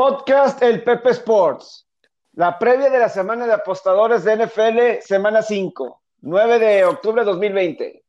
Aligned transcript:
Podcast 0.00 0.62
El 0.62 0.82
Pepe 0.82 1.10
Sports. 1.10 1.86
La 2.32 2.58
previa 2.58 2.88
de 2.88 2.98
la 2.98 3.10
semana 3.10 3.46
de 3.46 3.52
apostadores 3.52 4.24
de 4.24 4.34
NFL, 4.34 5.02
semana 5.02 5.42
5, 5.42 6.02
9 6.22 6.58
de 6.58 6.84
octubre 6.86 7.20
de 7.20 7.26
2020. 7.26 8.04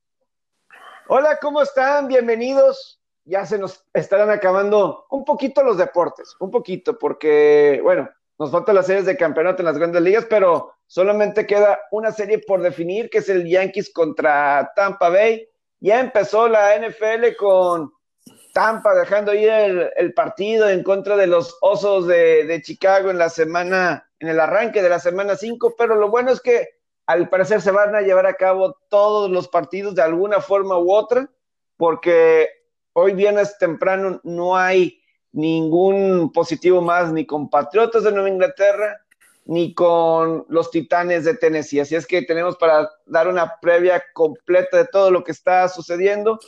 Hola, 1.09 1.37
¿cómo 1.41 1.61
están? 1.61 2.07
Bienvenidos. 2.07 3.01
Ya 3.25 3.45
se 3.45 3.59
nos 3.59 3.85
estarán 3.93 4.29
acabando 4.29 5.05
un 5.09 5.25
poquito 5.25 5.63
los 5.63 5.77
deportes, 5.77 6.33
un 6.39 6.49
poquito, 6.49 6.97
porque, 6.97 7.81
bueno, 7.83 8.09
nos 8.39 8.51
faltan 8.51 8.75
las 8.75 8.87
series 8.87 9.05
de 9.05 9.17
campeonato 9.17 9.61
en 9.61 9.65
las 9.65 9.77
grandes 9.77 10.01
ligas, 10.01 10.25
pero 10.29 10.73
solamente 10.87 11.45
queda 11.45 11.77
una 11.91 12.13
serie 12.13 12.39
por 12.39 12.61
definir, 12.61 13.09
que 13.09 13.17
es 13.17 13.27
el 13.27 13.45
Yankees 13.45 13.91
contra 13.91 14.71
Tampa 14.77 15.09
Bay. 15.09 15.45
Ya 15.81 15.99
empezó 15.99 16.47
la 16.47 16.73
NFL 16.73 17.35
con 17.37 17.91
Tampa 18.53 18.93
dejando 18.93 19.33
ir 19.33 19.49
el, 19.49 20.13
partido 20.13 20.69
en 20.69 20.83
contra 20.83 21.15
de 21.15 21.27
los 21.27 21.57
Osos 21.61 22.07
de, 22.07 22.61
Chicago 22.63 23.09
en 23.09 23.17
la 23.17 23.29
semana, 23.29 24.09
en 24.19 24.29
el 24.29 24.39
arranque 24.39 24.81
de 24.81 24.89
la 24.89 24.99
semana 24.99 25.35
5, 25.35 25.75
pero 25.77 25.95
lo 25.95 26.09
bueno 26.09 26.31
es 26.31 26.41
que 26.41 26.69
al 27.05 27.29
parecer 27.29 27.61
se 27.61 27.71
van 27.71 27.95
a 27.95 28.01
llevar 28.01 28.25
a 28.25 28.35
cabo 28.35 28.77
todos 28.89 29.29
los 29.29 29.47
partidos 29.47 29.95
de 29.95 30.01
alguna 30.01 30.39
forma 30.41 30.77
u 30.77 30.91
otra, 30.91 31.29
porque 31.77 32.49
hoy 32.93 33.13
viernes 33.13 33.57
temprano 33.57 34.21
no 34.23 34.55
hay 34.55 35.01
ningún 35.31 36.31
positivo 36.31 36.81
más 36.81 37.11
ni 37.11 37.25
con 37.25 37.49
Patriotas 37.49 38.03
de 38.03 38.11
Nueva 38.11 38.29
Inglaterra 38.29 39.01
ni 39.45 39.73
con 39.73 40.45
los 40.49 40.71
Titanes 40.71 41.25
de 41.25 41.35
Tennessee. 41.35 41.79
Así 41.79 41.95
es 41.95 42.05
que 42.05 42.21
tenemos 42.21 42.57
para 42.57 42.89
dar 43.05 43.27
una 43.27 43.59
previa 43.59 44.03
completa 44.13 44.77
de 44.77 44.85
todo 44.85 45.11
lo 45.11 45.23
que 45.23 45.31
está 45.31 45.67
sucediendo 45.67 46.39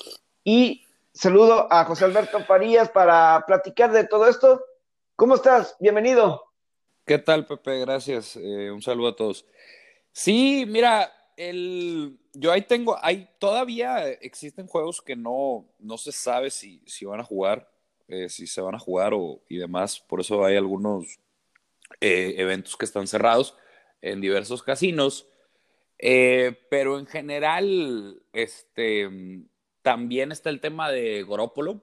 y 0.44 0.86
Saludo 1.16 1.72
a 1.72 1.86
José 1.86 2.06
Alberto 2.06 2.44
Farías 2.44 2.90
para 2.90 3.44
platicar 3.46 3.92
de 3.92 4.04
todo 4.04 4.28
esto. 4.28 4.66
¿Cómo 5.16 5.36
estás? 5.36 5.78
Bienvenido. 5.80 6.52
¿Qué 7.06 7.20
tal, 7.20 7.46
Pepe? 7.46 7.82
Gracias. 7.82 8.36
Eh, 8.36 8.72
un 8.72 8.82
saludo 8.82 9.10
a 9.10 9.16
todos. 9.16 9.46
Sí, 10.12 10.66
mira, 10.68 11.14
el, 11.38 12.18
yo 12.34 12.52
ahí 12.52 12.64
tengo, 12.64 12.98
hay 13.00 13.30
todavía 13.38 14.10
existen 14.10 14.66
juegos 14.66 15.04
que 15.04 15.16
no, 15.16 15.70
no 15.78 16.00
se 16.00 16.12
sabe 16.12 16.50
si, 16.50 16.82
si 16.88 17.06
van 17.06 17.20
a 17.20 17.24
jugar, 17.24 17.70
eh, 18.08 18.28
si 18.28 18.48
se 18.48 18.62
van 18.62 18.74
a 18.74 18.80
jugar 18.80 19.14
o, 19.14 19.44
y 19.48 19.58
demás. 19.58 20.00
Por 20.00 20.20
eso 20.20 20.44
hay 20.44 20.58
algunos 20.58 21.20
eh, 22.02 22.34
eventos 22.38 22.76
que 22.76 22.86
están 22.86 23.06
cerrados 23.06 23.56
en 24.02 24.20
diversos 24.20 24.64
casinos. 24.64 25.28
pero 26.00 26.98
en 26.98 27.06
general, 27.06 28.20
este, 28.34 29.46
también 29.84 30.32
está 30.32 30.50
el 30.50 30.60
tema 30.60 30.90
de 30.90 31.22
Gorópolo, 31.22 31.82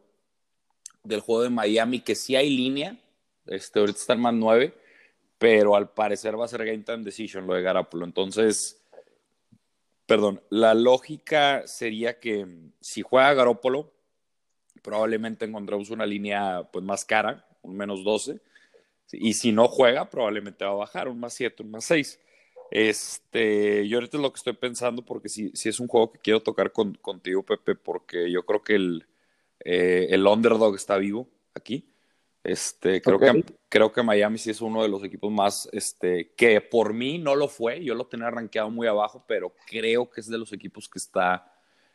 del 1.05 1.21
juego 1.21 1.43
de 1.43 1.51
Miami, 1.51 2.01
que 2.01 2.17
sí 2.17 2.35
hay 2.35 2.51
línea. 2.51 2.99
Este, 3.47 3.79
ahorita 3.79 3.99
está 3.99 4.15
en 4.15 4.21
más 4.21 4.35
9, 4.35 4.75
pero 5.39 5.77
al 5.77 5.91
parecer 5.91 6.39
va 6.39 6.47
a 6.47 6.49
ser 6.49 6.65
game 6.65 6.79
time 6.79 7.05
decision 7.05 7.47
lo 7.47 7.55
de 7.55 7.63
Garópolo. 7.63 8.05
Entonces, 8.05 8.83
perdón, 10.07 10.43
la 10.51 10.75
lógica 10.75 11.67
sería 11.67 12.19
que 12.19 12.47
si 12.81 13.03
juega 13.03 13.35
Garópolo, 13.35 13.93
probablemente 14.83 15.45
encontremos 15.45 15.91
una 15.91 16.07
línea 16.07 16.69
pues, 16.73 16.85
más 16.85 17.05
cara, 17.05 17.47
un 17.63 17.77
menos 17.77 18.03
12. 18.03 18.41
Y 19.13 19.35
si 19.35 19.53
no 19.53 19.69
juega, 19.69 20.09
probablemente 20.09 20.65
va 20.65 20.71
a 20.71 20.75
bajar 20.75 21.09
un 21.09 21.21
más 21.21 21.35
7, 21.35 21.63
un 21.63 21.73
más 21.73 21.85
6. 21.85 22.19
Este, 22.71 23.89
yo 23.89 23.99
ahorita 23.99 24.17
es 24.17 24.23
lo 24.23 24.33
que 24.33 24.39
estoy 24.39 24.53
pensando 24.53 25.05
porque 25.05 25.29
si, 25.29 25.51
si 25.55 25.69
es 25.69 25.81
un 25.81 25.89
juego 25.89 26.13
que 26.13 26.21
quiero 26.21 26.41
tocar 26.41 26.73
con, 26.73 26.95
contigo, 26.95 27.43
Pepe, 27.43 27.75
porque 27.75 28.31
yo 28.31 28.47
creo 28.47 28.63
que 28.63 28.77
el, 28.77 29.07
eh, 29.65 30.07
el 30.11 30.27
underdog 30.27 30.77
está 30.77 30.97
vivo 30.97 31.29
aquí. 31.55 31.87
Este, 32.43 33.03
creo, 33.03 33.19
que, 33.19 33.45
creo 33.69 33.93
que 33.93 34.03
Miami 34.03 34.39
sí 34.39 34.51
es 34.51 34.63
uno 34.63 34.83
de 34.83 34.89
los 34.89 35.05
equipos 35.05 35.31
más, 35.31 35.69
este, 35.73 36.33
que 36.37 36.61
por 36.63 36.95
mí 36.95 37.19
no 37.19 37.35
lo 37.35 37.49
fue, 37.49 37.85
yo 37.85 37.95
lo 37.95 38.07
tenía 38.07 38.29
arranqueado 38.29 38.71
muy 38.71 38.87
abajo, 38.87 39.25
pero 39.29 39.55
creo 39.67 40.09
que 40.09 40.23
es 40.23 40.29
de 40.29 40.39
los 40.39 40.51
equipos 40.55 40.89
que 40.89 40.99
está, 40.99 41.53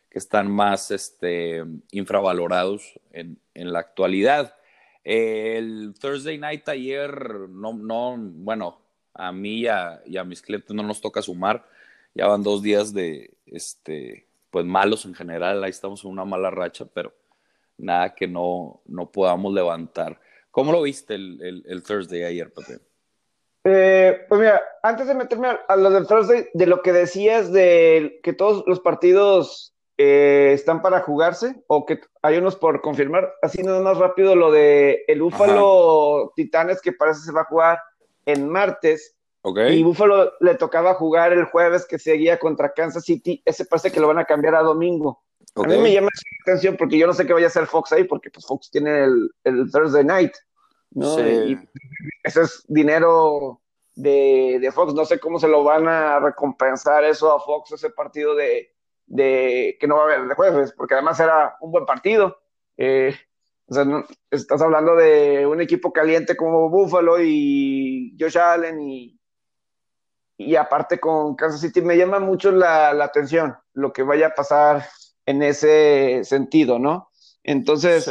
que 0.08 0.18
están 0.20 0.48
más, 0.48 0.92
este, 0.92 1.64
infravalorados 1.90 3.00
en, 3.10 3.40
en 3.54 3.72
la 3.72 3.80
actualidad. 3.80 4.54
el 5.02 5.94
Thursday 6.00 6.38
Night 6.38 6.68
ayer, 6.68 7.30
no, 7.48 7.72
no, 7.72 8.16
bueno, 8.16 8.85
a 9.18 9.32
mí 9.32 9.62
y 9.62 9.66
a, 9.68 10.24
mis 10.24 10.42
clientes 10.42 10.74
no 10.74 10.82
nos 10.82 11.00
toca 11.00 11.22
sumar. 11.22 11.64
Ya 12.14 12.26
van 12.26 12.42
dos 12.42 12.62
días 12.62 12.92
de, 12.92 13.34
este, 13.46 14.26
pues 14.50 14.64
malos 14.64 15.04
en 15.04 15.14
general. 15.14 15.62
Ahí 15.62 15.70
estamos 15.70 16.04
en 16.04 16.10
una 16.10 16.24
mala 16.24 16.50
racha, 16.50 16.86
pero 16.92 17.12
nada 17.78 18.14
que 18.14 18.26
no, 18.26 18.80
no 18.86 19.10
podamos 19.10 19.52
levantar. 19.52 20.18
¿Cómo 20.50 20.72
lo 20.72 20.82
viste 20.82 21.14
el, 21.14 21.64
el, 21.66 21.82
Thursday 21.82 22.22
ayer, 22.24 22.52
Pepe? 22.52 22.80
Eh, 23.64 24.24
pues 24.28 24.40
mira, 24.40 24.62
antes 24.82 25.06
de 25.06 25.14
meterme 25.14 25.48
a, 25.68 25.76
lo 25.76 25.90
del 25.90 26.06
Thursday, 26.06 26.48
de 26.54 26.66
lo 26.66 26.82
que 26.82 26.92
decías 26.92 27.52
de 27.52 28.20
que 28.22 28.32
todos 28.32 28.64
los 28.66 28.80
partidos 28.80 29.74
eh, 29.98 30.52
están 30.54 30.80
para 30.82 31.00
jugarse 31.00 31.62
o 31.66 31.84
que 31.84 32.00
hay 32.22 32.38
unos 32.38 32.56
por 32.56 32.80
confirmar, 32.80 33.34
así 33.42 33.62
nada 33.62 33.80
más 33.80 33.98
rápido 33.98 34.36
lo 34.36 34.50
de 34.50 35.04
el 35.08 35.20
Búfalo 35.20 36.32
Titanes 36.36 36.80
que 36.80 36.92
parece 36.92 37.20
se 37.20 37.32
va 37.32 37.42
a 37.42 37.46
jugar 37.46 37.78
en 38.26 38.48
martes. 38.48 39.16
Y 39.70 39.82
Buffalo 39.84 40.32
le 40.40 40.56
tocaba 40.56 40.94
jugar 40.94 41.32
el 41.32 41.44
jueves 41.44 41.86
que 41.86 42.00
seguía 42.00 42.36
contra 42.38 42.72
Kansas 42.72 43.04
City. 43.04 43.40
Ese 43.44 43.64
parece 43.64 43.92
que 43.92 44.00
lo 44.00 44.08
van 44.08 44.18
a 44.18 44.24
cambiar 44.24 44.56
a 44.56 44.62
domingo. 44.62 45.22
A 45.54 45.62
mí 45.62 45.78
me 45.78 45.92
llama 45.92 46.08
la 46.12 46.52
atención 46.52 46.76
porque 46.76 46.98
yo 46.98 47.06
no 47.06 47.14
sé 47.14 47.26
qué 47.26 47.32
vaya 47.32 47.46
a 47.46 47.48
hacer 47.48 47.66
Fox 47.66 47.92
ahí, 47.92 48.04
porque 48.04 48.28
pues 48.28 48.44
Fox 48.44 48.70
tiene 48.70 49.04
el, 49.04 49.70
Thursday 49.70 50.04
night. 50.04 50.32
¿no? 50.90 51.18
Y 51.20 51.58
ese 52.24 52.42
es 52.42 52.64
dinero 52.66 53.60
de, 53.94 54.70
Fox. 54.74 54.94
No 54.94 55.04
sé 55.04 55.20
cómo 55.20 55.38
se 55.38 55.48
lo 55.48 55.62
van 55.62 55.86
a 55.86 56.18
recompensar 56.18 57.04
eso 57.04 57.32
a 57.32 57.40
Fox, 57.40 57.72
ese 57.72 57.90
partido 57.90 58.34
de, 58.34 58.72
que 59.06 59.86
no 59.86 59.96
va 59.96 60.02
a 60.02 60.04
haber 60.06 60.28
de 60.28 60.34
jueves, 60.34 60.72
porque 60.76 60.94
además 60.94 61.20
era 61.20 61.56
un 61.60 61.70
buen 61.70 61.86
partido. 61.86 62.38
Eh, 62.76 63.14
o 63.68 63.74
sea, 63.74 63.84
estás 64.30 64.62
hablando 64.62 64.94
de 64.94 65.46
un 65.46 65.60
equipo 65.60 65.92
caliente 65.92 66.36
como 66.36 66.70
Buffalo 66.70 67.20
y 67.20 68.16
Josh 68.18 68.38
Allen 68.38 68.80
y, 68.80 69.18
y 70.36 70.54
aparte 70.56 71.00
con 71.00 71.34
Kansas 71.34 71.60
City 71.60 71.82
me 71.82 71.96
llama 71.96 72.20
mucho 72.20 72.52
la, 72.52 72.90
atención 72.90 73.56
lo 73.72 73.92
que 73.92 74.02
vaya 74.02 74.28
a 74.28 74.34
pasar 74.34 74.84
en 75.24 75.42
ese 75.42 76.22
sentido, 76.22 76.78
¿no? 76.78 77.10
Entonces, 77.42 78.08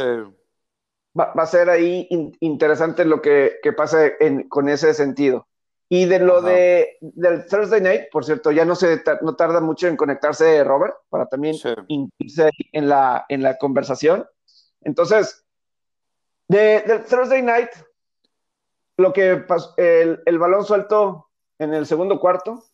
va, 1.18 1.32
a 1.34 1.46
ser 1.46 1.70
ahí 1.70 2.06
interesante 2.40 3.04
lo 3.04 3.22
que, 3.22 3.56
que 3.62 3.72
pase 3.72 4.16
con 4.48 4.68
ese 4.68 4.92
sentido. 4.92 5.46
Y 5.88 6.06
de 6.06 6.18
lo 6.18 6.42
de, 6.42 6.98
del 7.00 7.46
Thursday 7.46 7.80
Night, 7.80 8.02
por 8.10 8.24
cierto, 8.24 8.50
ya 8.50 8.64
no 8.64 8.74
se 8.74 9.02
no 9.22 9.36
tarda 9.36 9.60
mucho 9.60 9.86
en 9.86 9.96
conectarse 9.96 10.64
Robert 10.64 10.96
para 11.08 11.26
también 11.26 11.54
irse 12.18 12.50
en 12.72 12.88
la, 12.88 13.24
en 13.28 13.42
la 13.42 13.56
conversación. 13.56 14.26
Entonces, 14.80 15.45
de, 16.48 16.80
del 16.82 17.04
Thursday 17.04 17.42
Night, 17.42 17.70
lo 18.96 19.12
que 19.12 19.36
pasó, 19.36 19.74
el, 19.76 20.22
el, 20.24 20.38
balón 20.38 20.64
suelto 20.64 21.30
en 21.58 21.74
el 21.74 21.86
segundo 21.86 22.18
cuarto, 22.18 22.64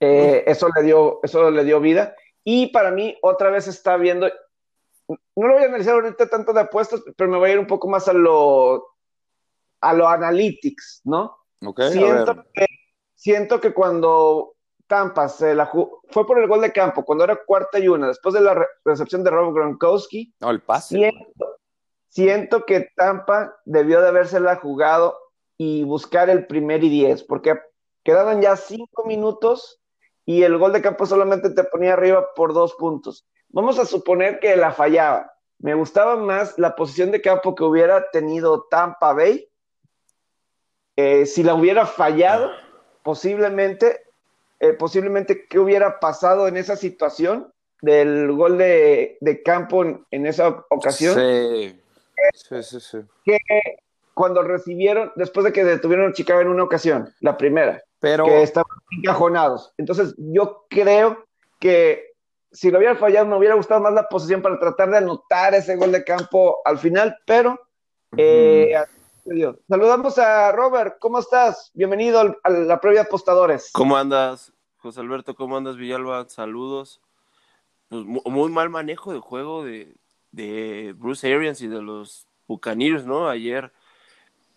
eh, 0.00 0.44
eso, 0.46 0.68
le 0.74 0.82
dio, 0.82 1.20
eso 1.22 1.50
le 1.50 1.64
dio 1.64 1.80
vida. 1.80 2.14
Y 2.44 2.68
para 2.68 2.90
mí, 2.90 3.16
otra 3.22 3.50
vez 3.50 3.68
está 3.68 3.96
viendo, 3.96 4.28
no 5.08 5.46
lo 5.46 5.54
voy 5.54 5.62
a 5.62 5.66
analizar 5.66 5.94
ahorita 5.94 6.28
tanto 6.28 6.52
de 6.52 6.60
apuestas, 6.60 7.02
pero 7.16 7.30
me 7.30 7.38
voy 7.38 7.50
a 7.50 7.52
ir 7.52 7.58
un 7.58 7.66
poco 7.66 7.88
más 7.88 8.08
a 8.08 8.12
lo, 8.12 8.84
a 9.80 9.92
lo 9.92 10.08
analytics, 10.08 11.02
¿no? 11.04 11.38
siento, 11.90 12.44
que, 12.52 12.66
siento 13.14 13.60
que 13.60 13.72
cuando 13.72 14.56
Tampa 14.88 15.28
se 15.28 15.54
la 15.54 15.70
fue 15.70 16.26
por 16.26 16.38
el 16.40 16.48
gol 16.48 16.60
de 16.60 16.72
campo, 16.72 17.04
cuando 17.04 17.24
era 17.24 17.36
cuarta 17.36 17.78
y 17.78 17.88
una, 17.88 18.08
después 18.08 18.34
de 18.34 18.40
la 18.40 18.66
recepción 18.84 19.22
de 19.22 19.30
Rob 19.30 19.54
Gronkowski. 19.54 20.34
No, 20.40 20.50
el 20.50 20.60
pase. 20.60 20.96
Siento, 20.96 21.51
siento 22.12 22.66
que 22.66 22.90
Tampa 22.94 23.56
debió 23.64 24.02
de 24.02 24.08
habérsela 24.08 24.56
jugado 24.56 25.18
y 25.56 25.82
buscar 25.84 26.28
el 26.28 26.46
primer 26.46 26.84
y 26.84 26.90
diez, 26.90 27.22
porque 27.22 27.58
quedaban 28.04 28.42
ya 28.42 28.56
cinco 28.56 29.04
minutos 29.04 29.80
y 30.26 30.42
el 30.42 30.58
gol 30.58 30.74
de 30.74 30.82
campo 30.82 31.06
solamente 31.06 31.50
te 31.50 31.64
ponía 31.64 31.94
arriba 31.94 32.26
por 32.36 32.52
dos 32.52 32.74
puntos. 32.74 33.26
Vamos 33.48 33.78
a 33.78 33.86
suponer 33.86 34.40
que 34.40 34.56
la 34.56 34.72
fallaba. 34.72 35.32
Me 35.58 35.74
gustaba 35.74 36.16
más 36.16 36.58
la 36.58 36.76
posición 36.76 37.12
de 37.12 37.22
campo 37.22 37.54
que 37.54 37.64
hubiera 37.64 38.10
tenido 38.10 38.66
Tampa 38.70 39.14
Bay. 39.14 39.48
Eh, 40.96 41.24
si 41.24 41.42
la 41.42 41.54
hubiera 41.54 41.86
fallado, 41.86 42.50
posiblemente, 43.02 44.02
eh, 44.60 44.74
posiblemente, 44.74 45.46
¿qué 45.48 45.58
hubiera 45.58 45.98
pasado 45.98 46.46
en 46.46 46.58
esa 46.58 46.76
situación 46.76 47.50
del 47.80 48.30
gol 48.32 48.58
de, 48.58 49.18
campo 49.44 49.82
en, 49.82 50.04
en, 50.10 50.26
esa 50.26 50.62
ocasión? 50.68 51.14
Sí. 51.14 51.81
Sí, 52.34 52.62
sí, 52.62 52.80
sí. 52.80 52.98
Que 53.24 53.38
cuando 54.14 54.42
recibieron, 54.42 55.12
después 55.16 55.44
de 55.44 55.52
que 55.52 55.64
detuvieron 55.64 56.10
a 56.10 56.12
Chicago 56.12 56.40
en 56.40 56.48
una 56.48 56.64
ocasión, 56.64 57.12
la 57.20 57.36
primera, 57.36 57.82
pero 57.98 58.24
que 58.24 58.42
estaban 58.42 58.76
encajonados. 58.98 59.72
Entonces, 59.78 60.14
yo 60.18 60.66
creo 60.68 61.24
que 61.58 62.12
si 62.50 62.70
lo 62.70 62.78
hubiera 62.78 62.96
fallado, 62.96 63.26
me 63.26 63.36
hubiera 63.36 63.54
gustado 63.54 63.80
más 63.80 63.94
la 63.94 64.08
posición 64.08 64.42
para 64.42 64.58
tratar 64.58 64.90
de 64.90 64.98
anotar 64.98 65.54
ese 65.54 65.76
gol 65.76 65.92
de 65.92 66.04
campo 66.04 66.60
al 66.64 66.78
final, 66.78 67.16
pero 67.24 67.58
eh, 68.16 68.74
Saludamos 69.68 70.18
a 70.18 70.50
Robert, 70.50 70.96
¿cómo 70.98 71.20
estás? 71.20 71.70
Bienvenido 71.74 72.36
a 72.42 72.50
la 72.50 72.80
previa 72.80 73.02
apostadores. 73.02 73.70
¿Cómo 73.72 73.96
andas, 73.96 74.52
José 74.78 74.98
Alberto? 74.98 75.36
¿Cómo 75.36 75.56
andas, 75.56 75.76
Villalba? 75.76 76.28
Saludos. 76.28 77.00
Pues 77.88 78.04
muy 78.04 78.50
mal 78.50 78.68
manejo 78.68 79.12
de 79.12 79.20
juego 79.20 79.64
de, 79.64 79.94
de 80.32 80.94
Bruce 80.96 81.32
Arians 81.32 81.60
y 81.60 81.68
de 81.68 81.80
los 81.80 82.26
Buccaneers, 82.48 83.06
¿no? 83.06 83.28
Ayer. 83.28 83.72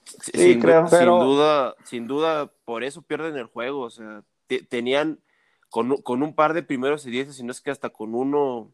Sí, 0.03 0.31
sin, 0.33 0.61
creo, 0.61 0.87
sin 0.87 1.05
duda, 1.05 1.75
sin 1.83 2.07
duda, 2.07 2.51
por 2.63 2.83
eso 2.83 3.01
pierden 3.01 3.37
el 3.37 3.45
juego. 3.45 3.81
O 3.81 3.89
sea, 3.89 4.23
tenían 4.69 5.19
con, 5.69 5.97
con, 5.97 6.23
un 6.23 6.35
par 6.35 6.53
de 6.53 6.63
primeros 6.63 7.05
y 7.05 7.11
diez, 7.11 7.35
si 7.35 7.43
no 7.43 7.51
es 7.51 7.61
que 7.61 7.71
hasta 7.71 7.89
con 7.89 8.15
uno 8.15 8.71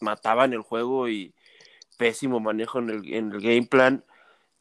mataban 0.00 0.52
el 0.52 0.62
juego 0.62 1.08
y 1.08 1.34
pésimo 1.98 2.40
manejo 2.40 2.78
en 2.78 2.90
el, 2.90 3.14
en 3.14 3.32
el 3.32 3.40
game 3.40 3.66
plan. 3.66 4.04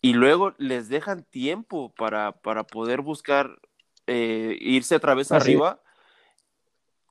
Y 0.01 0.13
luego 0.13 0.53
les 0.57 0.89
dejan 0.89 1.23
tiempo 1.23 1.93
para, 1.95 2.33
para 2.33 2.65
poder 2.65 3.01
buscar 3.01 3.59
eh, 4.07 4.57
irse 4.59 4.95
otra 4.95 5.13
vez 5.13 5.31
arriba. 5.31 5.79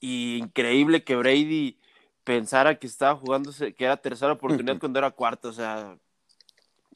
Y 0.00 0.38
increíble 0.38 1.04
que 1.04 1.16
Brady 1.16 1.78
pensara 2.24 2.78
que 2.78 2.86
estaba 2.86 3.16
jugándose, 3.16 3.74
que 3.74 3.84
era 3.84 3.96
tercera 3.96 4.32
oportunidad 4.32 4.78
cuando 4.78 4.98
era 4.98 5.10
cuarta, 5.10 5.48
o 5.48 5.52
sea, 5.52 5.96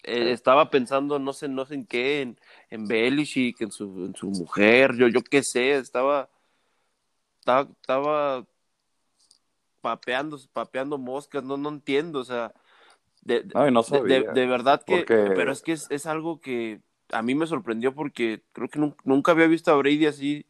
eh, 0.02 0.30
estaba 0.30 0.70
pensando 0.70 1.18
no 1.18 1.32
sé, 1.32 1.48
no 1.48 1.64
sé 1.64 1.74
en 1.74 1.86
qué, 1.86 2.22
en, 2.22 2.38
en 2.70 2.86
Belichick, 2.86 3.60
en 3.60 3.70
su, 3.70 4.06
en 4.06 4.14
su 4.14 4.28
mujer, 4.28 4.94
yo, 4.94 5.08
yo 5.08 5.22
qué 5.22 5.42
sé, 5.42 5.72
estaba, 5.76 6.28
estaba, 7.40 7.68
estaba 7.80 8.46
papeando, 9.80 10.38
papeando 10.52 10.98
moscas, 10.98 11.42
no, 11.42 11.56
no 11.56 11.70
entiendo, 11.70 12.20
o 12.20 12.24
sea, 12.24 12.52
de, 13.22 13.42
de, 13.42 14.46
verdad 14.46 14.82
que, 14.84 15.04
pero 15.04 15.50
es 15.50 15.60
que 15.60 15.72
es, 15.72 16.06
algo 16.06 16.40
que 16.40 16.80
a 17.10 17.22
mí 17.22 17.34
me 17.34 17.48
sorprendió 17.48 17.92
porque 17.92 18.42
creo 18.52 18.68
que 18.68 18.78
nunca, 19.04 19.32
había 19.32 19.48
visto 19.48 19.72
a 19.72 19.76
Brady 19.76 20.06
así, 20.06 20.46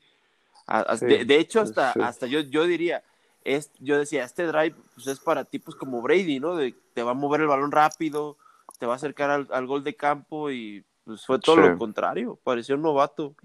de, 1.00 1.38
hecho 1.38 1.62
hasta, 1.62 1.92
hasta 1.92 2.26
yo, 2.26 2.40
yo 2.40 2.66
diría, 2.66 3.02
es, 3.46 3.70
yo 3.78 3.98
decía, 3.98 4.24
este 4.24 4.44
drive 4.44 4.74
pues, 4.94 5.06
es 5.06 5.20
para 5.20 5.44
tipos 5.44 5.76
como 5.76 6.02
Brady, 6.02 6.40
¿no? 6.40 6.56
De, 6.56 6.74
te 6.94 7.02
va 7.02 7.12
a 7.12 7.14
mover 7.14 7.40
el 7.40 7.46
balón 7.46 7.70
rápido, 7.70 8.36
te 8.78 8.86
va 8.86 8.94
a 8.94 8.96
acercar 8.96 9.46
al, 9.48 9.66
gol 9.66 9.84
de 9.84 9.94
campo 9.94 10.50
y 10.50 10.84
pues 11.04 11.24
fue 11.24 11.38
todo 11.38 11.56
lo 11.56 11.78
contrario, 11.78 12.38
pareció 12.42 12.74
un 12.74 12.82
novato. 12.82 13.36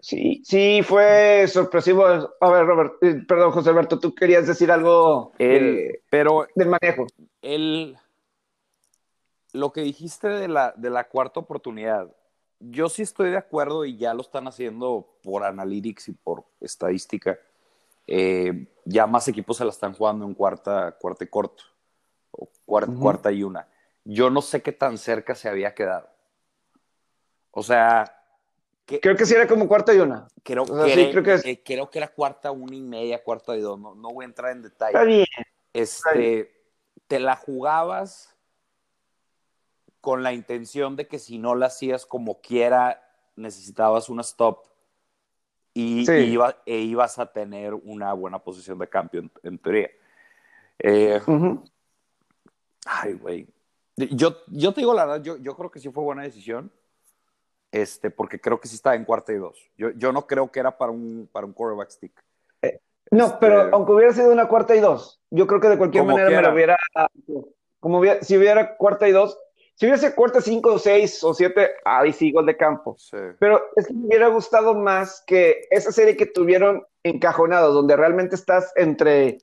Sí, 0.00 0.42
sí, 0.42 0.80
fue 0.82 1.46
sorpresivo. 1.46 2.04
A 2.06 2.50
ver, 2.50 2.66
Robert, 2.66 2.94
eh, 3.02 3.22
perdón, 3.28 3.52
José 3.52 3.70
Alberto, 3.70 3.98
tú 3.98 4.14
querías 4.14 4.46
decir 4.46 4.72
algo 4.72 5.32
pero 5.36 6.48
del 6.54 6.68
manejo. 6.68 7.06
El, 7.42 7.98
lo 9.52 9.72
que 9.72 9.82
dijiste 9.82 10.28
de 10.28 10.48
la, 10.48 10.72
de 10.76 10.88
la 10.88 11.08
cuarta 11.08 11.40
oportunidad, 11.40 12.10
yo 12.58 12.88
sí 12.88 13.02
estoy 13.02 13.30
de 13.30 13.36
acuerdo 13.36 13.84
y 13.84 13.98
ya 13.98 14.14
lo 14.14 14.22
están 14.22 14.48
haciendo 14.48 15.06
por 15.22 15.44
analytics 15.44 16.08
y 16.08 16.12
por 16.12 16.44
estadística 16.60 17.38
eh, 18.06 18.68
ya 18.84 19.06
más 19.06 19.28
equipos 19.28 19.56
se 19.56 19.64
la 19.64 19.70
están 19.70 19.94
jugando 19.94 20.24
en 20.24 20.34
cuarta, 20.34 20.96
cuarta 21.00 21.24
y 21.24 21.28
corto, 21.28 21.64
o 22.30 22.48
cuarta, 22.64 23.30
y 23.30 23.42
una. 23.42 23.68
Yo 24.04 24.30
no 24.30 24.42
sé 24.42 24.62
qué 24.62 24.72
tan 24.72 24.98
cerca 24.98 25.34
se 25.34 25.48
había 25.48 25.74
quedado. 25.74 26.08
O 27.50 27.62
sea... 27.62 28.04
creo 28.86 29.16
que 29.16 29.26
sí 29.26 29.34
era 29.34 29.46
como 29.46 29.68
cuarta 29.68 29.94
y 29.94 29.98
una. 29.98 30.26
Creo, 30.42 30.64
creo, 30.64 31.22
que 31.22 31.34
eh, 31.44 31.62
creo 31.64 31.90
que 31.90 31.98
era 31.98 32.08
cuarta, 32.08 32.50
una 32.50 32.74
y 32.74 32.80
media, 32.80 33.22
cuarta 33.22 33.56
y 33.56 33.60
dos. 33.60 33.78
No, 33.78 33.94
no 33.94 34.10
voy 34.10 34.24
a 34.24 34.28
entrar 34.28 34.52
en 34.52 34.62
detalle. 34.62 34.92
Está 34.92 35.04
bien. 35.04 35.26
Este, 35.72 36.52
Te 37.06 37.20
la 37.20 37.36
jugabas 37.36 38.36
con 40.00 40.24
la 40.24 40.32
intención 40.32 40.96
de 40.96 41.06
que 41.06 41.20
si 41.20 41.38
no 41.38 41.54
la 41.54 41.66
hacías 41.66 42.06
como 42.06 42.40
quiera, 42.40 43.08
necesitabas 43.36 44.08
una 44.08 44.22
stop 44.22 44.71
y, 45.74 46.04
e 46.66 46.78
ibas 46.80 47.18
a 47.18 47.26
tener 47.32 47.74
una 47.74 48.12
buena 48.12 48.38
posición 48.38 48.78
de 48.78 48.88
cambio 48.88 49.28
en, 49.42 49.58
teoría. 49.58 49.90
Eh, 50.78 51.20
ay, 52.86 53.12
güey. 53.14 53.48
Yo, 53.96 54.36
yo 54.48 54.72
te 54.72 54.80
digo 54.80 54.94
la 54.94 55.06
verdad, 55.06 55.22
yo, 55.22 55.36
yo 55.36 55.56
creo 55.56 55.70
que 55.70 55.78
sí 55.78 55.90
fue 55.90 56.02
buena 56.02 56.22
decisión, 56.22 56.72
este, 57.70 58.10
porque 58.10 58.40
creo 58.40 58.60
que 58.60 58.68
sí 58.68 58.74
estaba 58.74 58.96
en 58.96 59.04
cuarta 59.04 59.32
y 59.32 59.36
dos. 59.36 59.70
Yo, 59.76 59.90
yo 59.90 60.12
no 60.12 60.26
creo 60.26 60.50
que 60.50 60.60
era 60.60 60.76
para 60.76 60.92
un, 60.92 61.28
para 61.30 61.46
un 61.46 61.52
quarterback 61.52 61.90
stick. 61.90 62.12
Eh, 62.62 62.80
no, 63.10 63.26
este, 63.26 63.38
pero 63.40 63.74
aunque 63.74 63.92
hubiera 63.92 64.12
sido 64.12 64.32
una 64.32 64.48
cuarta 64.48 64.74
y 64.74 64.80
dos, 64.80 65.20
yo 65.30 65.46
creo 65.46 65.60
que 65.60 65.68
de 65.68 65.78
cualquier 65.78 66.04
manera 66.04 66.30
me 66.30 66.42
lo 66.42 66.52
hubiera, 66.52 66.76
como 67.80 68.02
si 68.20 68.36
hubiera 68.36 68.76
cuarta 68.76 69.08
y 69.08 69.12
dos, 69.12 69.38
si 69.74 69.86
hubiese 69.86 70.14
cuarta, 70.14 70.40
cinco, 70.40 70.74
o 70.74 70.78
seis 70.78 71.22
o 71.24 71.34
siete, 71.34 71.70
ahí 71.84 72.12
sí, 72.12 72.30
gol 72.30 72.46
de 72.46 72.56
campo. 72.56 72.96
Pero 73.38 73.60
es 73.76 73.86
que 73.86 73.94
me 73.94 74.06
hubiera 74.06 74.28
gustado 74.28 74.74
más 74.74 75.22
que 75.26 75.66
esa 75.70 75.92
serie 75.92 76.16
que 76.16 76.26
tuvieron 76.26 76.84
encajonados, 77.02 77.74
donde 77.74 77.96
realmente 77.96 78.34
estás 78.34 78.72
entre 78.76 79.38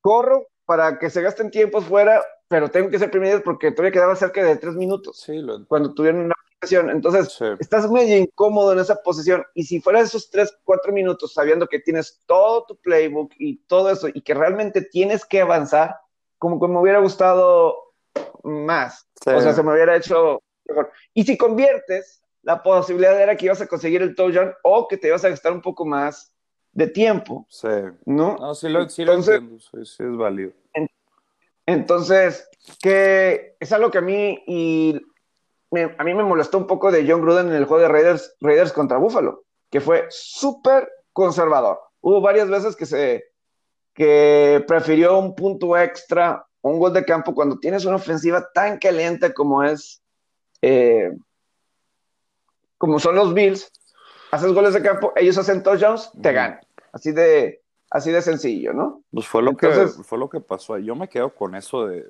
corro 0.00 0.46
para 0.64 0.98
que 0.98 1.10
se 1.10 1.22
gasten 1.22 1.50
tiempos 1.50 1.84
fuera, 1.84 2.22
pero 2.48 2.70
tengo 2.70 2.88
que 2.90 2.98
ser 2.98 3.10
primero 3.10 3.42
porque 3.42 3.72
todavía 3.72 3.92
quedaba 3.92 4.16
cerca 4.16 4.42
de 4.42 4.56
tres 4.56 4.74
minutos 4.74 5.20
sí, 5.20 5.40
cuando 5.66 5.92
tuvieron 5.92 6.22
una 6.22 6.34
posición. 6.60 6.90
Entonces, 6.90 7.38
estás 7.58 7.90
medio 7.90 8.16
incómodo 8.16 8.72
en 8.72 8.78
esa 8.78 8.96
posición. 9.02 9.44
Y 9.54 9.64
si 9.64 9.80
fuera 9.80 10.00
esos 10.00 10.30
tres, 10.30 10.56
cuatro 10.64 10.92
minutos, 10.92 11.34
sabiendo 11.34 11.66
que 11.66 11.78
tienes 11.78 12.20
todo 12.26 12.64
tu 12.64 12.76
playbook 12.76 13.32
y 13.38 13.58
todo 13.66 13.90
eso, 13.90 14.08
y 14.12 14.22
que 14.22 14.34
realmente 14.34 14.82
tienes 14.82 15.24
que 15.24 15.40
avanzar, 15.40 15.96
como 16.38 16.60
que 16.60 16.68
me 16.68 16.80
hubiera 16.80 17.00
gustado 17.00 17.87
más. 18.42 19.06
O 19.26 19.40
sea, 19.40 19.52
se 19.52 19.62
me 19.62 19.72
hubiera 19.72 19.96
hecho 19.96 20.42
mejor. 20.66 20.90
Y 21.14 21.24
si 21.24 21.36
conviertes, 21.36 22.22
la 22.42 22.62
posibilidad 22.62 23.20
era 23.20 23.36
que 23.36 23.46
ibas 23.46 23.60
a 23.60 23.66
conseguir 23.66 24.02
el 24.02 24.14
touchdown 24.14 24.54
o 24.62 24.88
que 24.88 24.96
te 24.96 25.08
ibas 25.08 25.24
a 25.24 25.30
gastar 25.30 25.52
un 25.52 25.62
poco 25.62 25.84
más 25.84 26.32
de 26.72 26.86
tiempo. 26.86 27.46
Sí. 27.48 27.68
¿No? 28.04 28.36
No, 28.36 28.54
sí 28.54 28.68
lo, 28.68 28.88
sí 28.88 29.02
entiendo, 29.02 29.58
sí, 29.58 30.02
es 30.02 30.16
válido. 30.16 30.52
entonces, 31.66 32.48
que 32.80 33.56
es 33.58 33.72
algo 33.72 33.90
que 33.90 33.98
a 33.98 34.02
mí 34.02 34.42
y 34.46 35.00
a 35.98 36.04
mí 36.04 36.14
me 36.14 36.24
molestó 36.24 36.56
un 36.58 36.66
poco 36.66 36.90
de 36.90 37.06
John 37.06 37.20
Gruden 37.20 37.48
en 37.48 37.54
el 37.54 37.66
juego 37.66 37.82
de 37.82 37.88
Raiders, 37.88 38.34
Raiders 38.40 38.72
contra 38.72 38.98
Buffalo, 38.98 39.44
que 39.70 39.80
fue 39.80 40.06
súper 40.08 40.88
conservador. 41.12 41.80
Hubo 42.00 42.20
varias 42.20 42.48
veces 42.48 42.76
que 42.76 42.86
se 42.86 43.24
que 43.92 44.64
prefirió 44.68 45.18
un 45.18 45.34
punto 45.34 45.76
extra 45.76 46.46
un 46.62 46.78
gol 46.78 46.92
de 46.92 47.04
campo 47.04 47.34
cuando 47.34 47.58
tienes 47.58 47.84
una 47.84 47.96
ofensiva 47.96 48.48
tan 48.52 48.78
caliente 48.78 49.32
como 49.32 49.62
es, 49.62 50.02
eh, 50.62 51.12
como 52.76 52.98
son 52.98 53.14
los 53.14 53.34
Bills, 53.34 53.70
haces 54.30 54.52
goles 54.52 54.74
de 54.74 54.82
campo, 54.82 55.12
ellos 55.16 55.38
hacen 55.38 55.62
touchdowns, 55.62 56.10
te 56.20 56.32
ganan. 56.32 56.60
Así 56.92 57.12
de, 57.12 57.62
así 57.90 58.10
de 58.10 58.22
sencillo, 58.22 58.72
¿no? 58.72 59.02
Pues 59.12 59.26
fue 59.26 59.42
lo, 59.42 59.56
que, 59.56 59.68
fue 59.68 60.18
lo 60.18 60.28
que 60.28 60.40
pasó. 60.40 60.78
Yo 60.78 60.94
me 60.94 61.08
quedo 61.08 61.34
con 61.34 61.54
eso 61.54 61.86
de, 61.86 62.04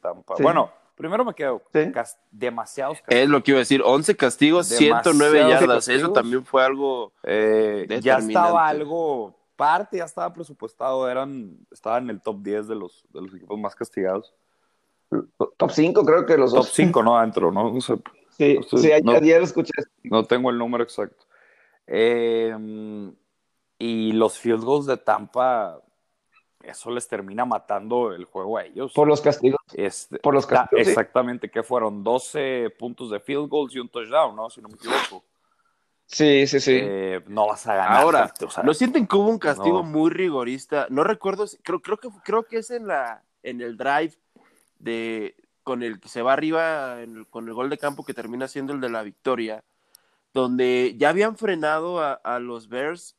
Tampa. 0.00 0.34
Bueno, 0.40 0.70
primero 0.94 1.24
me 1.24 1.34
quedo 1.34 1.62
demasiados 2.30 2.98
castigos. 2.98 3.22
Es 3.22 3.28
lo 3.28 3.42
que 3.42 3.50
iba 3.50 3.58
a 3.58 3.60
decir, 3.60 3.82
11 3.84 4.16
castigos, 4.16 4.66
109 4.68 5.50
yardas. 5.50 5.88
Eso 5.88 6.12
también 6.12 6.44
fue 6.44 6.64
algo 6.64 7.12
eh, 7.22 7.86
Ya 8.00 8.18
estaba 8.18 8.68
algo 8.68 9.41
parte 9.62 9.98
ya 9.98 10.04
estaba 10.06 10.32
presupuestado, 10.32 11.08
eran, 11.08 11.56
estaban 11.70 12.02
en 12.02 12.10
el 12.10 12.20
top 12.20 12.42
10 12.42 12.66
de 12.66 12.74
los, 12.74 13.04
de 13.10 13.20
los 13.20 13.32
equipos 13.32 13.56
más 13.60 13.76
castigados. 13.76 14.34
Top 15.56 15.70
5 15.70 16.04
creo 16.04 16.26
que 16.26 16.36
los 16.36 16.50
top 16.50 16.58
dos. 16.58 16.66
Top 16.66 16.74
5, 16.74 17.02
no, 17.04 17.16
adentro, 17.16 17.52
¿no? 17.52 17.80
sí, 17.80 18.58
sí, 18.76 18.90
ayer 18.90 19.40
escuché. 19.40 19.70
No 20.02 20.24
tengo 20.24 20.50
el 20.50 20.58
número 20.58 20.82
exacto. 20.82 21.26
Em, 21.86 23.14
y 23.78 24.10
los 24.10 24.36
field 24.36 24.64
goals 24.64 24.86
de 24.86 24.96
Tampa, 24.96 25.80
eso 26.64 26.90
les 26.90 27.06
termina 27.06 27.44
matando 27.44 28.12
el 28.12 28.24
juego 28.24 28.58
a 28.58 28.64
ellos. 28.64 28.92
Por 28.92 29.06
los 29.06 29.20
castigos. 29.20 29.60
Este, 29.74 30.18
Por 30.18 30.34
los 30.34 30.44
castigos. 30.44 30.88
Exactamente, 30.88 31.52
que 31.52 31.62
fueron 31.62 32.02
12 32.02 32.74
puntos 32.76 33.12
de 33.12 33.20
field 33.20 33.48
goals 33.48 33.76
y 33.76 33.78
un 33.78 33.88
touchdown, 33.88 34.34
¿no? 34.34 34.50
Si 34.50 34.60
no 34.60 34.68
me 34.68 34.74
equivoco. 34.74 35.22
Sí, 36.12 36.46
sí, 36.46 36.60
sí. 36.60 36.78
Eh, 36.78 37.22
no 37.26 37.46
vas 37.46 37.66
a 37.66 37.74
ganar. 37.74 38.02
Ahora, 38.02 38.34
¿no 38.62 38.74
sienten 38.74 39.06
como 39.06 39.30
un 39.30 39.38
castigo 39.38 39.82
muy 39.82 40.10
rigorista? 40.10 40.86
No 40.90 41.04
recuerdo, 41.04 41.46
creo, 41.62 41.80
creo, 41.80 41.96
que, 41.96 42.08
creo 42.22 42.44
que 42.44 42.58
es 42.58 42.70
en, 42.70 42.86
la, 42.86 43.22
en 43.42 43.62
el 43.62 43.78
drive 43.78 44.12
de, 44.78 45.34
con 45.62 45.82
el 45.82 46.00
que 46.00 46.10
se 46.10 46.20
va 46.20 46.34
arriba 46.34 46.98
con 47.30 47.48
el 47.48 47.54
gol 47.54 47.70
de 47.70 47.78
campo 47.78 48.04
que 48.04 48.12
termina 48.12 48.46
siendo 48.46 48.74
el 48.74 48.80
de 48.82 48.90
la 48.90 49.02
victoria, 49.02 49.64
donde 50.34 50.96
ya 50.98 51.08
habían 51.08 51.38
frenado 51.38 52.00
a, 52.00 52.38
los 52.40 52.68
Bears 52.68 53.16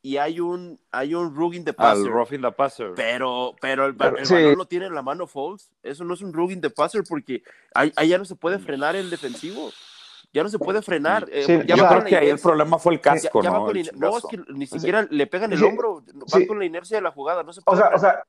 y 0.00 0.16
hay 0.16 0.40
un 0.40 0.80
hay 0.90 1.14
un 1.14 1.34
rugging 1.34 1.64
de 1.64 1.74
passer. 1.74 2.10
the 2.30 2.52
passer. 2.52 2.92
Pero, 2.96 3.54
pero 3.60 3.84
el, 3.84 3.92
balón 3.92 4.56
lo 4.56 4.64
tiene 4.64 4.86
en 4.86 4.94
la 4.94 5.02
mano 5.02 5.26
false. 5.26 5.70
Eso 5.82 6.02
no 6.02 6.14
es 6.14 6.22
un 6.22 6.32
rugging 6.32 6.62
de 6.62 6.70
passer 6.70 7.02
porque 7.06 7.42
ahí, 7.74 7.92
ahí 7.94 8.08
ya 8.08 8.16
no 8.16 8.24
se 8.24 8.36
puede 8.36 8.58
frenar 8.58 8.96
el 8.96 9.10
defensivo 9.10 9.70
ya 10.32 10.42
no 10.42 10.48
se 10.48 10.58
puede 10.58 10.80
frenar. 10.82 11.28
Eh, 11.30 11.64
yo 11.66 11.76
creo 11.76 12.04
que 12.04 12.16
ahí 12.16 12.28
el 12.28 12.38
problema 12.38 12.78
fue 12.78 12.94
el 12.94 13.00
casco, 13.00 13.42
¿no? 13.42 13.70
no, 13.94 14.18
es 14.18 14.24
que 14.24 14.40
ni 14.48 14.66
siquiera 14.66 15.06
le 15.10 15.26
pegan 15.26 15.52
el 15.52 15.62
hombro, 15.62 16.02
va 16.02 16.46
con 16.46 16.58
la 16.58 16.64
inercia 16.64 16.96
de 16.96 17.02
la 17.02 17.10
jugada, 17.10 17.42
no 17.42 17.52
se 17.52 17.60
puede. 17.60 17.78
O 17.78 17.98
sea, 17.98 18.24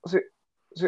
o 0.00 0.08
sea, 0.08 0.20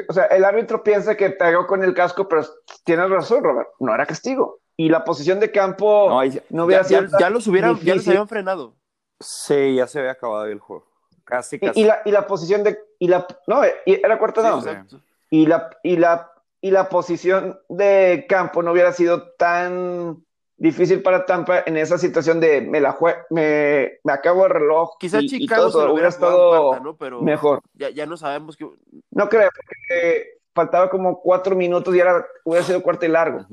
o 0.08 0.12
sea, 0.12 0.24
el 0.26 0.44
árbitro 0.44 0.82
piensa 0.82 1.16
que 1.16 1.30
pegó 1.30 1.66
con 1.66 1.82
el 1.84 1.94
casco, 1.94 2.28
pero 2.28 2.44
tienes 2.84 3.10
razón, 3.10 3.42
Robert, 3.44 3.68
no 3.80 3.94
era 3.94 4.06
castigo. 4.06 4.60
Y 4.76 4.88
la 4.88 5.04
posición 5.04 5.40
de 5.40 5.50
campo 5.50 6.08
no, 6.08 6.40
no 6.50 6.64
hubiera 6.64 6.82
ya, 6.82 7.00
sido. 7.00 7.18
Ya, 7.18 7.28
los 7.28 7.46
hubieran, 7.46 7.78
ya 7.80 7.94
los 7.94 8.08
habían 8.08 8.28
frenado. 8.28 8.76
Sí, 9.18 9.74
ya 9.74 9.86
se 9.86 9.98
había 9.98 10.12
acabado 10.12 10.46
el 10.46 10.58
juego. 10.58 10.86
Casi, 11.24 11.58
casi. 11.58 11.80
Y, 11.80 11.84
la, 11.84 12.00
y 12.04 12.10
la 12.10 12.26
posición 12.26 12.64
de. 12.64 12.78
Y 12.98 13.08
la, 13.08 13.26
no, 13.46 13.62
era 13.84 14.18
cuarto 14.18 14.42
down. 14.42 14.88
y, 15.28 15.46
la, 15.46 15.70
y, 15.82 15.96
la, 15.96 16.32
y 16.62 16.70
la 16.70 16.88
posición 16.88 17.60
de 17.68 18.24
campo 18.26 18.62
no 18.62 18.72
hubiera 18.72 18.92
sido 18.92 19.32
tan 19.32 20.24
difícil 20.60 21.02
para 21.02 21.24
Tampa 21.24 21.64
en 21.64 21.78
esa 21.78 21.96
situación 21.96 22.38
de 22.38 22.60
me 22.60 22.80
la 22.80 22.96
me, 23.30 23.98
me 24.04 24.12
acabo 24.12 24.44
el 24.44 24.52
reloj. 24.52 24.90
Quizás 25.00 25.24
Chicago 25.24 25.70
todo, 25.70 25.92
hubiera 25.92 26.10
estado 26.10 26.78
¿no? 26.80 26.96
Pero 26.96 27.22
mejor. 27.22 27.62
Ya, 27.74 27.88
ya, 27.88 28.06
no 28.06 28.16
sabemos 28.16 28.56
que. 28.56 28.68
No 29.10 29.28
creo, 29.28 29.48
porque 29.54 30.40
faltaba 30.54 30.90
como 30.90 31.20
cuatro 31.20 31.56
minutos 31.56 31.94
y 31.94 32.00
era, 32.00 32.24
hubiera 32.44 32.64
sido 32.64 32.82
cuarto 32.82 33.06
y 33.06 33.08
largo. 33.08 33.46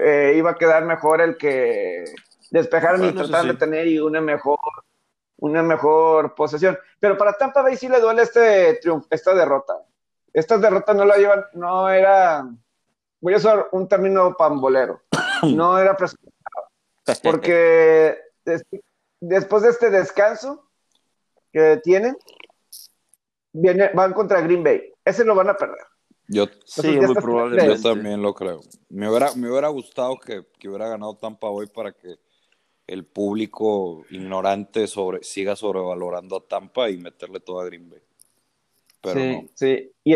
Eh, 0.00 0.34
iba 0.36 0.50
a 0.50 0.54
quedar 0.54 0.84
mejor 0.84 1.20
el 1.20 1.36
que 1.36 2.04
despejaran 2.50 3.04
y 3.04 3.12
trataran 3.12 3.48
de 3.48 3.54
tener 3.54 3.88
y 3.88 3.98
una 3.98 4.20
mejor 4.20 4.58
una 5.38 5.62
mejor 5.62 6.34
posesión. 6.34 6.78
Pero 7.00 7.18
para 7.18 7.32
Tampa 7.32 7.62
Bay 7.62 7.76
sí 7.76 7.88
le 7.88 8.00
duele 8.00 8.22
este 8.22 8.74
triunfo, 8.74 9.08
esta 9.10 9.34
derrota. 9.34 9.74
Esta 10.32 10.58
derrota 10.58 10.94
no 10.94 11.04
la 11.04 11.16
llevan, 11.16 11.44
no 11.54 11.88
era, 11.88 12.48
voy 13.20 13.34
a 13.34 13.38
usar 13.38 13.66
un 13.72 13.88
término 13.88 14.36
pambolero, 14.36 15.02
no 15.54 15.78
era 15.78 15.96
porque 17.22 18.18
después 19.20 19.62
de 19.62 19.70
este 19.70 19.90
descanso 19.90 20.70
que 21.52 21.80
tienen, 21.82 22.16
viene, 23.52 23.90
van 23.94 24.12
contra 24.12 24.40
Green 24.40 24.62
Bay. 24.62 24.92
Ese 25.04 25.24
lo 25.24 25.34
van 25.34 25.48
a 25.48 25.56
perder. 25.56 25.84
Yo, 26.28 26.46
sí, 26.64 26.92
muy 26.92 27.14
probablemente. 27.14 27.76
Yo 27.76 27.82
también 27.82 28.22
lo 28.22 28.34
creo. 28.34 28.60
Me 28.88 29.08
hubiera, 29.08 29.34
me 29.34 29.50
hubiera 29.50 29.68
gustado 29.68 30.16
que, 30.18 30.46
que, 30.58 30.68
hubiera 30.68 30.88
ganado 30.88 31.16
Tampa 31.16 31.48
hoy 31.48 31.66
para 31.66 31.92
que 31.92 32.16
el 32.86 33.04
público 33.04 34.04
ignorante 34.10 34.86
sobre, 34.86 35.24
siga 35.24 35.56
sobrevalorando 35.56 36.36
a 36.36 36.46
Tampa 36.46 36.88
y 36.88 36.98
meterle 36.98 37.40
todo 37.40 37.60
a 37.60 37.64
Green 37.64 37.90
Bay. 37.90 38.00
Pero 39.00 39.14
sí, 39.20 39.42
no. 39.42 39.48
sí. 39.54 39.92
Y 40.04 40.14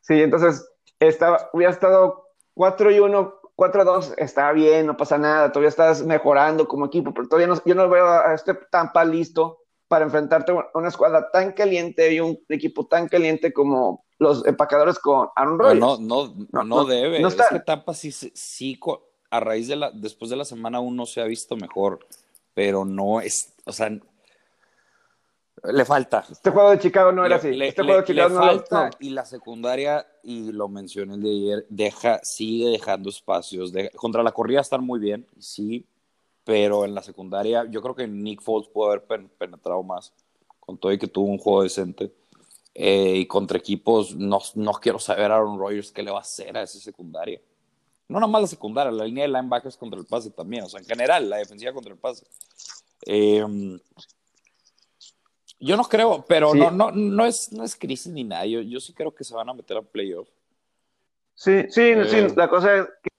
sí, 0.00 0.22
entonces 0.22 0.68
estaba, 1.00 1.50
hubiera 1.52 1.72
estado 1.72 2.28
4 2.54 2.92
y 2.92 3.00
1, 3.00 3.40
4 3.56 3.84
2, 3.84 4.14
está 4.18 4.52
bien, 4.52 4.86
no 4.86 4.96
pasa 4.96 5.18
nada, 5.18 5.50
todavía 5.50 5.70
estás 5.70 6.04
mejorando 6.04 6.68
como 6.68 6.86
equipo, 6.86 7.12
pero 7.12 7.26
todavía 7.26 7.48
no, 7.48 7.60
yo 7.64 7.74
no 7.74 7.88
veo 7.88 8.06
a 8.06 8.34
este 8.34 8.54
Tampa 8.70 9.04
listo 9.04 9.58
para 9.88 10.04
enfrentarte 10.04 10.52
a 10.52 10.78
una 10.78 10.88
escuadra 10.88 11.30
tan 11.30 11.52
caliente 11.52 12.12
y 12.12 12.20
un 12.20 12.38
equipo 12.48 12.86
tan 12.86 13.08
caliente 13.08 13.52
como 13.52 14.04
los 14.18 14.46
empacadores 14.46 14.98
con 14.98 15.28
Aaron 15.36 15.58
Rodgers. 15.58 15.80
No, 15.80 15.98
no, 15.98 16.34
no, 16.52 16.64
no, 16.64 16.84
debe. 16.84 17.22
es 17.22 17.34
que 17.34 17.60
Tampa 17.60 17.94
sí, 17.94 18.12
sí, 18.12 18.78
a 19.30 19.40
raíz 19.40 19.68
de 19.68 19.76
la, 19.76 19.90
después 19.90 20.30
de 20.30 20.36
la 20.36 20.44
semana 20.44 20.80
uno 20.80 21.06
se 21.06 21.20
ha 21.20 21.24
visto 21.24 21.56
mejor, 21.56 22.00
pero 22.52 22.84
no 22.84 23.20
es, 23.20 23.54
o 23.64 23.72
sea, 23.72 23.90
le 25.64 25.84
falta. 25.84 26.24
Este 26.30 26.50
juego 26.50 26.70
de 26.70 26.78
Chicago 26.78 27.12
no 27.12 27.24
era 27.24 27.36
así. 27.36 27.52
Le, 27.52 27.68
este 27.68 27.82
juego 27.82 28.00
de 28.00 28.06
Chicago 28.06 28.28
no 28.28 28.40
falta 28.40 28.90
y 29.00 29.10
la 29.10 29.24
secundaria, 29.24 30.06
y 30.22 30.52
lo 30.52 30.68
mencioné 30.68 31.14
el 31.14 31.22
de 31.22 31.30
ayer, 31.30 31.66
deja, 31.68 32.20
sigue 32.22 32.70
dejando 32.70 33.10
espacios. 33.10 33.72
contra 33.94 34.22
la 34.22 34.32
corrida 34.32 34.60
están 34.60 34.84
muy 34.84 35.00
bien, 35.00 35.26
sí, 35.38 35.86
pero 36.44 36.84
en 36.84 36.94
la 36.94 37.02
secundaria 37.02 37.64
yo 37.68 37.82
creo 37.82 37.94
que 37.94 38.06
Nick 38.06 38.42
Foles 38.42 38.68
pudo 38.68 38.90
haber 38.92 39.04
penetrado 39.04 39.82
más, 39.82 40.12
con 40.60 40.78
todo 40.78 40.92
y 40.92 40.98
que 40.98 41.08
tuvo 41.08 41.26
un 41.26 41.38
juego 41.38 41.62
decente. 41.62 42.12
Eh, 42.78 43.16
y 43.16 43.26
contra 43.26 43.56
equipos, 43.56 44.14
no, 44.14 44.38
no 44.54 44.72
quiero 44.74 44.98
saber 44.98 45.32
a 45.32 45.36
Aaron 45.36 45.58
Rodgers 45.58 45.90
qué 45.90 46.02
le 46.02 46.10
va 46.10 46.18
a 46.18 46.20
hacer 46.20 46.56
a 46.58 46.62
esa 46.62 46.78
secundaria. 46.78 47.40
No 48.06 48.20
nada 48.20 48.30
más 48.30 48.42
la 48.42 48.48
secundaria, 48.48 48.92
la 48.92 49.04
línea 49.04 49.24
de 49.24 49.28
linebackers 49.28 49.78
contra 49.78 49.98
el 49.98 50.06
pase 50.06 50.30
también, 50.30 50.64
o 50.64 50.68
sea, 50.68 50.80
en 50.80 50.86
general, 50.86 51.28
la 51.28 51.38
defensiva 51.38 51.72
contra 51.72 51.92
el 51.92 51.98
pase. 51.98 52.26
Em, 53.02 53.80
yo 55.58 55.76
no 55.76 55.84
creo, 55.84 56.24
pero 56.28 56.54
no, 56.54 56.70
no, 56.70 56.90
no, 56.90 57.26
es, 57.26 57.52
no 57.52 57.64
es 57.64 57.76
crisis 57.76 58.12
ni 58.12 58.24
nada. 58.24 58.46
Yo, 58.46 58.60
yo 58.60 58.80
sí 58.80 58.92
creo 58.92 59.14
que 59.14 59.24
se 59.24 59.34
van 59.34 59.48
a 59.48 59.54
meter 59.54 59.76
a 59.76 59.82
playoff. 59.82 60.28
Sí, 61.34 61.62
sí, 61.68 61.94
sí, 62.08 62.16
eh, 62.16 62.32
la 62.34 62.48
cosa 62.48 62.76
es 62.76 62.86
que 63.02 63.10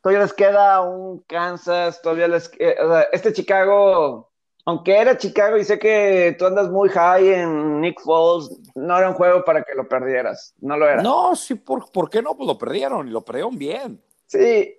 todavía 0.00 0.22
les 0.22 0.32
queda 0.32 0.80
un 0.82 1.20
Kansas, 1.20 2.00
todavía 2.00 2.28
les 2.28 2.48
queda, 2.48 3.02
este 3.12 3.32
Chicago, 3.32 4.30
aunque 4.64 4.96
era 4.96 5.18
Chicago 5.18 5.56
y 5.56 5.64
sé 5.64 5.78
que 5.78 6.36
tú 6.38 6.46
andas 6.46 6.70
muy 6.70 6.88
high 6.90 7.28
en 7.28 7.80
Nick 7.80 8.00
Foles, 8.00 8.60
no 8.74 8.96
era 8.96 9.08
un 9.08 9.14
juego 9.14 9.44
para 9.44 9.62
que 9.62 9.74
lo 9.74 9.88
perdieras, 9.88 10.54
no 10.60 10.76
lo 10.76 10.88
era. 10.88 11.02
No, 11.02 11.34
sí, 11.34 11.54
¿por, 11.56 11.90
¿por 11.90 12.08
qué 12.08 12.22
no? 12.22 12.36
Pues 12.36 12.46
lo 12.46 12.58
perdieron 12.58 13.08
y 13.08 13.10
lo 13.10 13.24
perdieron 13.24 13.58
bien. 13.58 14.00
Sí, 14.26 14.76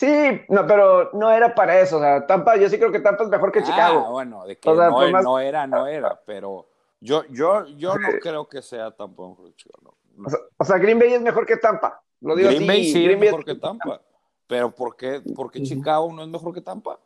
sí, 0.00 0.40
no, 0.48 0.66
pero 0.66 1.10
no 1.12 1.30
era 1.30 1.54
para 1.54 1.78
eso, 1.78 1.98
o 1.98 2.00
sea, 2.00 2.26
Tampa, 2.26 2.56
yo 2.56 2.68
sí 2.68 2.78
creo 2.78 2.90
que 2.90 3.00
Tampa 3.00 3.24
es 3.24 3.28
mejor 3.28 3.52
que 3.52 3.62
Chicago. 3.62 4.04
Ah, 4.06 4.10
bueno, 4.10 4.46
de 4.46 4.58
que 4.58 4.68
no, 4.68 4.74
no, 5.22 5.38
era, 5.38 5.66
no 5.66 5.86
era, 5.86 6.18
pero 6.24 6.68
yo, 7.00 7.24
yo, 7.28 7.66
yo 7.66 7.96
no 7.96 8.08
creo 8.22 8.48
que 8.48 8.62
sea 8.62 8.90
Tampa 8.90 9.28
mejor 9.28 9.46
que 9.50 9.56
Chicago. 9.56 9.96
O, 10.58 10.64
sea, 10.64 10.78
Green 10.78 10.98
Bay 10.98 11.12
es 11.12 11.20
mejor 11.20 11.46
que 11.46 11.56
Tampa. 11.56 12.02
Lo 12.20 12.34
digo 12.34 12.48
Green 12.48 12.66
Bay 12.66 12.90
sí 12.90 13.06
es 13.06 13.18
mejor 13.18 13.44
que 13.44 13.54
Tampa. 13.54 14.00
Pero 14.46 14.74
¿por 14.74 14.96
qué, 14.96 15.22
por 15.34 15.50
qué 15.50 15.62
Chicago 15.62 16.12
no 16.12 16.22
es 16.22 16.28
mejor 16.28 16.52
que 16.52 16.60
Tampa? 16.60 16.98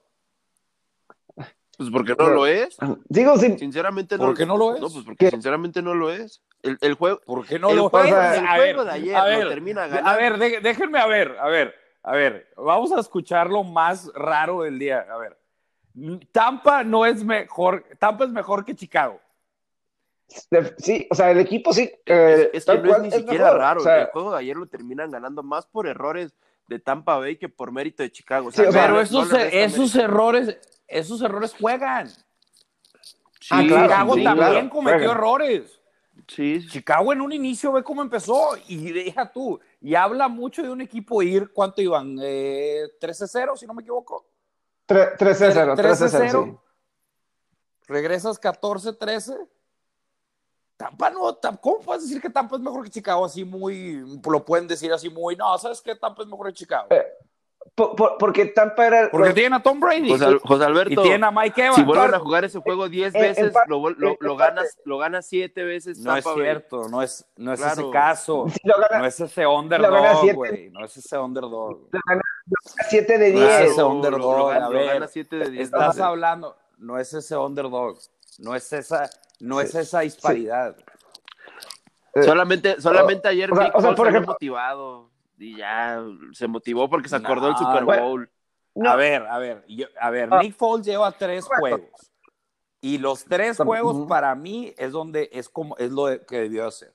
Pues 1.77 1.91
porque 1.91 2.15
no 2.17 2.29
lo 2.29 2.47
es. 2.47 2.77
Digo, 3.09 3.37
sinceramente 3.37 4.17
no. 4.17 4.27
¿Por 4.27 4.37
qué 4.37 4.47
no 4.47 4.57
lo 4.57 4.75
es? 4.75 4.81
No, 4.81 4.89
pues 4.89 5.05
porque 5.05 5.31
sinceramente 5.31 5.83
no 5.83 5.95
lo 5.95 6.11
es. 6.11 6.43
El, 6.63 6.79
el 6.81 6.95
juego. 6.95 7.21
¿Por 7.27 7.47
qué 7.47 7.59
no 7.59 7.73
lo 7.73 7.87
es? 7.87 8.13
El 8.13 8.47
juego 8.47 8.85
de 8.85 8.91
ayer 8.93 9.17
a 9.17 9.25
ver, 9.25 9.49
termina 9.49 9.87
ganando. 9.87 10.11
A 10.11 10.17
ver, 10.17 10.39
déjenme 10.63 10.99
a 10.99 11.07
ver, 11.07 11.37
a 11.39 11.49
ver, 11.49 11.75
a 12.05 12.13
ver. 12.13 12.53
Vamos 12.57 12.93
a 12.93 13.01
escuchar 13.01 13.49
lo 13.49 13.65
más 13.65 14.13
raro 14.15 14.63
del 14.63 14.79
día. 14.79 15.07
A 15.11 15.17
ver. 15.17 15.39
Tampa 16.31 16.85
no 16.85 17.07
es 17.07 17.25
mejor. 17.25 17.85
Tampa 17.99 18.25
es 18.25 18.31
mejor 18.31 18.65
que 18.65 18.77
Chicago. 18.77 19.21
Sí, 20.79 21.07
o 21.11 21.15
sea, 21.15 21.31
el 21.31 21.41
equipo 21.41 21.73
sí. 21.73 21.91
Eh, 22.05 22.51
es, 22.53 22.65
que 22.67 22.79
no 22.79 22.97
es 22.97 23.03
ni 23.03 23.11
siquiera 23.11 23.53
raro. 23.55 23.81
el 23.89 24.07
juego 24.07 24.33
de 24.33 24.39
ayer 24.39 24.57
lo 24.57 24.67
terminan 24.67 25.11
ganando 25.11 25.43
más 25.43 25.67
por 25.67 25.87
errores 25.87 26.35
de 26.69 26.79
Tampa 26.79 27.19
Bay 27.19 27.37
que 27.37 27.49
por 27.49 27.73
mérito 27.73 28.03
de 28.03 28.13
Chicago. 28.13 28.51
pero 28.55 29.01
esos, 29.01 29.33
esos 29.33 29.95
errores, 29.97 30.59
esos 30.87 31.23
errores 31.23 31.55
juegan. 31.59 32.09
Ah, 33.51 33.63
Chicago 33.63 34.17
también 34.23 34.69
cometió 34.69 35.13
errores. 35.13 35.81
Sí. 36.29 36.67
Chicago 36.69 37.13
en 37.13 37.21
un 37.21 37.33
inicio 37.33 37.73
ve 37.73 37.83
cómo 37.83 38.03
empezó 38.03 38.51
y 38.67 38.93
deja 38.93 39.31
tú. 39.31 39.61
Y 39.81 39.95
habla 39.95 40.29
mucho 40.29 40.63
de 40.63 40.71
un 40.71 40.81
equipo 40.81 41.23
ir, 41.23 41.53
¿cuánto 41.53 41.83
iban? 41.83 42.17
Eh, 42.23 42.85
13-0, 43.01 43.57
si 43.57 43.67
no 43.67 43.75
me 43.75 43.83
equivoco. 43.83 44.27
13-0. 44.89 45.77
13-0. 45.77 46.61
Regresas 47.87 48.41
14-13 48.41 49.49
Tampa 50.77 51.09
no, 51.11 51.39
¿cómo 51.61 51.81
puedes 51.81 52.03
decir 52.03 52.21
que 52.21 52.31
Tampa 52.31 52.57
es 52.57 52.63
mejor 52.63 52.85
que 52.85 52.91
Chicago? 52.91 53.25
Así 53.25 53.45
muy, 53.45 54.05
lo 54.25 54.45
pueden 54.45 54.67
decir 54.67 54.93
así 54.93 55.09
muy, 55.09 55.37
no, 55.37 55.57
¿sabes 55.57 55.81
qué? 55.81 55.95
Tampa 55.95 56.23
es 56.23 56.29
mejor 56.29 56.49
que 56.49 56.53
Chicago. 56.55 56.89
Eh, 56.91 57.07
porque 57.75 58.47
Tampa 58.47 58.87
era. 58.87 59.11
Porque 59.11 59.33
tienen 59.33 59.55
a 59.55 59.63
Tom 59.63 59.81
Brady. 59.81 60.09
José, 60.43 60.65
Alberto. 60.65 60.93
Y 60.93 60.97
tienen 60.97 61.25
a 61.25 61.33
Mike 61.33 61.61
Evans. 61.61 61.77
Si 61.77 61.83
vuelven 61.83 62.15
a 62.15 62.19
jugar 62.21 62.45
ese 62.45 62.61
juego 62.61 62.89
10 62.89 63.13
veces, 63.13 63.53
lo, 63.67 63.91
lo, 63.91 64.17
lo, 64.21 64.37
ganas, 64.37 64.79
lo 64.85 64.99
ganas 64.99 65.27
7 65.27 65.65
veces. 65.65 65.99
No 65.99 66.17
es 66.17 66.25
cierto, 66.25 66.89
no 66.89 67.03
es, 67.03 67.27
no 67.37 67.53
es 67.53 67.61
ese 67.61 67.91
caso. 67.91 68.47
no 68.65 69.05
es 69.05 69.21
ese 69.21 69.47
underdog, 69.47 70.35
güey. 70.35 70.71
No 70.71 70.85
es 70.85 70.97
ese 70.97 71.19
underdog. 71.19 71.89
Lo 71.91 72.01
gana 72.07 72.23
7 72.89 73.19
de 73.19 73.33
10. 73.33 73.41
No 73.41 73.49
es 73.49 73.71
ese 73.71 73.83
underdog. 73.83 74.53
a 74.53 74.69
ver, 74.69 75.03
estás 75.59 75.99
hablando, 75.99 76.57
no 76.79 76.99
es 76.99 77.13
ese 77.13 77.37
underdog. 77.37 77.99
No 78.39 78.55
es 78.55 78.73
esa, 78.73 79.11
no 79.41 79.61
es 79.61 79.75
esa 79.75 80.01
disparidad. 80.01 80.77
Eh, 82.15 82.23
solamente, 82.23 82.81
solamente 82.81 83.27
ayer 83.27 83.51
o 83.53 83.95
por 83.97 84.27
motivado 84.27 85.14
y 85.39 85.57
ya 85.57 86.03
se 86.33 86.47
motivó 86.47 86.89
porque 86.89 87.09
se 87.09 87.17
acordó 87.17 87.49
del 87.49 87.57
Super 87.57 87.85
Bowl. 87.85 88.31
A 88.85 88.97
ver, 88.97 89.23
a 89.27 89.39
ver, 89.39 89.65
a 90.01 90.11
ver, 90.11 90.29
ah. 90.33 90.43
Nick 90.43 90.57
Foles 90.57 90.87
lleva 90.87 91.13
tres 91.13 91.45
juegos 91.45 92.13
y 92.85 92.99
los 92.99 93.25
tres 93.25 93.57
juegos 93.57 94.07
para 94.07 94.35
mí 94.35 94.75
es 94.77 94.93
donde 94.93 95.31
es 95.33 95.49
como 95.49 95.75
es 95.79 95.91
lo 95.91 96.05
que 96.27 96.41
debió 96.41 96.67
hacer. 96.67 96.93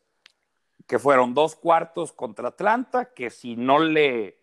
Que 0.85 0.99
fueron 0.99 1.33
dos 1.33 1.55
cuartos 1.55 2.11
contra 2.11 2.49
Atlanta, 2.49 3.13
que 3.13 3.31
si 3.31 3.55
no 3.55 3.79
le 3.79 4.37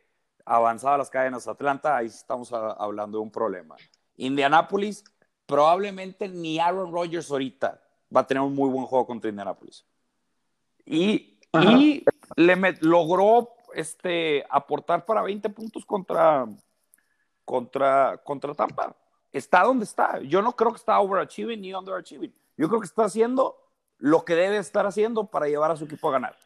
avanzaba 0.44 0.98
las 0.98 1.08
cadenas 1.08 1.46
a 1.46 1.52
Atlanta, 1.52 1.96
ahí 1.96 2.06
estamos 2.06 2.52
hablando 2.52 3.18
de 3.18 3.22
un 3.22 3.30
problema. 3.30 3.76
Indianapolis, 4.16 5.04
probablemente 5.46 6.28
ni 6.28 6.58
Aaron 6.58 6.92
Rodgers 6.92 7.30
ahorita 7.30 7.80
va 8.14 8.22
a 8.22 8.26
tener 8.26 8.42
un 8.42 8.54
muy 8.54 8.68
buen 8.68 8.86
juego 8.86 9.06
contra 9.06 9.30
Indianapolis. 9.30 9.86
Y, 10.84 11.38
y 11.52 12.04
le 12.34 12.56
logró 12.80 13.55
este, 13.76 14.44
aportar 14.48 15.04
para 15.04 15.22
20 15.22 15.50
puntos 15.50 15.84
contra, 15.84 16.46
contra, 17.44 18.16
contra 18.24 18.54
Tampa. 18.54 18.96
Está 19.32 19.64
donde 19.64 19.84
está. 19.84 20.18
Yo 20.20 20.40
no 20.40 20.56
creo 20.56 20.70
que 20.70 20.78
está 20.78 20.98
overachieving 20.98 21.60
ni 21.60 21.74
underachieving. 21.74 22.34
Yo 22.56 22.68
creo 22.68 22.80
que 22.80 22.86
está 22.86 23.04
haciendo 23.04 23.56
lo 23.98 24.24
que 24.24 24.34
debe 24.34 24.56
estar 24.56 24.86
haciendo 24.86 25.26
para 25.26 25.46
llevar 25.46 25.70
a 25.70 25.76
su 25.76 25.84
equipo 25.84 26.08
a 26.08 26.12
ganar. 26.12 26.36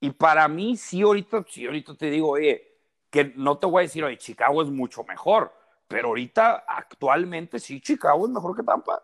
Y 0.00 0.10
para 0.10 0.46
mí, 0.46 0.76
sí, 0.76 1.02
ahorita, 1.02 1.44
sí, 1.48 1.66
ahorita 1.66 1.96
te 1.96 2.10
digo, 2.10 2.30
oye, 2.30 2.76
que 3.10 3.32
no 3.36 3.58
te 3.58 3.66
voy 3.66 3.80
a 3.80 3.82
decir, 3.82 4.04
oye, 4.04 4.18
Chicago 4.18 4.62
es 4.62 4.68
mucho 4.68 5.02
mejor, 5.04 5.52
pero 5.88 6.08
ahorita, 6.08 6.64
actualmente, 6.68 7.58
sí, 7.58 7.80
Chicago 7.80 8.26
es 8.26 8.32
mejor 8.32 8.54
que 8.54 8.62
Tampa. 8.62 9.02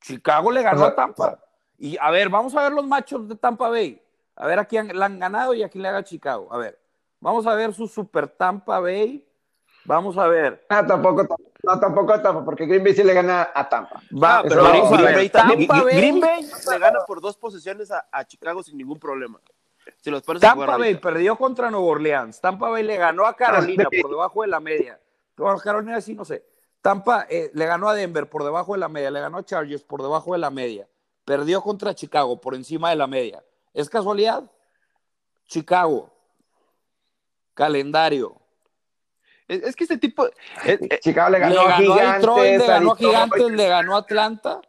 Chicago 0.00 0.52
le 0.52 0.62
ganó 0.62 0.84
a 0.84 0.94
Tampa. 0.94 1.40
Y 1.78 1.96
a 1.98 2.10
ver, 2.10 2.28
vamos 2.28 2.54
a 2.54 2.62
ver 2.62 2.72
los 2.72 2.86
machos 2.86 3.28
de 3.28 3.34
Tampa 3.34 3.68
Bay. 3.68 4.00
A 4.36 4.46
ver 4.46 4.58
a 4.58 4.64
quién 4.64 4.88
le 4.88 5.04
han 5.04 5.18
ganado 5.18 5.54
y 5.54 5.62
a 5.62 5.68
quién 5.68 5.82
le 5.82 5.88
haga 5.88 6.04
Chicago. 6.04 6.48
A 6.52 6.58
ver, 6.58 6.78
vamos 7.24 7.46
a 7.46 7.54
ver 7.54 7.72
su 7.74 7.88
Super 7.88 8.28
Tampa 8.28 8.78
Bay. 8.80 9.26
Vamos 9.86 10.16
a 10.16 10.26
ver. 10.28 10.64
Ah, 10.70 10.86
tampoco, 10.86 11.26
no, 11.62 11.80
tampoco 11.80 12.12
a 12.14 12.22
Tampa, 12.22 12.44
porque 12.44 12.64
Green 12.66 12.82
Bay 12.84 12.94
sí 12.94 13.02
le 13.02 13.12
gana 13.12 13.50
a 13.54 13.68
Tampa. 13.68 14.00
Va, 14.12 14.42
pero 14.42 14.62
vamos 14.62 14.86
a 14.92 14.92
Green, 14.92 15.04
ver. 15.04 15.14
Bay, 15.14 15.28
también- 15.30 15.66
Tampa 15.66 15.84
Bay- 15.84 15.96
Green 15.96 16.20
Bay 16.20 16.42
le 16.70 16.78
gana 16.78 16.98
por 17.06 17.20
dos 17.20 17.36
posesiones 17.36 17.90
a, 17.90 18.06
a 18.10 18.24
Chicago 18.24 18.62
sin 18.62 18.78
ningún 18.78 18.98
problema. 18.98 19.40
Si 20.00 20.10
los 20.10 20.22
Tampa 20.22 20.76
Bay 20.78 20.94
perdió 20.96 21.36
contra 21.36 21.70
Nueva 21.70 21.86
Orleans. 21.86 22.40
Tampa 22.40 22.70
Bay 22.70 22.82
le 22.82 22.96
ganó 22.96 23.26
a 23.26 23.34
Carolina 23.36 23.84
Ah, 23.86 23.96
por 24.00 24.10
debajo 24.10 24.40
de 24.42 24.48
la 24.48 24.60
media. 24.60 24.98
Bueno, 25.36 25.58
Carolina 25.58 26.00
sí, 26.00 26.14
no 26.14 26.24
sé. 26.24 26.44
Tampa 26.80 27.26
eh, 27.28 27.50
le 27.52 27.66
ganó 27.66 27.88
a 27.88 27.94
Denver 27.94 28.28
por 28.28 28.42
debajo 28.44 28.72
de 28.72 28.78
la 28.78 28.88
media. 28.88 29.10
Le 29.10 29.20
ganó 29.20 29.38
a 29.38 29.44
Chargers 29.44 29.82
por 29.82 30.00
debajo 30.02 30.32
de 30.32 30.38
la 30.38 30.50
media. 30.50 30.88
Perdió 31.26 31.60
contra 31.60 31.94
Chicago 31.94 32.40
por 32.40 32.54
encima 32.54 32.88
de 32.90 32.96
la 32.96 33.06
media. 33.06 33.42
¿Es 33.74 33.90
casualidad? 33.90 34.44
Chicago. 35.46 36.10
Calendario. 37.54 38.40
Es, 39.48 39.62
es 39.62 39.76
que 39.76 39.84
este 39.84 39.98
tipo. 39.98 40.26
es- 40.64 41.00
Chicago 41.00 41.30
le 41.30 41.38
Le 41.38 41.44
ganó, 41.44 41.54
ganó, 41.56 41.70
a 41.74 41.76
Gigantes. 41.76 42.14
Detroit, 42.20 42.58
le 42.58 42.66
ganó 42.66 42.92
a. 42.92 42.96
Gigantes, 42.96 43.50
le 43.52 43.68
ganó 43.68 43.94
a 43.96 43.98
Atlanta. 43.98 44.60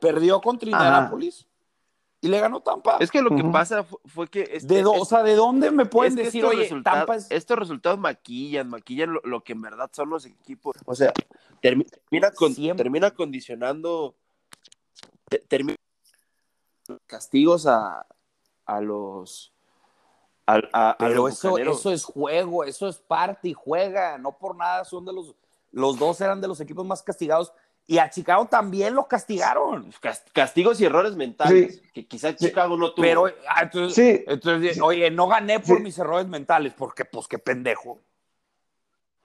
Perdió 0.00 0.40
contra. 0.40 0.68
Indianapolis. 0.70 1.46
Y 2.20 2.26
le 2.26 2.40
ganó 2.40 2.60
Tampa. 2.60 2.96
es 2.98 3.12
que 3.12 3.22
lo 3.22 3.30
que 3.30 3.44
pasa 3.44 3.84
fu- 3.84 4.00
fue 4.04 4.26
que. 4.26 4.42
este- 4.52 4.74
de 4.74 4.82
do- 4.82 4.94
es- 4.94 5.02
o 5.02 5.04
sea, 5.04 5.22
¿de 5.22 5.36
dónde 5.36 5.70
me 5.70 5.86
pueden 5.86 6.14
es 6.14 6.16
que 6.18 6.24
decir, 6.24 6.40
estos 6.40 6.54
oye, 6.56 6.62
resultados- 6.64 6.98
Tampa 6.98 7.14
es... 7.14 7.30
estos 7.30 7.56
resultados 7.56 7.96
maquillan, 8.00 8.68
maquillan 8.68 9.12
lo, 9.12 9.20
lo 9.22 9.44
que 9.44 9.52
en 9.52 9.62
verdad 9.62 9.88
son 9.92 10.10
los 10.10 10.26
equipos. 10.26 10.74
O 10.84 10.96
sea, 10.96 11.12
termi- 11.62 11.86
termina, 11.88 12.32
con- 12.32 12.54
termina 12.76 13.12
condicionando. 13.12 14.16
te- 15.28 15.38
termina 15.38 15.76
castigos 17.06 17.66
a, 17.68 18.04
a 18.66 18.80
los. 18.80 19.52
A, 20.48 20.60
a- 20.72 20.90
a 20.92 20.96
Pero 20.98 21.28
eso, 21.28 21.50
bucaneros. 21.50 21.80
eso 21.80 21.92
es 21.92 22.04
juego, 22.04 22.64
eso 22.64 22.88
es 22.88 22.96
parte 22.96 23.48
y 23.48 23.52
juega, 23.52 24.16
no 24.16 24.38
por 24.38 24.56
nada 24.56 24.84
son 24.86 25.04
de 25.04 25.12
los, 25.12 25.34
los 25.72 25.98
dos 25.98 26.20
eran 26.22 26.40
de 26.40 26.48
los 26.48 26.58
equipos 26.60 26.86
más 26.86 27.02
castigados 27.02 27.52
y 27.86 27.98
a 27.98 28.08
Chicago 28.08 28.46
también 28.46 28.94
lo 28.94 29.06
castigaron. 29.08 29.92
Cas- 30.00 30.24
castigos 30.32 30.80
y 30.80 30.84
errores 30.86 31.16
mentales 31.16 31.76
Sí. 31.76 31.82
que 31.92 32.06
quizás 32.06 32.36
Chicago 32.36 32.76
no 32.78 32.92
tuvo. 32.92 33.02
Pero, 33.02 33.26
ah, 33.48 33.62
entonces, 33.62 33.94
Sí. 33.94 34.24
entonces, 34.26 34.80
oye, 34.80 35.10
no 35.10 35.26
gané 35.28 35.60
por 35.60 35.76
Sí. 35.78 35.82
mis 35.82 35.98
errores 35.98 36.26
mentales, 36.28 36.72
porque 36.76 37.04
pues 37.04 37.26
qué 37.28 37.38
pendejo. 37.38 37.98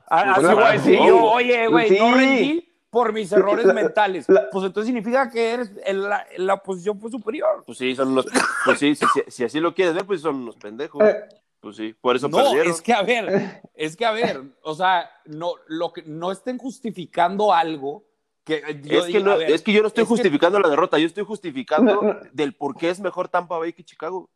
Ah, 0.10 0.24
Pues, 0.26 0.32
Así 0.38 0.42
claro, 0.42 0.56
voy 0.58 0.66
a 0.66 0.72
decir 0.74 0.98
sí. 1.00 1.08
yo, 1.08 1.24
oye, 1.24 1.68
güey, 1.68 1.90
no 2.00 2.08
Sí. 2.08 2.14
rendí 2.14 2.73
por 2.94 3.12
mis 3.12 3.32
errores 3.32 3.66
La- 3.66 3.74
mentales. 3.74 4.30
la- 4.30 4.50
Pues 4.52 4.64
entonces 4.66 4.86
significa 4.86 5.30
que 5.30 5.50
eres, 5.54 5.72
en 5.84 6.04
la, 6.04 6.26
en 6.32 6.46
la 6.46 6.58
posición 6.64 7.00
fue 7.00 7.10
superior. 7.12 7.64
Pues 7.66 7.80
sí, 7.80 7.96
son 7.96 8.10
unos. 8.10 8.28
Pues 8.64 8.80
sí, 8.80 8.94
si, 8.96 9.06
si- 9.14 9.24
si 9.32 9.44
así 9.44 9.60
lo 9.60 9.74
quieres 9.74 9.96
ver, 9.96 10.06
pues 10.06 10.22
son 10.22 10.36
unos 10.36 10.56
pendejos. 10.56 11.04
Eh, 11.04 11.24
Pues 11.60 11.76
sí, 11.78 11.96
por 12.00 12.16
eso 12.16 12.28
No, 12.30 12.38
perdieron. 12.38 12.72
es 12.72 12.82
que 12.82 12.94
a 12.94 13.02
ver, 13.04 13.62
es 13.74 13.96
que 13.98 14.06
a 14.06 14.12
ver, 14.12 14.42
o 14.64 14.76
sea, 14.76 15.10
no, 15.26 15.54
lo 15.68 15.92
que, 15.94 16.04
no 16.04 16.32
estén 16.32 16.58
justificando 16.58 17.54
algo 17.54 18.04
que 18.44 18.56
eh, 18.58 18.82
yo 18.84 19.00
es, 19.00 19.06
que 19.06 19.12
digo, 19.14 19.26
no- 19.26 19.32
a 19.32 19.38
ver, 19.38 19.50
es 19.52 19.62
que 19.62 19.72
yo 19.74 19.82
no 19.82 19.88
estoy 19.88 20.04
es 20.04 20.08
que- 20.08 20.14
justificando 20.16 20.60
la 20.60 20.68
derrota, 20.70 21.00
yo 21.00 21.08
estoy 21.08 21.24
justificando 21.24 22.02
no. 22.02 22.20
del 22.34 22.54
por 22.54 22.76
qué 22.76 22.90
es 22.90 23.00
mejor 23.00 23.28
Tampa 23.30 23.58
Bay 23.58 23.74
que 23.74 23.84
Chicago. 23.84 24.30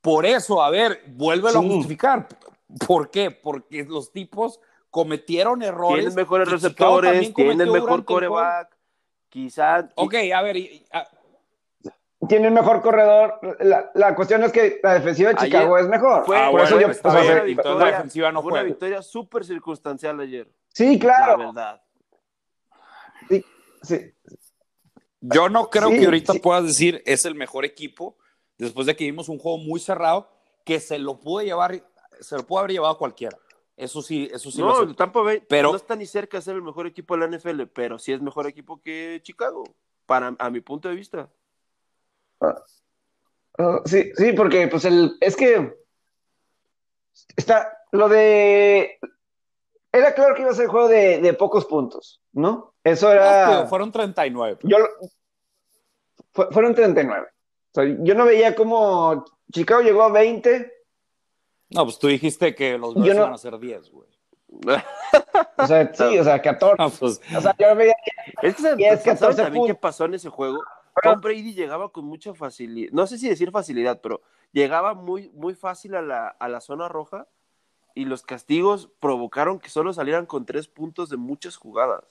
por 0.00 0.24
eso, 0.26 0.62
a 0.62 0.70
ver, 0.70 1.02
vuélvelo 1.08 1.60
Sí. 1.60 1.66
a 1.66 1.70
justificar. 1.72 2.28
¿Por 2.86 3.10
qué? 3.10 3.30
Porque 3.30 3.84
los 3.84 4.12
tipos 4.12 4.60
cometieron 4.94 5.60
errores. 5.62 5.96
Tienen 6.04 6.14
mejores 6.14 6.48
receptores, 6.48 7.34
tienen 7.34 7.68
mejor 7.72 8.04
coreback. 8.04 8.76
Quizá. 9.28 9.88
Ok, 9.96 10.14
a 10.32 10.40
ver, 10.42 10.56
y- 10.56 10.86
a- 10.92 11.08
Tiene 12.28 12.46
el 12.46 12.54
mejor 12.54 12.80
corredor. 12.80 13.40
La, 13.58 13.90
la 13.94 14.14
cuestión 14.14 14.44
es 14.44 14.52
que 14.52 14.78
la 14.84 14.94
defensiva 14.94 15.30
de 15.30 15.36
Ayer 15.36 15.46
Chicago 15.50 15.76
es 15.78 15.88
mejor. 15.88 16.24
fue- 16.24 16.38
Ah, 16.38 16.44
Por 16.44 16.52
bueno, 16.60 16.66
eso 16.68 16.80
yo- 16.80 16.86
entonces 16.86 17.44
victoria- 17.44 17.78
la 17.84 17.90
defensiva 17.90 18.30
no 18.32 18.40
fue 18.40 18.52
una 18.52 18.60
juega. 18.60 18.72
victoria 18.72 19.02
súper 19.02 19.44
circunstancial 19.44 20.20
ayer. 20.20 20.48
Sí, 20.68 20.94
La 20.94 21.00
claro. 21.00 21.38
verdad. 21.38 21.82
Sí, 23.28 23.44
sí. 23.82 24.12
Yo 25.20 25.48
no 25.48 25.68
creo 25.70 25.88
Sí, 25.88 25.98
que 25.98 26.04
ahorita 26.04 26.32
sí. 26.34 26.38
puedas 26.38 26.64
decir 26.64 27.02
es 27.04 27.24
el 27.24 27.34
mejor 27.34 27.64
equipo 27.64 28.16
después 28.58 28.86
de 28.86 28.94
que 28.94 29.04
vimos 29.04 29.28
un 29.28 29.38
juego 29.40 29.58
muy 29.58 29.80
cerrado 29.80 30.30
que 30.64 30.78
se 30.78 30.98
lo 30.98 31.18
pudo 31.20 31.42
llevar, 31.42 31.82
se 32.20 32.36
lo 32.36 32.46
pudo 32.46 32.60
haber 32.60 32.70
llevado 32.72 32.96
cualquiera. 32.96 33.36
Eso 33.76 34.02
sí, 34.02 34.28
eso 34.32 34.50
sí 34.50 34.60
no, 34.60 34.70
acepto. 34.72 34.94
Tampa 34.94 35.20
Bay 35.22 35.42
Pero- 35.48 35.70
no 35.70 35.76
está 35.76 35.96
ni 35.96 36.06
cerca 36.06 36.36
de 36.38 36.42
ser 36.42 36.54
el 36.54 36.62
mejor 36.62 36.86
equipo 36.86 37.14
de 37.16 37.20
la 37.20 37.26
NFL, 37.36 37.62
pero 37.72 37.98
sí 37.98 38.12
es 38.12 38.20
mejor 38.22 38.46
equipo 38.46 38.80
que 38.80 39.20
Chicago, 39.22 39.64
para, 40.06 40.34
a 40.38 40.50
mi 40.50 40.60
punto 40.60 40.88
de 40.88 40.94
vista. 40.94 41.28
Ah, 42.40 43.80
sí, 43.84 44.12
sí, 44.16 44.32
porque 44.32 44.68
pues 44.68 44.84
el, 44.84 45.16
es 45.20 45.34
que 45.36 45.76
está 47.36 47.78
lo 47.92 48.08
de 48.08 48.98
era 49.92 50.14
claro 50.14 50.34
que 50.34 50.42
iba 50.42 50.50
a 50.50 50.54
ser 50.54 50.66
juego 50.66 50.88
de, 50.88 51.20
de 51.20 51.32
pocos 51.34 51.64
puntos, 51.66 52.20
¿no? 52.32 52.74
Eso 52.82 53.10
era 53.12 53.66
fueron 53.66 53.92
39. 53.92 54.58
yo 54.64 54.78
lo- 54.78 54.88
fue- 56.32 56.48
fueron 56.50 56.74
39. 56.74 57.26
O 57.28 57.74
sea, 57.74 57.84
yo 58.00 58.14
no 58.14 58.24
veía 58.24 58.54
cómo 58.54 59.24
Chicago 59.52 59.82
llegó 59.82 60.02
a 60.02 60.10
20, 60.12 60.72
No, 61.70 61.84
pues 61.84 61.98
tú 61.98 62.08
dijiste 62.08 62.54
que 62.54 62.78
los 62.78 62.94
Bears 62.94 63.16
no- 63.16 63.22
iban 63.22 63.32
a 63.34 63.38
ser 63.38 63.58
10, 63.58 63.90
güey. 63.90 64.08
o 65.58 65.66
sea, 65.66 65.92
sí, 65.94 66.18
o 66.18 66.22
sea, 66.24 66.40
14. 66.40 66.76
No, 66.80 66.90
pues, 66.90 67.20
O 67.36 67.40
sea, 67.40 67.54
yo 67.58 67.74
veía 67.74 67.94
Es 68.42 68.54
que 68.54 68.62
¿saben- 68.62 68.80
Y 68.80 68.84
es 68.84 69.00
¿saben 69.02 69.14
14 69.16 69.42
también 69.42 69.66
qué 69.66 69.74
pasó 69.74 70.04
en 70.04 70.14
ese 70.14 70.28
juego? 70.28 70.62
Tom 71.02 71.20
Brady 71.20 71.54
llegaba 71.54 71.90
con 71.90 72.04
mucha 72.04 72.34
facilidad, 72.34 72.92
no 72.92 73.06
sé 73.08 73.18
si 73.18 73.28
decir 73.28 73.50
facilidad, 73.50 74.00
pero 74.00 74.22
llegaba 74.52 74.94
muy, 74.94 75.28
muy 75.30 75.54
fácil 75.54 75.96
a 75.96 76.02
la, 76.02 76.28
a 76.28 76.48
la 76.48 76.60
zona 76.60 76.88
roja 76.88 77.26
y 77.96 78.04
los 78.04 78.22
castigos 78.22 78.88
provocaron 79.00 79.58
que 79.58 79.70
solo 79.70 79.92
salieran 79.92 80.24
con 80.26 80.46
tres 80.46 80.68
puntos 80.68 81.08
de 81.08 81.16
muchas 81.16 81.56
jugadas. 81.56 82.04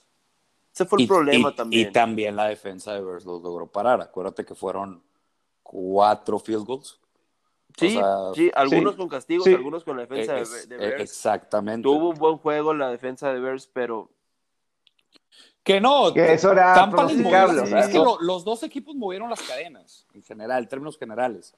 Ese 0.74 0.86
fue 0.86 0.98
el 1.00 1.04
y, 1.06 1.08
problema 1.08 1.50
y- 1.52 1.56
también. 1.56 1.89
Y 1.89 1.92
también 1.94 2.36
la 2.36 2.48
defensa 2.48 2.92
de 2.94 3.02
Bears 3.02 3.24
los 3.26 3.42
logró 3.42 3.68
parar. 3.68 4.02
Acuérdate 4.02 4.44
que 4.44 4.54
fueron 4.56 5.02
cuatro 5.62 6.38
field 6.39 6.66
goals. 6.66 7.00
Sí, 7.77 7.97
o 7.97 8.33
sea, 8.33 8.33
sí, 8.36 8.51
algunos 8.55 8.93
sí, 8.93 8.97
con 8.97 9.09
castigos, 9.09 9.43
sí. 9.45 9.53
algunos 9.53 9.83
con 9.83 9.95
la 9.97 10.03
defensa 10.05 10.39
Ex- 10.39 10.67
de, 10.69 10.77
de 10.77 10.86
eh, 10.86 10.89
Bears. 10.89 11.01
exactamente. 11.01 11.83
Tuvo 11.83 12.09
un 12.09 12.15
buen 12.15 12.38
juego 12.38 12.73
la 12.73 12.89
defensa 12.89 13.33
de 13.33 13.39
Bears, 13.39 13.67
pero 13.71 14.09
Que 15.63 15.79
no, 15.79 16.13
que 16.13 16.33
eso 16.33 16.51
era 16.51 16.73
Tampa 16.73 17.05
les 17.05 17.17
movió 17.17 17.63
es 17.77 17.88
que 17.88 17.97
lo- 17.97 18.19
los 18.19 18.43
dos 18.43 18.63
equipos 18.63 18.95
movieron 18.95 19.29
las 19.29 19.41
cadenas, 19.41 20.05
en 20.13 20.21
general, 20.23 20.63
en 20.63 20.69
términos 20.69 20.97
generales. 20.97 21.55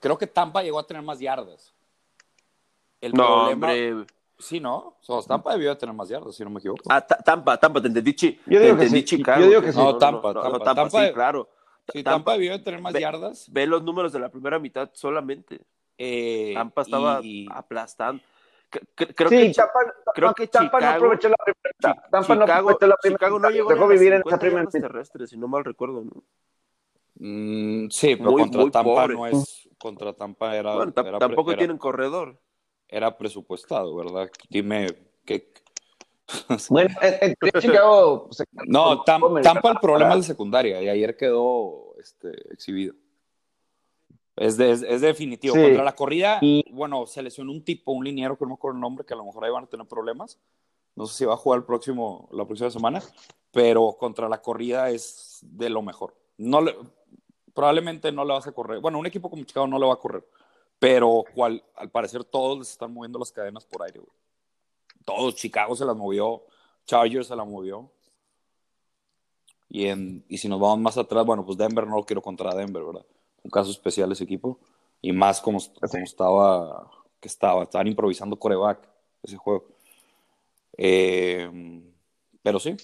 Creo 0.00 0.16
que 0.16 0.26
Tampa 0.26 0.62
llegó 0.62 0.78
a 0.78 0.86
tener 0.86 1.02
más 1.02 1.18
yardas. 1.18 1.74
El 3.00 3.12
no, 3.12 3.24
problema, 3.26 3.66
hombre. 3.72 4.06
sí, 4.38 4.60
¿no? 4.60 4.96
O 5.06 5.20
sea, 5.22 5.26
Tampa 5.26 5.52
debió 5.52 5.70
de 5.70 5.76
tener 5.76 5.94
más 5.94 6.08
yardas, 6.08 6.34
si 6.36 6.44
no 6.44 6.50
me 6.50 6.58
equivoco. 6.58 6.84
Ah, 6.88 7.00
Ta- 7.00 7.16
Tampa, 7.16 7.58
Tampa, 7.58 7.80
te 7.80 7.88
entendí, 7.88 8.14
chi- 8.14 8.40
Yo 8.46 8.60
digo 8.60 8.76
que 8.76 8.88
sí, 8.88 9.04
Chicago. 9.04 9.40
yo 9.40 9.48
digo 9.48 9.62
que 9.62 9.72
sí. 9.72 9.78
No, 9.78 9.96
Tampa, 9.98 10.32
Tampa, 10.32 10.74
Tampa- 10.74 11.06
sí, 11.08 11.12
claro. 11.12 11.48
Sí, 11.92 12.02
Tampa- 12.02 12.10
Tampa 12.16 12.32
debió 12.34 12.52
de 12.52 12.58
tener 12.60 12.80
más 12.80 12.92
ve- 12.92 13.00
yardas. 13.00 13.46
Ve 13.52 13.66
los 13.66 13.82
números 13.82 14.12
de 14.12 14.18
la 14.20 14.28
primera 14.30 14.58
mitad 14.58 14.90
solamente. 14.94 15.60
eh, 16.02 16.52
Tampa 16.54 16.82
estaba 16.82 17.20
y- 17.22 17.46
aplastando. 17.50 18.22
Creo 18.94 19.28
sí, 19.28 19.36
que 19.48 19.52
Tampa, 19.52 19.80
creo 20.14 20.34
que 20.34 20.46
Tampa 20.46 20.80
no 20.80 20.86
aprovechó 20.88 21.28
la 21.28 21.36
primera 21.36 21.70
mitad. 21.76 21.94
Tampa 22.10 22.34
no 22.36 22.44
Chicago, 22.44 22.68
aprovechó 22.70 22.86
la 22.86 22.96
primera 22.96 23.18
Chicago 23.18 23.38
no 23.38 23.48
mitad, 23.48 23.50
llegó 23.54 23.68
dejó 23.70 23.88
vivir 23.88 24.06
en 24.08 24.14
esa 24.14 24.22
50 24.22 24.38
primera 24.38 24.62
mitad. 24.64 24.80
terrestres, 24.80 25.30
si 25.30 25.36
no 25.36 25.48
mal 25.48 25.64
recuerdo. 25.64 26.04
¿no? 26.04 26.22
Mm, 27.16 27.88
sí, 27.90 28.16
pero 28.16 28.30
Muy- 28.30 28.42
contra 28.42 28.60
muy 28.62 28.70
Tampa 28.70 28.94
pobre. 29.02 29.14
no 29.14 29.26
es. 29.26 29.68
Contra 29.78 30.12
Tampa 30.14 30.56
era. 30.56 30.74
Bueno, 30.74 30.92
tam- 30.94 31.06
era- 31.08 31.18
tampoco 31.18 31.50
era- 31.50 31.58
tienen 31.58 31.76
corredor. 31.78 32.38
Era 32.88 33.16
presupuestado, 33.18 33.94
¿verdad? 33.96 34.30
Dime 34.48 34.86
qué. 35.24 35.52
Bueno, 36.70 36.94
en, 37.02 37.36
en 37.40 37.60
Chicago 37.60 38.28
se- 38.30 38.44
No, 38.66 39.04
Tam- 39.04 39.42
Tampa 39.42 39.70
el 39.72 39.78
problema 39.78 40.14
es 40.14 40.20
de 40.20 40.26
secundaria 40.26 40.82
y 40.82 40.88
ayer 40.88 41.16
quedó 41.16 41.94
este, 41.98 42.30
exhibido. 42.52 42.94
Es, 44.36 44.56
de- 44.56 44.70
es, 44.72 44.82
es 44.82 45.00
definitivo. 45.00 45.54
Sí. 45.54 45.62
Contra 45.62 45.84
la 45.84 45.94
corrida, 45.94 46.38
Y- 46.40 46.64
bueno, 46.72 47.06
se 47.06 47.22
lesionó 47.22 47.52
un 47.52 47.62
tipo, 47.64 47.92
un 47.92 48.04
liniero 48.04 48.36
que 48.38 48.44
no 48.44 48.50
me 48.50 48.54
acuerdo 48.54 48.76
el 48.76 48.80
nombre, 48.80 49.04
que 49.04 49.14
a 49.14 49.16
lo 49.16 49.24
mejor 49.24 49.44
ahí 49.44 49.50
van 49.50 49.64
a 49.64 49.68
tener 49.68 49.86
problemas. 49.86 50.38
No 50.96 51.06
sé 51.06 51.14
si 51.18 51.24
va 51.24 51.34
a 51.34 51.36
jugar 51.36 51.58
el 51.58 51.64
próximo, 51.64 52.28
la 52.32 52.44
próxima 52.46 52.70
semana, 52.70 53.02
pero 53.52 53.96
contra 53.98 54.28
la 54.28 54.40
corrida 54.42 54.90
es 54.90 55.38
de 55.42 55.68
lo 55.70 55.82
mejor. 55.82 56.14
No 56.38 56.60
le- 56.60 56.76
probablemente 57.54 58.10
no 58.12 58.24
le 58.24 58.32
vas 58.32 58.46
a 58.46 58.52
correr. 58.52 58.80
Bueno, 58.80 58.98
un 58.98 59.06
equipo 59.06 59.28
como 59.28 59.44
Chicago 59.44 59.66
no 59.66 59.78
le 59.78 59.86
va 59.86 59.94
a 59.94 59.98
correr, 59.98 60.24
pero 60.78 61.24
cual, 61.34 61.62
al 61.76 61.90
parecer 61.90 62.24
todos 62.24 62.58
les 62.58 62.70
están 62.70 62.92
moviendo 62.94 63.18
las 63.18 63.30
cadenas 63.32 63.64
por 63.66 63.82
aire. 63.82 63.98
güey. 64.00 64.10
Todos, 65.10 65.34
Chicago 65.34 65.74
se 65.74 65.84
las 65.84 65.96
movió, 65.96 66.44
Chargers 66.86 67.26
se 67.26 67.34
la 67.34 67.44
movió. 67.44 67.90
Y, 69.68 69.86
en, 69.86 70.24
y 70.28 70.38
si 70.38 70.48
nos 70.48 70.60
vamos 70.60 70.78
más 70.78 70.96
atrás, 70.96 71.26
bueno, 71.26 71.44
pues 71.44 71.58
Denver 71.58 71.84
no 71.84 71.96
lo 71.96 72.04
quiero 72.04 72.22
contra 72.22 72.54
Denver, 72.54 72.84
¿verdad? 72.84 73.04
Un 73.42 73.50
caso 73.50 73.70
especial 73.72 74.12
ese 74.12 74.22
equipo. 74.22 74.58
Y 75.02 75.12
más 75.12 75.40
como, 75.40 75.58
como 75.58 76.04
estaba, 76.04 76.90
que 77.18 77.26
estaba, 77.26 77.64
estaban 77.64 77.88
improvisando 77.88 78.38
coreback 78.38 78.88
ese 79.22 79.36
juego. 79.36 79.66
Eh, 80.76 81.82
pero 82.42 82.60
sí. 82.60 82.76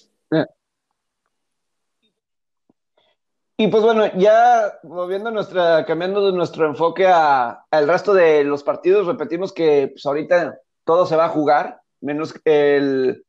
Y 3.55 3.67
pues 3.69 3.83
bueno, 3.83 4.05
ya 4.17 4.79
moviendo 4.83 5.31
nuestra, 5.31 5.85
cambiando 5.85 6.29
nuestro 6.33 6.67
enfoque 6.67 7.07
al 7.07 7.87
resto 7.87 8.13
de 8.13 8.43
los 8.43 8.63
partidos, 8.63 9.07
repetimos 9.07 9.53
que 9.53 9.89
pues 9.93 10.05
ahorita 10.05 10.59
todo 10.83 11.05
se 11.05 11.15
va 11.15 11.25
a 11.25 11.29
jugar, 11.29 11.81
menos 12.01 12.33
el, 12.45 13.25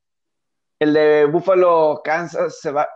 el 0.78 0.92
de 0.92 1.24
Buffalo 1.26 2.00
Kansas 2.04 2.60
se 2.60 2.70
va, 2.70 2.88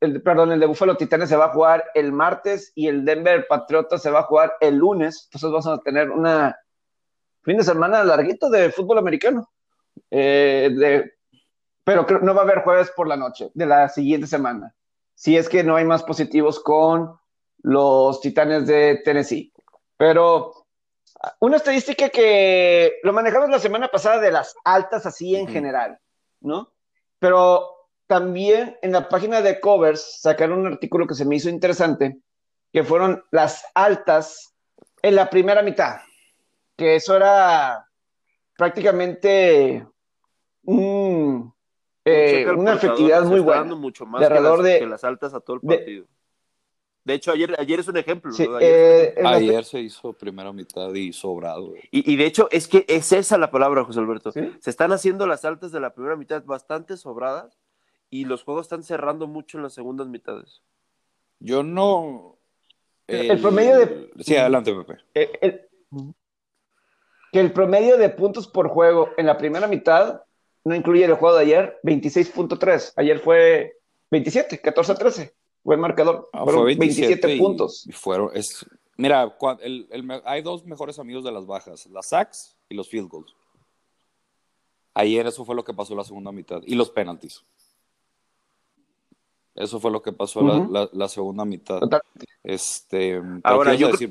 el, 0.00 0.22
perdón, 0.22 0.52
el 0.52 0.60
de 0.60 0.66
Buffalo 0.66 0.96
Titanes 0.96 1.28
se 1.28 1.36
va 1.36 1.46
a 1.46 1.52
jugar 1.52 1.84
el 1.94 2.12
martes 2.12 2.72
y 2.74 2.88
el 2.88 3.04
Denver 3.04 3.46
Patriotas 3.48 4.02
se 4.02 4.10
va 4.10 4.20
a 4.20 4.24
jugar 4.24 4.54
el 4.60 4.76
lunes. 4.76 5.24
Entonces 5.24 5.50
vamos 5.50 5.66
a 5.66 5.82
tener 5.82 6.10
una 6.10 6.56
fin 7.42 7.56
de 7.56 7.64
semana 7.64 8.04
larguito 8.04 8.50
de 8.50 8.70
fútbol 8.70 8.98
americano. 8.98 9.50
Eh, 10.10 10.70
de, 10.74 11.12
pero 11.84 12.06
no 12.22 12.34
va 12.34 12.42
a 12.42 12.44
haber 12.44 12.62
jueves 12.62 12.90
por 12.94 13.08
la 13.08 13.16
noche 13.16 13.50
de 13.54 13.66
la 13.66 13.88
siguiente 13.88 14.26
semana 14.26 14.74
si 15.14 15.36
es 15.36 15.48
que 15.48 15.62
no 15.62 15.76
hay 15.76 15.84
más 15.84 16.02
positivos 16.02 16.58
con 16.60 17.16
los 17.62 18.20
Titanes 18.20 18.66
de 18.66 19.00
Tennessee. 19.04 19.52
Pero 19.96 20.61
una 21.38 21.56
estadística 21.56 22.08
que 22.08 22.98
lo 23.02 23.12
manejamos 23.12 23.50
la 23.50 23.58
semana 23.58 23.88
pasada 23.88 24.20
de 24.20 24.32
las 24.32 24.54
altas 24.64 25.06
así 25.06 25.36
en 25.36 25.46
general, 25.48 25.98
¿no? 26.40 26.72
Pero 27.18 27.88
también 28.06 28.76
en 28.82 28.92
la 28.92 29.08
página 29.08 29.40
de 29.40 29.60
covers 29.60 30.20
sacaron 30.20 30.60
un 30.60 30.66
artículo 30.66 31.06
que 31.06 31.14
se 31.14 31.24
me 31.24 31.36
hizo 31.36 31.48
interesante, 31.48 32.18
que 32.72 32.82
fueron 32.82 33.24
las 33.30 33.64
altas 33.74 34.54
en 35.00 35.16
la 35.16 35.30
primera 35.30 35.62
mitad, 35.62 36.00
que 36.76 36.96
eso 36.96 37.16
era 37.16 37.88
prácticamente 38.56 39.86
un, 40.64 41.54
eh, 42.04 42.46
una 42.56 42.74
efectividad 42.74 43.22
muy 43.24 43.40
buena. 43.40 43.74
mucho 43.74 44.06
más 44.06 44.26
que, 44.26 44.86
las, 44.86 45.04
altas 45.04 45.34
a 45.34 45.40
todo 45.40 45.56
el 45.56 45.62
partido. 45.62 46.04
De, 46.04 46.08
de 47.04 47.14
hecho, 47.14 47.32
ayer, 47.32 47.54
ayer 47.58 47.80
es 47.80 47.88
un 47.88 47.96
ejemplo. 47.96 48.32
Sí, 48.32 48.46
¿no? 48.46 48.56
Ayer, 48.56 49.14
eh, 49.16 49.22
ayer 49.24 49.64
se 49.64 49.80
hizo 49.80 50.12
primera 50.12 50.52
mitad 50.52 50.92
y 50.94 51.12
sobrado. 51.12 51.74
Y, 51.90 52.12
y, 52.12 52.16
de 52.16 52.26
hecho, 52.26 52.48
es 52.52 52.68
que 52.68 52.84
es 52.88 53.12
esa 53.12 53.38
la 53.38 53.50
palabra, 53.50 53.84
José 53.84 53.98
Alberto. 53.98 54.30
¿Sí? 54.30 54.40
Se 54.60 54.70
están 54.70 54.92
haciendo 54.92 55.26
las 55.26 55.44
altas 55.44 55.72
de 55.72 55.80
la 55.80 55.94
primera 55.94 56.16
mitad 56.16 56.44
bastante 56.44 56.96
sobradas 56.96 57.58
y 58.08 58.24
los 58.24 58.44
juegos 58.44 58.66
están 58.66 58.84
cerrando 58.84 59.26
mucho 59.26 59.58
en 59.58 59.64
las 59.64 59.74
segundas 59.74 60.06
mitades. 60.06 60.62
Yo 61.40 61.64
no. 61.64 62.38
El, 63.08 63.32
el 63.32 63.40
promedio 63.40 63.78
de. 63.78 64.10
Sí, 64.20 64.36
adelante, 64.36 64.72
Pepe. 64.72 64.98
El, 65.14 65.28
el, 65.40 65.68
que 67.32 67.40
el 67.40 67.52
promedio 67.52 67.96
de 67.96 68.10
puntos 68.10 68.46
por 68.46 68.68
juego 68.68 69.10
en 69.16 69.26
la 69.26 69.38
primera 69.38 69.66
mitad 69.66 70.22
no 70.64 70.74
incluye 70.74 71.04
el 71.04 71.14
juego 71.14 71.36
de 71.36 71.42
ayer, 71.42 71.80
26.3. 71.82 72.92
Ayer 72.96 73.18
fue 73.18 73.80
27, 74.10 74.60
14 74.60 74.94
13 74.94 75.34
buen 75.62 75.80
marcador. 75.80 76.28
Ah, 76.32 76.44
fueron 76.44 76.64
27, 76.64 77.38
puntos. 77.38 77.86
Y 77.86 77.92
fueron, 77.92 78.30
es, 78.34 78.66
mira, 78.96 79.36
el, 79.60 79.86
el, 79.90 80.22
hay 80.24 80.42
dos 80.42 80.64
mejores 80.64 80.98
amigos 80.98 81.24
de 81.24 81.32
las 81.32 81.46
bajas, 81.46 81.86
las 81.86 82.08
sacks 82.08 82.56
y 82.68 82.74
los 82.74 82.88
field 82.88 83.08
goals. 83.08 83.34
Ayer 84.94 85.26
eso 85.26 85.44
fue 85.44 85.54
lo 85.54 85.64
que 85.64 85.72
pasó 85.72 85.94
la 85.94 86.04
segunda 86.04 86.32
mitad 86.32 86.60
y 86.66 86.74
los 86.74 86.90
penalties. 86.90 87.44
Eso 89.54 89.80
fue 89.80 89.90
lo 89.90 90.00
que 90.00 90.12
pasó 90.12 90.40
la, 90.42 90.88
la, 90.92 91.08
segunda 91.08 91.44
mitad. 91.44 91.80
Este, 92.42 93.20
Ahora, 93.44 93.74
yo, 93.74 93.90
creo, 93.90 94.10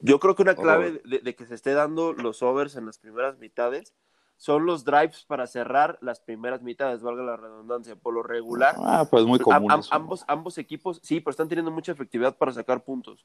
yo 0.00 0.18
creo 0.18 0.34
que 0.34 0.42
una 0.42 0.56
clave 0.56 1.00
de 1.04 1.34
que 1.36 1.46
se 1.46 1.54
esté 1.54 1.72
dando 1.72 2.12
los 2.12 2.42
overs 2.42 2.74
en 2.74 2.86
las 2.86 2.98
primeras 2.98 3.38
mitades 3.38 3.94
son 4.42 4.66
los 4.66 4.84
drives 4.84 5.24
para 5.24 5.46
cerrar 5.46 5.98
las 6.00 6.18
primeras 6.18 6.62
mitades, 6.62 7.00
valga 7.00 7.22
la 7.22 7.36
redundancia, 7.36 7.94
por 7.94 8.12
lo 8.12 8.24
regular. 8.24 8.74
Ah, 8.76 9.06
pues 9.08 9.24
muy 9.24 9.38
común. 9.38 9.70
ambos, 9.70 10.24
ambos 10.26 10.58
equipos, 10.58 10.98
sí, 11.00 11.20
pero 11.20 11.30
están 11.30 11.46
teniendo 11.46 11.70
mucha 11.70 11.92
efectividad 11.92 12.36
para 12.36 12.50
sacar 12.50 12.82
puntos. 12.82 13.24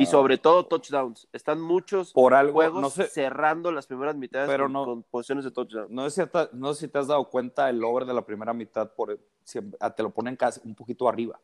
Y 0.00 0.06
sobre 0.06 0.36
todo 0.36 0.66
touchdowns. 0.66 1.28
Están 1.32 1.60
muchos 1.60 2.12
por 2.12 2.34
algo, 2.34 2.54
juegos 2.54 2.94
cerrando 2.94 3.70
las 3.70 3.86
primeras 3.86 4.16
mitades 4.16 4.48
pero 4.48 4.64
con, 4.64 4.72
no, 4.72 5.04
posiciones 5.08 5.44
de 5.44 5.52
touchdown. 5.52 5.86
No 5.90 6.10
sé, 6.10 6.24
si 6.24 6.30
no 6.54 6.74
sé 6.74 6.86
si 6.86 6.88
te 6.88 6.98
has 6.98 7.06
dado 7.06 7.30
cuenta 7.30 7.70
el 7.70 7.84
over 7.84 8.04
de 8.04 8.12
la 8.12 8.22
primera 8.22 8.52
mitad, 8.52 8.90
por, 8.90 9.16
te 9.16 10.02
lo 10.02 10.10
ponen 10.10 10.34
casi 10.34 10.60
un 10.64 10.74
poquito 10.74 11.08
arriba. 11.08 11.38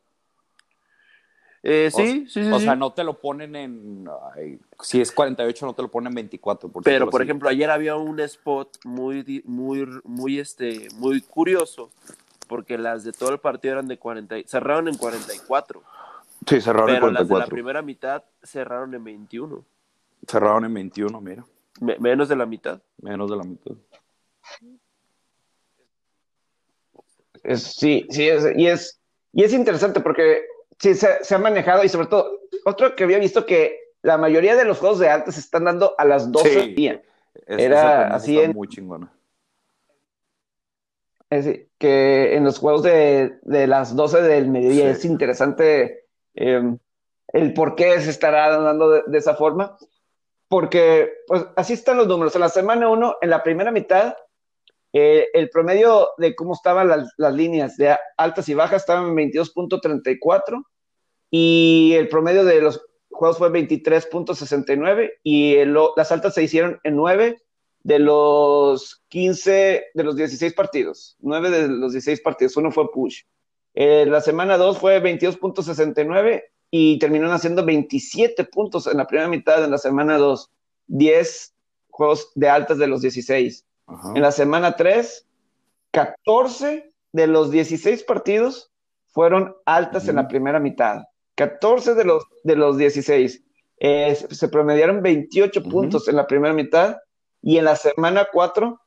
Eh, 1.69 1.91
sí, 1.91 2.29
sí, 2.29 2.45
sí. 2.45 2.53
O 2.53 2.61
sea, 2.61 2.77
no 2.77 2.93
te 2.93 3.03
lo 3.03 3.19
ponen 3.19 3.57
en. 3.57 4.09
si 4.81 5.01
es 5.01 5.11
48, 5.11 5.67
no 5.67 5.75
te 5.75 5.83
lo 5.83 5.91
ponen 5.91 6.13
en 6.13 6.15
24. 6.15 6.71
Pero, 6.85 7.11
por 7.11 7.23
ejemplo, 7.23 7.49
ayer 7.49 7.69
había 7.69 7.97
un 7.97 8.21
spot 8.21 8.79
muy, 8.85 9.43
muy, 9.45 9.85
muy, 10.05 10.39
este, 10.39 10.87
muy 10.95 11.21
curioso, 11.23 11.91
porque 12.47 12.79
las 12.79 13.03
de 13.03 13.11
todo 13.11 13.31
el 13.31 13.41
partido 13.41 13.73
eran 13.73 13.89
de 13.89 13.99
40. 13.99 14.37
Cerraron 14.47 14.87
en 14.87 14.97
44. 14.97 15.83
Sí, 16.47 16.61
cerraron 16.61 16.91
en 16.91 17.01
44. 17.01 17.01
Pero 17.01 17.11
las 17.11 17.29
de 17.29 17.37
la 17.37 17.47
primera 17.47 17.83
mitad 17.83 18.23
cerraron 18.45 18.95
en 18.95 19.03
21. 19.03 19.65
Cerraron 20.25 20.67
en 20.67 20.73
21, 20.75 21.21
mira. 21.21 21.45
menos 21.99 22.29
de 22.29 22.37
la 22.37 22.47
mitad. 22.47 22.81
Menos 23.03 23.29
de 23.29 23.37
la 23.37 23.43
mitad. 23.43 23.75
sí, 27.57 28.07
sí, 28.09 28.23
y, 28.55 28.67
es, 28.69 29.01
y 29.33 29.43
es 29.43 29.53
interesante 29.53 29.99
porque 29.99 30.45
sí 30.79 30.95
se, 30.95 31.35
ha 31.35 31.39
manejado 31.39 31.85
y 31.85 31.89
sobre 31.89 32.07
todo, 32.07 32.41
otro 32.65 32.95
que 32.95 33.05
había 33.05 33.19
visto 33.19 33.47
que 33.47 33.81
la 34.03 34.19
mayoría 34.19 34.57
de 34.57 34.65
los 34.65 34.79
juegos 34.79 34.99
de 34.99 35.09
altas 35.09 35.35
se 35.35 35.41
están 35.41 35.65
dando 35.65 35.95
a 35.99 36.05
las 36.05 36.31
12 36.31 36.49
del 36.51 36.75
día. 36.75 37.03
Era 37.47 38.15
así 38.15 38.39
en... 38.39 38.53
Muy 38.53 38.69
chingona. 38.69 39.13
Es 41.29 41.49
que 41.79 42.37
en 42.37 42.45
los 42.45 42.59
juegos 42.59 42.85
de, 42.85 43.39
las 43.43 43.97
12 43.97 44.23
del 44.23 44.49
mediodía 44.49 44.91
es 44.91 45.05
interesante 45.05 46.07
em, 46.35 46.79
el 47.29 47.53
por 47.53 47.75
qué 47.75 48.01
se 48.01 48.11
estará 48.11 48.57
dando 48.59 48.91
de, 48.91 49.19
esa 49.19 49.35
forma. 49.35 49.77
Porque 50.49 51.13
pues, 51.27 51.45
así 51.57 51.73
están 51.73 51.97
los 51.97 52.07
números. 52.07 52.35
En 52.37 52.43
la 52.43 52.49
semana 52.49 52.89
1, 52.89 53.17
en 53.21 53.31
la 53.31 53.43
primera 53.43 53.73
mitad, 53.73 54.17
eh, 54.93 55.29
el 55.35 55.51
promedio 55.51 56.11
de 56.19 56.35
cómo 56.35 56.55
estaban 56.55 56.89
las, 56.89 57.35
líneas 57.35 57.77
de 57.77 57.97
altas 58.17 58.49
y 58.49 58.55
bajas 58.55 58.83
estaban 58.83 59.19
en 59.19 59.31
22.34 59.31 60.65
y 61.31 61.95
el 61.97 62.09
promedio 62.09 62.45
de 62.45 62.61
los 62.61 62.81
juegos 63.11 63.39
fue 63.39 63.51
23.69 63.51 65.13
y 65.23 65.57
las 65.97 66.13
altas 66.13 66.35
se 66.35 66.43
hicieron 66.43 66.81
en 66.85 66.97
9 66.97 67.37
de 67.83 67.99
los 67.99 69.03
15, 69.09 69.85
de 69.95 70.05
los 70.05 70.17
16 70.17 70.55
partidos. 70.55 71.17
9 71.21 71.51
de 71.51 71.69
los 71.69 71.93
16 71.93 72.21
partidos, 72.21 72.57
uno 72.57 72.71
fue 72.73 72.91
push. 72.91 73.23
Eh, 73.75 74.07
la 74.07 74.21
semana 74.23 74.57
2 74.57 74.79
fue 74.79 75.03
22.69 75.03 76.43
y 76.71 76.99
terminaron 76.99 77.35
haciendo 77.35 77.65
27 77.65 78.45
puntos 78.45 78.87
en 78.87 78.97
la 78.97 79.07
primera 79.07 79.29
mitad 79.29 79.61
de 79.61 79.69
la 79.69 79.79
semana 79.79 80.17
2. 80.17 80.51
10 80.87 81.55
juegos 81.91 82.33
de 82.35 82.49
altas 82.49 82.79
de 82.79 82.87
los 82.87 83.03
16. 83.03 83.66
En 84.15 84.23
la 84.23 84.33
semana 84.33 84.77
3, 84.77 85.27
14 85.93 86.93
de 87.13 87.27
los 87.27 87.51
16 87.51 88.03
partidos 88.05 88.71
fueron 89.09 89.57
altas 89.65 90.09
en 90.09 90.17
la 90.17 90.29
primera 90.29 90.61
mitad. 90.61 91.05
14 91.37 91.95
de 91.95 92.05
los, 92.05 92.25
de 92.43 92.57
los 92.57 92.77
16. 92.77 93.43
Eh, 93.79 94.15
se 94.15 94.49
promediaron 94.49 95.03
28 95.03 95.63
puntos 95.63 96.09
en 96.09 96.17
la 96.17 96.27
primera 96.27 96.55
mitad 96.55 96.97
y 97.43 97.59
en 97.59 97.65
la 97.67 97.77
semana 97.77 98.27
4 98.33 98.81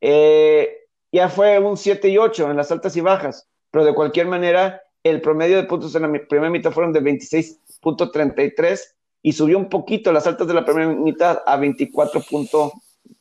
eh, 0.00 0.68
ya 1.12 1.28
fue 1.28 1.58
un 1.58 1.76
7 1.76 2.08
y 2.08 2.18
8 2.18 2.50
en 2.50 2.56
las 2.56 2.72
altas 2.72 2.96
y 2.96 3.00
bajas, 3.00 3.48
pero 3.70 3.84
de 3.84 3.94
cualquier 3.94 4.26
manera 4.26 4.82
el 5.04 5.20
promedio 5.20 5.56
de 5.56 5.64
puntos 5.64 5.94
en 5.94 6.02
la 6.02 6.12
primera 6.28 6.50
mitad 6.50 6.72
fueron 6.72 6.92
de 6.92 7.02
26.33 7.02 8.80
y 9.22 9.32
subió 9.32 9.58
un 9.58 9.68
poquito 9.68 10.12
las 10.12 10.26
altas 10.26 10.48
de 10.48 10.54
la 10.54 10.64
primera 10.64 10.88
mitad 10.88 11.42
a 11.46 11.56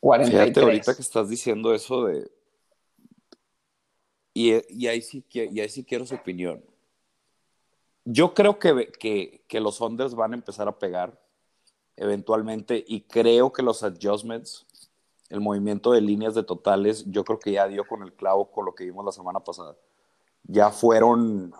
24.33. 0.01 0.25
Fíjate 0.25 0.59
ahorita 0.61 0.95
que 0.95 1.01
estás 1.01 1.29
diciendo 1.29 1.73
eso 1.73 2.05
de... 2.05 2.31
Y, 4.33 4.53
ahí, 4.87 5.01
sí, 5.01 5.25
y 5.29 5.59
ahí 5.59 5.69
sí 5.69 5.83
quiero 5.83 6.05
su 6.05 6.15
opinión. 6.15 6.63
Yo 8.05 8.33
creo 8.33 8.57
que, 8.59 8.91
que, 8.97 9.43
que 9.47 9.59
los 9.59 9.81
unders 9.81 10.15
van 10.15 10.31
a 10.31 10.35
empezar 10.35 10.67
a 10.67 10.79
pegar 10.79 11.21
eventualmente 11.97 12.83
y 12.87 13.01
creo 13.01 13.51
que 13.51 13.61
los 13.61 13.83
adjustments, 13.83 14.65
el 15.29 15.41
movimiento 15.41 15.91
de 15.91 16.01
líneas 16.01 16.33
de 16.33 16.43
totales, 16.43 17.05
yo 17.07 17.23
creo 17.23 17.39
que 17.39 17.51
ya 17.51 17.67
dio 17.67 17.85
con 17.85 18.03
el 18.03 18.13
clavo 18.13 18.49
con 18.49 18.65
lo 18.65 18.73
que 18.73 18.85
vimos 18.85 19.05
la 19.05 19.11
semana 19.11 19.41
pasada. 19.41 19.75
Ya 20.43 20.71
fueron 20.71 21.53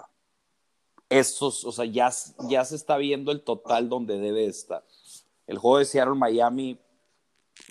esos, 1.10 1.66
o 1.66 1.72
sea, 1.72 1.86
ya, 1.86 2.10
ya 2.48 2.66
se 2.66 2.76
está 2.76 2.98
viendo 2.98 3.32
el 3.32 3.42
total 3.42 3.90
donde 3.90 4.18
debe 4.18 4.46
estar. 4.46 4.84
El 5.46 5.58
juego 5.58 5.78
de 5.78 5.86
Seattle 5.86 6.16
Miami 6.16 6.80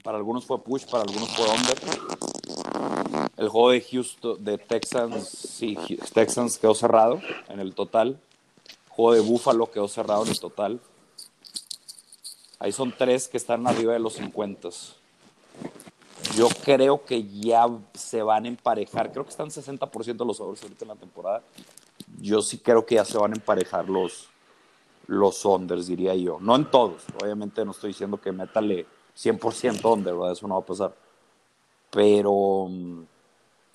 para 0.03 0.19
algunos 0.19 0.45
fue 0.45 0.63
push, 0.63 0.87
para 0.87 1.03
algunos 1.03 1.29
fue 1.31 1.47
under. 1.49 1.79
El 3.37 3.49
juego 3.49 3.71
de 3.71 3.81
Houston, 3.81 4.45
de 4.45 4.59
Texans, 4.59 5.29
sí, 5.29 5.77
Texans 6.13 6.59
quedó 6.59 6.75
cerrado 6.75 7.21
en 7.49 7.61
el 7.61 7.75
total. 7.75 8.21
El 8.69 8.91
juego 8.91 9.15
de 9.15 9.21
Buffalo 9.21 9.71
quedó 9.71 9.89
cerrado 9.89 10.25
en 10.25 10.31
el 10.31 10.41
total. 10.41 10.81
Ahí 12.59 12.73
son 12.73 12.95
tres 12.97 13.29
que 13.29 13.39
están 13.39 13.67
arriba 13.67 13.95
de 13.95 13.99
los 13.99 14.15
50. 14.15 14.69
Yo 16.37 16.49
creo 16.63 17.05
que 17.05 17.27
ya 17.27 17.67
se 17.95 18.23
van 18.23 18.45
a 18.45 18.49
emparejar. 18.49 19.11
Creo 19.11 19.25
que 19.25 19.31
están 19.31 19.49
60% 19.49 20.27
los 20.27 20.41
overs 20.41 20.63
ahorita 20.63 20.85
en 20.85 20.89
la 20.89 20.97
temporada. 20.97 21.43
Yo 22.21 22.43
sí 22.43 22.59
creo 22.59 22.85
que 22.85 22.97
ya 22.97 23.05
se 23.05 23.17
van 23.17 23.33
a 23.33 23.37
emparejar 23.37 23.89
los, 23.89 24.29
los 25.07 25.47
diría 25.87 26.15
yo. 26.15 26.39
No 26.41 26.55
en 26.55 26.71
todos. 26.71 27.05
Obviamente 27.23 27.65
no 27.65 27.71
estoy 27.71 27.89
diciendo 27.89 28.21
que 28.21 28.33
métale 28.33 28.87
100% 29.17 29.85
under, 29.93 30.15
¿verdad? 30.15 30.33
Eso 30.33 30.47
no 30.49 30.55
va 30.55 30.61
a 30.61 30.67
pasar. 30.67 30.95
Pero 31.91 32.67
mm, 32.69 33.03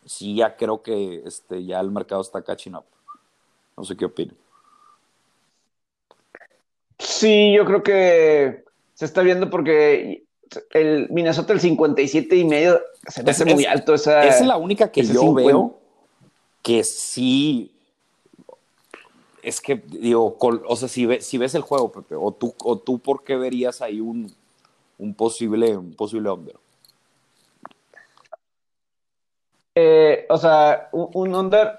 sí, 0.05 0.35
ya 0.35 0.55
creo 0.55 0.81
que 0.81 1.21
este, 1.25 1.63
ya 1.65 1.79
el 1.79 1.91
mercado 1.91 2.21
está 2.21 2.41
catching 2.41 2.75
up. 2.75 2.85
No 3.77 3.83
sé 3.83 3.95
qué 3.97 4.05
opinan. 4.05 4.35
Sí, 6.99 7.53
yo 7.55 7.65
creo 7.65 7.83
que 7.83 8.63
se 8.93 9.05
está 9.05 9.21
viendo 9.21 9.49
porque 9.49 10.23
el 10.71 11.09
Minnesota 11.09 11.53
el 11.53 11.59
57 11.59 12.35
y 12.37 12.45
medio 12.45 12.79
se 13.07 13.23
me 13.23 13.31
hace 13.31 13.43
Es- 13.43 13.53
muy 13.53 13.65
alto 13.65 13.93
esa 13.93 14.25
Esa 14.25 14.39
es 14.41 14.47
la 14.47 14.57
única 14.57 14.91
que 14.91 15.03
yo 15.03 15.19
50. 15.21 15.33
veo 15.47 15.79
que 16.63 16.83
sí. 16.83 17.71
Es 19.43 19.61
que, 19.61 19.75
digo, 19.75 20.37
col- 20.37 20.63
o 20.67 20.75
sea, 20.75 20.87
si, 20.87 21.05
ve- 21.05 21.21
si 21.21 21.37
ves 21.37 21.53
el 21.53 21.61
juego, 21.61 21.91
Pepe, 21.91 22.15
o 22.15 22.31
tú, 22.31 22.55
o 22.63 22.77
tú 22.79 22.97
¿por 22.97 23.23
qué 23.23 23.35
verías 23.35 23.81
ahí 23.81 23.99
un, 23.99 24.33
un 24.97 25.13
posible, 25.15 25.75
un 25.75 25.93
posible 25.95 26.29
under? 26.29 26.55
Eh, 29.75 30.25
o 30.29 30.37
sea, 30.37 30.89
un, 30.93 31.09
un 31.13 31.35
under 31.35 31.77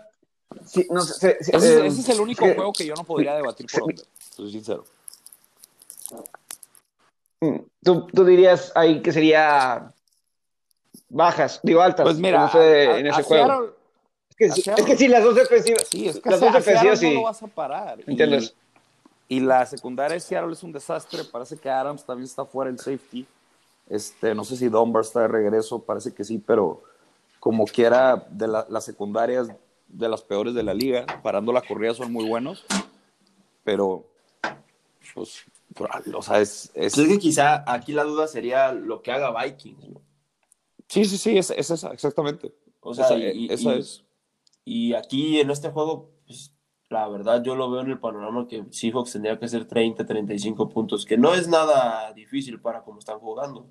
sí, 0.66 0.86
no 0.90 1.00
sé, 1.00 1.14
se- 1.14 1.44
se- 1.44 1.56
Ese, 1.56 1.68
es- 1.76 1.82
eh, 1.82 1.86
ese 1.86 2.00
es 2.02 2.08
el 2.10 2.20
único 2.20 2.44
que- 2.44 2.54
juego 2.54 2.72
que 2.72 2.84
yo 2.86 2.94
no 2.94 3.04
podría 3.04 3.34
debatir 3.34 3.66
por 3.72 3.84
under, 3.84 4.04
soy 4.34 4.52
sincero. 4.52 4.84
mm, 7.40 7.56
tú, 7.82 8.06
tú 8.08 8.24
dirías 8.24 8.70
ahí 8.74 9.00
que 9.00 9.12
sería 9.12 9.92
bajas, 11.08 11.60
digo 11.62 11.80
altas, 11.80 12.04
Pues 12.04 12.18
mira, 12.18 12.42
en 12.42 12.48
ese, 12.48 12.58
a- 12.58 12.94
a- 12.94 12.98
en 12.98 13.06
ese 13.06 13.20
a 13.20 13.24
juego. 13.24 13.46
Seattle- 13.46 13.72
es, 14.28 14.36
que, 14.36 14.92
es 14.92 14.98
sí, 14.98 15.08
las 15.08 15.24
dos 15.24 15.34
defensivas, 15.34 15.86
sí, 15.88 16.08
es 16.08 16.20
que 16.20 16.28
las 16.28 16.40
dos 16.40 16.52
defensivas 16.52 17.00
no 17.02 17.08
sí. 17.08 17.14
lo 17.14 17.22
vas 17.22 17.42
a 17.42 17.46
parar. 17.46 17.98
¿Entiendes? 18.06 18.54
Y, 18.54 18.65
la 19.28 19.66
secundaria 19.66 20.14
de 20.14 20.20
Seattle 20.20 20.52
es 20.52 20.62
un 20.62 20.72
desastre. 20.72 21.24
Parece 21.24 21.56
que 21.56 21.68
Adams 21.68 22.04
también 22.04 22.26
está 22.26 22.44
fuera 22.44 22.70
el 22.70 22.78
safety. 22.78 23.26
Este, 23.88 24.34
no 24.34 24.44
sé 24.44 24.56
si 24.56 24.68
Dunbar 24.68 25.02
está 25.02 25.20
de 25.22 25.28
regreso, 25.28 25.80
parece 25.82 26.12
que 26.12 26.24
sí, 26.24 26.38
pero 26.44 26.82
como 27.38 27.64
quiera, 27.66 28.26
de 28.30 28.48
la, 28.48 28.66
las 28.68 28.84
secundarias 28.84 29.48
de 29.88 30.08
las 30.08 30.22
peores 30.22 30.54
de 30.54 30.64
la 30.64 30.74
liga, 30.74 31.06
parando 31.22 31.52
la 31.52 31.62
corrida 31.62 31.94
son 31.94 32.12
muy 32.12 32.28
buenos, 32.28 32.64
pero 33.62 34.04
pues, 35.14 35.44
o 36.12 36.22
sea, 36.22 36.40
es, 36.40 36.70
es- 36.74 36.98
es 36.98 37.08
que 37.08 37.18
quizá 37.18 37.62
aquí 37.72 37.92
la 37.92 38.02
duda 38.02 38.26
sería 38.26 38.72
lo 38.72 39.02
que 39.02 39.12
haga 39.12 39.32
Vikings, 39.44 39.88
¿no? 39.90 40.00
sí, 40.88 41.04
sí, 41.04 41.18
sí, 41.18 41.38
es, 41.38 41.50
es 41.50 41.70
esa, 41.70 41.92
exactamente. 41.92 42.52
O 42.80 42.94
sea, 42.94 43.06
esa, 43.06 43.16
y, 43.18 43.46
esa 43.52 43.74
y- 43.74 43.78
es. 43.78 44.04
y 44.64 44.94
aquí 44.94 45.38
en 45.40 45.50
este 45.50 45.70
juego, 45.70 46.10
la 46.88 47.08
verdad 47.08 47.42
yo 47.42 47.54
lo 47.56 47.70
veo 47.70 47.80
en 47.80 47.90
el 47.90 47.98
panorama 47.98 48.46
que 48.48 48.64
Seahawks 48.70 49.12
tendría 49.12 49.38
que 49.38 49.46
hacer 49.46 49.64
30, 49.66 50.06
35 50.06 50.68
puntos, 50.68 51.04
que 51.04 51.16
no 51.18 51.34
es 51.34 51.48
nada 51.48 52.12
difícil 52.12 52.60
para 52.60 52.82
cómo 52.82 52.98
están 53.00 53.18
jugando. 53.18 53.66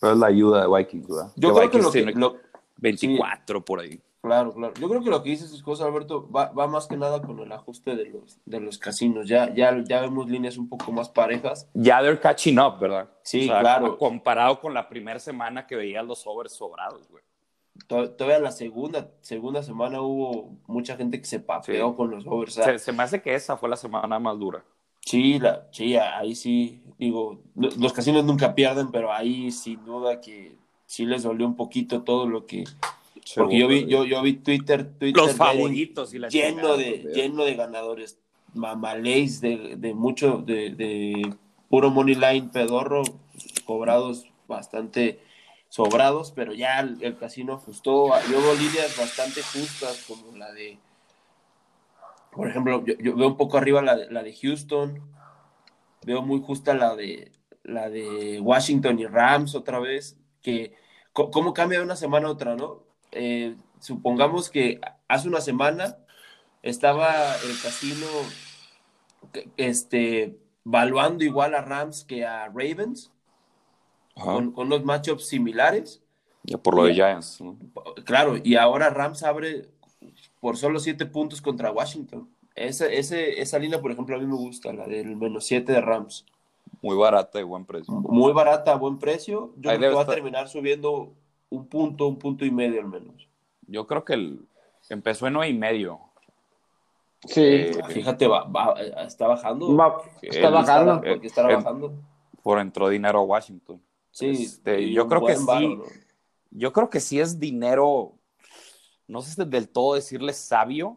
Pero 0.00 0.12
es 0.12 0.18
la 0.18 0.26
ayuda 0.26 0.62
de 0.66 0.76
Vikings, 0.76 1.08
¿verdad? 1.08 1.32
Yo 1.36 1.54
creo 1.54 1.70
que 1.70 1.78
Vikings 1.78 1.84
lo 1.84 1.90
que... 1.92 2.02
tiene 2.02 2.20
lo- 2.20 2.36
24 2.76 3.64
por 3.64 3.80
ahí. 3.80 4.00
Claro, 4.20 4.52
claro. 4.54 4.72
Yo 4.80 4.88
creo 4.88 5.02
que 5.02 5.10
lo 5.10 5.22
que 5.22 5.30
dices, 5.30 5.62
cosas, 5.62 5.86
Alberto, 5.86 6.30
va, 6.30 6.50
va 6.52 6.66
más 6.66 6.86
que 6.86 6.96
nada 6.96 7.20
con 7.20 7.38
el 7.40 7.52
ajuste 7.52 7.94
de 7.94 8.06
los, 8.06 8.38
de 8.46 8.58
los 8.58 8.78
casinos. 8.78 9.28
Ya, 9.28 9.52
ya, 9.54 9.84
ya 9.86 10.00
vemos 10.00 10.30
líneas 10.30 10.56
un 10.56 10.66
poco 10.68 10.92
más 10.92 11.10
parejas. 11.10 11.68
Ya 11.74 12.00
they're 12.00 12.18
catching 12.18 12.58
up, 12.58 12.78
¿verdad? 12.80 13.10
Sí, 13.22 13.46
claro. 13.48 13.98
Comparado 13.98 14.60
con 14.60 14.72
la 14.72 14.88
primera 14.88 15.18
semana 15.18 15.66
que 15.66 15.76
veías 15.76 16.04
los 16.06 16.26
overs 16.26 16.54
sobrados, 16.54 17.06
güey. 17.10 17.22
To- 17.88 18.10
Todavía 18.10 18.38
la 18.38 18.52
segunda, 18.52 19.10
segunda 19.20 19.62
semana 19.62 20.00
hubo 20.00 20.52
mucha 20.66 20.96
gente 20.96 21.18
que 21.20 21.26
se 21.26 21.40
papeó 21.40 21.90
Sí. 21.90 21.96
con 21.96 22.10
los 22.10 22.26
overs. 22.26 22.58
o 22.58 22.62
sea, 22.62 22.64
Se, 22.64 22.78
se 22.78 22.92
me 22.92 23.02
hace 23.02 23.20
que 23.20 23.34
esa 23.34 23.56
fue 23.56 23.68
la 23.68 23.76
semana 23.76 24.18
más 24.18 24.38
dura. 24.38 24.64
Sí, 25.00 25.38
la, 25.38 25.66
sí, 25.70 25.96
ahí 25.96 26.34
sí, 26.34 26.82
digo, 26.98 27.40
lo- 27.54 27.68
los 27.78 27.92
casinos 27.92 28.24
nunca 28.24 28.54
pierden, 28.54 28.90
pero 28.90 29.12
ahí 29.12 29.50
sin 29.50 29.84
duda 29.84 30.20
que 30.20 30.56
sí 30.86 31.04
les 31.04 31.24
dolió 31.24 31.46
un 31.46 31.56
poquito 31.56 32.02
todo 32.02 32.26
lo 32.26 32.46
que... 32.46 32.64
Porque 33.36 33.58
yo 33.58 33.68
vi, 33.68 33.86
yo, 33.86 34.04
yo 34.04 34.20
vi 34.22 34.34
Twitter, 34.34 34.84
Twitter 34.98 35.16
Los 35.22 35.36
betting 35.38 35.38
favoritos 35.56 36.14
y 36.14 36.18
la 36.18 36.28
lleno 36.28 36.76
de, 36.76 36.98
güey. 37.02 37.14
lleno 37.14 37.44
de 37.44 37.54
ganadores, 37.54 38.18
mamaleis 38.54 39.40
de, 39.40 39.76
de 39.76 39.94
mucho, 39.94 40.38
de, 40.38 40.70
de 40.70 41.34
puro 41.68 41.90
money 41.90 42.14
line 42.14 42.50
pedorro, 42.52 43.02
cobrados 43.64 44.26
bastante 44.46 45.20
sobrados, 45.74 46.30
pero 46.30 46.52
ya 46.52 46.78
el, 46.78 47.16
casino 47.18 47.54
ajustó, 47.54 48.10
yo 48.30 48.40
veo 48.40 48.54
líneas 48.54 48.96
bastante 48.96 49.42
justas 49.42 50.04
como 50.06 50.36
la 50.36 50.52
de, 50.52 50.78
por 52.30 52.46
ejemplo, 52.46 52.84
yo, 52.84 53.16
veo 53.16 53.26
un 53.26 53.36
poco 53.36 53.58
arriba 53.58 53.82
la, 53.82 53.96
la 53.96 54.22
de 54.22 54.36
Houston, 54.36 55.02
veo 56.06 56.22
muy 56.22 56.40
justa 56.40 56.74
la 56.74 56.94
de 56.94 57.32
la 57.64 57.90
de 57.90 58.38
Washington 58.38 59.00
y 59.00 59.06
Rams 59.06 59.56
otra 59.56 59.80
vez, 59.80 60.16
que 60.42 60.76
cómo 61.12 61.52
cambia 61.52 61.80
de 61.80 61.84
una 61.84 61.96
semana 61.96 62.28
a 62.28 62.30
otra, 62.30 62.54
¿no? 62.54 62.84
Eh, 63.10 63.56
supongamos 63.80 64.50
que 64.50 64.80
hace 65.08 65.26
una 65.26 65.40
semana 65.40 65.98
estaba 66.62 67.34
el 67.34 67.60
casino 67.60 68.06
este 69.56 70.38
valuando 70.62 71.24
igual 71.24 71.56
a 71.56 71.62
Rams 71.62 72.04
que 72.04 72.24
a 72.24 72.46
Ravens. 72.46 73.10
Con, 74.14 74.52
con 74.52 74.68
los 74.68 74.84
matchups 74.84 75.26
similares. 75.26 76.02
Ya 76.44 76.58
por 76.58 76.74
lo 76.76 76.84
de 76.84 76.94
Giants. 76.94 77.40
¿no? 77.40 77.56
Claro, 78.04 78.36
y 78.42 78.56
ahora 78.56 78.90
Rams 78.90 79.22
abre 79.22 79.68
por 80.40 80.56
solo 80.56 80.78
siete 80.78 81.06
puntos 81.06 81.40
contra 81.40 81.72
Washington. 81.72 82.28
Esa, 82.54 82.86
ese, 82.86 83.40
esa 83.40 83.58
línea, 83.58 83.80
por 83.80 83.90
ejemplo, 83.90 84.14
a 84.14 84.18
mí 84.18 84.26
me 84.26 84.36
gusta, 84.36 84.72
la 84.72 84.86
del 84.86 85.16
menos 85.16 85.44
siete 85.46 85.72
de 85.72 85.80
Rams. 85.80 86.24
Muy 86.82 86.96
barata 86.96 87.40
y 87.40 87.42
buen 87.44 87.64
precio. 87.64 87.92
Muy 87.94 88.32
barata, 88.32 88.72
a 88.72 88.76
buen 88.76 88.98
precio. 88.98 89.52
Yo 89.56 89.70
Ahí 89.70 89.78
creo 89.78 89.90
que 89.90 89.96
va 89.96 90.02
a 90.02 90.06
terminar 90.06 90.48
subiendo 90.48 91.12
un 91.50 91.66
punto, 91.66 92.06
un 92.06 92.18
punto 92.18 92.44
y 92.44 92.50
medio 92.50 92.80
al 92.80 92.88
menos. 92.88 93.26
Yo 93.66 93.86
creo 93.86 94.04
que 94.04 94.12
el, 94.14 94.40
empezó 94.90 95.26
en 95.26 95.32
nueve 95.32 95.48
y 95.50 95.58
medio. 95.58 95.98
Sí, 97.26 97.40
Eh, 97.42 97.80
Fíjate, 97.88 98.26
va, 98.26 98.44
va- 98.44 98.74
está 99.06 99.26
bajando. 99.26 99.74
va- 99.74 100.02
está 100.20 100.50
bajando. 100.50 101.00
¿Por 101.00 101.20
qué 101.20 101.26
estará 101.26 101.50
Eh, 101.52 101.56
bajando? 101.56 101.94
por 102.42 102.58
entró 102.58 102.88
dinero 102.90 103.20
a 103.20 103.22
Washington. 103.22 103.80
Sí, 104.14 104.44
este, 104.44 104.92
yo 104.92 105.08
creo 105.08 105.26
que 105.26 105.34
varo, 105.44 105.84
sí. 105.88 106.00
Yo 106.52 106.72
creo 106.72 106.88
que 106.88 107.00
sí 107.00 107.18
es 107.18 107.40
dinero, 107.40 108.12
no 109.08 109.22
sé 109.22 109.32
si 109.34 109.44
del 109.44 109.68
todo 109.68 109.96
decirle 109.96 110.32
sabio, 110.32 110.96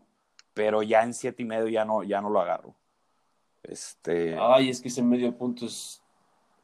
pero 0.54 0.84
ya 0.84 1.02
en 1.02 1.16
siete 1.16 1.42
y 1.42 1.46
medio 1.46 1.68
ya 1.68 1.84
no, 1.84 2.04
ya 2.04 2.22
no 2.22 2.30
lo 2.30 2.40
agarro. 2.40 2.76
Este, 3.64 4.38
Ay, 4.40 4.70
es 4.70 4.80
que 4.80 4.88
ese 4.90 5.02
medio 5.02 5.36
punto 5.36 5.66
es. 5.66 6.00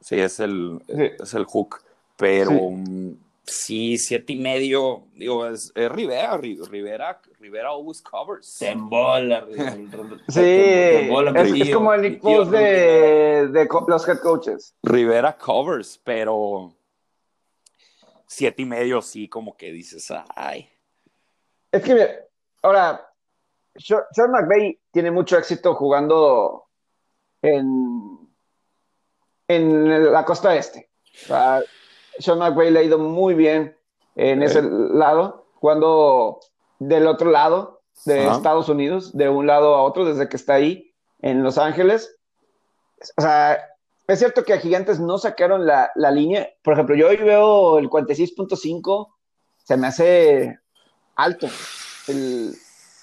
sí, 0.00 0.14
es 0.20 0.38
el, 0.38 0.80
Sí. 0.86 1.10
es 1.22 1.34
el 1.34 1.44
hook. 1.44 1.82
Pero 2.16 2.50
Sí. 2.50 3.18
Sí, 3.44 3.98
siete 3.98 4.32
y 4.32 4.36
medio, 4.36 5.06
digo, 5.14 5.46
es, 5.46 5.72
es 5.74 5.90
Rivera, 5.90 6.36
Ri- 6.38 6.66
Rivera, 6.68 7.20
Rivera 7.38 7.68
always 7.68 8.00
covers. 8.02 8.46
Se 8.46 8.70
embola. 8.70 9.46
Sí, 10.28 10.40
embola, 10.40 11.32
mi 11.32 11.60
es, 11.60 11.74
como 11.74 11.92
el 11.92 12.02
Nick 12.02 12.20
Foles 12.20 12.50
de, 12.50 13.48
de 13.48 13.68
los 13.88 14.08
head 14.08 14.18
coaches. 14.20 14.74
Rivera 14.82 15.36
covers, 15.36 16.00
pero 16.02 16.74
siete 18.26 18.62
y 18.62 18.64
medio 18.64 19.02
sí, 19.02 19.28
como 19.28 19.56
que 19.56 19.70
dices, 19.72 20.10
ay. 20.34 20.68
Es 21.70 21.82
que, 21.82 21.94
mira, 21.94 22.08
ahora, 22.62 23.10
Sean 23.76 24.02
Sean 24.12 24.30
McVay 24.30 24.80
tiene 24.90 25.10
mucho 25.10 25.36
éxito 25.36 25.74
jugando 25.74 26.66
en, 27.42 28.28
en 29.48 30.12
la 30.12 30.24
costa 30.24 30.56
este. 30.56 30.90
O 31.24 31.26
sea, 31.26 31.62
Sean 32.18 32.38
McVay 32.38 32.70
le 32.70 32.80
ha 32.80 32.82
ido 32.82 32.98
muy 32.98 33.34
bien 33.34 33.76
en 34.16 34.42
ese 34.42 34.62
lado, 34.62 35.46
jugando 35.54 36.40
del 36.78 37.06
otro 37.06 37.30
lado 37.30 37.80
de. 38.04 38.26
Estados 38.36 38.68
Unidos, 38.68 39.16
de 39.16 39.28
un 39.28 39.46
lado 39.46 39.74
a 39.74 39.82
otro, 39.82 40.04
desde 40.04 40.28
que 40.28 40.36
está 40.36 40.54
ahí 40.54 40.92
en 41.22 41.42
Los 41.42 41.58
Ángeles. 41.58 42.16
O 43.16 43.22
sea, 43.22 43.58
es 44.06 44.18
cierto 44.18 44.44
que 44.44 44.52
a 44.52 44.58
Gigantes 44.58 45.00
no 45.00 45.18
sacaron 45.18 45.66
la, 45.66 45.90
la 45.94 46.10
línea. 46.10 46.48
Por 46.62 46.74
ejemplo, 46.74 46.94
yo 46.96 47.08
hoy 47.08 47.16
veo 47.16 47.78
el 47.78 47.88
46.5, 47.88 49.08
se 49.64 49.76
me 49.76 49.86
hace 49.86 50.58
alto. 51.16 51.48
El- 52.08 52.54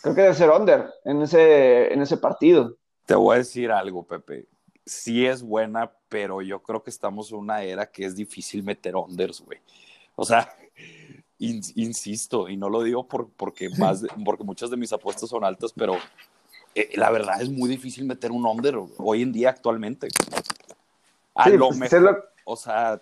creo 0.01 0.15
que 0.15 0.21
debe 0.21 0.33
ser 0.33 0.49
under 0.49 0.91
en 1.05 1.21
ese, 1.21 1.93
en 1.93 2.01
ese 2.01 2.17
partido. 2.17 2.75
Te 3.05 3.15
voy 3.15 3.35
a 3.35 3.37
decir 3.39 3.71
algo, 3.71 4.03
Pepe. 4.03 4.47
Sí 4.85 5.25
es 5.25 5.43
buena, 5.43 5.91
pero 6.09 6.41
yo 6.41 6.61
creo 6.61 6.83
que 6.83 6.89
estamos 6.89 7.31
en 7.31 7.37
una 7.37 7.63
era 7.63 7.85
que 7.85 8.05
es 8.05 8.15
difícil 8.15 8.63
meter 8.63 8.95
unders, 8.95 9.41
güey. 9.41 9.59
O 10.15 10.25
sea, 10.25 10.53
insisto, 11.39 12.49
y 12.49 12.57
no 12.57 12.69
lo 12.69 12.83
digo 12.83 13.07
por, 13.07 13.29
porque, 13.29 13.69
más 13.77 14.05
porque 14.25 14.43
muchas 14.43 14.69
de 14.69 14.77
mis 14.77 14.93
apuestas 14.93 15.29
son 15.29 15.43
altas, 15.43 15.73
pero 15.73 15.97
eh, 16.75 16.91
la 16.95 17.09
verdad 17.09 17.41
es 17.41 17.49
muy 17.49 17.69
difícil 17.69 18.05
meter 18.05 18.31
un 18.31 18.45
under 18.45 18.79
hoy 18.97 19.21
en 19.21 19.31
día 19.31 19.49
actualmente. 19.49 20.07
A 21.35 21.49
lo 21.49 21.69
pues, 21.69 21.79
mejor, 21.79 22.33
o 22.45 22.55
sea, 22.55 23.01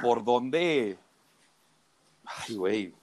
¿por 0.00 0.24
dónde? 0.24 0.98
Ay, 2.24 2.54
güey. 2.54 2.94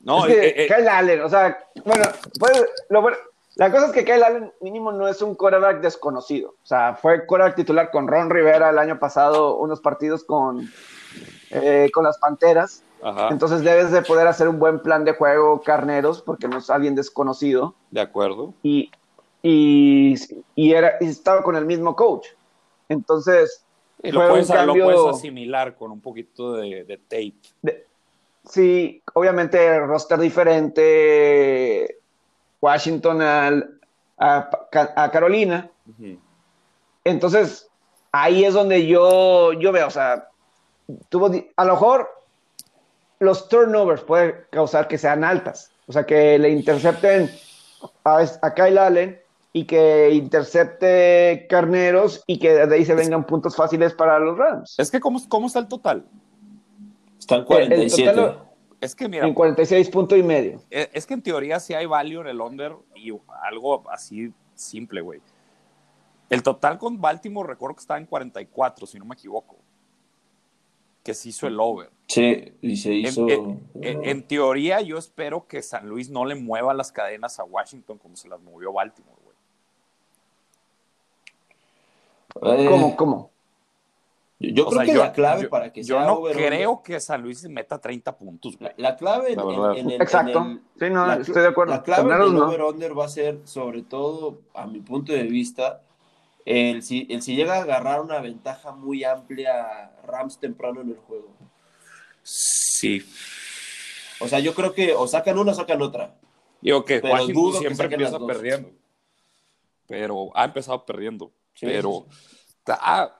No, 0.00 0.26
es 0.26 0.34
que 0.34 0.46
eh, 0.48 0.64
eh, 0.64 0.66
Kyle 0.68 0.88
Allen, 0.88 1.20
o 1.22 1.28
sea, 1.28 1.58
bueno, 1.84 3.16
la 3.56 3.72
cosa 3.72 3.86
es 3.86 3.92
que 3.92 4.04
Kyle 4.04 4.22
Allen 4.22 4.52
mínimo 4.60 4.92
no 4.92 5.08
es 5.08 5.20
un 5.22 5.34
quarterback 5.34 5.80
desconocido. 5.80 6.50
O 6.62 6.66
sea, 6.66 6.94
fue 6.94 7.26
quarterback 7.26 7.56
titular 7.56 7.90
con 7.90 8.06
Ron 8.06 8.30
Rivera 8.30 8.70
el 8.70 8.78
año 8.78 8.98
pasado, 8.98 9.56
unos 9.56 9.80
partidos 9.80 10.24
con, 10.24 10.70
con 11.92 12.04
las 12.04 12.18
Panteras. 12.18 12.82
Entonces 13.30 13.62
debes 13.62 13.92
de 13.92 14.02
poder 14.02 14.26
hacer 14.26 14.48
un 14.48 14.58
buen 14.58 14.80
plan 14.80 15.04
de 15.04 15.12
juego 15.12 15.62
carneros 15.62 16.22
porque 16.22 16.48
no 16.48 16.58
es 16.58 16.70
alguien 16.70 16.94
desconocido. 16.94 17.74
De 17.90 18.00
acuerdo. 18.00 18.52
Y, 18.62 18.90
y, 19.42 20.16
y 20.54 20.72
era, 20.72 20.98
estaba 21.00 21.42
con 21.42 21.56
el 21.56 21.66
mismo 21.66 21.94
coach. 21.94 22.26
Entonces, 22.88 23.64
lo, 24.02 24.28
puedes, 24.28 24.48
cambio, 24.48 25.08
asimilar 25.08 25.76
con 25.76 25.90
un 25.90 26.00
poquito 26.00 26.52
de, 26.54 27.00
tape. 27.08 27.80
sí, 28.44 29.02
obviamente 29.14 29.80
roster 29.80 30.18
diferente, 30.18 31.96
Washington 32.60 33.20
a, 33.22 34.50
Carolina. 35.12 35.70
Entonces, 37.04 37.68
ahí 38.12 38.44
es 38.44 38.54
donde 38.54 38.86
yo, 38.86 39.52
yo 39.52 39.72
veo, 39.72 39.86
o 39.86 39.90
sea, 39.90 40.28
tuvo, 41.08 41.30
a 41.56 41.64
lo 41.64 41.72
mejor 41.74 42.08
los 43.18 43.48
turnovers 43.48 44.02
pueden 44.02 44.34
causar 44.50 44.88
que 44.88 44.98
sean 44.98 45.24
altas, 45.24 45.70
o 45.86 45.92
sea, 45.92 46.04
que 46.04 46.38
le 46.38 46.50
intercepten 46.50 47.30
a, 48.04 48.24
a 48.42 48.54
Kyle 48.54 48.78
Allen 48.78 49.20
y 49.52 49.64
que 49.64 50.10
intercepte 50.12 51.46
carneros 51.48 52.22
y 52.26 52.38
que 52.38 52.66
de 52.66 52.74
ahí 52.74 52.84
se 52.84 52.94
vengan 52.94 53.24
puntos 53.24 53.56
fáciles 53.56 53.94
para 53.94 54.18
los 54.18 54.36
Rams. 54.36 54.74
Es 54.78 54.90
que, 54.90 55.00
¿cómo, 55.00 55.18
cómo 55.28 55.46
está 55.46 55.60
el 55.60 55.68
total? 55.68 56.04
Está 57.18 57.36
en 57.36 57.44
47. 57.44 58.45
Es 58.80 58.94
que 58.94 59.08
mira. 59.08 59.26
En 59.26 59.34
46 59.34 59.88
puntos 59.90 60.18
y 60.18 60.22
medio. 60.22 60.60
E, 60.70 60.90
es, 60.92 61.06
que 61.06 61.14
en 61.14 61.22
teoría 61.22 61.60
sí 61.60 61.74
hay 61.74 61.86
value 61.86 62.20
en 62.20 62.28
el 62.28 62.40
under 62.40 62.74
y 62.94 63.12
algo 63.42 63.88
así 63.90 64.32
simple, 64.54 65.00
güey. 65.00 65.20
El 66.28 66.42
total 66.42 66.78
con 66.78 67.00
Baltimore, 67.00 67.48
recuerdo 67.48 67.76
que 67.76 67.80
estaba 67.80 67.98
en 67.98 68.06
44, 68.06 68.86
si 68.86 68.98
no 68.98 69.04
me 69.04 69.14
equivoco. 69.14 69.56
Que 71.04 71.14
se 71.14 71.28
hizo 71.28 71.46
el 71.46 71.58
over. 71.60 71.90
Sí, 72.08 72.52
y 72.60 72.76
se 72.76 72.94
hizo. 72.94 73.26
En, 73.80 74.26
teoría, 74.26 74.80
yo 74.80 74.98
espero 74.98 75.46
que 75.46 75.62
San 75.62 75.88
Luis 75.88 76.10
no 76.10 76.24
le 76.24 76.34
mueva 76.34 76.74
las 76.74 76.90
cadenas 76.90 77.38
a 77.38 77.44
Washington 77.44 77.98
como 77.98 78.16
se 78.16 78.28
las 78.28 78.40
movió 78.40 78.72
Baltimore. 78.72 79.14
Eh, 82.42 82.66
¿Cómo? 82.68 82.96
¿Cómo? 82.96 83.30
Yo, 84.38 84.66
creo 84.66 84.82
que 84.82 84.94
la 84.94 85.12
clave 85.12 85.48
para 85.48 85.72
que 85.72 85.82
sea 85.82 86.00
Yo 86.00 86.06
no 86.06 86.22
creo 86.22 86.82
que 86.82 87.00
San 87.00 87.22
Luis 87.22 87.48
meta 87.48 87.78
30 87.78 88.18
puntos. 88.18 88.58
La, 88.76 88.96
clave 88.96 89.32
en, 89.32 89.90
el, 89.90 90.00
Exacto. 90.00 90.58
sí, 90.78 90.90
no, 90.90 91.10
estoy 91.12 91.42
de 91.42 91.48
acuerdo. 91.48 91.72
La 91.72 91.82
clave 91.82 92.14
en 92.14 92.20
el 92.20 92.36
over-under 92.36 92.98
va 92.98 93.06
a 93.06 93.08
ser, 93.08 93.40
sobre 93.44 93.82
todo, 93.82 94.40
a 94.54 94.66
mi 94.66 94.80
punto 94.80 95.12
de 95.12 95.22
vista, 95.22 95.82
el 96.44 96.82
si, 96.82 97.06
el 97.08 97.22
si 97.22 97.34
llega 97.34 97.54
a 97.54 97.62
agarrar 97.62 98.02
una 98.02 98.20
ventaja 98.20 98.72
muy 98.72 99.04
amplia 99.04 99.92
Rams 100.04 100.38
temprano 100.38 100.82
en 100.82 100.90
el 100.90 100.98
juego. 100.98 101.30
Sí. 102.22 103.02
O 104.20 104.28
sea, 104.28 104.38
yo 104.40 104.54
creo 104.54 104.74
que 104.74 104.92
o 104.94 105.06
sacan 105.06 105.38
una 105.38 105.52
o 105.52 105.54
sacan 105.54 105.80
otra. 105.80 106.14
Digo 106.60 106.84
que 106.84 106.98
Washington 106.98 107.54
siempre 107.54 107.86
empieza 107.86 108.18
perdiendo. 108.18 108.70
Pero 109.86 110.30
ha 110.34 110.44
empezado 110.44 110.84
perdiendo 110.84 111.32
pero 111.60 112.06
ah, 112.66 113.10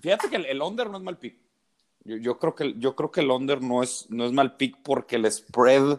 fíjate 0.00 0.28
que 0.28 0.36
el, 0.36 0.62
under 0.62 0.90
no 0.90 0.98
es 0.98 1.02
mal 1.02 1.18
pick. 1.18 1.38
Yo, 2.04 2.38
creo 2.38 2.54
que, 2.54 2.74
yo 2.78 2.96
creo 2.96 3.10
que 3.10 3.20
el 3.20 3.30
under 3.30 3.62
no 3.62 3.82
es, 3.82 4.06
no 4.10 4.24
es 4.24 4.32
mal 4.32 4.56
pick 4.56 4.78
porque 4.82 5.16
el 5.16 5.30
spread 5.30 5.98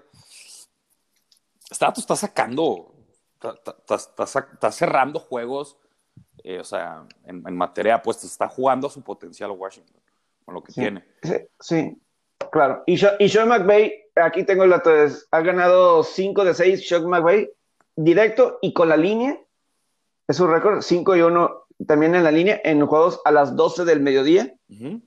está, 1.69 1.93
está 1.95 2.15
sacando, 2.15 2.93
está, 3.39 4.71
cerrando 4.71 5.19
juegos, 5.19 5.77
eh, 6.43 6.59
o 6.59 6.63
sea, 6.63 7.05
en, 7.25 7.55
materia 7.55 7.93
de 7.93 7.99
apuestas, 7.99 8.31
está 8.31 8.47
jugando 8.47 8.87
a 8.87 8.91
su 8.91 9.01
potencial 9.01 9.51
Washington 9.51 10.01
con 10.43 10.55
lo 10.55 10.63
que 10.63 10.73
tiene. 10.73 11.05
Sí, 11.59 12.01
claro. 12.51 12.83
Y, 12.87 12.99
y 13.19 13.29
Sean 13.29 13.47
McVay, 13.47 13.93
aquí 14.15 14.43
tengo 14.43 14.63
el 14.63 14.71
dato, 14.71 14.91
ha 15.31 15.41
ganado 15.41 16.03
5 16.03 16.43
de 16.43 16.53
6 16.53 16.87
Sean 16.87 17.07
McVay 17.07 17.49
directo 17.95 18.59
y 18.61 18.73
con 18.73 18.89
la 18.89 18.97
línea. 18.97 19.39
Es 20.27 20.39
un 20.39 20.51
récord, 20.51 20.81
5 20.81 21.15
y 21.15 21.21
1 21.21 21.60
también 21.87 22.15
en 22.15 22.23
la 22.23 22.31
línea 22.31 22.61
en 22.63 22.85
juegos 22.85 23.19
a 23.25 23.31
las 23.31 23.55
12 23.55 23.85
del 23.85 24.01
mediodía 24.01 24.53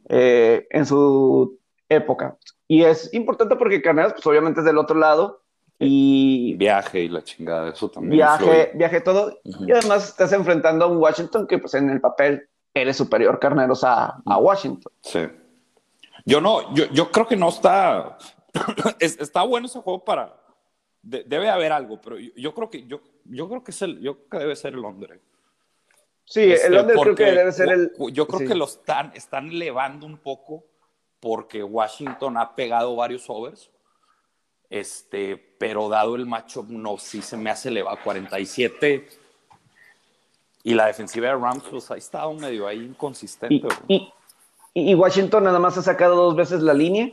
eh, 0.09 0.67
en 0.71 0.87
su 0.87 1.59
época. 1.89 2.37
Y 2.67 2.83
es 2.83 3.13
importante 3.15 3.57
porque 3.57 3.83
Carneros, 3.83 4.15
pues 4.15 4.27
obviamente 4.27 4.61
es 4.61 4.67
del 4.67 4.79
otro 4.79 4.99
lado. 4.99 5.43
Y 5.79 6.55
viaje 6.55 7.01
y 7.01 7.09
la 7.09 7.23
chingada, 7.23 7.69
eso 7.69 7.91
también. 7.91 8.13
Viaje, 8.13 8.71
viaje 8.75 9.01
todo. 9.01 9.41
Y 9.45 9.73
además 9.73 10.09
estás 10.09 10.33
enfrentando 10.33 10.85
a 10.85 10.89
un 10.89 10.99
Washington 10.99 11.47
que, 11.47 11.59
pues 11.59 11.75
en 11.75 11.91
el 11.91 12.01
papel, 12.01 12.49
eres 12.73 12.97
superior 12.97 13.39
Carneros 13.39 13.85
a, 13.85 14.23
a 14.25 14.39
Washington. 14.39 14.93
Sí. 15.03 15.27
Yo 16.25 16.41
no, 16.41 16.75
yo, 16.75 16.87
yo 16.87 17.11
creo 17.11 17.27
que 17.27 17.37
no 17.37 17.49
está. 17.49 18.17
está 19.01 19.43
bueno 19.43 19.67
ese 19.67 19.81
juego 19.81 20.05
para. 20.05 20.35
debe 21.03 21.51
haber 21.51 21.73
algo, 21.73 22.01
pero 22.01 22.17
yo, 22.19 22.55
creo 22.55 22.71
que 22.71 22.87
yo, 22.87 23.01
yo 23.25 23.49
creo 23.49 23.63
que 23.63 23.73
es 23.73 23.83
el, 23.83 24.01
yo 24.01 24.17
creo 24.17 24.29
que 24.31 24.39
debe 24.39 24.57
ser 24.57 24.75
el 24.75 24.81
Londres. 24.81 25.21
Sí, 26.27 26.43
el 26.43 26.53
este, 26.53 26.71
Londres 26.71 26.99
creo 27.03 27.15
que 27.15 27.25
debe 27.25 27.53
ser 27.53 27.69
el. 27.71 27.93
Yo 28.13 28.27
creo 28.27 28.49
que 28.49 28.55
lo 28.55 28.65
están, 28.65 29.13
están 29.15 29.49
elevando 29.49 30.07
un 30.07 30.19
poco 30.19 30.65
porque 31.21 31.63
Washington 31.63 32.37
ha 32.37 32.55
pegado 32.55 32.97
varios 32.97 33.25
overs. 33.29 33.71
Este, 34.71 35.37
pero 35.59 35.89
dado 35.89 36.17
el 36.17 36.27
matchup, 36.27 36.69
no, 36.69 36.99
sí 36.99 37.23
se 37.23 37.37
me 37.37 37.51
hace 37.51 37.69
elevado 37.69 37.99
47. 38.03 39.07
Y 40.65 40.75
la 40.75 40.87
defensiva 40.87 41.29
de 41.29 41.35
Rams, 41.35 41.63
pues 41.71 41.91
ha 41.91 41.97
estado 41.97 42.33
medio 42.33 42.67
ahí 42.67 42.79
inconsistente. 42.79 43.69
Y, 43.87 44.13
y, 44.73 44.95
Washington 44.95 45.45
nada 45.45 45.59
más 45.59 45.77
ha 45.77 45.83
sacado 45.83 46.17
dos 46.17 46.35
veces 46.35 46.63
la 46.63 46.73
línea 46.73 47.11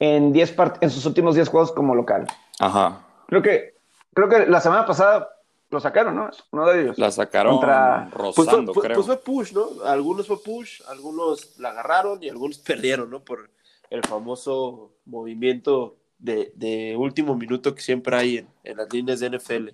en, 0.00 0.32
diez 0.32 0.54
en 0.80 0.90
sus 0.90 1.04
últimos 1.04 1.34
10 1.34 1.48
juegos 1.48 1.72
como 1.72 1.94
local. 1.94 2.26
Ajá. 2.58 3.04
Creo 3.28 3.42
que, 3.42 3.74
creo 4.14 4.28
que 4.28 4.46
la 4.46 4.60
semana 4.60 4.86
pasada 4.86 5.28
lo 5.70 5.80
sacaron, 5.80 6.16
¿no? 6.16 6.30
Uno 6.50 6.66
de 6.66 6.82
ellos. 6.82 6.98
La 6.98 7.10
sacaron 7.10 7.56
contra... 7.56 8.08
rozando, 8.10 8.72
pues 8.72 8.86
creo. 8.86 8.96
Pues 8.96 9.06
fue 9.06 9.18
push, 9.18 9.52
¿no? 9.52 9.84
Algunos 9.84 10.26
fue 10.26 10.42
push, 10.42 10.80
algunos 10.88 11.58
la 11.58 11.70
agarraron 11.70 12.22
y 12.22 12.28
algunos 12.28 12.58
perdieron, 12.66 13.10
¿no? 13.10 13.22
Por 13.22 13.50
el 13.90 14.02
famoso 14.02 14.92
movimiento 15.04 15.96
de, 16.18 16.52
de 16.54 16.96
último 16.96 17.34
minuto 17.34 17.74
que 17.74 17.82
siempre 17.82 18.16
hay 18.16 18.38
en, 18.38 18.48
en, 18.64 18.76
las 18.76 18.92
líneas 18.92 19.20
de 19.20 19.30
NFL. 19.30 19.68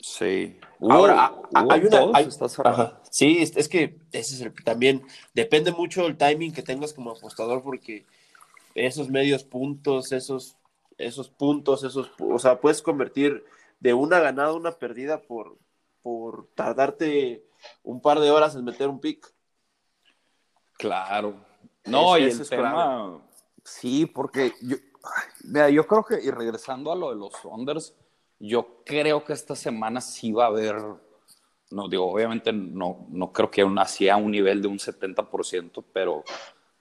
Sí. 0.00 0.58
Ahora, 0.80 1.34
hay 1.54 1.80
una... 1.86 3.00
sí, 3.10 3.38
es, 3.40 3.68
que 3.68 3.98
ese 4.12 4.34
es 4.36 4.40
el, 4.42 4.54
también 4.62 5.02
depende 5.34 5.72
mucho 5.72 6.04
del 6.04 6.16
timing 6.16 6.52
que 6.52 6.62
tengas 6.62 6.92
como 6.92 7.10
apostador 7.10 7.64
porque 7.64 8.06
esos 8.76 9.08
medios 9.08 9.42
puntos, 9.42 10.12
esos, 10.12 10.56
esos 10.98 11.28
puntos, 11.28 11.82
esos... 11.82 12.12
O 12.20 12.38
sea, 12.38 12.60
puedes 12.60 12.80
convertir 12.80 13.44
de 13.80 13.94
una 13.94 14.20
ganada, 14.20 14.52
una 14.52 14.72
perdida 14.72 15.22
por, 15.22 15.58
por 16.02 16.48
tardarte 16.54 17.46
un 17.82 18.00
par 18.00 18.20
de 18.20 18.30
horas 18.30 18.54
en 18.54 18.64
meter 18.64 18.88
un 18.88 19.00
pick. 19.00 19.32
Claro. 20.76 21.34
No, 21.84 22.18
y 22.18 22.24
el 22.24 22.48
tema, 22.48 23.22
sí, 23.64 24.06
porque 24.06 24.52
yo, 24.60 24.76
mira, 25.44 25.70
yo 25.70 25.86
creo 25.86 26.04
que, 26.04 26.22
y 26.22 26.30
regresando 26.30 26.92
a 26.92 26.96
lo 26.96 27.10
de 27.10 27.16
los 27.16 27.32
unders, 27.44 27.94
yo 28.38 28.82
creo 28.84 29.24
que 29.24 29.32
esta 29.32 29.56
semana 29.56 30.00
sí 30.00 30.32
va 30.32 30.44
a 30.44 30.48
haber, 30.48 30.76
no 31.70 31.88
digo, 31.88 32.12
obviamente 32.12 32.52
no, 32.52 33.06
no 33.08 33.32
creo 33.32 33.50
que 33.50 33.62
aún 33.62 33.78
así 33.78 34.08
a 34.08 34.16
un 34.16 34.30
nivel 34.30 34.62
de 34.62 34.68
un 34.68 34.78
70%, 34.78 35.84
pero 35.92 36.24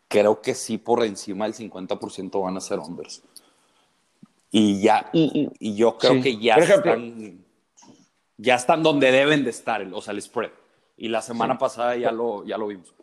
creo 0.08 0.42
que 0.42 0.54
sí 0.54 0.78
por 0.78 1.04
encima 1.04 1.46
del 1.46 1.56
50% 1.56 2.44
van 2.44 2.58
a 2.58 2.62
ser 2.62 2.80
unders. 2.80 3.24
Y 4.52 4.82
ya, 4.82 5.10
y, 5.12 5.76
yo 5.76 5.98
creo 5.98 6.22
que 6.22 6.38
ya 6.38 6.56
están, 6.56 7.46
ya 8.38 8.56
están 8.56 8.82
donde 8.82 9.12
deben 9.12 9.44
de 9.44 9.50
estar, 9.50 9.86
o 9.92 10.02
sea, 10.02 10.14
el 10.14 10.22
spread. 10.22 10.52
Y 10.96 11.10
la 11.10 11.22
semana 11.22 11.58
pasada 11.58 11.96
ya 11.96 12.12
lo, 12.12 12.46
ya 12.46 12.58
lo 12.58 12.68
vimos. 12.68 12.94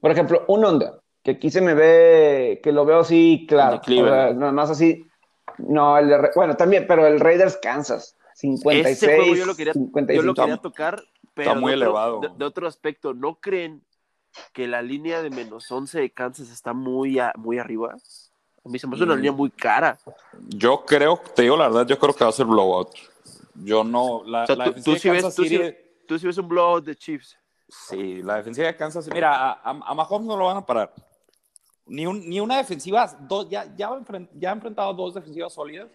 Por 0.00 0.10
ejemplo, 0.10 0.44
un 0.48 0.64
onda, 0.64 1.00
que 1.22 1.32
aquí 1.32 1.50
se 1.50 1.60
me 1.60 1.74
ve, 1.74 2.60
que 2.62 2.72
lo 2.72 2.84
veo 2.84 3.00
así 3.00 3.44
claro. 3.48 3.80
no, 4.34 4.52
más 4.52 4.70
así. 4.70 5.04
No, 5.58 5.98
el 5.98 6.08
de, 6.08 6.30
bueno, 6.34 6.56
también, 6.56 6.86
pero 6.86 7.06
el 7.06 7.20
Raiders 7.20 7.56
Kansas. 7.56 8.16
56, 8.34 9.02
Ese 9.02 9.16
juego 9.16 9.34
yo 9.34 9.46
lo 9.46 9.56
quería, 9.56 9.72
yo 9.72 10.22
lo 10.22 10.34
quería 10.34 10.58
tocar, 10.58 11.02
pero 11.34 11.50
está 11.50 11.60
muy 11.60 11.72
elevado. 11.72 12.20
De, 12.20 12.44
otro 12.44 12.66
aspecto, 12.66 13.14
¿no 13.14 13.40
creen 13.40 13.82
que 14.52 14.68
la 14.68 14.82
línea 14.82 15.22
de 15.22 15.30
menos 15.30 15.70
11 15.70 16.00
de 16.00 16.10
Kansas 16.10 16.50
está 16.50 16.74
muy, 16.74 17.18
muy 17.36 17.58
arriba? 17.58 17.96
A 18.66 18.68
mí 18.68 18.78
se 18.80 18.86
me 18.88 18.94
hace 18.96 19.04
una 19.04 19.14
línea 19.14 19.30
muy 19.30 19.48
cara. 19.50 19.96
Yo 20.48 20.84
creo, 20.84 21.20
te 21.36 21.42
digo 21.42 21.56
la 21.56 21.68
verdad, 21.68 21.86
yo 21.86 21.96
creo 21.98 22.12
que 22.12 22.24
va 22.24 22.30
a 22.30 22.32
ser 22.32 22.46
blowout. 22.46 22.88
Yo 23.54 23.84
no, 23.84 24.24
la, 24.24 24.42
O 24.42 24.46
sea, 24.46 24.56
la 24.56 24.64
tú, 24.64 24.72
tú 24.82 24.96
sí 24.96 25.08
ves, 25.08 25.34
tú, 25.36 25.44
sí, 25.44 25.74
tú 26.08 26.18
sí 26.18 26.26
ves 26.26 26.38
un 26.38 26.48
blowout 26.48 26.84
de 26.84 26.96
Chiefs. 26.96 27.38
Sí, 27.68 28.22
la 28.22 28.36
defensiva 28.36 28.66
de 28.66 28.76
Kansas 28.76 29.08
Mira, 29.12 29.34
a, 29.36 29.52
a, 29.52 29.70
a 29.70 29.94
Mahomes 29.94 30.26
no 30.26 30.36
lo 30.36 30.46
van 30.46 30.56
a 30.56 30.66
parar. 30.66 30.92
Ni, 31.86 32.06
un- 32.06 32.28
ni 32.28 32.40
una 32.40 32.56
defensiva, 32.56 33.06
dos, 33.20 33.48
ya, 33.48 33.64
ya, 33.76 33.90
ya 34.34 34.50
ha 34.50 34.52
enfrentado 34.54 34.92
dos 34.94 35.14
defensivas 35.14 35.52
sólidas. 35.52 35.88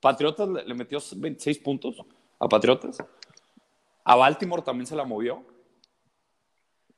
Patriotas 0.00 0.48
le, 0.48 0.64
le 0.64 0.74
metió 0.74 0.98
26 1.16 1.58
puntos 1.60 1.96
a 2.40 2.48
Patriotas. 2.48 2.98
A 4.04 4.16
Baltimore 4.16 4.62
también 4.62 4.86
se 4.86 4.96
la 4.96 5.04
movió. 5.04 5.44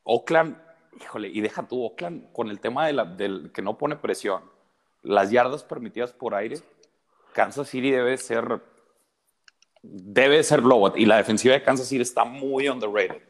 Oakland, 0.05 0.57
híjole, 1.01 1.29
y 1.29 1.41
deja 1.43 1.67
tú, 1.69 1.85
Oakland 1.85 2.33
con 2.33 2.49
el 2.49 2.61
tema 2.61 2.87
de 2.87 2.95
la, 2.95 3.05
del 3.05 3.53
que 3.53 3.61
no 3.63 3.77
pone 3.77 3.97
presión, 3.97 4.43
las 5.09 5.31
yardas 5.31 5.65
permitidas 5.65 6.13
por 6.13 6.35
aire, 6.35 6.59
Kansas 7.33 7.69
City 7.69 7.91
debe 7.91 8.17
ser, 8.19 8.61
debe 9.83 10.43
ser 10.43 10.61
blowout. 10.61 10.97
Y 10.97 11.07
la 11.07 11.17
defensiva 11.17 11.55
de 11.55 11.63
Kansas 11.63 11.89
City 11.89 12.03
está 12.03 12.25
muy 12.25 12.69
underrated. 12.69 13.23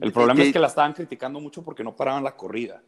El 0.00 0.12
problema 0.12 0.40
que- 0.40 0.46
es 0.48 0.52
que 0.52 0.58
la 0.58 0.68
estaban 0.68 0.94
criticando 0.94 1.40
mucho 1.40 1.62
porque 1.62 1.84
no 1.84 1.94
paraban 1.94 2.24
la 2.24 2.36
corrida. 2.36 2.82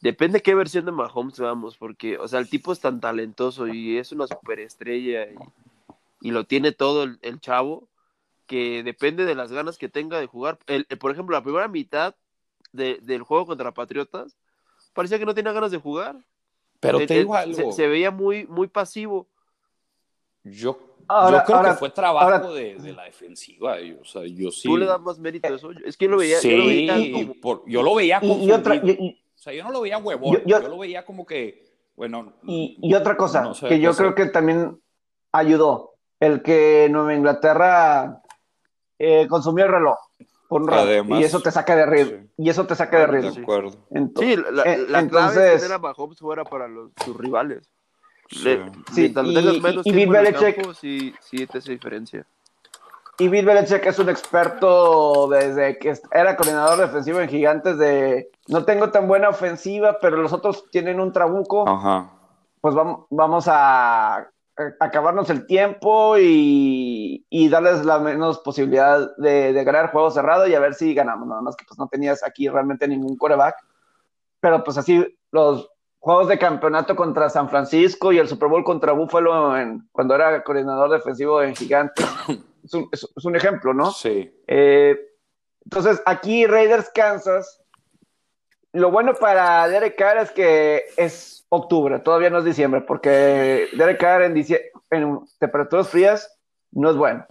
Depende 0.00 0.40
qué 0.40 0.54
versión 0.54 0.86
de 0.86 0.92
Mahomes 0.92 1.38
vamos, 1.38 1.76
porque, 1.76 2.16
o 2.18 2.26
sea, 2.26 2.38
el 2.38 2.48
tipo 2.48 2.72
es 2.72 2.80
tan 2.80 3.00
talentoso 3.00 3.68
y 3.68 3.98
es 3.98 4.12
una 4.12 4.26
superestrella 4.26 5.26
y, 5.26 5.34
y 6.22 6.30
lo 6.30 6.44
tiene 6.44 6.72
todo 6.72 7.02
el, 7.02 7.18
el 7.20 7.40
chavo, 7.40 7.88
que 8.46 8.82
depende 8.82 9.26
de 9.26 9.34
las 9.34 9.52
ganas 9.52 9.76
que 9.76 9.88
tenga 9.90 10.18
de 10.18 10.26
jugar. 10.26 10.58
El, 10.66 10.86
el- 10.88 10.98
por 10.98 11.10
ejemplo, 11.12 11.36
la 11.36 11.42
primera 11.42 11.68
mitad 11.68 12.14
de- 12.72 12.98
del 13.02 13.22
juego 13.22 13.44
contra 13.46 13.74
Patriotas, 13.74 14.36
parecía 14.94 15.18
que 15.18 15.26
no 15.26 15.34
tenía 15.34 15.52
ganas 15.52 15.70
de 15.70 15.78
jugar. 15.78 16.16
Pero 16.80 16.98
Él- 17.00 17.06
te 17.06 17.14
él 17.14 17.20
digo 17.20 17.34
algo, 17.34 17.54
se, 17.54 17.72
se 17.72 17.88
veía 17.88 18.10
muy, 18.10 18.46
muy 18.46 18.68
pasivo. 18.68 19.26
yo, 20.44 20.78
Ahora- 21.08 21.38
yo 21.38 21.44
creo 21.44 21.56
ahora- 21.58 21.70
que 21.72 21.76
fue 21.76 21.90
trabajo 21.90 22.24
ahora- 22.24 22.38
de, 22.40 22.74
de 22.76 22.92
la 22.92 23.04
defensiva. 23.04 23.80
yo- 23.80 24.00
o 24.00 24.04
sea, 24.04 24.22
yo 24.26 24.50
sí. 24.50 24.68
Tú 24.68 24.76
le 24.76 24.86
das 24.86 25.00
más 25.00 25.18
mérito 25.18 25.48
a 25.48 25.56
eso. 25.56 25.70
Es 25.84 25.96
que 25.96 26.04
yo 26.06 26.10
lo 26.12 26.18
veía, 26.18 26.38
sí, 26.38 26.50
yo 26.50 26.56
lo 26.58 26.66
veía 26.66 27.12
como- 27.12 27.34
por- 27.40 27.62
yo 27.66 27.82
lo 27.82 27.94
veía 27.94 28.18
Y, 28.22 28.44
y 28.46 28.50
otra, 28.52 28.76
y- 28.76 29.20
O 29.34 29.38
sea, 29.38 29.52
yo 29.52 29.62
no 29.64 29.70
lo 29.70 29.80
veía 29.82 29.98
huevón. 29.98 30.32
Yo, 30.34 30.40
Yo- 30.44 30.60
yo- 30.60 30.68
lo 30.68 30.78
veía 30.78 31.04
como 31.04 31.24
que, 31.26 31.64
bueno. 31.94 32.32
Y, 32.44 32.78
y 32.82 32.94
otra 32.94 33.16
cosa 33.16 33.42
no 33.42 33.54
sé 33.54 33.68
que 33.68 33.78
yo 33.80 33.90
hacer. 33.90 34.06
creo 34.06 34.14
que 34.14 34.32
también 34.32 34.80
ayudó, 35.30 35.94
el 36.18 36.42
que 36.42 36.88
Nueva 36.90 37.14
Inglaterra 37.14 38.22
eh, 38.98 39.26
consumió 39.28 39.66
el 39.66 39.70
reloj 39.72 39.98
por 40.48 40.62
un 40.62 40.68
rato, 40.68 40.82
Además, 40.82 41.20
y 41.20 41.24
eso 41.24 41.40
te 41.40 41.50
saca 41.50 41.74
de 41.76 41.86
ritmo, 41.86 42.18
sí. 42.22 42.28
y 42.38 42.48
eso 42.50 42.66
te 42.66 42.74
saca 42.74 42.98
de 43.00 43.06
ritmo. 43.08 43.30
De 43.32 43.42
acuerdo. 43.42 43.70
Ento- 43.90 44.20
Sí, 44.20 44.36
la, 44.36 44.50
la- 44.50 44.62
Eh, 44.64 44.78
la 44.78 44.86
clave 44.86 45.00
entonces- 45.02 45.60
tener 45.62 45.72
a 45.76 45.78
Mahomes 45.78 46.18
fuera 46.18 46.44
para 46.44 46.68
los, 46.68 46.90
sus 47.04 47.16
rivales. 47.16 47.68
Sí. 48.28 48.42
Le- 48.44 48.72
Sí, 48.92 49.12
y- 49.14 49.60
menos 49.60 49.86
y 49.86 49.92
Bill 49.92 50.14
el 50.14 50.26
Belichick- 50.34 50.54
campo, 50.56 50.74
sí, 50.74 51.14
sí 51.20 51.46
te 51.46 51.58
hace 51.58 51.72
diferencia. 51.72 52.26
Y 53.18 53.28
Bill 53.28 53.46
Belichick 53.46 53.86
es 53.86 53.98
un 53.98 54.10
experto 54.10 55.26
desde 55.28 55.78
que 55.78 55.94
era 56.12 56.36
coordinador 56.36 56.78
defensivo 56.78 57.18
en 57.20 57.28
Gigantes 57.30 57.78
de 57.78 58.30
no 58.48 58.64
tengo 58.66 58.90
tan 58.90 59.08
buena 59.08 59.30
ofensiva, 59.30 59.96
pero 60.00 60.18
los 60.18 60.32
otros 60.34 60.68
tienen 60.70 61.00
un 61.00 61.12
trabuco, 61.12 61.66
Ajá. 61.66 62.10
pues 62.60 62.74
vamos, 62.74 63.06
vamos 63.08 63.46
a 63.48 64.28
acabarnos 64.80 65.28
el 65.30 65.46
tiempo 65.46 66.16
y, 66.18 67.26
y 67.28 67.48
darles 67.48 67.84
la 67.84 67.98
menos 67.98 68.38
posibilidad 68.40 69.14
de, 69.16 69.52
de 69.52 69.64
ganar 69.64 69.90
juego 69.92 70.10
cerrado 70.10 70.46
y 70.46 70.54
a 70.54 70.60
ver 70.60 70.74
si 70.74 70.94
ganamos. 70.94 71.28
Nada 71.28 71.42
más 71.42 71.56
que 71.56 71.64
pues 71.66 71.78
no 71.78 71.88
tenías 71.88 72.22
aquí 72.24 72.48
realmente 72.48 72.88
ningún 72.88 73.16
coreback. 73.16 73.56
Pero 74.40 74.64
pues 74.64 74.78
así 74.78 75.04
los 75.30 75.70
juegos 75.98 76.28
de 76.28 76.38
campeonato 76.38 76.94
contra 76.96 77.28
San 77.28 77.48
Francisco 77.50 78.12
y 78.12 78.18
el 78.18 78.28
Super 78.28 78.48
Bowl 78.48 78.64
contra 78.64 78.92
Buffalo 78.92 79.56
en- 79.58 79.88
cuando 79.92 80.14
era 80.14 80.42
coordinador 80.44 80.90
defensivo 80.90 81.42
en 81.42 81.54
Gigantes. 81.54 82.06
Es 82.66 82.74
un, 82.74 82.88
es- 82.90 83.08
es 83.16 83.24
un 83.24 83.36
ejemplo, 83.36 83.72
¿no? 83.72 83.92
Sí. 83.92 84.28
Eh, 84.48 84.96
entonces, 85.64 86.02
aquí 86.04 86.46
Raiders 86.46 86.90
Kansas. 86.92 87.62
Lo 88.72 88.90
bueno 88.90 89.14
para 89.14 89.68
Derek 89.68 89.96
Carr 89.96 90.18
es 90.18 90.32
que 90.32 90.82
es 90.96 91.35
octubre, 91.48 91.98
todavía 92.00 92.30
no 92.30 92.38
es 92.38 92.44
diciembre, 92.44 92.80
porque 92.80 93.68
Derek 93.76 93.98
Carr 94.00 94.22
en, 94.22 94.36
en 94.90 95.20
temperaturas 95.38 95.88
frías 95.88 96.38
no 96.72 96.90
es 96.90 96.96
bueno. 96.96 97.24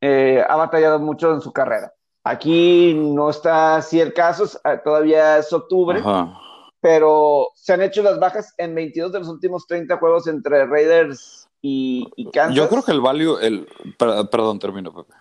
Eh, 0.00 0.44
ha 0.46 0.56
batallado 0.56 0.98
mucho 0.98 1.32
en 1.32 1.40
su 1.40 1.52
carrera. 1.52 1.92
Aquí 2.24 2.94
no 2.94 3.30
está 3.30 3.76
así 3.76 4.00
el 4.00 4.12
caso, 4.14 4.44
eh, 4.64 4.80
todavía 4.84 5.38
es 5.38 5.52
octubre, 5.52 5.98
Ajá. 5.98 6.38
pero 6.80 7.48
se 7.54 7.72
han 7.72 7.82
hecho 7.82 8.02
las 8.02 8.18
bajas 8.20 8.54
en 8.58 8.74
22 8.74 9.10
de 9.12 9.18
los 9.20 9.28
últimos 9.28 9.66
30 9.66 9.96
juegos 9.96 10.26
entre 10.28 10.66
Raiders 10.66 11.48
y, 11.60 12.08
y 12.16 12.30
Kansas. 12.30 12.54
Yo 12.54 12.68
creo 12.68 12.82
que 12.84 12.92
el 12.92 13.00
value, 13.00 13.38
el, 13.40 13.66
per- 13.98 14.28
perdón, 14.30 14.58
termino, 14.60 14.92
Pepe. 14.94 15.12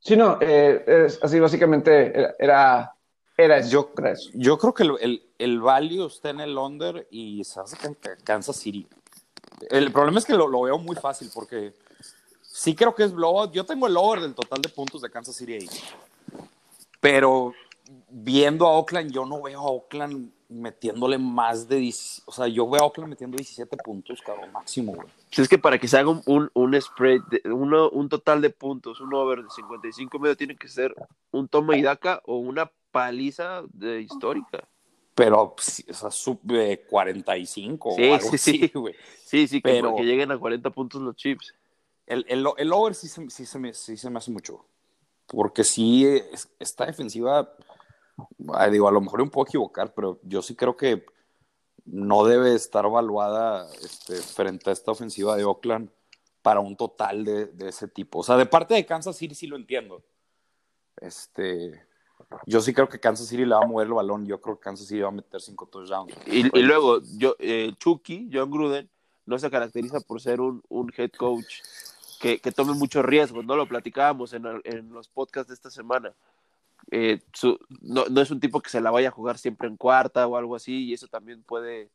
Sí, 0.00 0.16
no, 0.16 0.38
eh, 0.40 0.84
es 0.86 1.18
así 1.22 1.40
básicamente 1.40 2.16
era, 2.16 2.34
era, 2.38 2.95
era 3.36 3.58
eso. 3.58 3.70
Yo- 3.70 3.90
era 3.98 4.12
eso. 4.12 4.30
Yo 4.34 4.58
creo 4.58 4.74
que 4.74 4.82
el, 4.84 4.92
el, 5.00 5.22
el 5.38 5.60
value 5.60 6.06
está 6.06 6.30
en 6.30 6.40
el 6.40 6.56
under 6.56 7.06
y 7.10 7.44
se 7.44 7.60
hace 7.60 7.76
Kansas 8.24 8.56
City. 8.56 8.86
El 9.70 9.92
problema 9.92 10.18
es 10.18 10.24
que 10.24 10.34
lo, 10.34 10.48
lo 10.48 10.62
veo 10.62 10.78
muy 10.78 10.96
fácil 10.96 11.30
porque 11.34 11.72
sí 12.42 12.74
creo 12.74 12.94
que 12.94 13.04
es 13.04 13.12
blowout. 13.12 13.52
Yo 13.52 13.64
tengo 13.64 13.86
el 13.86 13.96
over 13.96 14.20
del 14.20 14.34
total 14.34 14.60
de 14.62 14.68
puntos 14.68 15.02
de 15.02 15.10
Kansas 15.10 15.36
City 15.36 15.54
ahí. 15.54 15.68
Pero 17.00 17.54
viendo 18.08 18.66
a 18.66 18.72
Oakland, 18.72 19.12
yo 19.12 19.24
no 19.26 19.42
veo 19.42 19.60
a 19.60 19.70
Oakland 19.70 20.30
metiéndole 20.48 21.18
más 21.18 21.68
de 21.68 21.76
10. 21.76 22.22
O 22.26 22.32
sea, 22.32 22.48
yo 22.48 22.68
veo 22.68 22.82
a 22.82 22.86
Oakland 22.86 23.10
metiendo 23.10 23.36
17 23.36 23.76
puntos, 23.78 24.20
cabrón, 24.22 24.52
máximo, 24.52 24.92
güey. 24.94 25.08
Si 25.30 25.42
es 25.42 25.48
que 25.48 25.58
para 25.58 25.78
que 25.78 25.88
se 25.88 25.98
haga 25.98 26.10
un, 26.10 26.22
un, 26.26 26.50
un 26.54 26.80
spread, 26.80 27.20
de, 27.30 27.42
uno, 27.52 27.90
un 27.90 28.08
total 28.08 28.40
de 28.40 28.50
puntos, 28.50 29.00
un 29.00 29.12
over 29.14 29.42
de 29.42 29.50
55 29.50 30.16
y 30.16 30.20
medio, 30.20 30.36
tiene 30.36 30.56
que 30.56 30.68
ser 30.68 30.94
un 31.30 31.48
toma 31.48 31.76
y 31.76 31.82
daca 31.82 32.22
o 32.26 32.36
una 32.36 32.70
paliza 32.96 33.62
de 33.72 34.00
histórica. 34.00 34.66
Pero, 35.14 35.54
pues, 35.54 35.84
o 35.88 35.94
sea, 35.94 36.10
sub 36.10 36.40
eh, 36.50 36.84
45 36.88 37.94
Sí, 37.96 38.08
o 38.10 38.14
algo 38.14 38.28
sí, 38.30 38.38
sí. 38.38 38.60
así, 38.64 38.78
güey. 38.78 38.94
Sí, 39.24 39.48
sí, 39.48 39.60
Pero- 39.60 39.94
que 39.96 40.04
lleguen 40.04 40.30
a 40.30 40.38
40 40.38 40.70
puntos 40.70 41.00
los 41.02 41.14
chips. 41.16 41.54
El, 42.06 42.24
el, 42.28 42.46
el 42.56 42.72
over 42.72 42.94
sí 42.94 43.08
se, 43.08 43.28
sí, 43.30 43.44
se 43.46 43.58
me, 43.58 43.74
sí 43.74 43.96
se 43.96 44.08
me 44.10 44.18
hace 44.18 44.30
mucho. 44.30 44.64
Porque 45.26 45.64
sí, 45.64 46.06
es- 46.06 46.48
esta 46.58 46.86
defensiva, 46.86 47.54
digo, 48.70 48.88
a 48.88 48.92
lo 48.92 49.00
mejor 49.00 49.24
me 49.24 49.30
puedo 49.30 49.46
equivocar, 49.46 49.92
pero 49.94 50.18
yo 50.22 50.40
sí 50.42 50.54
creo 50.54 50.76
que 50.76 51.04
no 51.84 52.24
debe 52.24 52.54
estar 52.54 52.84
evaluada 52.84 53.66
este, 53.82 54.16
frente 54.16 54.70
a 54.70 54.72
esta 54.72 54.90
ofensiva 54.92 55.36
de 55.36 55.44
Oakland 55.44 55.88
para 56.42 56.60
un 56.60 56.76
total 56.76 57.24
de, 57.24 57.46
de 57.46 57.68
ese 57.70 57.88
tipo. 57.88 58.20
O 58.20 58.22
sea, 58.22 58.36
de 58.36 58.46
parte 58.46 58.74
de 58.74 58.84
Kansas 58.86 59.16
City 59.16 59.34
sí 59.34 59.46
lo 59.46 59.56
entiendo. 59.56 60.02
Este, 61.00 61.82
yo 62.46 62.60
sí 62.60 62.72
creo 62.72 62.88
que 62.88 62.98
Kansas 63.00 63.26
City 63.28 63.44
le 63.44 63.54
va 63.54 63.62
a 63.62 63.66
mover 63.66 63.86
el 63.86 63.92
balón. 63.94 64.26
Yo 64.26 64.40
creo 64.40 64.56
que 64.56 64.62
Kansas 64.64 64.86
City 64.86 65.00
va 65.00 65.08
a 65.08 65.12
meter 65.12 65.40
cinco 65.40 65.66
touchdowns. 65.66 66.12
Y, 66.26 66.46
y 66.58 66.62
luego, 66.62 67.00
yo, 67.16 67.34
eh, 67.38 67.72
Chucky, 67.78 68.28
John 68.32 68.50
Gruden, 68.50 68.88
no 69.26 69.38
se 69.38 69.50
caracteriza 69.50 70.00
por 70.00 70.20
ser 70.20 70.40
un, 70.40 70.62
un 70.68 70.92
head 70.96 71.10
coach 71.16 71.60
que, 72.20 72.38
que 72.38 72.52
tome 72.52 72.72
muchos 72.74 73.04
riesgos, 73.04 73.44
¿no? 73.44 73.56
Lo 73.56 73.66
platicábamos 73.66 74.32
en, 74.32 74.46
el- 74.46 74.62
en 74.64 74.92
los 74.92 75.08
podcasts 75.08 75.48
de 75.48 75.54
esta 75.54 75.70
semana. 75.70 76.12
Eh, 76.90 77.20
su- 77.32 77.58
no, 77.80 78.04
no 78.08 78.20
es 78.20 78.30
un 78.30 78.38
tipo 78.40 78.60
que 78.60 78.70
se 78.70 78.80
la 78.80 78.90
vaya 78.90 79.08
a 79.08 79.12
jugar 79.12 79.38
siempre 79.38 79.66
en 79.68 79.76
cuarta 79.76 80.26
o 80.26 80.36
algo 80.36 80.54
así, 80.56 80.84
y 80.86 80.94
eso 80.94 81.08
también 81.08 81.42
puede... 81.42 81.90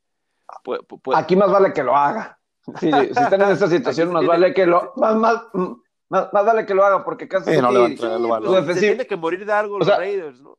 puede- 0.63 0.83
puede- 0.83 1.17
Aquí 1.19 1.35
más 1.35 1.49
vale 1.51 1.71
que 1.73 1.83
lo 1.83 1.95
haga. 1.95 2.37
Si, 2.79 2.89
si 2.91 2.91
están 3.23 3.41
en 3.41 3.49
esta 3.49 3.67
situación, 3.67 4.11
más 4.11 4.25
vale 4.25 4.53
que 4.53 4.65
lo, 4.65 4.91
más, 4.97 5.15
más, 5.15 5.41
más, 6.11 6.31
más 6.33 6.45
vale 6.45 6.65
que 6.65 6.73
lo 6.75 6.83
haga, 6.85 7.03
porque 7.03 7.27
Kansas 7.27 7.55
Sí, 7.55 7.61
no 7.61 7.71
le 7.71 7.79
va 7.79 7.85
a 7.85 7.87
City- 7.87 8.01
entrar 8.03 8.17
el 8.19 8.23
Sí, 8.25 8.29
balón. 8.29 8.47
pues, 8.51 8.61
defensiva- 8.67 8.79
se 8.81 8.95
tiene 8.95 9.07
que 9.07 9.15
morir 9.15 9.45
de 9.45 9.53
algo 9.53 9.75
O 9.75 9.79
los 9.79 9.87
sea, 9.87 9.97
Raiders, 9.97 10.41
¿no? 10.41 10.57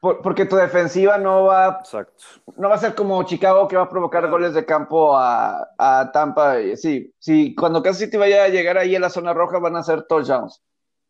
por- 0.00 0.22
porque 0.22 0.44
tu 0.44 0.56
defensiva 0.56 1.18
no 1.18 1.44
va, 1.44 1.78
Exacto. 1.80 2.22
no 2.56 2.68
va 2.68 2.74
a 2.76 2.78
ser 2.78 2.94
como 2.94 3.22
Chicago 3.24 3.66
que 3.66 3.76
va 3.76 3.82
a 3.84 3.88
provocar 3.88 4.20
Claro. 4.22 4.32
goles 4.36 4.54
de 4.54 4.64
campo 4.64 5.16
a, 5.16 5.68
a 5.78 6.10
Tampa. 6.12 6.56
Sí, 6.76 7.12
sí, 7.18 7.54
cuando 7.54 7.82
Kansas 7.82 8.00
City 8.04 8.16
vaya 8.16 8.44
a 8.44 8.48
llegar 8.48 8.78
ahí 8.78 8.94
a 8.94 9.00
la 9.00 9.10
zona 9.10 9.32
roja 9.34 9.58
van 9.58 9.74
a 9.76 9.82
ser 9.82 10.02
touchdowns. 10.04 10.62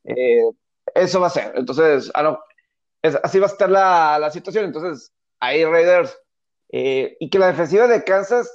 Eh, 0.05 0.41
eso 0.95 1.21
va 1.21 1.27
a 1.27 1.31
ser. 1.31 1.53
Entonces, 1.57 2.11
a 2.15 2.23
lo- 2.23 2.43
es- 3.03 3.19
así 3.23 3.39
va 3.39 3.47
a 3.47 3.51
estar 3.51 3.69
la, 3.69 4.19
la 4.19 4.31
situación. 4.31 4.65
Entonces, 4.65 5.13
ahí 5.41 5.65
Raiders. 5.65 6.17
eh, 6.71 7.17
y 7.21 7.29
que 7.31 7.39
la 7.39 7.47
defensiva 7.49 7.87
de 7.87 8.03
Kansas 8.03 8.51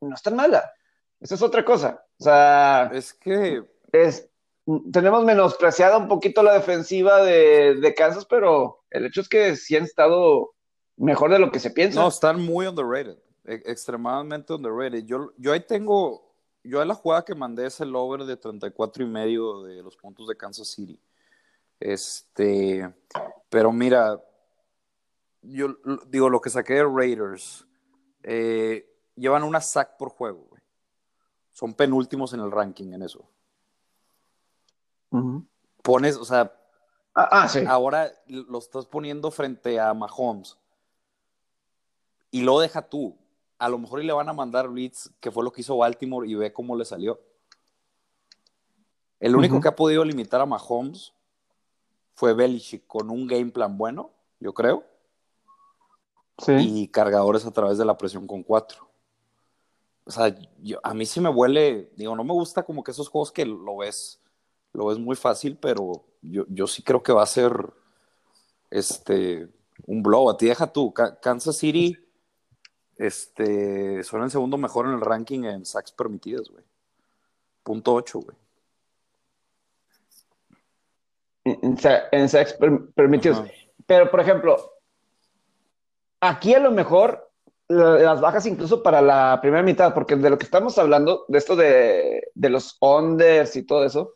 no 0.00 0.14
es 0.14 0.22
tan 0.22 0.34
mala. 0.34 0.72
Esa 1.20 1.34
es 1.36 1.42
otra 1.42 1.64
cosa. 1.64 2.04
O 2.18 2.24
sea, 2.24 2.90
Es 2.92 3.12
que 3.14 3.62
es, 3.92 4.28
tenemos 4.90 5.24
menospreciada 5.24 5.98
un 5.98 6.08
poquito 6.08 6.42
la 6.42 6.54
defensiva 6.54 7.22
de, 7.22 7.94
Kansas, 7.96 8.24
pero 8.24 8.84
el 8.90 9.06
hecho 9.06 9.20
es 9.20 9.28
que 9.28 9.56
sí 9.56 9.76
han 9.76 9.84
estado 9.84 10.54
mejor 10.96 11.30
de 11.30 11.38
lo 11.38 11.50
que 11.50 11.60
se 11.60 11.70
piensa. 11.70 12.00
No, 12.00 12.08
están 12.08 12.40
muy 12.40 12.66
underrated, 12.66 13.18
e- 13.44 13.62
extremadamente 13.66 14.52
underrated. 14.52 15.04
Yo, 15.04 15.52
ahí 15.52 15.60
tengo, 15.60 16.34
yo 16.64 16.80
ahí 16.80 16.88
la 16.88 16.94
jugada 16.94 17.24
que 17.24 17.34
mandé 17.34 17.66
es 17.66 17.80
el 17.80 17.94
over 17.94 18.24
de 18.24 18.36
34 18.36 19.04
y 19.04 19.06
medio 19.06 19.62
de 19.62 19.82
los 19.82 19.96
puntos 19.96 20.26
de 20.26 20.36
Kansas 20.36 20.68
City. 20.68 20.98
Este, 21.78 22.88
pero 23.48 23.72
mira, 23.72 24.20
yo 25.42 25.76
digo 26.06 26.30
lo 26.30 26.40
que 26.40 26.50
saqué 26.50 26.74
de 26.74 26.84
Raiders. 26.84 27.66
eh, 28.22 28.88
llevan 29.16 29.42
una 29.42 29.60
sack 29.60 29.96
por 29.96 30.10
juego. 30.10 30.48
Son 31.50 31.74
penúltimos 31.74 32.32
en 32.32 32.40
el 32.40 32.50
ranking 32.50 32.92
en 32.92 33.02
eso. 33.02 33.28
Pones, 35.82 36.16
o 36.16 36.24
sea, 36.24 36.52
ah, 37.14 37.28
ah, 37.30 37.48
sí. 37.48 37.64
ahora 37.66 38.12
lo 38.26 38.58
estás 38.58 38.86
poniendo 38.86 39.30
frente 39.30 39.78
a 39.78 39.92
Mahomes. 39.94 40.56
Y 42.30 42.42
lo 42.42 42.58
deja 42.60 42.82
tú. 42.82 43.16
A 43.58 43.68
lo 43.68 43.78
mejor 43.78 44.02
y 44.02 44.06
le 44.06 44.12
van 44.12 44.28
a 44.28 44.32
mandar 44.32 44.72
Reeds, 44.72 45.12
que 45.20 45.30
fue 45.30 45.44
lo 45.44 45.52
que 45.52 45.60
hizo 45.60 45.76
Baltimore, 45.76 46.28
y 46.28 46.34
ve 46.34 46.52
cómo 46.52 46.76
le 46.76 46.84
salió. 46.84 47.20
El 49.20 49.36
único 49.36 49.60
que 49.60 49.68
ha 49.68 49.76
podido 49.76 50.04
limitar 50.04 50.40
a 50.40 50.46
Mahomes 50.46 51.12
fue 52.14 52.34
Belichick 52.34 52.86
con 52.88 53.08
un 53.08 53.26
game 53.28 53.52
plan 53.52 53.78
bueno, 53.78 54.10
yo 54.40 54.52
creo, 54.52 54.84
sí. 56.38 56.52
y 56.58 56.88
cargadores 56.88 57.46
a 57.46 57.52
través 57.52 57.78
de 57.78 57.84
la 57.84 57.96
presión 57.96 58.26
con 58.26 58.42
cuatro. 58.42 58.88
O 60.04 60.10
sea, 60.10 60.34
yo- 60.60 60.80
a 60.82 60.92
mí 60.92 61.06
sí 61.06 61.20
me 61.20 61.28
huele, 61.28 61.92
digo, 61.94 62.16
no 62.16 62.24
me 62.24 62.32
gusta 62.32 62.64
como 62.64 62.82
que 62.82 62.90
esos 62.90 63.08
juegos 63.08 63.30
que 63.30 63.46
lo 63.46 63.76
ves, 63.76 64.20
lo 64.72 64.86
ves 64.86 64.98
muy 64.98 65.16
fácil, 65.16 65.56
pero 65.60 66.04
yo, 66.22 66.44
yo 66.48 66.66
sí 66.66 66.82
creo 66.82 67.02
que 67.02 67.12
va 67.12 67.22
a 67.22 67.26
ser 67.26 67.52
este 68.70 69.48
un 69.86 70.02
blow. 70.02 70.30
A 70.30 70.36
ti 70.36 70.46
deja 70.46 70.66
tú, 70.72 70.92
Kansas 70.92 71.56
City 71.56 71.96
este, 72.96 74.02
son 74.04 74.22
el 74.22 74.30
segundo 74.30 74.56
mejor 74.56 74.86
en 74.86 74.92
el 74.92 75.00
ranking 75.00 75.44
en 75.44 75.66
sacks 75.66 75.92
permitidas, 75.92 76.48
güey. 76.48 76.64
Punto 77.62 77.94
ocho, 77.94 78.20
güey. 78.20 78.36
En, 81.44 81.58
en 81.62 81.78
sa- 81.78 82.04
en 82.12 82.28
sacks 82.28 82.52
per- 82.54 82.86
permitidos. 82.94 83.38
Ajá. 83.40 83.50
Pero, 83.86 84.10
por 84.10 84.20
ejemplo, 84.20 84.56
aquí 86.20 86.54
a 86.54 86.60
lo 86.60 86.70
mejor 86.70 87.28
la- 87.68 87.98
las 87.98 88.20
bajas 88.20 88.46
incluso 88.46 88.82
para 88.82 89.00
la 89.02 89.38
primera 89.40 89.62
mitad, 89.62 89.92
porque 89.94 90.14
de 90.16 90.30
lo 90.30 90.38
que 90.38 90.44
estamos 90.44 90.78
hablando, 90.78 91.24
de 91.28 91.38
esto 91.38 91.56
de, 91.56 92.28
de 92.34 92.48
los 92.50 92.76
unders 92.80 93.56
y 93.56 93.64
todo 93.64 93.84
eso, 93.84 94.14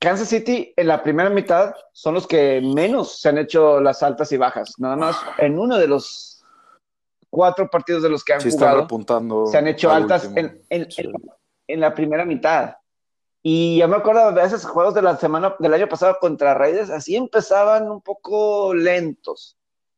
Kansas 0.00 0.28
City 0.28 0.72
en 0.76 0.86
la 0.88 1.02
primera 1.02 1.28
mitad 1.30 1.74
son 1.92 2.14
los 2.14 2.26
que 2.26 2.60
menos 2.62 3.20
se 3.20 3.28
han 3.28 3.38
hecho 3.38 3.80
las 3.80 4.02
altas 4.02 4.32
y 4.32 4.38
bajas. 4.38 4.74
Nada 4.78 4.96
más 4.96 5.16
en 5.38 5.58
uno 5.58 5.76
de 5.76 5.86
los 5.86 6.42
cuatro 7.28 7.68
partidos 7.68 8.02
de 8.02 8.08
los 8.08 8.24
que 8.24 8.32
han 8.32 8.40
Sí 8.40 8.50
jugado 8.50 8.88
se 9.46 9.58
han 9.58 9.66
hecho 9.68 9.90
al 9.90 10.02
altas 10.02 10.24
en, 10.34 10.62
en- 10.70 10.90
Sí. 10.90 11.02
en- 11.02 11.12
en 11.68 11.80
la 11.80 11.94
primera 11.94 12.24
mitad. 12.24 12.76
Y 13.42 13.78
yo 13.78 13.88
me 13.88 13.96
acuerdo 13.96 14.32
de 14.32 14.42
esos 14.42 14.64
juegos 14.64 14.94
de 14.94 15.02
la 15.02 15.16
semana 15.16 15.54
del 15.58 15.72
año 15.74 15.88
pasado 15.88 16.16
contra 16.20 16.54
Raiders, 16.54 16.90
así 16.90 17.14
empezaban 17.16 17.90
un 17.90 18.00
poco 18.02 18.74
lentos. 18.74 19.56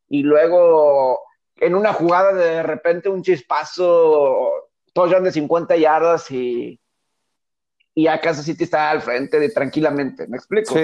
Y 0.08 0.22
luego, 0.22 1.18
en 1.56 1.74
una 1.74 1.92
jugada, 1.92 2.32
de 2.34 2.62
repente 2.62 3.08
un 3.08 3.22
chispazo, 3.22 4.50
touchdown 4.92 5.24
de 5.24 5.32
50 5.32 5.76
yardas 5.76 6.30
y, 6.30 6.78
y 7.94 8.06
a 8.06 8.20
Kansas 8.20 8.44
City 8.44 8.64
está 8.64 8.90
al 8.90 9.02
frente 9.02 9.38
de 9.38 9.50
tranquilamente. 9.50 10.26
¿Me 10.26 10.36
explico? 10.36 10.72
Sí, 10.74 10.80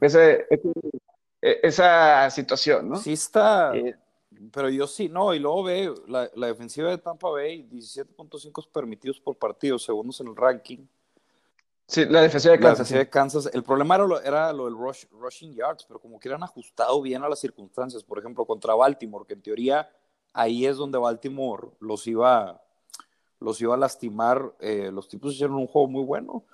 Ese- 0.00 0.46
ese- 0.50 0.72
esa 1.40 2.30
situación, 2.30 2.88
¿no? 2.90 2.96
sí 2.96 3.12
está. 3.14 3.74
Eh, 3.76 3.96
Pero 4.52 4.68
yo 4.70 4.86
sí, 4.86 5.08
no, 5.08 5.34
y 5.34 5.38
luego 5.38 5.62
ve 5.64 5.92
la, 6.08 6.28
la 6.34 6.46
defensiva 6.48 6.90
de 6.90 6.98
Tampa 6.98 7.28
Bay, 7.30 7.62
17.5 7.64 8.66
permitidos 8.72 9.20
por 9.20 9.36
partido, 9.36 9.78
segundos 9.78 10.20
en 10.20 10.28
el 10.28 10.36
ranking. 10.36 10.86
sí, 11.86 12.04
la 12.06 12.22
defensiva 12.22 12.52
de 12.52 12.58
La 12.58 12.68
Kansas. 12.68 12.88
defensiva 12.88 13.00
sí. 13.00 13.04
de 13.06 13.10
Kansas, 13.10 13.50
el 13.52 13.62
problema 13.62 13.96
era 13.96 14.06
lo, 14.06 14.20
era 14.22 14.52
lo 14.52 14.64
del 14.64 14.74
rush- 14.74 15.06
rushing 15.10 15.54
yards, 15.54 15.84
pero 15.84 16.00
como 16.00 16.18
que 16.18 16.28
eran 16.28 16.42
ajustado 16.42 17.00
bien 17.02 17.22
a 17.22 17.28
las 17.28 17.40
circunstancias. 17.40 18.02
Por 18.02 18.18
ejemplo, 18.18 18.44
contra 18.46 18.74
Baltimore, 18.74 19.26
que 19.26 19.34
en 19.34 19.42
teoría 19.42 19.90
ahí 20.32 20.64
es 20.66 20.76
donde 20.76 20.96
Baltimore 20.98 21.68
los 21.80 22.06
iba, 22.06 22.60
los 23.42 23.60
iba 23.60 23.74
a 23.74 23.78
lastimar. 23.78 24.54
eh, 24.60 24.90
los 24.92 25.08
tipos 25.08 25.34
hicieron 25.34 25.56
un 25.56 25.66
juego 25.66 25.88
muy 25.88 26.04
bueno. 26.04 26.44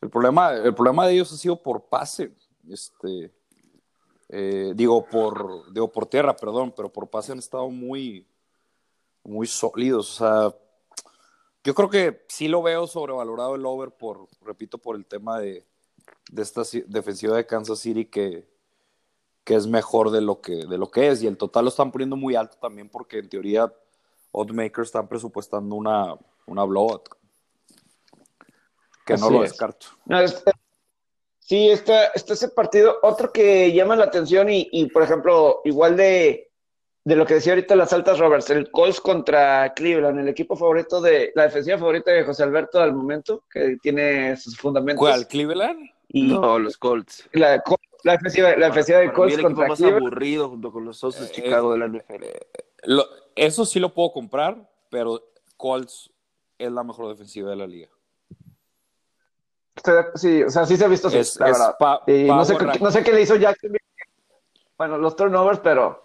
El 0.00 0.10
problema, 0.10 0.52
el 0.52 0.74
problema 0.74 1.06
de 1.06 1.14
ellos 1.14 1.32
ha 1.32 1.36
sido 1.36 1.62
por 1.62 1.84
pase. 1.84 2.32
Este, 2.68 3.32
eh, 4.28 4.72
digo, 4.74 5.04
por, 5.06 5.72
digo, 5.72 5.90
por 5.90 6.06
tierra, 6.06 6.36
perdón, 6.36 6.72
pero 6.76 6.92
por 6.92 7.08
pase 7.08 7.32
han 7.32 7.38
estado 7.38 7.68
muy, 7.70 8.26
muy 9.24 9.46
sólidos. 9.46 10.20
O 10.20 10.24
sea, 10.24 10.58
yo 11.64 11.74
creo 11.74 11.90
que 11.90 12.24
sí 12.28 12.48
lo 12.48 12.62
veo 12.62 12.86
sobrevalorado 12.86 13.54
el 13.54 13.66
over 13.66 13.90
por, 13.90 14.28
repito, 14.42 14.78
por 14.78 14.96
el 14.96 15.06
tema 15.06 15.38
de, 15.40 15.64
de 16.30 16.42
esta 16.42 16.62
defensiva 16.86 17.36
de 17.36 17.46
Kansas 17.46 17.78
City 17.78 18.04
que, 18.04 18.48
que 19.44 19.54
es 19.54 19.66
mejor 19.66 20.10
de 20.10 20.20
lo 20.20 20.40
que, 20.40 20.66
de 20.66 20.78
lo 20.78 20.90
que 20.90 21.08
es. 21.08 21.22
Y 21.22 21.26
el 21.26 21.36
total 21.36 21.64
lo 21.64 21.68
están 21.70 21.92
poniendo 21.92 22.16
muy 22.16 22.34
alto 22.34 22.56
también 22.60 22.88
porque 22.88 23.18
en 23.18 23.28
teoría 23.28 23.72
Oddmakers 24.38 24.88
están 24.88 25.08
presupuestando 25.08 25.74
una, 25.74 26.14
una 26.46 26.64
blowout. 26.64 27.08
Que 29.04 29.14
no 29.16 29.26
Así 29.26 29.34
lo 29.34 29.44
es. 29.44 29.50
descarto. 29.50 29.86
No, 30.04 30.20
es- 30.20 30.42
sí, 31.38 31.70
está, 31.70 32.06
está 32.06 32.34
ese 32.34 32.48
partido. 32.48 32.96
Otro 33.02 33.32
que 33.32 33.72
llama 33.72 33.96
la 33.96 34.04
atención 34.04 34.50
y, 34.50 34.68
y, 34.72 34.86
por 34.90 35.02
ejemplo, 35.02 35.60
igual 35.64 35.96
de, 35.96 36.50
de 37.04 37.16
lo 37.16 37.24
que 37.24 37.34
decía 37.34 37.52
ahorita 37.52 37.76
las 37.76 37.92
altas 37.92 38.18
Roberts, 38.18 38.50
el 38.50 38.70
Colts 38.70 39.00
contra 39.00 39.72
Cleveland, 39.74 40.18
el 40.18 40.28
equipo 40.28 40.56
favorito 40.56 41.00
de, 41.00 41.32
la 41.36 41.44
defensiva 41.44 41.78
favorita 41.78 42.10
de 42.10 42.24
José 42.24 42.42
Alberto 42.42 42.80
al 42.80 42.94
momento, 42.94 43.44
que 43.50 43.76
tiene 43.80 44.36
sus 44.36 44.56
fundamentos. 44.58 44.98
¿Cuál? 45.00 45.26
¿Cleveland? 45.28 45.88
Y 46.08 46.22
No, 46.28 46.58
los 46.58 46.76
Colts. 46.76 47.28
la, 47.32 47.62
la 48.02 48.12
defensiva, 48.12 48.56
la 48.56 48.66
defensiva 48.66 48.98
de 48.98 49.06
Para 49.06 49.12
mí 49.12 49.16
Colts 49.16 49.34
el 49.34 49.40
equipo 49.40 49.48
contra 49.54 49.68
más 49.68 49.78
Cleveland. 49.78 50.06
aburrido 50.06 50.48
junto 50.48 50.72
con 50.72 50.84
los 50.84 51.02
Osos 51.04 51.20
de 51.20 51.26
Eh, 51.26 51.30
Chicago 51.32 51.72
de 51.72 51.78
la 51.78 51.86
NFL. 51.86 52.24
Lo- 52.84 53.06
eso 53.36 53.64
sí 53.64 53.78
lo 53.78 53.94
puedo 53.94 54.12
comprar, 54.12 54.68
pero 54.90 55.22
Colts 55.56 56.10
es 56.58 56.72
la 56.72 56.82
mejor 56.82 57.08
defensiva 57.08 57.50
de 57.50 57.56
la 57.56 57.66
liga. 57.66 57.88
Sí, 60.14 60.42
o 60.42 60.50
sea, 60.50 60.66
sí 60.66 60.76
se 60.76 60.84
ha 60.84 60.88
visto, 60.88 61.08
Es, 61.08 61.38
la 61.38 61.48
es 61.50 61.52
verdad. 61.58 61.76
pa- 61.78 62.02
Y 62.06 62.24
no, 62.24 62.44
sé, 62.44 62.56
no 62.80 62.90
sé 62.90 63.04
qué 63.04 63.12
le 63.12 63.22
hizo 63.22 63.36
Jacksonville. 63.36 63.84
Bueno, 64.78 64.98
los 64.98 65.14
turnovers, 65.14 65.60
pero 65.60 66.02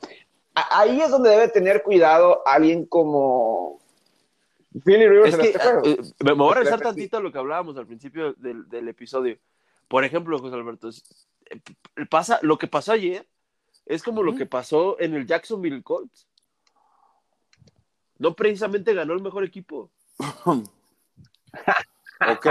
ahí 0.53 1.01
es 1.01 1.09
donde 1.09 1.29
debe 1.31 1.47
tener 1.47 1.81
cuidado 1.81 2.41
alguien 2.45 2.85
como 2.85 3.79
Philly 4.85 5.07
Rivers 5.07 5.29
Es 5.29 5.33
en 5.35 5.41
que 5.41 5.47
este 5.47 5.59
juego. 5.59 5.81
eh, 5.85 5.97
me 6.23 6.33
voy 6.33 6.51
a 6.51 6.55
regresar 6.55 6.81
tantito 6.81 7.17
a 7.17 7.21
lo 7.21 7.31
que 7.31 7.37
hablábamos 7.39 7.75
al 7.77 7.87
principio 7.87 8.33
del, 8.33 8.67
del 8.69 8.87
episodio. 8.89 9.37
Por 9.87 10.03
ejemplo, 10.05 10.37
José 10.37 10.55
Alberto, 10.55 10.89
eh, 10.89 11.59
pasa, 12.09 12.39
lo 12.43 12.57
que 12.57 12.67
pasó 12.67 12.91
ayer 12.91 13.27
es 13.85 14.03
como 14.03 14.21
lo 14.21 14.35
que 14.35 14.45
pasó 14.45 14.97
en 14.99 15.15
el 15.15 15.25
Jacksonville 15.25 15.81
Colts. 15.81 16.27
No 18.21 18.35
precisamente 18.35 18.93
ganó 18.93 19.13
el 19.13 19.21
mejor 19.21 19.43
equipo. 19.43 19.89
¿Ok? 20.19 22.45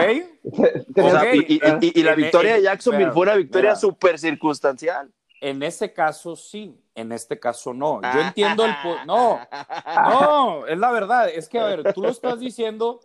O 0.97 1.11
sea, 1.11 1.33
y, 1.33 1.39
y- 1.49 1.61
y- 1.81 2.01
y 2.01 2.03
la 2.03 2.11
En- 2.13 2.17
victoria 2.17 2.55
de 2.55 2.63
Jacksonville 2.63 3.13
fue 3.13 3.23
una 3.23 3.37
victoria 3.37 3.77
súper 3.77 4.19
circunstancial. 4.19 5.13
En 5.41 5.63
ese 5.63 5.93
caso 5.93 6.35
sí, 6.35 6.77
en 6.97 7.13
este 7.13 7.39
caso 7.39 7.73
no. 7.73 8.01
Ah. 8.03 8.13
Yo 8.15 8.21
entiendo 8.21 8.65
el... 8.65 8.73
No, 9.07 9.39
no, 9.87 10.67
es 10.67 10.77
la 10.77 10.91
verdad. 10.91 11.29
Es 11.29 11.49
que, 11.49 11.61
a 11.61 11.67
ver, 11.67 11.95
tú 11.95 12.03
lo 12.03 12.09
estás 12.09 12.41
diciendo, 12.41 12.99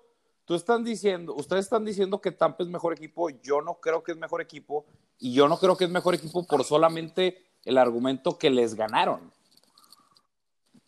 tú 0.46 0.56
están 0.56 0.84
diciendo, 0.84 1.36
ustedes 1.36 1.66
están 1.66 1.86
diciendo 1.86 2.20
que 2.20 2.32
Tampa 2.32 2.64
es 2.64 2.70
mejor 2.70 2.94
equipo, 2.94 3.30
yo 3.30 3.62
no 3.62 3.76
creo 3.76 4.02
que 4.04 4.14
es 4.14 4.18
mejor 4.18 4.42
equipo, 4.42 4.86
y 5.20 5.34
yo 5.34 5.48
no 5.48 5.60
creo 5.60 5.78
que 5.78 5.84
es 5.86 5.92
mejor 5.92 6.16
equipo 6.16 6.46
por 6.48 6.64
solamente 6.64 7.46
el 7.64 7.78
argumento 7.78 8.40
que 8.40 8.50
les 8.50 8.74
ganaron. 8.74 9.32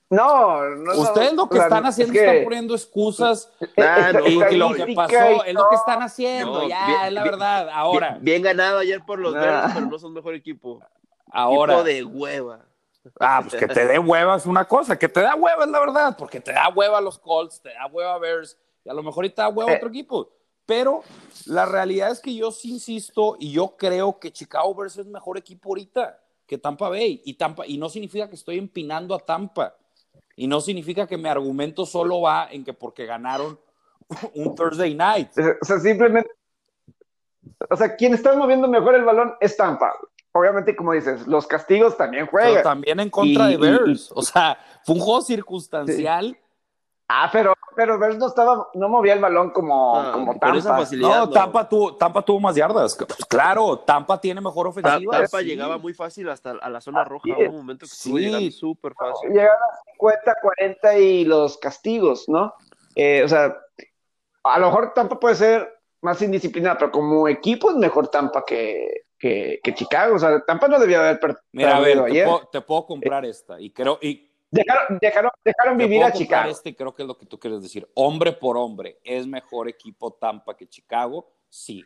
No, 0.09 0.61
no, 0.69 0.93
no, 0.93 1.01
Ustedes 1.01 1.33
lo 1.33 1.49
que 1.49 1.57
están 1.57 1.83
es 1.83 1.89
haciendo 1.89 2.13
que- 2.13 2.19
están 2.25 2.43
poniendo 2.45 2.75
excusas 2.75 3.51
no, 3.77 4.27
y, 4.27 4.53
y 4.53 4.57
lo 4.57 4.73
que 4.73 4.93
pasó 4.95 5.13
y 5.45 5.49
es 5.49 5.53
lo 5.53 5.67
que 5.69 5.75
están 5.75 6.01
haciendo, 6.01 6.61
No, 6.61 6.67
ya, 6.69 6.85
bien- 6.87 7.01
es 7.07 7.13
la 7.13 7.23
verdad. 7.23 7.69
Ahora, 7.73 8.11
Bien, 8.11 8.23
bien 8.23 8.41
ganado 8.43 8.79
ayer 8.79 9.01
por 9.05 9.19
los 9.19 9.33
Nah. 9.33 9.41
Bears, 9.41 9.73
pero 9.73 9.85
no 9.87 9.99
son 9.99 10.13
mejor 10.13 10.33
equipo. 10.35 10.81
ahora. 11.31 11.73
Equipo 11.73 11.83
de 11.85 12.03
hueva. 12.05 12.65
Ah, 13.19 13.39
pues 13.41 13.55
que 13.55 13.67
te 13.67 13.85
dé 13.85 13.99
hueva 13.99 14.35
es 14.37 14.45
una 14.45 14.65
cosa, 14.65 14.97
que 14.97 15.07
te 15.09 15.21
da 15.21 15.35
hueva 15.35 15.63
es 15.65 15.69
la 15.69 15.79
verdad, 15.79 16.15
porque 16.17 16.39
te 16.41 16.51
da 16.53 16.69
hueva 16.69 16.99
los 17.01 17.17
Colts, 17.19 17.61
te 17.61 17.69
da 17.73 17.85
hueva 17.87 18.17
Bears, 18.17 18.57
y 18.83 18.89
a 18.89 18.93
lo 18.93 19.01
mejor 19.03 19.23
ahorita 19.23 19.43
da 19.43 19.49
hueva 19.49 19.71
Eh. 19.71 19.75
otro 19.77 19.89
equipo. 19.89 20.29
Pero 20.65 21.03
la 21.45 21.65
realidad 21.65 22.11
es 22.11 22.19
que 22.19 22.33
yo 22.35 22.51
sí 22.51 22.71
insisto 22.71 23.37
y 23.39 23.51
yo 23.53 23.75
creo 23.77 24.19
que 24.19 24.31
Chicago 24.33 24.73
Bears 24.75 24.97
es 24.97 25.05
mejor 25.05 25.37
equipo 25.37 25.69
ahorita 25.69 26.19
que 26.45 26.57
Tampa 26.57 26.89
Bay. 26.89 27.21
Y, 27.25 27.33
Tampa, 27.35 27.65
y 27.65 27.77
no 27.77 27.87
significa 27.87 28.27
que 28.27 28.35
estoy 28.35 28.57
empinando 28.57 29.15
a 29.15 29.19
Tampa. 29.19 29.75
Y 30.39 30.47
no 30.47 30.61
significa 30.61 31.07
que 31.07 31.17
mi 31.17 31.27
argumento 31.27 31.85
solo 31.85 32.21
va 32.21 32.47
en 32.51 32.63
que 32.63 32.71
porque 32.71 33.05
ganaron 33.05 33.59
un 34.35 34.55
Thursday 34.55 34.93
night. 34.95 35.29
O 35.61 35.65
sea, 35.65 35.79
simplemente. 35.79 36.29
O 37.69 37.75
sea, 37.75 37.95
quien 37.95 38.13
está 38.13 38.35
moviendo 38.35 38.67
mejor 38.67 38.95
el 38.95 39.03
balón 39.03 39.33
es 39.41 39.57
Tampa. 39.57 39.91
Obviamente, 40.31 40.75
como 40.75 40.93
dices, 40.93 41.25
los 41.25 41.47
castigos 41.47 41.97
también 41.97 42.29
Pero 42.31 42.43
juegan. 42.45 42.63
también 42.63 42.99
en 42.99 43.09
contra 43.09 43.45
Y- 43.51 43.53
de 43.53 43.53
y- 43.55 43.57
Bears. 43.71 44.11
O 44.13 44.21
sea, 44.21 44.59
fue 44.85 44.95
un 44.95 45.01
juego 45.01 45.21
circunstancial. 45.21 46.37
Ah, 47.09 47.29
pero, 47.31 47.53
pero 47.75 47.97
Bears 47.97 48.17
no 48.17 48.27
estaba, 48.27 48.67
no 48.73 48.89
movía 48.89 49.13
el 49.13 49.19
balón 49.21 49.51
como, 49.51 49.95
Ah, 49.97 50.11
como 50.13 50.37
Tampa. 50.37 50.57
esa 50.57 50.75
facilidad. 50.77 51.09
No, 51.09 51.25
no. 51.27 51.29
Tampa 51.31 51.69
tuvo, 51.69 51.95
Tampa 51.95 52.21
tuvo 52.21 52.39
más 52.41 52.55
yardas. 52.55 52.95
Pues 52.97 53.25
claro, 53.29 53.79
Tampa 53.79 54.19
tiene 54.19 54.41
mejor 54.41 54.67
ofensiva. 54.67 55.19
Tampa 55.19 55.39
sí. 55.39 55.45
llegaba 55.45 55.77
muy 55.77 55.93
fácil 55.93 56.27
hasta 56.29 56.51
a 56.51 56.69
la 56.69 56.81
zona 56.81 57.03
roja. 57.05 57.23
sí. 57.25 57.31
Hubo 57.31 57.49
un 57.51 57.55
momento 57.57 57.85
que 57.85 57.91
Sí. 57.91 58.11
llegando 58.11 58.51
súper 58.51 58.93
fácil. 58.93 59.29
Llegaron 59.29 59.55
a 59.55 59.91
50, 59.93 60.35
40 60.41 60.97
y 60.99 61.23
los 61.25 61.57
castigos, 61.57 62.25
¿no? 62.27 62.53
Eh, 62.95 63.23
o 63.23 63.27
sea, 63.29 63.55
a 64.43 64.59
lo 64.59 64.65
mejor 64.67 64.93
Tampa 64.93 65.17
puede 65.19 65.35
ser 65.35 65.73
más 66.01 66.21
indisciplinada, 66.21 66.77
pero 66.77 66.91
como 66.91 67.27
equipo 67.29 67.69
es 67.69 67.77
mejor 67.77 68.09
Tampa 68.09 68.43
que, 68.45 69.05
que, 69.17 69.59
que 69.63 69.73
Chicago. 69.73 70.15
O 70.15 70.19
sea, 70.19 70.41
Tampa 70.45 70.67
no 70.67 70.77
debía 70.77 70.99
haber 70.99 71.19
perdido 71.21 71.41
Mira, 71.53 71.77
a 71.77 71.79
ver, 71.79 71.97
te 71.99 72.05
ayer. 72.11 72.25
puedo, 72.25 72.47
te 72.51 72.61
puedo 72.61 72.85
comprar 72.85 73.23
esta. 73.25 73.59
Y 73.61 73.71
creo, 73.71 73.97
y 74.01 74.26
Dejaron, 74.49 74.97
dejaron, 75.01 75.31
dejaron 75.43 75.77
vivir 75.77 76.03
a 76.03 76.11
Chicago. 76.11 76.49
esta 76.49 76.69
y 76.69 76.73
creo 76.75 76.93
que 76.95 77.01
es 77.03 77.07
lo 77.07 77.17
que 77.17 77.25
tú 77.25 77.37
quieres 77.39 77.61
decir. 77.61 77.89
Hombre 77.95 78.31
por 78.31 78.57
hombre, 78.57 78.99
¿es 79.03 79.27
mejor 79.27 79.67
equipo 79.67 80.13
Tampa 80.13 80.55
que 80.55 80.67
Chicago? 80.67 81.29
Sí. 81.49 81.83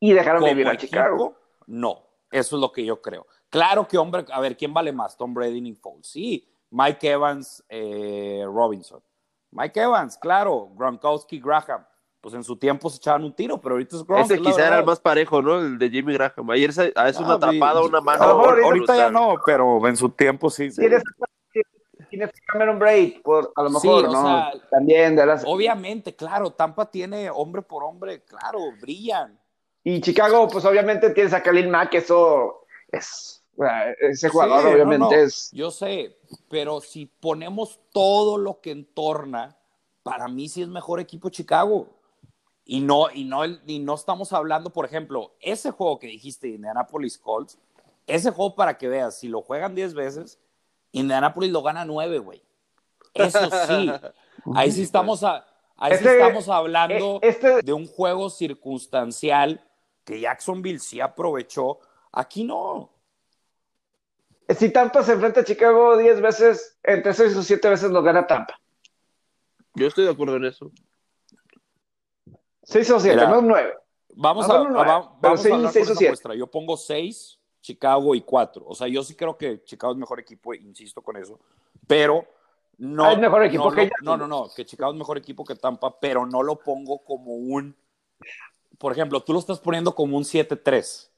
Y 0.00 0.12
dejaron 0.12 0.40
Como 0.42 0.52
vivir 0.52 0.68
a 0.68 0.72
equipo, 0.74 0.90
Chicago. 0.90 1.36
no. 1.66 2.06
Eso 2.30 2.56
es 2.56 2.60
lo 2.60 2.72
que 2.72 2.84
yo 2.84 3.00
creo. 3.00 3.26
Claro 3.50 3.86
que 3.86 3.98
hombre, 3.98 4.24
a 4.32 4.40
ver, 4.40 4.56
¿quién 4.56 4.72
vale 4.72 4.90
más? 4.92 5.16
Tom 5.16 5.34
Brady 5.34 5.58
y 5.68 5.74
Foles. 5.74 6.06
Sí. 6.06 6.48
Mike 6.70 7.10
Evans, 7.10 7.62
eh, 7.68 8.42
Robinson. 8.46 9.02
Mike 9.50 9.78
Evans, 9.80 10.16
claro. 10.16 10.70
Gronkowski, 10.74 11.38
Graham. 11.40 11.84
Pues 12.22 12.34
en 12.34 12.42
su 12.44 12.56
tiempo 12.56 12.88
se 12.88 12.96
echaban 12.96 13.24
un 13.24 13.34
tiro, 13.34 13.60
pero 13.60 13.74
ahorita 13.74 13.96
es 13.96 14.06
Gronk. 14.06 14.24
Ese 14.24 14.40
quizá 14.40 14.66
era 14.68 14.78
el 14.78 14.84
más 14.86 15.00
parejo, 15.00 15.42
¿no? 15.42 15.58
El 15.58 15.76
de 15.78 15.90
Jimmy 15.90 16.14
Graham. 16.14 16.48
Ayer 16.50 16.72
se- 16.72 16.92
a 16.94 17.08
es 17.08 17.18
una 17.18 17.32
Ah, 17.32 17.34
atrapada, 17.34 17.80
vi- 17.80 17.86
una 17.88 18.00
mano. 18.00 18.22
Ahorita 18.24 18.96
ya 18.96 19.10
no, 19.10 19.34
pero 19.44 19.86
en 19.86 19.96
su 19.96 20.08
tiempo 20.08 20.48
sí. 20.48 20.70
Tienes, 20.70 21.02
tienes 22.12 22.30
Cameron 22.46 22.78
Braid, 22.78 23.22
por, 23.22 23.52
a 23.56 23.62
lo 23.62 23.70
mejor, 23.70 24.04
¿no? 24.04 24.22
sea, 24.22 24.52
También 24.70 25.16
de 25.16 25.24
las... 25.24 25.44
Obviamente, 25.46 26.14
claro, 26.14 26.50
Tampa 26.50 26.90
tiene 26.90 27.30
hombre 27.30 27.62
por 27.62 27.82
hombre, 27.82 28.22
claro, 28.22 28.58
brillan. 28.80 29.40
Y 29.82 30.00
Chicago, 30.02 30.46
pues 30.48 30.64
obviamente 30.66 31.10
tienes 31.10 31.32
a 31.32 31.42
Khalil 31.42 31.68
Mack, 31.68 31.94
eso 31.94 32.66
es... 32.90 33.42
Ese 34.00 34.28
jugador 34.28 34.62
Sí, 34.62 34.68
obviamente 34.68 35.16
no, 35.16 35.22
es... 35.22 35.50
Yo 35.52 35.70
sé, 35.70 36.18
pero 36.48 36.80
si 36.80 37.06
ponemos 37.06 37.80
todo 37.90 38.36
lo 38.36 38.60
que 38.60 38.70
entorna, 38.70 39.56
para 40.02 40.28
mí 40.28 40.48
sí 40.48 40.62
es 40.62 40.68
mejor 40.68 41.00
equipo 41.00 41.30
Chicago. 41.30 41.88
Y 42.64 42.80
no, 42.80 43.10
y 43.10 43.24
no, 43.24 43.44
y 43.44 43.78
no 43.78 43.94
estamos 43.94 44.32
hablando, 44.32 44.70
por 44.70 44.84
ejemplo, 44.84 45.34
ese 45.40 45.70
juego 45.70 45.98
que 45.98 46.06
dijiste, 46.08 46.48
Indianapolis 46.48 47.18
Colts, 47.18 47.58
ese 48.06 48.30
juego 48.30 48.54
para 48.54 48.76
que 48.76 48.88
veas, 48.88 49.18
si 49.18 49.28
lo 49.28 49.40
juegan 49.42 49.74
10 49.74 49.94
veces, 49.94 50.38
Indianapolis 50.92 51.50
lo 51.50 51.62
gana 51.62 51.84
9, 51.84 52.18
güey. 52.18 52.42
Eso 53.14 53.50
sí, 53.66 53.90
ahí 54.54 54.70
sí 54.72 54.82
estamos, 54.82 55.22
a- 55.24 55.46
ahí 55.76 55.92
sí 55.92 56.04
Este- 56.04 56.20
estamos 56.20 56.48
hablando 56.48 57.16
eh, 57.22 57.28
este- 57.28 57.62
de 57.62 57.72
un 57.72 57.86
juego 57.86 58.30
circunstancial 58.30 59.66
que 60.04 60.20
Jacksonville 60.20 60.78
sí 60.78 61.00
aprovechó. 61.00 61.80
Aquí 62.12 62.44
no. 62.44 62.90
Si 64.48 64.70
Tampa 64.70 65.02
se 65.02 65.12
enfrenta 65.12 65.40
a 65.40 65.44
Chicago 65.44 65.96
10 65.96 66.20
veces, 66.20 66.78
entre 66.82 67.14
6 67.14 67.36
o 67.36 67.42
7 67.42 67.68
veces 67.70 67.90
lo 67.90 68.02
gana 68.02 68.26
Tampa. 68.26 68.58
Yo 69.74 69.86
estoy 69.86 70.04
de 70.04 70.10
acuerdo 70.10 70.36
en 70.36 70.44
eso. 70.44 70.70
6 72.64 72.90
o 72.90 73.00
7, 73.00 73.16
Mira, 73.16 73.28
no 73.28 73.40
9. 73.40 73.74
Vamos 74.14 74.48
a, 74.50 74.58
no, 74.58 74.68
no, 74.68 74.80
a- 74.80 74.84
va- 74.84 74.98
vamos 75.20 75.40
a 75.46 75.54
hablar 75.54 75.72
o. 75.72 76.34
Yo 76.34 76.46
pongo 76.50 76.76
6, 76.76 77.38
Chicago 77.62 78.14
y 78.14 78.20
4. 78.20 78.64
O 78.66 78.74
sea, 78.74 78.88
yo 78.88 79.02
sí 79.02 79.14
creo 79.14 79.38
que 79.38 79.62
Chicago 79.64 79.92
es 79.92 79.98
mejor 79.98 80.20
equipo, 80.20 80.52
insisto 80.52 81.00
con 81.00 81.16
eso. 81.16 81.38
Pero 81.86 82.26
no. 82.76 83.04
Ah, 83.04 83.12
es 83.12 83.18
mejor 83.18 83.44
equipo 83.44 83.70
no, 83.70 83.76
que 83.76 83.90
no, 84.02 84.16
no, 84.16 84.26
no, 84.26 84.26
no, 84.26 84.50
que 84.54 84.66
Chicago 84.66 84.92
es 84.92 84.98
mejor 84.98 85.16
equipo 85.16 85.44
que 85.44 85.54
Tampa, 85.54 85.98
pero 85.98 86.26
no 86.26 86.42
lo 86.42 86.58
pongo 86.58 86.98
como 86.98 87.34
un. 87.34 87.74
Por 88.76 88.92
ejemplo, 88.92 89.20
tú 89.20 89.32
lo 89.32 89.38
estás 89.38 89.60
poniendo 89.60 89.94
como 89.94 90.16
un 90.16 90.24
7-3. 90.24 91.08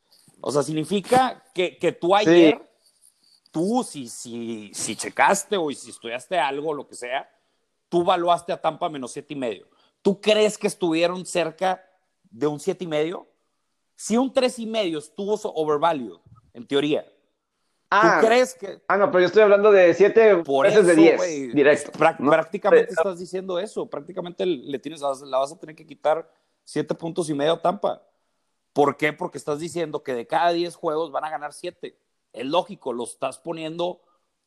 O 0.40 0.53
sea, 0.53 0.62
significa 0.62 1.42
que, 1.55 1.78
que 1.78 1.92
tú 1.92 2.14
ayer, 2.14 2.61
tú, 3.51 3.82
si, 3.82 4.09
si, 4.09 4.70
si 4.74 4.95
checaste 4.95 5.57
o 5.57 5.70
si 5.70 5.88
estudiaste 5.88 6.38
algo, 6.38 6.74
lo 6.74 6.86
que 6.86 6.95
sea, 6.95 7.30
tú 7.88 8.03
evaluaste 8.03 8.53
a 8.53 8.61
Tampa 8.61 8.90
menos 8.90 9.12
siete 9.12 9.32
y 9.32 9.36
medio. 9.36 9.66
¿Tú 10.03 10.20
crees 10.20 10.59
que 10.59 10.66
estuvieron 10.66 11.24
cerca 11.24 11.82
de 12.24 12.47
un 12.47 12.61
siete 12.61 12.84
y 12.84 12.86
medio? 12.86 13.26
Si 13.97 14.18
un 14.18 14.30
tres 14.30 14.59
y 14.59 14.66
medio 14.66 14.99
estuvo 14.99 15.34
overvalued, 15.55 16.18
en 16.55 16.67
teoría. 16.67 17.05
Ah, 17.91 18.19
¿Tú 18.21 18.27
crees 18.27 18.55
que 18.55 18.81
ah, 18.89 18.97
no, 18.97 19.11
pero 19.11 19.21
yo 19.21 19.27
estoy 19.27 19.43
hablando 19.43 19.71
de 19.71 19.95
7 19.95 20.37
por 20.39 20.67
veces 20.67 20.81
eso, 20.81 20.89
de 20.89 20.97
10, 20.97 21.17
güey, 21.17 21.47
directo. 21.53 21.93
prá- 21.93 22.17
¿no? 22.19 22.31
prácticamente 22.31 22.89
Sí. 22.89 22.95
estás 22.99 23.19
diciendo 23.19 23.59
eso. 23.59 23.87
Prácticamente 23.89 24.47
le 24.47 24.79
tienes, 24.79 25.01
la 25.01 25.39
vas- 25.39 25.53
a 25.53 25.59
tener 25.59 25.77
que 25.77 25.87
quitar 25.87 26.29
siete 26.65 26.95
puntos 26.95 27.29
y 27.29 27.35
medio 27.35 27.53
a 27.53 27.63
Tampa. 27.63 28.03
¿Por 28.73 28.97
qué? 28.97 29.13
Porque 29.13 29.39
estás 29.39 29.61
diciendo 29.61 30.03
que 30.03 30.15
de 30.15 30.27
cada 30.27 30.51
10 30.51 30.75
juegos 30.75 31.13
van 31.13 31.25
a 31.25 31.31
ganar 31.31 31.53
7. 31.53 31.97
Es 32.33 32.47
lógico, 32.47 32.93
lo 32.93 33.05
estás 33.05 33.39
poniendo 33.39 34.01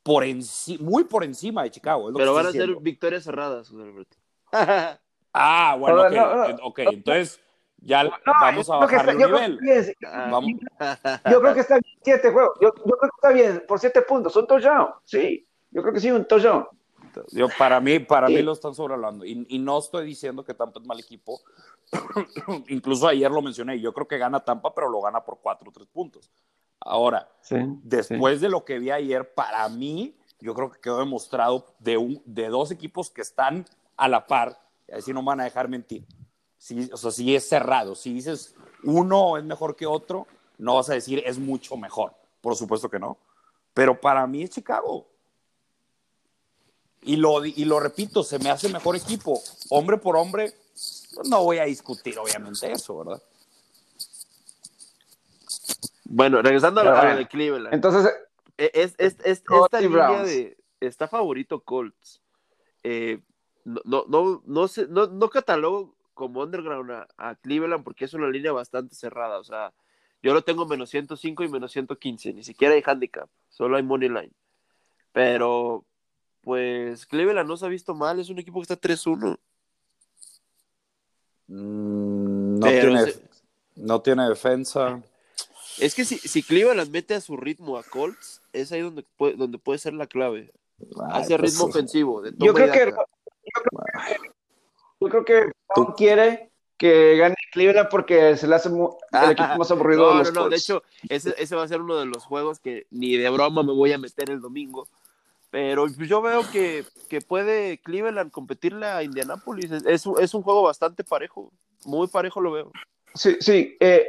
por 0.04 0.24
enci- 0.24 0.80
muy 0.80 1.06
por 1.06 1.24
encima 1.24 1.64
de 1.64 1.72
Chicago. 1.72 2.08
es 2.10 2.14
lo 2.14 2.18
que 2.18 2.24
Pero 2.24 2.32
estoy 2.40 2.60
van 2.60 2.70
a 2.72 2.74
ser 2.76 2.82
victorias 2.84 3.24
cerradas, 3.24 3.70
Alberto. 3.72 4.18
Ah, 4.52 5.76
bueno, 5.80 5.98
No, 5.98 6.04
ok, 6.08 6.12
no, 6.12 6.48
no. 6.50 6.66
ok, 6.66 6.80
entonces 6.80 7.40
ya 7.80 8.04
No, 8.04 8.12
vamos 8.42 8.70
a 8.70 8.80
yo 8.82 8.88
creo 8.88 9.14
nivel. 9.14 9.60
que 9.60 9.66
bien. 9.66 9.96
Vamos, 10.32 10.52
Yo 11.32 11.42
creo 11.42 11.54
que 11.54 11.60
está 11.62 11.76
bien 11.76 11.98
7 12.04 12.32
juegos. 12.32 12.58
Yo, 12.62 12.74
yo 12.76 12.84
creo 12.84 12.98
que 13.00 13.16
está 13.16 13.30
bien 13.32 13.64
por 13.68 13.80
7 13.80 14.02
puntos. 14.04 14.36
Un 14.36 14.48
touchdown. 14.48 14.90
Sí, 15.04 15.48
yo 15.72 15.82
creo 15.82 15.94
que 15.94 16.00
sí, 16.00 16.12
un 16.12 16.26
touchdown. 16.26 16.68
yo, 17.32 17.48
para 17.58 17.80
mí, 17.80 18.00
para 18.00 18.28
Sí. 18.28 18.34
mí 18.36 18.42
lo 18.42 18.52
están 18.54 18.74
sobrehablando. 18.76 19.26
Y, 19.26 19.46
y 19.50 19.60
no 19.60 19.78
estoy 19.80 20.06
diciendo 20.06 20.44
que 20.44 20.54
Tampa 20.54 20.80
es 20.80 20.86
mal 20.86 21.00
equipo. 21.00 21.40
Incluso 22.68 23.08
ayer 23.08 23.30
lo 23.32 23.42
mencioné. 23.42 23.80
Yo 23.80 23.94
creo 23.94 24.08
que 24.08 24.18
gana 24.18 24.40
Tampa, 24.40 24.74
pero 24.74 24.90
lo 24.90 25.02
gana 25.02 25.22
por 25.24 25.40
4 25.42 25.70
o 25.70 25.74
3 25.74 25.88
puntos. 25.88 26.32
Ahora, 26.80 27.28
Sí, 27.42 27.56
después 27.84 28.40
de 28.42 28.50
lo 28.50 28.64
que 28.64 28.78
vi 28.80 28.92
ayer, 28.92 29.34
para 29.34 29.68
mí, 29.70 30.16
yo 30.40 30.54
creo 30.54 30.72
que 30.72 30.80
quedó 30.80 31.00
demostrado 31.00 31.66
de, 31.80 31.98
un, 31.98 32.22
de 32.26 32.48
dos 32.50 32.70
equipos 32.72 33.10
que 33.10 33.22
están 33.22 33.66
a 33.96 34.08
la 34.08 34.28
par, 34.28 34.60
y 34.88 34.94
así 34.94 35.12
no 35.12 35.22
me 35.24 35.28
van 35.28 35.42
a 35.42 35.46
dejar 35.46 35.68
mentir. 35.70 36.06
Sí, 36.68 36.90
o 36.92 36.98
sea, 36.98 37.12
si 37.12 37.34
es 37.34 37.48
cerrado, 37.48 37.96
si 37.96 38.12
dices 38.14 38.54
uno 38.84 39.38
es 39.38 39.44
mejor 39.46 39.78
que 39.78 39.86
otro, 39.86 40.28
no 40.58 40.76
vas 40.76 40.90
a 40.90 40.96
decir 40.96 41.24
es 41.26 41.38
mucho 41.40 41.78
mejor. 41.78 42.14
Por 42.42 42.58
supuesto 42.58 42.90
que 42.90 43.00
no. 43.00 43.18
Pero 43.74 44.02
para 44.02 44.28
mí 44.28 44.44
es 44.44 44.50
Chicago. 44.50 45.08
Y 47.04 47.16
lo, 47.16 47.46
y 47.46 47.64
lo 47.64 47.80
repito, 47.80 48.22
se 48.22 48.38
me 48.40 48.50
hace 48.50 48.68
mejor 48.68 48.98
equipo. 48.98 49.42
Hombre 49.70 49.96
por 49.98 50.18
hombre, 50.18 50.54
no 51.30 51.42
voy 51.46 51.60
a 51.60 51.64
discutir 51.64 52.20
obviamente 52.20 52.70
eso, 52.70 52.98
¿verdad? 52.98 53.24
Bueno, 56.04 56.42
regresando 56.42 56.82
a 56.82 57.00
Pero 57.02 57.16
de 57.16 57.28
Cleveland. 57.30 57.74
Entonces, 57.74 58.12
Eh, 58.58 58.72
Es, 58.74 58.94
es- 58.98 59.16
es- 59.24 59.44
esta 59.50 59.80
línea 59.80 60.22
de 60.24 60.58
está 60.82 61.08
favorito 61.08 61.62
Colts. 61.62 62.20
Eh, 62.84 63.22
no, 63.64 63.80
no, 63.86 64.04
no, 64.10 64.42
no, 64.46 64.68
sé, 64.68 64.86
no, 64.90 65.08
no 65.08 65.30
catalogo 65.30 65.96
como 66.18 66.42
underground 66.42 66.90
a, 66.92 67.08
a 67.18 67.36
Cleveland 67.36 67.84
porque 67.84 68.06
es 68.06 68.14
una 68.16 68.28
línea 68.28 68.52
bastante 68.52 68.96
cerrada. 68.96 69.38
O 69.38 69.44
sea, 69.44 69.72
yo 70.24 70.34
lo 70.34 70.42
tengo 70.42 70.66
menos 70.66 70.90
105 70.90 71.44
y 71.44 71.48
menos 71.48 71.72
115. 71.72 72.34
Ni 72.34 72.44
siquiera 72.44 72.74
hay 72.74 72.82
handicap, 72.84 73.30
solo 73.50 73.78
hay 73.78 73.84
money 73.84 74.10
line. 74.10 74.32
Pero, 75.14 75.86
pues, 76.42 77.06
Cleveland 77.06 77.48
no 77.48 77.56
se 77.56 77.66
ha 77.68 77.70
visto 77.70 77.94
mal. 77.94 78.20
Es 78.20 78.30
un 78.30 78.40
equipo 78.40 78.60
que 78.60 78.64
está 78.74 78.76
3-1. 78.82 79.38
Mm, 81.48 82.60
no, 82.60 82.66
Pero 82.68 82.90
tiene, 82.90 83.12
se- 83.12 83.22
no 83.76 84.02
tiene 84.02 84.28
defensa. 84.28 85.02
Es 85.80 85.94
que 85.94 86.04
si, 86.04 86.18
si 86.18 86.42
Cleveland 86.42 86.92
mete 86.92 87.14
a 87.14 87.22
su 87.22 87.38
ritmo 87.38 87.78
a 87.78 87.84
Colts, 87.84 88.42
es 88.54 88.72
ahí 88.72 88.82
donde 88.82 89.04
puede, 89.18 89.36
donde 89.36 89.60
puede 89.60 89.78
ser 89.80 89.94
la 89.94 90.08
clave. 90.08 90.52
Ay, 90.80 91.22
Hacia 91.22 91.38
pues, 91.38 91.52
ritmo 91.52 91.66
sí. 91.66 91.70
ofensivo. 91.70 92.22
De 92.24 92.34
yo 92.38 92.54
creo 92.56 92.72
que. 92.72 92.94
Yo 95.08 95.24
creo 95.24 95.26
que 95.26 95.52
Brown 95.76 95.94
quiere 95.96 96.52
que 96.78 97.18
gane 97.18 97.36
Cleveland 97.52 97.90
porque 97.90 98.38
se 98.38 98.48
le 98.48 98.56
hace 98.56 98.70
mu- 98.70 98.96
el 99.12 99.32
equipo 99.32 99.58
más 99.58 99.72
aburrido 99.72 100.04
No, 100.04 100.10
de 100.10 100.14
no, 100.16 100.20
los 100.24 100.34
no, 100.34 100.44
de 100.44 100.50
Colts. 100.50 100.64
hecho, 100.64 100.84
ese, 101.10 101.34
ese 101.38 101.56
va 101.56 101.64
a 101.64 101.68
ser 101.68 101.82
uno 101.82 101.96
de 101.96 102.06
los 102.06 102.24
juegos 102.26 102.60
que 102.60 102.86
ni 102.92 103.18
de 103.18 103.30
broma 103.30 103.64
me 103.64 103.74
voy 103.74 103.92
a 103.94 103.98
meter 103.98 104.30
el 104.30 104.42
domingo. 104.42 104.88
Pero 105.50 105.88
yo 105.88 106.22
veo 106.22 106.42
que, 106.52 106.84
que 107.10 107.22
puede 107.22 107.80
Cleveland 107.80 108.32
competirle 108.32 108.86
a 108.86 109.02
Indianapolis. 109.02 109.72
Es, 109.72 109.86
es 109.86 110.06
un- 110.06 110.22
es 110.22 110.34
un 110.34 110.44
juego 110.44 110.62
bastante 110.62 111.04
parejo. 111.04 111.52
Muy 111.86 112.08
parejo 112.08 112.42
lo 112.42 112.52
veo. 112.52 112.72
Sí, 113.16 113.38
sí. 113.40 113.76
eh, 113.80 114.06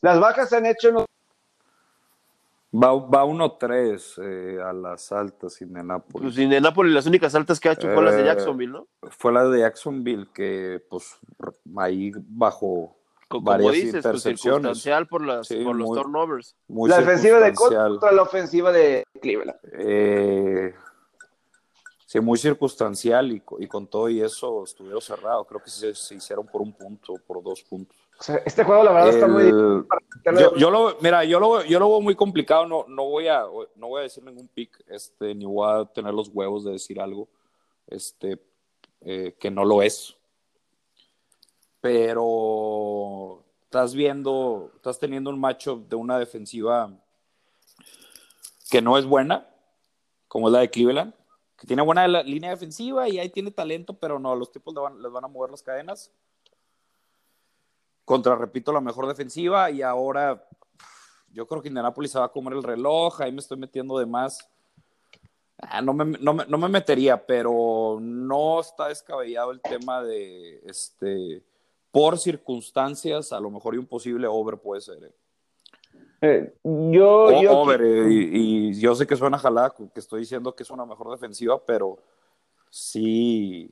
las 0.00 0.18
bajas 0.20 0.48
se 0.48 0.56
han 0.56 0.66
hecho 0.66 0.88
en 0.88 0.96
Va, 2.80 2.92
va 2.92 3.24
1-3 3.24 4.18
eh, 4.22 4.58
a 4.62 4.72
las 4.72 5.10
altas 5.10 5.60
Indianapolis. 5.62 6.22
Pues 6.34 6.38
Indianapolis, 6.38 6.92
las 6.92 7.06
únicas 7.06 7.34
altas 7.34 7.58
que 7.58 7.68
ha 7.70 7.72
hecho 7.72 7.88
fue 7.94 8.04
las 8.04 8.14
de 8.14 8.22
Eh, 8.22 8.24
Jacksonville, 8.26 8.72
¿no? 8.72 8.86
Fue 9.10 9.32
la 9.32 9.44
de 9.48 9.60
Jacksonville 9.60 10.28
que, 10.34 10.84
pues, 10.90 11.16
ahí 11.76 12.12
bajo 12.16 12.94
Co- 13.28 13.38
Como 13.38 13.50
varias 13.50 13.72
dices, 13.72 13.90
pues, 13.92 14.04
intercepciones. 14.04 14.38
circunstancial 14.78 15.06
por, 15.06 15.22
las, 15.26 15.46
Sí, 15.48 15.62
por 15.64 15.76
los 15.76 15.88
muy- 15.88 15.98
turnovers. 15.98 16.56
muy 16.68 16.88
la 16.88 16.98
defensiva 16.98 17.38
de 17.40 17.52
Colts 17.54 17.76
contra 17.76 18.12
la 18.12 18.22
ofensiva 18.22 18.72
de 18.72 19.04
Cleveland. 19.20 19.58
Eh, 19.72 20.74
sí, 22.06 22.20
muy 22.20 22.38
circunstancial 22.38 23.30
y, 23.32 23.42
y 23.58 23.66
con 23.66 23.86
todo 23.86 24.08
y 24.08 24.22
eso 24.22 24.64
estuvieron 24.64 25.02
cerrados. 25.02 25.46
Creo 25.46 25.62
que 25.62 25.68
se, 25.70 25.94
se 25.94 26.14
hicieron 26.14 26.46
por 26.46 26.62
un 26.62 26.72
punto, 26.72 27.14
por 27.26 27.42
dos 27.42 27.62
puntos. 27.64 27.96
O 28.18 28.22
sea, 28.22 28.36
este 28.44 28.64
juego, 28.64 28.82
la 28.82 28.92
verdad, 28.92 29.10
está 29.10 29.28
muy 29.28 29.44
difícil. 29.44 29.86
yo, 30.38 30.56
yo 30.56 30.70
lo, 30.70 30.96
mira, 31.00 31.24
yo 31.24 31.38
lo, 31.38 31.62
yo 31.64 31.78
lo 31.78 31.88
veo 31.88 32.00
muy 32.00 32.16
complicado. 32.16 32.66
No, 32.66 32.84
no 32.88 33.04
voy 33.04 33.28
a, 33.28 33.44
no 33.76 33.88
voy 33.88 34.00
a 34.00 34.02
decir 34.02 34.24
ningún 34.24 34.48
pick, 34.48 34.82
este, 34.88 35.34
ni 35.34 35.44
voy 35.44 35.68
a 35.70 35.84
tener 35.84 36.12
los 36.12 36.28
huevos 36.28 36.64
de 36.64 36.72
decir 36.72 37.00
algo. 37.00 37.28
Este, 37.86 38.40
eh, 39.00 39.36
que 39.38 39.50
no 39.50 39.64
lo 39.64 39.82
es. 39.82 40.16
Pero 41.80 43.44
estás 43.62 43.94
viendo, 43.94 44.72
estás 44.74 44.98
teniendo 44.98 45.30
un 45.30 45.38
macho 45.38 45.76
de 45.88 45.94
una 45.94 46.18
defensiva 46.18 46.92
que 48.70 48.82
no 48.82 48.98
es 48.98 49.06
buena, 49.06 49.48
como 50.26 50.48
es 50.48 50.52
la 50.52 50.60
de 50.60 50.70
Cleveland, 50.70 51.14
que 51.56 51.66
tiene 51.66 51.82
buena 51.82 52.06
línea 52.22 52.50
defensiva 52.50 53.08
y 53.08 53.18
ahí 53.18 53.30
tiene 53.30 53.50
talento, 53.50 53.94
pero 53.94 54.18
no, 54.18 54.34
los 54.34 54.50
tipos 54.50 54.74
les 55.00 55.12
van 55.12 55.24
a 55.24 55.28
mover 55.28 55.50
las 55.50 55.62
cadenas. 55.62 56.12
Contra, 58.08 58.36
repito, 58.36 58.72
la 58.72 58.80
mejor 58.80 59.06
defensiva 59.06 59.70
y 59.70 59.82
ahora 59.82 60.42
yo 61.30 61.46
creo 61.46 61.60
que 61.60 61.68
Indianapolis 61.68 62.10
se 62.10 62.18
va 62.18 62.24
a 62.24 62.32
comer 62.32 62.54
el 62.54 62.62
reloj, 62.62 63.20
ahí 63.20 63.30
me 63.30 63.40
estoy 63.40 63.58
metiendo 63.58 63.98
de 63.98 64.06
más. 64.06 64.48
Ah, 65.58 65.82
no, 65.82 65.92
me, 65.92 66.16
no, 66.18 66.32
me, 66.32 66.68
metería, 66.70 67.26
pero 67.26 67.98
no 68.00 68.60
está 68.60 68.88
descabellado 68.88 69.50
el 69.50 69.60
tema 69.60 70.02
de, 70.02 70.58
este, 70.64 71.42
por 71.90 72.18
circunstancias, 72.18 73.30
a 73.30 73.40
lo 73.40 73.50
mejor 73.50 73.74
y 73.74 73.78
un 73.78 73.84
posible 73.84 74.26
over 74.26 74.56
puede 74.56 74.80
ser. 74.80 75.04
¿eh? 75.04 75.12
Eh, 76.22 76.54
yo, 76.64 77.26
over, 77.50 77.82
eh, 77.82 78.06
y, 78.08 78.80
yo 78.80 78.94
sé 78.94 79.06
que 79.06 79.16
suena 79.16 79.36
jalada, 79.36 79.74
que 79.92 80.00
estoy 80.00 80.20
diciendo 80.20 80.54
que 80.54 80.62
es 80.62 80.70
una 80.70 80.86
mejor 80.86 81.10
defensiva, 81.10 81.62
pero 81.62 81.98
sí, 82.70 83.70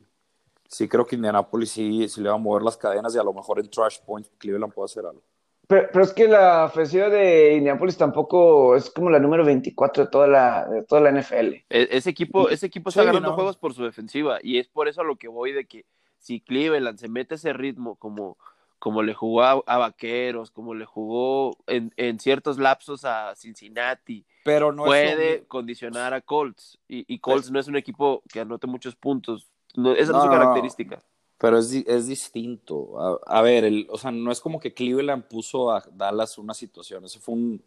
sí 0.69 0.89
creo 0.89 1.07
que 1.07 1.17
Indianapolis 1.17 1.71
sí, 1.71 2.09
sí 2.09 2.21
le 2.21 2.29
va 2.29 2.35
a 2.35 2.39
mover 2.39 2.63
las 2.63 2.77
cadenas 2.77 3.15
y 3.15 3.19
a 3.19 3.25
lo 3.25 3.33
mejor 3.33 3.59
en 3.59 3.71
trash 3.71 3.99
point 4.05 4.27
Cleveland 4.39 4.73
puede 4.73 4.87
hacer 4.87 5.05
algo. 5.07 5.23
Pero, 5.69 6.05
es 6.05 6.13
que 6.13 6.29
la 6.29 6.67
ofensiva 6.67 7.09
de 7.09 7.55
Indianapolis 7.57 7.97
tampoco 7.97 8.77
es 8.77 8.89
como 8.89 9.11
la 9.11 9.19
número 9.19 9.45
24 9.45 10.05
de 10.05 10.11
toda 10.11 10.29
la, 10.29 10.65
de 10.69 10.85
toda 10.85 11.01
la 11.01 11.11
NFL. 11.11 11.55
E, 11.69 11.89
ese 11.91 12.11
equipo, 12.11 12.49
ese 12.49 12.67
equipo 12.67 12.91
está 12.91 13.03
ganando 13.03 13.35
juegos 13.35 13.57
por 13.57 13.75
su 13.75 13.83
defensiva 13.83 14.39
y 14.43 14.59
es 14.59 14.69
por 14.69 14.87
eso 14.87 15.01
a 15.01 15.05
lo 15.05 15.17
que 15.17 15.27
voy 15.27 15.53
de 15.53 15.67
que 15.67 15.85
si 16.19 16.41
Cleveland 16.41 16.99
se 16.99 17.09
mete 17.09 17.35
ese 17.35 17.53
ritmo 17.53 17.97
como, 17.97 18.39
como 18.79 19.03
le 19.03 19.15
jugó 19.15 19.43
a, 19.43 19.79
Vaqueros, 19.79 20.53
como 20.53 20.75
le 20.75 20.85
jugó 20.85 21.57
en, 21.67 21.93
en, 21.97 22.21
ciertos 22.21 22.59
lapsos 22.59 23.05
a 23.05 23.35
Cincinnati, 23.35 24.25
pero 24.45 24.73
no 24.73 24.85
puede 24.85 25.45
condicionar 25.47 26.15
a 26.15 26.21
Colts 26.21 26.79
y, 26.87 27.19
Colts 27.19 27.51
no 27.51 27.59
es 27.59 27.67
un 27.67 27.77
equipo 27.77 28.23
que 28.33 28.41
anote 28.41 28.69
muchos 28.69 28.95
puntos. 28.95 29.51
No, 29.77 29.93
esa 29.93 30.13
no, 30.13 30.19
es 30.19 30.25
su 30.25 30.31
característica. 30.31 31.03
Pero 31.39 31.59
es, 31.59 31.71
es 31.73 32.07
distinto. 32.07 33.21
A, 33.27 33.43
ver, 33.43 33.65
el, 33.65 33.87
o 33.91 33.99
sea, 33.99 34.11
no 34.11 34.33
es 34.33 34.41
como 34.41 34.59
que 34.59 34.73
Cleveland 34.73 35.25
puso 35.25 35.71
a 35.71 35.85
Dallas 35.93 36.39
una 36.39 36.55
situación. 36.55 37.05
Ese 37.05 37.21
fue 37.21 37.35
un 37.35 37.63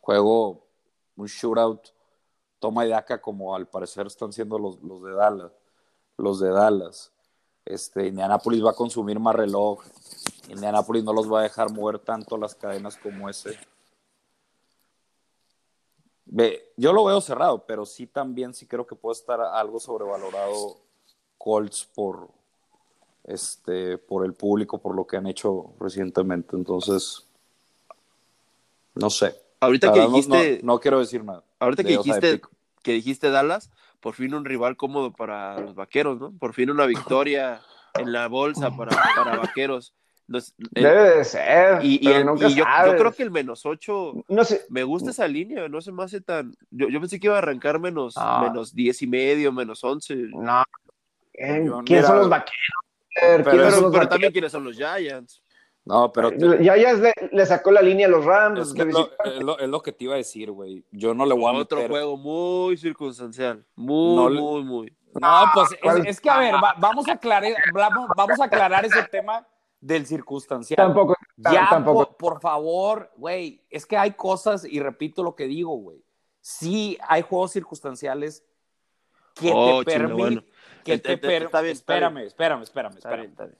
juego, 0.00 0.66
un 1.16 1.26
shootout, 1.26 1.88
toma 2.58 2.84
y 2.84 2.90
daca, 2.90 3.20
como 3.20 3.56
al 3.56 3.66
parecer 3.66 4.06
están 4.06 4.32
siendo 4.32 4.58
los, 4.58 4.82
los 4.82 5.02
de 5.02 5.12
Dallas. 5.12 5.52
Los 6.18 6.38
de 6.38 6.50
Dallas. 6.50 7.10
Este, 7.64 8.08
Indianapolis 8.08 8.62
va 8.62 8.72
a 8.72 8.74
consumir 8.74 9.18
más 9.18 9.34
reloj. 9.34 9.82
Indianapolis 10.50 11.02
no 11.02 11.14
los 11.14 11.32
va 11.32 11.40
a 11.40 11.44
dejar 11.44 11.72
mover 11.72 11.98
tanto 11.98 12.36
las 12.36 12.54
cadenas 12.54 12.98
como 12.98 13.30
ese. 13.30 13.58
Ve, 16.26 16.72
yo 16.76 16.92
lo 16.92 17.04
veo 17.04 17.20
cerrado, 17.22 17.64
pero 17.66 17.86
sí 17.86 18.06
también 18.06 18.52
sí 18.52 18.66
creo 18.66 18.86
que 18.86 18.96
puede 18.96 19.14
estar 19.18 19.40
algo 19.40 19.80
sobrevalorado 19.80 20.76
Colts 21.44 21.86
por, 21.94 22.30
este, 23.24 23.98
por 23.98 24.24
el 24.24 24.32
público, 24.32 24.78
por 24.78 24.96
lo 24.96 25.06
que 25.06 25.18
han 25.18 25.26
hecho 25.26 25.74
recientemente. 25.78 26.56
Entonces, 26.56 27.28
no 28.94 29.10
sé. 29.10 29.34
Ahorita 29.60 29.92
que 29.92 30.00
dijiste. 30.00 30.60
No, 30.62 30.80
quiero 30.80 31.00
decir 31.00 31.22
nada. 31.22 31.44
Ahorita 31.58 31.84
que 31.84 31.98
dijiste, 31.98 32.40
que 32.82 32.92
dijiste 32.92 33.28
Dallas, 33.28 33.70
por 34.00 34.14
fin 34.14 34.32
un 34.32 34.46
rival 34.46 34.78
cómodo 34.78 35.12
para 35.12 35.60
los 35.60 35.74
vaqueros, 35.74 36.18
¿no? 36.18 36.32
Por 36.32 36.54
fin 36.54 36.70
una 36.70 36.86
victoria 36.86 37.60
en 37.92 38.10
la 38.10 38.28
bolsa 38.28 38.74
para, 38.74 38.96
para 39.14 39.36
vaqueros. 39.36 39.92
Debe 40.26 41.18
de 41.18 41.24
ser. 41.26 41.84
Y, 41.84 42.02
yo, 42.02 42.64
creo 42.96 43.12
que 43.12 43.22
el 43.22 43.30
menos 43.30 43.66
8 43.66 44.24
no 44.28 44.44
sé. 44.44 44.62
me 44.70 44.82
gusta 44.82 45.10
esa 45.10 45.28
línea, 45.28 45.68
no 45.68 45.82
se 45.82 45.92
me 45.92 46.04
hace 46.04 46.22
tan. 46.22 46.54
Yo, 46.70 46.88
pensé 46.98 47.20
que 47.20 47.26
iba 47.26 47.34
a 47.34 47.38
arrancar 47.38 47.78
menos, 47.78 48.14
menos 48.40 48.74
10 48.74 49.02
y 49.02 49.06
medio, 49.06 49.52
menos 49.52 49.84
11. 49.84 50.14
No. 50.32 50.64
¿Quiénes 51.34 52.06
son 52.06 52.18
los 52.18 52.28
vaqueros? 52.28 52.84
Pero, 53.44 54.08
también 54.08 54.32
quiénes 54.32 54.52
son 54.52 54.64
los 54.64 54.76
Giants. 54.76 55.42
No, 55.84 56.12
pero. 56.12 56.32
Ya 56.60 56.74
le, 57.30 57.46
sacó 57.46 57.70
la 57.70 57.82
línea 57.82 58.06
a 58.06 58.10
los 58.10 58.24
Rams. 58.24 58.74
Es, 58.74 59.68
lo, 59.68 59.82
que 59.82 59.92
te 59.92 60.04
iba 60.04 60.14
a 60.14 60.18
decir, 60.18 60.50
güey. 60.50 60.84
Yo 60.90 61.14
no 61.14 61.26
le 61.26 61.34
voy 61.34 61.54
a 61.54 61.58
Otro 61.58 61.86
juego 61.86 62.16
muy 62.16 62.76
circunstancial. 62.76 63.64
Muy, 63.74 64.34
muy, 64.34 64.64
muy. 64.64 64.96
No, 65.20 65.44
pues 65.54 65.68
es, 66.06 66.20
que, 66.20 66.28
a 66.28 66.38
ver, 66.38 66.54
vamos, 66.78 67.06
a 67.06 67.12
aclarar, 67.12 67.52
vamos, 67.72 68.40
a 68.40 68.44
aclarar 68.44 68.84
ese 68.84 69.04
tema 69.04 69.46
del 69.80 70.06
circunstancial. 70.06 70.76
Tampoco. 70.76 71.14
Ya, 71.36 71.68
tampoco. 71.70 72.16
Por, 72.16 72.40
favor, 72.40 73.12
güey. 73.16 73.64
Es 73.70 73.86
que 73.86 73.96
hay 73.96 74.12
cosas, 74.12 74.64
y 74.64 74.80
repito 74.80 75.22
lo 75.22 75.36
que 75.36 75.46
digo, 75.46 75.76
güey. 75.76 76.02
Sí 76.40 76.98
hay 77.06 77.22
juegos 77.22 77.52
circunstanciales 77.52 78.44
que 79.48 79.54
te 79.54 79.54
oh, 79.54 79.82
permiten 79.84 80.44
que 80.84 80.98
te 80.98 81.14
espérame, 81.14 82.18
espérame, 82.18 82.62
espérame, 82.62 82.94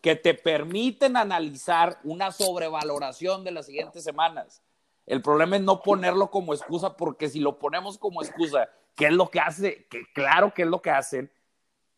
que 0.01 0.15
te 0.15 0.35
permiten 0.35 1.17
analizar 1.17 1.99
una 2.05 2.31
sobrevaloración 2.31 3.45
de 3.45 3.51
las 3.51 3.67
siguientes 3.67 4.05
semanas. 4.05 4.63
El 5.07 5.23
problema 5.23 5.57
es 5.57 5.63
no 5.63 5.81
ponerlo 5.81 6.31
como 6.31 6.55
excusa, 6.55 6.97
porque 6.97 7.29
si 7.29 7.41
lo 7.41 7.59
ponemos 7.59 7.99
como 7.99 8.23
excusa, 8.23 8.69
¿qué 8.95 9.07
es 9.07 9.13
lo 9.13 9.31
que 9.31 9.41
hace? 9.41 9.87
Que 9.91 10.03
claro 10.15 10.53
que 10.55 10.63
es 10.63 10.69
lo 10.69 10.81
que 10.81 10.91
hacen. 10.91 11.31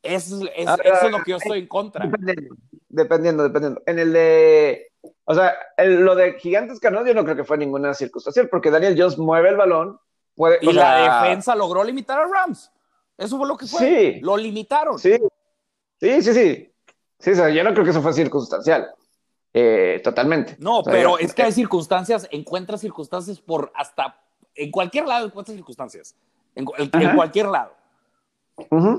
Eso 0.02 0.44
es, 0.54 0.68
eso 0.84 1.06
es 1.06 1.10
lo 1.10 1.22
que 1.22 1.32
yo 1.32 1.36
estoy 1.36 1.60
en 1.60 1.66
contra. 1.66 2.08
Dependiendo, 2.88 3.42
dependiendo. 3.42 3.82
En 3.86 3.98
el 3.98 4.12
de. 4.12 4.92
O 5.24 5.34
sea, 5.34 5.54
lo 5.78 6.14
de 6.14 6.34
Gigantes 6.38 6.80
Carnos, 6.80 7.06
yo 7.06 7.14
no 7.14 7.24
creo 7.24 7.36
que 7.36 7.44
fue 7.44 7.58
ninguna 7.58 7.94
circunstancia, 7.94 8.46
porque 8.50 8.70
Daniel 8.70 8.94
Jones 8.96 9.18
mueve 9.18 9.50
el 9.50 9.56
balón. 9.56 10.00
Puede, 10.34 10.58
y 10.60 10.72
la 10.72 11.22
defensa 11.22 11.54
logró 11.54 11.82
limitar 11.82 12.20
a 12.20 12.26
Rams. 12.26 12.70
Eso 13.18 13.38
fue 13.38 13.48
lo 13.48 13.56
que 13.56 13.66
fue. 13.66 13.80
Sí. 13.80 14.20
Lo 14.20 14.36
limitaron. 14.36 14.98
Sí. 14.98 15.16
Sí, 16.00 16.22
sí, 16.22 16.34
sí. 16.34 16.72
Sí, 17.18 17.32
yo 17.34 17.64
no 17.64 17.72
creo 17.72 17.84
que 17.84 17.90
eso 17.90 18.02
fue 18.02 18.12
circunstancial. 18.12 18.88
Eh, 19.54 20.00
totalmente. 20.04 20.56
No, 20.58 20.82
pero 20.84 21.18
es 21.18 21.32
que 21.32 21.42
hay 21.42 21.52
circunstancias, 21.52 22.28
encuentras 22.30 22.80
circunstancias 22.80 23.40
por 23.40 23.72
hasta. 23.74 24.20
En 24.54 24.70
cualquier 24.70 25.06
lado 25.06 25.26
encuentras 25.26 25.56
circunstancias. 25.56 26.14
En, 26.54 26.64
cualquier 26.64 27.46
lado. 27.46 27.72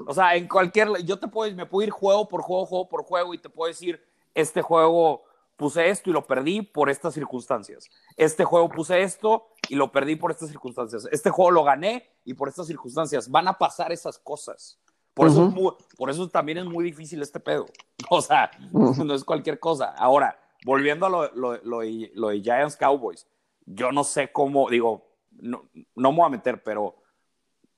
O 0.07 0.13
sea, 0.13 0.35
en 0.35 0.47
cualquier. 0.47 0.89
Yo 1.03 1.19
te 1.19 1.27
puedo, 1.27 1.55
me 1.55 1.67
puedo 1.67 1.85
ir 1.85 1.91
juego 1.91 2.27
por 2.27 2.41
juego, 2.41 2.65
juego 2.65 2.89
por 2.89 3.03
juego, 3.03 3.33
y 3.35 3.37
te 3.37 3.49
puedo 3.49 3.67
decir: 3.67 4.03
este 4.33 4.63
juego 4.63 5.26
puse 5.57 5.89
esto 5.89 6.09
y 6.09 6.13
lo 6.13 6.25
perdí 6.25 6.61
por 6.61 6.89
estas 6.89 7.13
circunstancias. 7.15 7.89
Este 8.15 8.45
juego 8.45 8.69
puse 8.69 9.01
esto 9.01 9.47
y 9.67 9.75
lo 9.75 9.91
perdí 9.91 10.15
por 10.15 10.31
estas 10.31 10.49
circunstancias. 10.49 11.07
Este 11.11 11.29
juego 11.29 11.51
lo 11.51 11.63
gané 11.63 12.07
y 12.23 12.35
por 12.35 12.47
estas 12.47 12.67
circunstancias. 12.67 13.29
Van 13.29 13.47
a 13.47 13.57
pasar 13.57 13.91
esas 13.91 14.17
cosas. 14.19 14.79
Por, 15.13 15.27
eso, 15.27 15.77
por 15.97 16.11
eso 16.11 16.29
también 16.29 16.59
es 16.59 16.65
muy 16.65 16.85
difícil 16.85 17.21
este 17.21 17.39
pedo. 17.39 17.65
O 18.09 18.21
sea, 18.21 18.51
no 18.71 19.13
es 19.13 19.23
cualquier 19.25 19.59
cosa. 19.59 19.93
Ahora, 19.97 20.39
volviendo 20.63 21.07
a 21.07 21.09
lo, 21.09 21.31
lo, 21.33 21.57
lo, 21.63 22.29
de 22.29 22.41
Giants 22.41 22.77
Cowboys, 22.77 23.27
yo 23.65 23.91
no 23.91 24.03
sé 24.03 24.31
cómo, 24.31 24.69
digo, 24.69 25.09
no, 25.31 25.67
no 25.95 26.11
me 26.11 26.17
voy 26.17 26.27
a 26.27 26.29
meter, 26.29 26.63
pero 26.63 26.95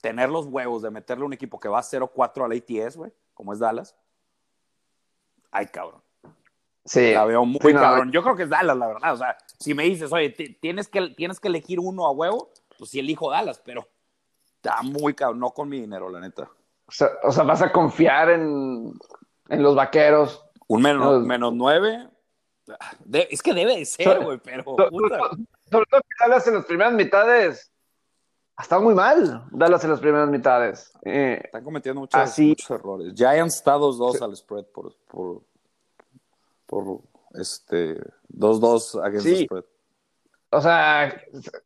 tener 0.02 0.30
los 0.30 0.46
huevos 0.46 0.82
de 0.82 0.92
meterle 0.92 1.26
un 1.26 1.34
equipo 1.34 1.60
que 1.60 1.70
va 1.70 1.82
0-4 1.82 2.46
al 2.46 2.52
ATS, 2.52 2.98
güey, 2.98 3.12
como 3.34 3.54
es 3.54 3.60
Dallas, 3.60 3.96
ay, 5.50 5.68
cabrón. 5.68 6.04
Sí. 6.90 7.14
La 7.14 7.24
veo 7.24 7.46
muy 7.46 7.72
cabrón. 7.72 8.12
Yo 8.12 8.24
creo 8.24 8.36
que 8.36 8.44
es 8.44 8.50
Dallas, 8.50 8.76
la 8.76 8.88
verdad. 8.88 9.14
O 9.14 9.18
sea, 9.18 9.38
si 9.60 9.76
me 9.76 9.84
dices, 9.84 10.12
oye, 10.12 10.32
tienes 10.32 10.88
que, 10.88 11.10
tienes 11.10 11.40
que 11.40 11.48
elegir 11.48 11.80
uno 11.80 12.08
a 12.08 12.12
huevo, 12.12 12.50
pues 12.80 12.90
sí 12.90 12.98
elijo 12.98 13.30
Dallas, 13.30 13.62
pero 13.64 13.88
está 14.56 14.82
muy 14.82 15.14
cabrón. 15.14 15.40
No 15.40 15.52
con 15.52 15.70
mi 15.70 15.80
dinero, 15.80 16.10
la 16.10 16.20
neta. 16.20 16.50
O 16.88 16.92
sea, 16.92 17.10
o 17.22 17.32
sea 17.32 17.44
vas 17.44 17.62
a 17.62 17.72
confiar 17.72 18.32
en, 18.32 18.92
en 19.50 19.62
los 19.62 19.76
vaqueros. 19.76 20.44
Un 20.68 20.82
menos, 20.82 21.22
menos 21.22 21.54
nueve. 21.54 22.10
es 23.12 23.44
que 23.44 23.54
debe 23.54 23.78
de 23.78 23.86
ser, 23.86 24.24
güey, 24.24 24.40
pero. 24.44 24.64
Sobre 24.64 25.86
todo 25.86 26.02
que 26.02 26.28
Dallas 26.28 26.48
en 26.48 26.56
las 26.56 26.66
primeras 26.66 26.94
mitades. 26.94 27.72
Ha 28.56 28.64
estado 28.64 28.82
muy 28.82 28.96
mal, 28.96 29.46
Dallas 29.52 29.84
en 29.84 29.92
las 29.92 30.00
primeras 30.00 30.28
mitades. 30.28 30.92
Eh, 31.04 31.40
Están 31.46 31.64
cometiendo 31.64 32.02
muchos, 32.02 32.40
muchos 32.40 32.70
errores. 32.72 33.14
Giants 33.16 33.58
está 33.58 33.78
2-2 33.78 34.22
al 34.22 34.36
spread 34.36 34.66
por, 34.66 34.94
por, 35.08 35.44
por 36.70 37.02
este 37.34 38.00
2-2 38.30 39.04
against 39.04 39.26
the 39.26 39.44
spread. 39.44 39.64
O 40.52 40.62
sea, 40.62 41.22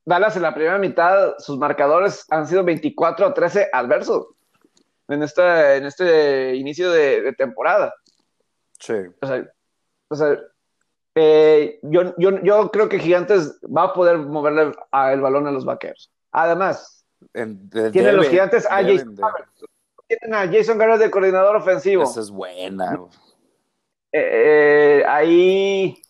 Dallas 0.06 0.36
en 0.36 0.41
la 0.41 0.54
primera 0.54 0.78
mitad, 0.78 1.36
sus 1.38 1.58
marcadores 1.58 2.26
han 2.30 2.47
sido 2.47 2.64
24 2.64 3.28
a 3.28 3.34
13 3.34 3.70
adversos 3.72 4.28
en, 5.08 5.24
esta, 5.24 5.76
en 5.76 5.86
este 5.86 6.56
inicio 6.56 6.91
de, 6.91 7.34
temporada. 7.34 7.93
Sí. 8.80 8.95
O 10.10 10.16
sea, 10.16 10.38
eh, 11.16 11.80
yo, 11.84 12.14
yo, 12.18 12.41
yo, 12.41 12.72
creo 12.72 12.89
que 12.89 12.99
Gigantes 12.99 13.58
va 13.64 13.84
a 13.84 13.93
poder 13.93 14.18
moverle 14.18 14.74
el 15.12 15.22
balón 15.22 15.47
a 15.47 15.51
los 15.51 15.64
vaqueros. 15.64 16.12
Además, 16.32 17.06
tiene 17.32 18.12
los 18.12 18.28
Gigantes 18.28 18.68
a 18.70 18.82
tienen 18.82 20.36
a 20.36 20.45
Jason 20.51 20.78
Garrett 20.78 20.99
de 20.99 21.12
coordinador 21.12 21.56
ofensivo. 21.56 22.04
Esa 22.04 22.20
es 22.20 22.30
buena. 22.30 22.99
Eh, 24.14 25.03
ahí 25.07 26.01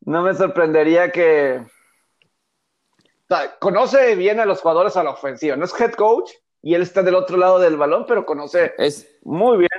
no 0.00 0.22
me 0.22 0.34
sorprendería 0.34 1.10
que 1.12 1.62
o 1.64 3.34
sea, 3.34 3.56
conoce 3.58 4.14
bien 4.16 4.40
a 4.40 4.44
los 4.46 4.60
jugadores 4.60 4.96
a 4.96 5.04
la 5.04 5.10
ofensiva. 5.10 5.56
No 5.56 5.64
es 5.64 5.80
head 5.80 5.92
coach 5.92 6.32
y 6.62 6.74
él 6.74 6.82
está 6.82 7.02
del 7.02 7.14
otro 7.14 7.36
lado 7.36 7.58
del 7.58 7.76
balón, 7.76 8.04
pero 8.06 8.26
conoce 8.26 8.74
Es, 8.78 9.08
muy 9.22 9.58
bien 9.58 9.70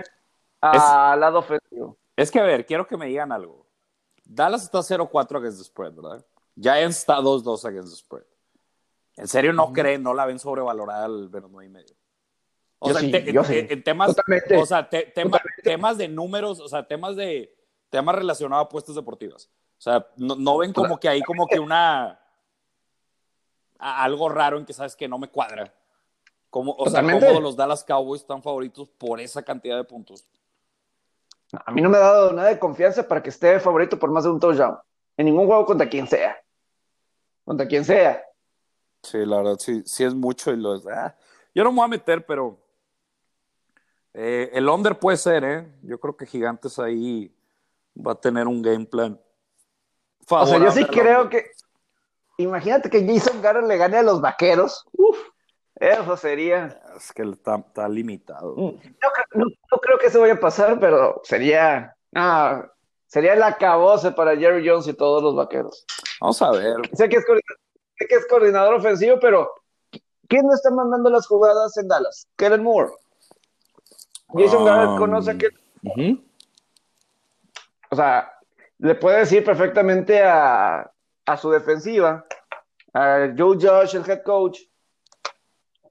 al 0.62 1.20
lado 1.20 1.40
ofensivo. 1.40 1.98
es 2.16 2.32
que, 2.32 2.40
a 2.40 2.44
ver, 2.44 2.66
quiero 2.66 2.88
que 2.88 2.96
me 2.98 3.08
digan 3.08 3.32
algo. 3.32 3.68
Dallas 4.24 4.64
está 4.64 4.80
0-4 4.80 5.38
against 5.40 5.58
the 5.60 5.64
spread, 5.66 5.94
¿verdad? 5.94 6.26
Giants 6.56 7.00
está 7.00 7.18
2-2 7.18 7.66
against 7.66 7.90
the 7.90 7.96
spread. 7.98 8.24
¿En 9.18 9.28
serio 9.28 9.52
no 9.54 9.72
creen, 9.74 10.02
no 10.02 10.14
la 10.14 10.26
ven 10.26 10.40
sobrevalorada 10.40 11.06
al 11.06 11.30
menos 11.30 11.52
9 11.52 11.66
y 11.66 11.70
medio? 11.70 11.96
O 12.80 12.88
Yo 12.88 12.94
sea, 12.94 13.02
sí, 13.02 13.12
te- 13.12 13.32
yo 13.32 13.42
en- 13.48 13.68
sí. 13.70 13.76
temas, 13.82 14.16
o 14.58 14.66
sea, 14.66 14.90
te- 14.90 15.04
tema- 15.14 15.42
temas 15.64 15.98
de 15.98 16.08
números, 16.08 16.60
o 16.60 16.68
sea, 16.68 16.88
temas 16.88 17.16
de 17.16 17.54
temas 17.94 18.16
relacionados 18.16 18.64
a 18.64 18.66
apuestas 18.66 18.96
deportivas. 18.96 19.52
O 19.78 19.82
sea, 19.82 20.08
no, 20.18 20.36
no 20.36 20.58
ven 20.58 20.74
como 20.74 21.00
que 21.00 21.08
hay 21.08 21.22
como 21.22 21.46
que 21.46 21.60
una 21.60 22.20
algo 23.78 24.30
raro 24.30 24.58
en 24.58 24.66
que 24.66 24.74
sabes 24.74 24.96
que 24.96 25.08
no 25.08 25.20
me 25.20 25.30
cuadra. 25.30 25.72
Como, 26.50 26.74
o 26.74 26.90
sea, 26.90 27.04
como 27.04 27.40
los 27.40 27.56
Dallas 27.56 27.84
Cowboys 27.84 28.22
están 28.22 28.42
favoritos 28.42 28.90
por 28.90 29.20
esa 29.20 29.44
cantidad 29.44 29.78
de 29.78 29.84
puntos. 29.84 30.26
A 31.52 31.72
mí 31.72 31.84
no 31.84 31.90
me 31.90 31.98
ha 31.98 32.02
dado 32.02 32.34
nada 32.34 32.50
de 32.50 32.58
confianza 32.58 33.08
para 33.08 33.22
que 33.22 33.30
esté 33.30 33.60
favorito 33.60 34.00
por 34.00 34.10
más 34.10 34.24
de 34.24 34.32
un 34.32 34.40
touchdown. 34.40 34.80
En 35.16 35.28
ningún 35.28 35.46
juego 35.46 35.64
contra 35.64 35.88
quien 35.88 36.08
sea. 36.08 36.36
Contra 37.46 37.68
quien 37.68 37.86
sea. 37.86 38.24
Sí, 39.04 39.24
la 39.24 39.38
verdad, 39.38 39.58
sí, 39.60 39.84
sí 39.86 40.04
es 40.04 40.16
mucho 40.16 40.52
y 40.52 40.58
lo 40.58 40.82
ah, 40.90 41.16
yo 41.54 41.64
no 41.64 41.72
me 41.72 41.76
voy 41.76 41.86
a 41.86 41.90
meter, 41.90 42.26
pero 42.26 42.58
eh, 44.16 44.50
el 44.54 44.68
under 44.68 44.98
puede 44.98 45.18
ser, 45.18 45.44
¿eh? 45.44 45.72
Yo 45.84 46.00
creo 46.00 46.18
que 46.18 46.26
Gigantes 46.26 46.80
ahí 46.80 47.32
va 47.96 48.14
a 48.14 48.16
tener 48.16 48.48
un 48.48 48.62
game 48.62 48.86
plan. 48.86 49.20
O 50.30 50.46
sea, 50.46 50.58
yo 50.58 50.72
sí 50.72 50.82
favorable 50.86 51.02
creo 51.02 51.30
que. 51.30 51.46
Imagínate 52.38 52.90
que 52.90 53.06
Jason 53.06 53.42
Garrett 53.42 53.66
le 53.66 53.78
gane 53.78 53.98
a 53.98 54.04
los 54.04 54.20
vaqueros. 54.22 54.86
Uf, 54.94 55.18
eso 55.76 56.18
sería. 56.18 56.82
Es 56.96 57.12
que 57.12 57.24
está, 57.24 57.56
está 57.58 57.88
limitado. 57.88 58.56
No, 58.56 58.74
no- 59.36 59.46
no 59.72 59.78
creo 59.80 59.98
que 60.00 60.08
eso 60.08 60.20
vaya 60.22 60.34
a 60.34 60.40
pasar, 60.40 60.80
pero 60.80 61.22
sería. 61.24 61.96
ah, 62.16 62.66
sería 63.08 63.34
el 63.34 63.44
acabose 63.44 64.12
para 64.12 64.36
Jerry 64.36 64.68
Jones 64.68 64.88
y 64.88 64.94
todos 64.94 65.22
los 65.22 65.36
vaqueros. 65.36 65.86
Vamos 66.22 66.42
a 66.42 66.52
ver. 66.52 66.76
Sé 66.94 67.08
que 67.10 67.18
es, 67.18 67.26
coordinador, 67.26 67.60
sé 67.98 68.06
que 68.08 68.16
es 68.16 68.28
coordinador 68.28 68.74
ofensivo, 68.76 69.20
pero 69.20 69.52
¿quién 70.28 70.48
no 70.48 70.54
está 70.56 70.72
mandando 70.72 71.10
las 71.12 71.28
jugadas 71.28 71.78
en 71.78 71.88
Dallas? 71.88 72.28
Kellen 72.38 72.64
Moore. 72.64 72.92
Jason 74.30 74.62
Um, 74.62 74.66
Garrett 74.66 74.98
conoce 74.98 75.32
a 75.32 75.38
Kellen 75.38 75.60
Ujú. 75.84 76.24
O 77.94 77.96
sea, 77.96 78.34
le 78.80 78.96
puede 78.96 79.20
decir 79.20 79.44
perfectamente 79.46 80.24
a, 80.24 80.92
a 81.28 81.38
su 81.38 81.52
defensiva, 81.52 82.26
a 82.92 83.32
Joe 83.38 83.56
Josh, 83.62 83.94
el 83.96 84.10
head 84.10 84.24
coach, 84.24 84.62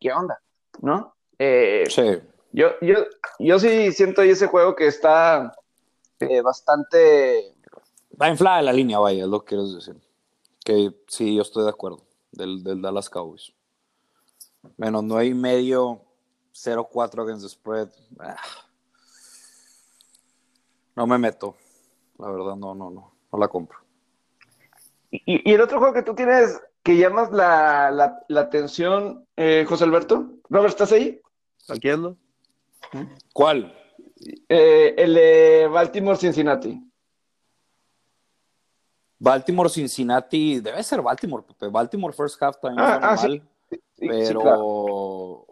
¿qué 0.00 0.12
onda? 0.12 0.42
¿No? 0.80 1.14
Eh, 1.38 1.84
Sí. 1.88 2.20
yo, 2.50 2.70
yo, 2.80 3.04
yo 3.38 3.58
sí 3.60 3.92
siento 3.92 4.20
ahí 4.22 4.30
ese 4.30 4.48
juego 4.48 4.74
que 4.74 4.88
está 4.88 5.54
eh, 6.18 6.40
bastante... 6.40 7.54
Está 8.10 8.28
inflada 8.28 8.62
la 8.62 8.72
línea, 8.72 8.98
vaya, 8.98 9.22
es 9.22 9.28
lo 9.28 9.44
que 9.44 9.50
quieres 9.54 9.72
decir. 9.72 9.94
Que 10.64 10.92
sí, 11.06 11.36
yo 11.36 11.42
estoy 11.42 11.62
de 11.62 11.70
acuerdo. 11.70 12.02
Del, 12.32 12.64
del 12.64 12.82
Dallas 12.82 13.08
Cowboys. 13.08 13.52
Menos 14.76 15.04
nueve 15.04 15.26
y 15.26 15.34
medio, 15.34 16.02
0-4 16.52 17.22
against 17.22 17.44
the 17.44 17.48
spread. 17.48 17.90
Ah. 18.18 18.34
No 20.96 21.06
me 21.06 21.16
meto. 21.16 21.54
La 22.22 22.30
verdad, 22.30 22.54
no, 22.56 22.74
no, 22.74 22.90
no. 22.90 23.12
No 23.32 23.38
la 23.38 23.48
compro. 23.48 23.78
Y, 25.10 25.50
y 25.50 25.54
el 25.54 25.60
otro 25.60 25.78
juego 25.78 25.92
que 25.92 26.02
tú 26.02 26.14
tienes 26.14 26.60
que 26.82 26.96
llamas 26.96 27.30
la, 27.32 27.90
la, 27.90 28.24
la 28.28 28.40
atención, 28.42 29.26
eh, 29.36 29.64
José 29.68 29.84
Alberto. 29.84 30.30
Robert, 30.48 30.70
¿estás 30.72 30.92
ahí? 30.92 31.20
Aquí 31.68 31.88
ando. 31.90 32.16
¿Cuál? 33.32 33.74
Eh, 34.48 34.94
el 34.96 35.14
de 35.14 35.68
Baltimore-Cincinnati. 35.70 36.80
Baltimore, 39.18 39.68
Cincinnati. 39.68 40.60
Debe 40.60 40.82
ser 40.82 41.00
Baltimore, 41.02 41.44
Pepe. 41.46 41.68
Baltimore 41.68 42.12
first 42.12 42.40
half 42.42 42.56
también 42.60 42.84
Ah, 42.86 42.98
ah, 43.02 43.16
sí. 43.16 43.28
mal. 43.28 43.48
Sí, 43.70 43.76
sí, 43.98 44.08
pero 44.08 44.40
claro. 44.40 45.46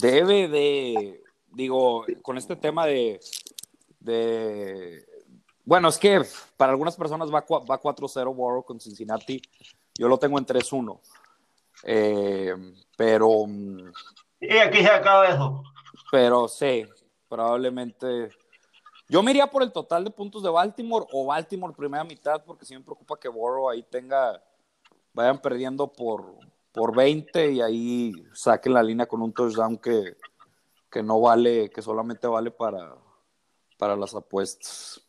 debe 0.00 0.48
de, 0.48 1.22
digo, 1.52 2.04
con 2.22 2.38
este 2.38 2.56
tema 2.56 2.86
de, 2.86 3.20
de, 4.00 5.04
bueno, 5.70 5.86
es 5.86 5.98
que 5.98 6.20
para 6.56 6.72
algunas 6.72 6.96
personas 6.96 7.30
va, 7.32 7.44
va 7.48 7.80
4-0 7.80 8.34
Borough 8.34 8.64
con 8.64 8.80
Cincinnati, 8.80 9.40
yo 9.96 10.08
lo 10.08 10.18
tengo 10.18 10.36
en 10.36 10.44
3-1, 10.44 11.00
Eh, 11.84 12.56
pero, 12.96 13.46
mm, 13.46 13.92
Y 14.40 14.56
aquí 14.58 14.78
se 14.78 14.90
acaba 14.90 15.28
eso. 15.28 15.62
pero 16.10 16.48
sí, 16.48 16.84
probablemente, 17.28 18.30
yo 19.08 19.22
me 19.22 19.30
iría 19.30 19.46
por 19.46 19.62
el 19.62 19.70
total 19.70 20.02
de 20.02 20.10
puntos 20.10 20.42
de 20.42 20.50
Baltimore 20.50 21.06
o 21.12 21.26
Baltimore 21.26 21.72
primera 21.72 22.02
mitad, 22.02 22.42
porque 22.44 22.64
sí 22.64 22.74
me 22.74 22.82
preocupa 22.82 23.16
que 23.16 23.28
Borough 23.28 23.70
ahí 23.70 23.84
tenga, 23.84 24.42
vayan 25.12 25.40
perdiendo 25.40 25.86
por, 25.86 26.34
por 26.72 26.96
20 26.96 27.52
y 27.52 27.60
ahí 27.60 28.12
saquen 28.34 28.74
la 28.74 28.82
línea 28.82 29.06
con 29.06 29.22
un 29.22 29.32
touchdown 29.32 29.78
que, 29.78 30.16
que 30.90 31.00
no 31.00 31.20
vale, 31.20 31.70
que 31.70 31.80
solamente 31.80 32.26
vale 32.26 32.50
para, 32.50 32.96
para 33.78 33.94
las 33.94 34.16
apuestas. 34.16 35.06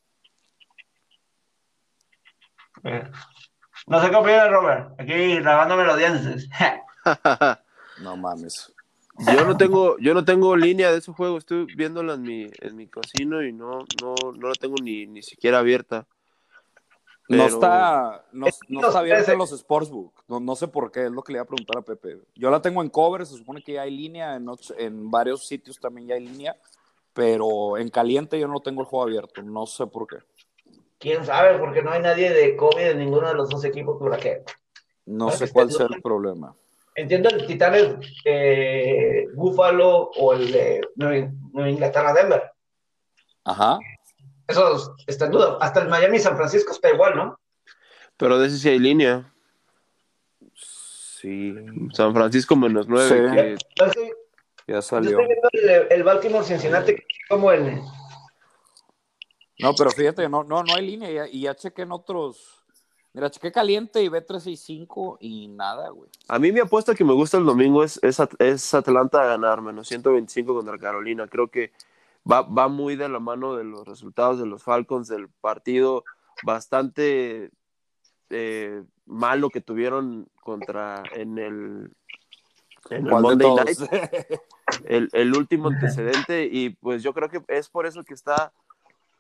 No 3.88 4.02
sé 4.02 4.10
qué 4.10 4.16
opina 4.16 4.48
Robert. 4.48 5.00
Aquí 5.00 5.40
lavándome 5.40 5.84
los 5.86 5.98
dientes. 5.98 6.50
No 8.02 8.18
mames. 8.18 8.74
Yo 9.20 9.46
no 9.46 9.56
tengo, 9.58 9.98
yo 10.00 10.14
no 10.16 10.26
tengo 10.26 10.56
línea 10.56 10.92
de 10.92 10.98
ese 10.98 11.12
juego, 11.12 11.38
estoy 11.38 11.66
viéndola 11.76 12.14
en 12.16 12.22
mi, 12.24 12.50
en 12.62 12.76
mi 12.76 12.88
casino 12.88 13.44
y 13.44 13.54
no, 13.54 13.80
no, 14.02 14.16
no 14.34 14.48
la 14.48 14.56
tengo 14.56 14.76
ni, 14.82 15.06
ni 15.06 15.22
siquiera 15.22 15.60
abierta. 15.60 16.08
No 17.28 17.46
está, 17.46 18.26
no, 18.32 18.48
no 18.70 18.80
está 18.82 19.00
abierto 19.00 19.24
Ese- 19.24 19.32
en 19.34 19.38
los 19.38 19.52
Sportsbook. 19.52 20.24
No, 20.28 20.40
no 20.40 20.56
sé 20.56 20.68
por 20.68 20.92
qué, 20.92 21.06
es 21.06 21.12
lo 21.12 21.22
que 21.22 21.34
le 21.34 21.38
iba 21.38 21.44
a 21.44 21.48
preguntar 21.48 21.78
a 21.78 21.82
Pepe. 21.82 22.18
Yo 22.36 22.50
la 22.50 22.62
tengo 22.62 22.82
en 22.82 22.90
cover, 22.90 23.26
se 23.26 23.38
supone 23.38 23.62
que 23.62 23.74
ya 23.74 23.84
hay 23.84 23.96
línea, 23.96 24.36
en, 24.36 24.48
en 24.78 25.12
varios 25.12 25.48
sitios 25.48 25.80
también 25.80 26.08
ya 26.08 26.16
hay 26.16 26.26
línea, 26.26 26.56
pero 27.14 27.78
en 27.78 27.90
caliente 27.90 28.40
yo 28.40 28.48
no 28.48 28.62
tengo 28.62 28.82
el 28.82 28.88
juego 28.88 29.04
abierto, 29.04 29.44
no 29.44 29.66
sé 29.68 29.86
por 29.88 30.08
qué. 30.08 30.18
¿Quién 31.02 31.26
sabe? 31.26 31.58
Porque 31.58 31.82
no 31.82 31.92
hay 31.92 32.02
nadie 32.02 32.32
de 32.32 32.56
COVID 32.56 32.80
en 32.92 33.00
ninguno 33.00 33.28
de 33.28 33.34
los 33.34 33.50
dos 33.50 33.66
equipos 33.66 33.98
por 33.98 34.14
aquí. 34.14 34.30
No 35.08 35.32
sé 35.32 35.52
cuál 35.52 35.70
sea 35.72 35.88
el 35.94 36.02
problema. 36.02 36.56
Entiendo 36.96 37.30
el 37.30 37.46
Titanes 37.48 37.96
eh, 38.24 39.26
Buffalo 39.34 40.12
o 40.16 40.34
el 40.34 40.52
de 40.52 40.82
Nueva 40.96 41.70
Inglaterra 41.70 42.14
Denver. 42.14 42.44
Ajá. 43.44 43.80
Eso 44.48 44.96
está 45.08 45.26
en 45.26 45.32
duda. 45.32 45.58
Hasta 45.60 45.82
el 45.82 45.90
Miami 45.90 46.20
San 46.20 46.38
Francisco 46.38 46.72
está 46.72 46.92
igual, 46.92 47.16
¿no? 47.16 47.40
Pero 48.18 48.38
de 48.38 48.48
ese 48.48 48.58
sí 48.60 48.70
hay 48.70 48.78
línea. 48.80 49.34
Sí, 50.54 51.56
San 51.94 52.14
Francisco 52.14 52.56
menos 52.56 52.88
nueve. 52.88 53.08
Sí. 53.10 53.36
que- 53.36 53.56
Entonces, 53.70 54.14
ya 54.68 54.76
yo 54.76 54.82
salió. 54.82 55.20
estoy 55.20 55.28
viendo 55.28 55.50
el, 55.54 55.92
el 55.92 56.04
Baltimore 56.04 56.46
Cincinnati 56.46 56.96
como 57.30 57.52
el. 57.52 57.82
No, 59.62 59.74
pero 59.76 59.92
fíjate, 59.92 60.28
no, 60.30 60.44
no, 60.44 60.64
no 60.64 60.74
hay 60.76 60.86
línea. 60.86 61.10
ya- 61.12 61.28
Y 61.28 61.42
ya, 61.42 61.56
chequé 61.56 61.84
en 61.84 61.92
otros. 61.92 62.64
Mira, 63.14 63.30
chequé 63.30 63.52
caliente 63.52 64.02
y 64.02 64.08
B365 64.10 65.18
y 65.20 65.48
nada, 65.50 65.90
güey. 65.90 66.10
A 66.30 66.40
mí 66.40 66.52
mi 66.52 66.62
apuesta 66.62 66.96
que 66.96 67.04
me 67.04 67.14
gusta 67.14 67.38
el 67.38 67.46
domingo 67.46 67.84
es, 67.84 68.00
es, 68.04 68.20
es 68.40 68.74
Atlanta 68.74 69.22
a 69.22 69.26
ganar, 69.26 69.62
menos 69.62 69.88
125 69.90 70.54
contra 70.54 70.78
Carolina. 70.78 71.28
Creo 71.28 71.50
que 71.50 71.74
va, 72.30 72.42
va 72.44 72.70
muy 72.70 72.96
de 72.96 73.10
la 73.10 73.20
mano 73.20 73.56
de 73.56 73.66
los 73.66 73.86
resultados 73.86 74.40
de 74.40 74.46
los 74.46 74.64
Falcons, 74.64 75.10
del 75.10 75.28
partido 75.28 76.06
bastante 76.44 77.52
eh, 78.30 78.84
malo 79.06 79.50
que 79.50 79.60
tuvieron 79.60 80.30
contra 80.42 81.04
en 81.14 81.38
el, 81.38 81.92
en 82.92 83.04
el 83.06 83.10
¿Cuál 83.10 83.24
de 83.24 83.30
Monday 83.30 83.48
todos? 83.48 83.80
Night, 83.92 84.40
el, 84.86 85.10
el 85.12 85.36
último 85.36 85.68
antecedente. 85.68 86.48
Y 86.50 86.70
pues 86.70 87.04
yo 87.04 87.14
creo 87.14 87.30
que 87.30 87.42
es 87.50 87.68
por 87.68 87.86
eso 87.86 88.06
que 88.06 88.14
está 88.14 88.54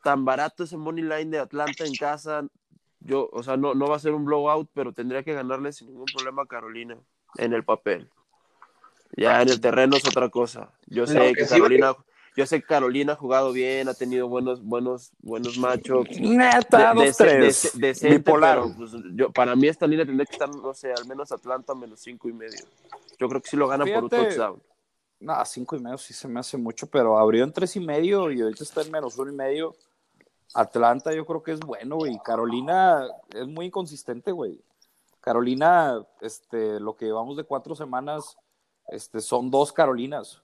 tan 0.03 0.25
barato 0.25 0.63
ese 0.63 0.77
money 0.77 1.03
line 1.03 1.25
de 1.31 1.39
Atlanta 1.39 1.85
en 1.85 1.95
casa. 1.95 2.45
Yo, 2.99 3.29
o 3.31 3.41
sea, 3.43 3.57
no, 3.57 3.73
no 3.73 3.87
va 3.87 3.95
a 3.95 3.99
ser 3.99 4.13
un 4.13 4.25
blowout, 4.25 4.69
pero 4.73 4.93
tendría 4.93 5.23
que 5.23 5.33
ganarle 5.33 5.73
sin 5.73 5.87
ningún 5.87 6.05
problema 6.05 6.43
a 6.43 6.45
Carolina 6.47 6.97
en 7.37 7.53
el 7.53 7.63
papel. 7.63 8.09
Ya 9.17 9.41
en 9.41 9.49
el 9.49 9.59
terreno 9.59 9.97
es 9.97 10.05
otra 10.07 10.29
cosa. 10.29 10.71
Yo 10.87 11.05
sé 11.07 11.19
que 11.19 11.33
que 11.33 11.45
sí- 11.45 11.49
Carolina, 11.49 11.95
yo 12.37 12.45
sé 12.45 12.61
que 12.61 12.67
Carolina 12.67 13.13
ha 13.13 13.15
jugado 13.15 13.51
bien, 13.51 13.89
ha 13.89 13.93
tenido 13.93 14.27
buenos, 14.27 14.63
buenos, 14.63 15.11
buenos 15.19 15.57
matchups. 15.57 16.19
Neta, 16.19 16.89
De- 16.89 16.95
dos, 16.95 17.17
de- 17.17 17.25
tres. 17.25 17.71
de- 17.73 17.87
decente, 17.87 18.17
Bipolar. 18.17 18.59
pero, 18.61 18.73
pues, 18.77 18.91
yo, 19.15 19.31
para 19.31 19.55
mí 19.55 19.67
esta 19.67 19.85
línea 19.87 20.05
tendría 20.05 20.25
que 20.25 20.31
estar, 20.33 20.49
no 20.49 20.73
sé, 20.73 20.93
al 20.93 21.05
menos 21.05 21.31
Atlanta 21.31 21.75
menos 21.75 21.99
cinco 21.99 22.29
y 22.29 22.33
medio. 22.33 22.63
Yo 23.19 23.27
creo 23.27 23.41
que 23.41 23.49
sí 23.49 23.57
lo 23.57 23.67
gana 23.67 23.83
por 23.95 24.03
un 24.05 24.09
touchdown. 24.09 24.61
No, 25.19 25.45
cinco 25.45 25.75
y 25.75 25.79
medio 25.79 25.97
sí 25.97 26.13
se 26.13 26.27
me 26.27 26.39
hace 26.39 26.57
mucho, 26.57 26.87
pero 26.87 27.17
abrió 27.17 27.43
en 27.43 27.51
tres 27.51 27.75
y 27.75 27.79
medio 27.79 28.31
y 28.31 28.41
ahorita 28.41 28.63
está 28.63 28.81
en 28.81 28.91
menos 28.91 29.17
uno 29.19 29.31
y 29.31 29.35
medio. 29.35 29.75
Atlanta 30.53 31.13
yo 31.13 31.25
creo 31.25 31.43
que 31.43 31.51
es 31.53 31.59
bueno, 31.59 31.95
güey. 31.97 32.17
Carolina 32.23 33.07
es 33.33 33.47
muy 33.47 33.67
inconsistente, 33.67 34.31
güey. 34.31 34.61
Carolina, 35.21 36.05
este, 36.19 36.79
lo 36.79 36.95
que 36.95 37.05
llevamos 37.05 37.37
de 37.37 37.43
cuatro 37.43 37.75
semanas, 37.75 38.37
este, 38.87 39.21
son 39.21 39.51
dos 39.51 39.71
Carolinas. 39.71 40.41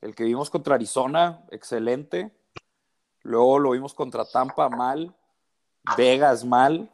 El 0.00 0.14
que 0.14 0.24
vimos 0.24 0.48
contra 0.50 0.74
Arizona, 0.76 1.44
excelente. 1.50 2.30
Luego 3.22 3.58
lo 3.58 3.70
vimos 3.70 3.94
contra 3.94 4.24
Tampa, 4.24 4.68
mal. 4.68 5.14
Vegas, 5.96 6.44
mal. 6.44 6.90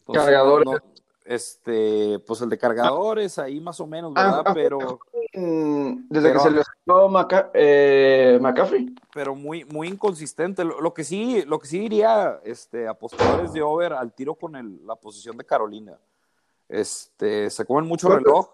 Entonces, 0.00 0.24
Cargadores. 0.24 0.66
no- 0.66 0.97
este, 1.28 2.18
pues 2.26 2.40
el 2.40 2.48
de 2.48 2.56
cargadores, 2.56 3.38
ahí 3.38 3.60
más 3.60 3.78
o 3.80 3.86
menos, 3.86 4.12
Ah, 4.16 4.24
¿verdad? 4.24 4.42
ah, 4.46 4.54
Pero, 4.54 4.98
Mm, 5.34 6.06
Desde 6.08 6.28
Pero- 6.30 6.32
que 6.42 6.48
se 6.48 6.50
lesionó 6.50 7.08
Maca- 7.10 7.50
eh, 7.52 8.38
McCaffrey. 8.40 8.94
pero 9.12 9.34
muy, 9.34 9.64
muy 9.66 9.86
inconsistente. 9.88 10.64
Lo, 10.64 10.80
lo 10.80 10.94
que 10.94 11.04
sí, 11.04 11.42
lo 11.46 11.58
que 11.58 11.68
sí 11.68 11.78
diría, 11.78 12.40
este, 12.44 12.88
apostadores 12.88 13.52
de 13.52 13.60
over 13.60 13.92
al 13.92 14.10
tiro 14.14 14.34
con 14.34 14.56
el- 14.56 14.84
la 14.86 14.96
posición 14.96 15.36
de 15.36 15.44
Carolina. 15.44 15.98
Este, 16.66 17.50
se 17.50 17.66
comen 17.66 17.84
mucho 17.86 18.08
reloj. 18.08 18.48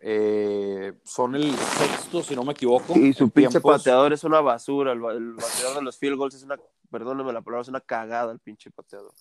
Eh, 0.00 0.94
son 1.04 1.34
el 1.34 1.54
sexto, 1.54 2.22
si 2.22 2.34
no 2.34 2.44
me 2.44 2.52
equivoco. 2.52 2.94
Y 2.96 3.12
su 3.12 3.28
pinche 3.28 3.50
tiempos. 3.50 3.78
pateador 3.78 4.12
es 4.14 4.24
una 4.24 4.40
basura. 4.40 4.92
El, 4.92 5.04
el 5.04 5.32
bateador 5.34 5.76
de 5.76 5.82
los 5.82 5.98
field 5.98 6.16
goals 6.16 6.34
es 6.34 6.42
una, 6.44 6.56
perdóneme 6.90 7.32
la 7.32 7.42
palabra, 7.42 7.62
es 7.62 7.68
una 7.68 7.80
cagada 7.80 8.32
el 8.32 8.38
pinche 8.38 8.70
pateador. 8.70 9.12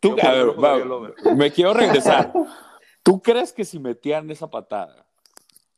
Tú, 0.00 0.16
a 0.22 0.32
ver, 0.32 0.48
va, 0.62 1.34
me 1.34 1.50
quiero 1.52 1.72
regresar. 1.74 2.32
¿Tú 3.02 3.20
crees 3.22 3.52
que 3.52 3.64
si 3.64 3.78
metían 3.78 4.30
esa 4.30 4.50
patada, 4.50 5.06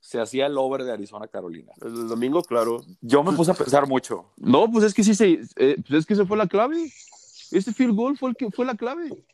se 0.00 0.20
hacía 0.20 0.46
el 0.46 0.56
over 0.58 0.84
de 0.84 0.92
Arizona 0.92 1.28
Carolina? 1.28 1.72
El 1.80 2.08
domingo, 2.08 2.42
claro. 2.42 2.80
Yo 3.00 3.22
me 3.22 3.32
puse 3.32 3.50
a 3.50 3.54
pensar 3.54 3.86
mucho. 3.86 4.32
No, 4.36 4.70
pues 4.70 4.84
es 4.84 4.94
que 4.94 5.04
sí 5.04 5.14
se, 5.14 5.40
eh, 5.56 5.76
pues 5.86 6.00
es 6.00 6.06
que 6.06 6.14
esa 6.14 6.24
fue 6.26 6.36
la 6.36 6.46
clave. 6.46 6.90
Este 7.50 7.72
field 7.72 7.94
goal 7.94 8.16
fue 8.16 8.30
el 8.30 8.36
que 8.36 8.50
fue 8.50 8.64
la 8.64 8.74
clave. 8.74 9.24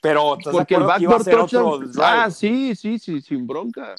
Pero 0.00 0.38
¿estás 0.38 0.52
de 0.52 0.58
Porque 0.58 0.74
el 0.76 0.84
backdoor 0.84 1.24
touchdown. 1.24 1.90
Ah, 2.00 2.30
sí, 2.30 2.74
sí, 2.76 2.98
sí, 2.98 3.20
sin 3.20 3.46
bronca. 3.46 3.94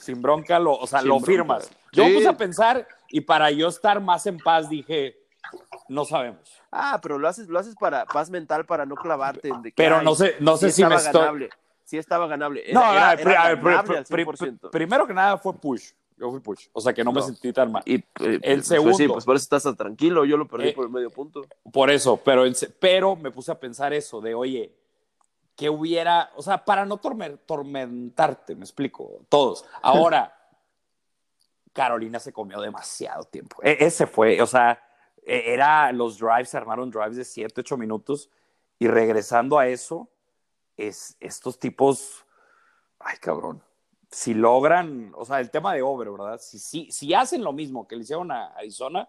sin 0.00 0.20
bronca, 0.20 0.58
lo, 0.58 0.72
o 0.76 0.86
sea, 0.86 1.00
Sin 1.00 1.08
lo 1.08 1.14
bronca. 1.16 1.26
firmas. 1.30 1.70
Yo 1.92 2.02
me 2.04 2.10
Sí. 2.10 2.16
puse 2.16 2.28
a 2.28 2.36
pensar 2.36 2.86
y 3.10 3.20
para 3.20 3.50
yo 3.52 3.68
estar 3.68 4.00
más 4.00 4.26
en 4.26 4.38
paz 4.38 4.68
dije, 4.68 5.16
no 5.88 6.04
sabemos. 6.04 6.50
Ah, 6.76 6.98
pero 7.02 7.18
lo 7.18 7.28
haces, 7.28 7.46
lo 7.48 7.58
haces 7.58 7.74
para 7.76 8.04
paz 8.04 8.30
mental 8.30 8.66
para 8.66 8.84
no 8.84 8.96
clavarte 8.96 9.48
en 9.48 9.62
de 9.62 9.70
que, 9.70 9.76
Pero 9.76 9.98
ay, 9.98 10.04
no 10.04 10.14
sé, 10.14 10.36
no 10.40 10.56
sé 10.56 10.70
sí 10.70 10.82
si 10.82 10.84
me 10.88 10.96
estoy... 10.96 11.12
ganable. 11.20 11.50
Sí 11.84 11.98
estaba 11.98 12.26
ganable. 12.26 12.64
No, 12.72 12.80
Era, 12.80 13.10
a 13.10 13.12
era- 13.12 13.16
ver, 13.16 13.28
era 13.28 13.42
a 13.42 13.54
ver, 13.82 13.96
al 13.98 14.04
pri- 14.06 14.24
100%. 14.24 14.70
primero 14.70 15.06
que 15.06 15.14
nada 15.14 15.38
fue 15.38 15.54
push. 15.54 15.92
Yo 16.16 16.30
fui 16.30 16.40
push. 16.40 16.68
O 16.72 16.80
sea, 16.80 16.94
que 16.94 17.02
no, 17.04 17.12
me 17.12 17.20
No. 17.20 17.26
sentí 17.26 17.52
tan 17.52 17.70
mal. 17.72 17.82
Y, 17.84 17.96
eh, 17.96 18.04
El 18.20 18.40
pues, 18.40 18.40
pues, 18.42 18.66
segundo. 18.68 18.96
sí, 18.96 19.08
pues 19.08 19.24
por 19.24 19.36
eso 19.36 19.42
estás 19.42 19.64
tan 19.64 19.76
tranquilo. 19.76 20.24
Yo 20.24 20.36
lo 20.36 20.46
perdí 20.48 20.68
Eh, 20.68 20.72
por 20.72 20.84
el 20.86 20.90
medio 20.90 21.10
punto. 21.10 21.42
Por 21.72 21.90
eso, 21.90 22.16
pero, 22.16 23.16
me 23.16 23.30
puse 23.30 23.50
a 23.52 23.58
pensar 23.60 23.92
eso 23.92 24.20
de, 24.20 24.34
oye, 24.34 24.72
que 25.56 25.68
hubiera, 25.68 26.30
o 26.36 26.42
sea, 26.42 26.64
para 26.64 26.86
no 26.86 27.00
torme- 27.00 27.38
tormentarte, 27.46 28.54
me 28.56 28.62
explico, 28.64 29.20
todos. 29.28 29.64
Ahora, 29.82 30.32
Carolina 31.72 32.18
se 32.20 32.32
comió 32.32 32.60
demasiado 32.60 33.24
tiempo. 33.24 33.56
E- 33.62 33.76
ese 33.80 34.06
fue, 34.06 34.40
o 34.40 34.46
sea, 34.46 34.80
era 35.24 35.92
los 35.92 36.18
drives, 36.18 36.50
se 36.50 36.56
armaron 36.56 36.90
drives 36.90 37.16
de 37.16 37.24
7, 37.24 37.60
8 37.60 37.76
minutos 37.76 38.30
y 38.78 38.88
regresando 38.88 39.58
a 39.58 39.68
eso, 39.68 40.08
es 40.76 41.16
estos 41.20 41.58
tipos, 41.58 42.24
ay 42.98 43.16
cabrón, 43.18 43.62
si 44.10 44.34
logran, 44.34 45.12
o 45.16 45.24
sea, 45.24 45.40
el 45.40 45.50
tema 45.50 45.74
de 45.74 45.82
over, 45.82 46.10
¿verdad? 46.10 46.40
Si, 46.40 46.58
si, 46.58 46.90
si 46.90 47.14
hacen 47.14 47.42
lo 47.42 47.52
mismo 47.52 47.86
que 47.86 47.96
le 47.96 48.02
hicieron 48.02 48.30
a 48.30 48.46
Arizona, 48.48 49.08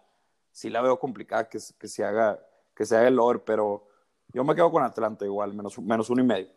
sí 0.50 0.70
la 0.70 0.80
veo 0.80 0.98
complicada 0.98 1.48
que, 1.48 1.58
que 1.78 1.88
se 1.88 2.04
haga 2.04 2.40
que 2.76 2.84
se 2.84 2.96
haga 2.96 3.08
el 3.08 3.18
over, 3.18 3.42
pero 3.42 3.88
yo 4.32 4.44
me 4.44 4.54
quedo 4.54 4.70
con 4.70 4.82
Atlanta 4.82 5.24
igual, 5.24 5.54
menos, 5.54 5.78
menos 5.78 6.10
uno 6.10 6.22
y 6.22 6.26
medio. 6.26 6.48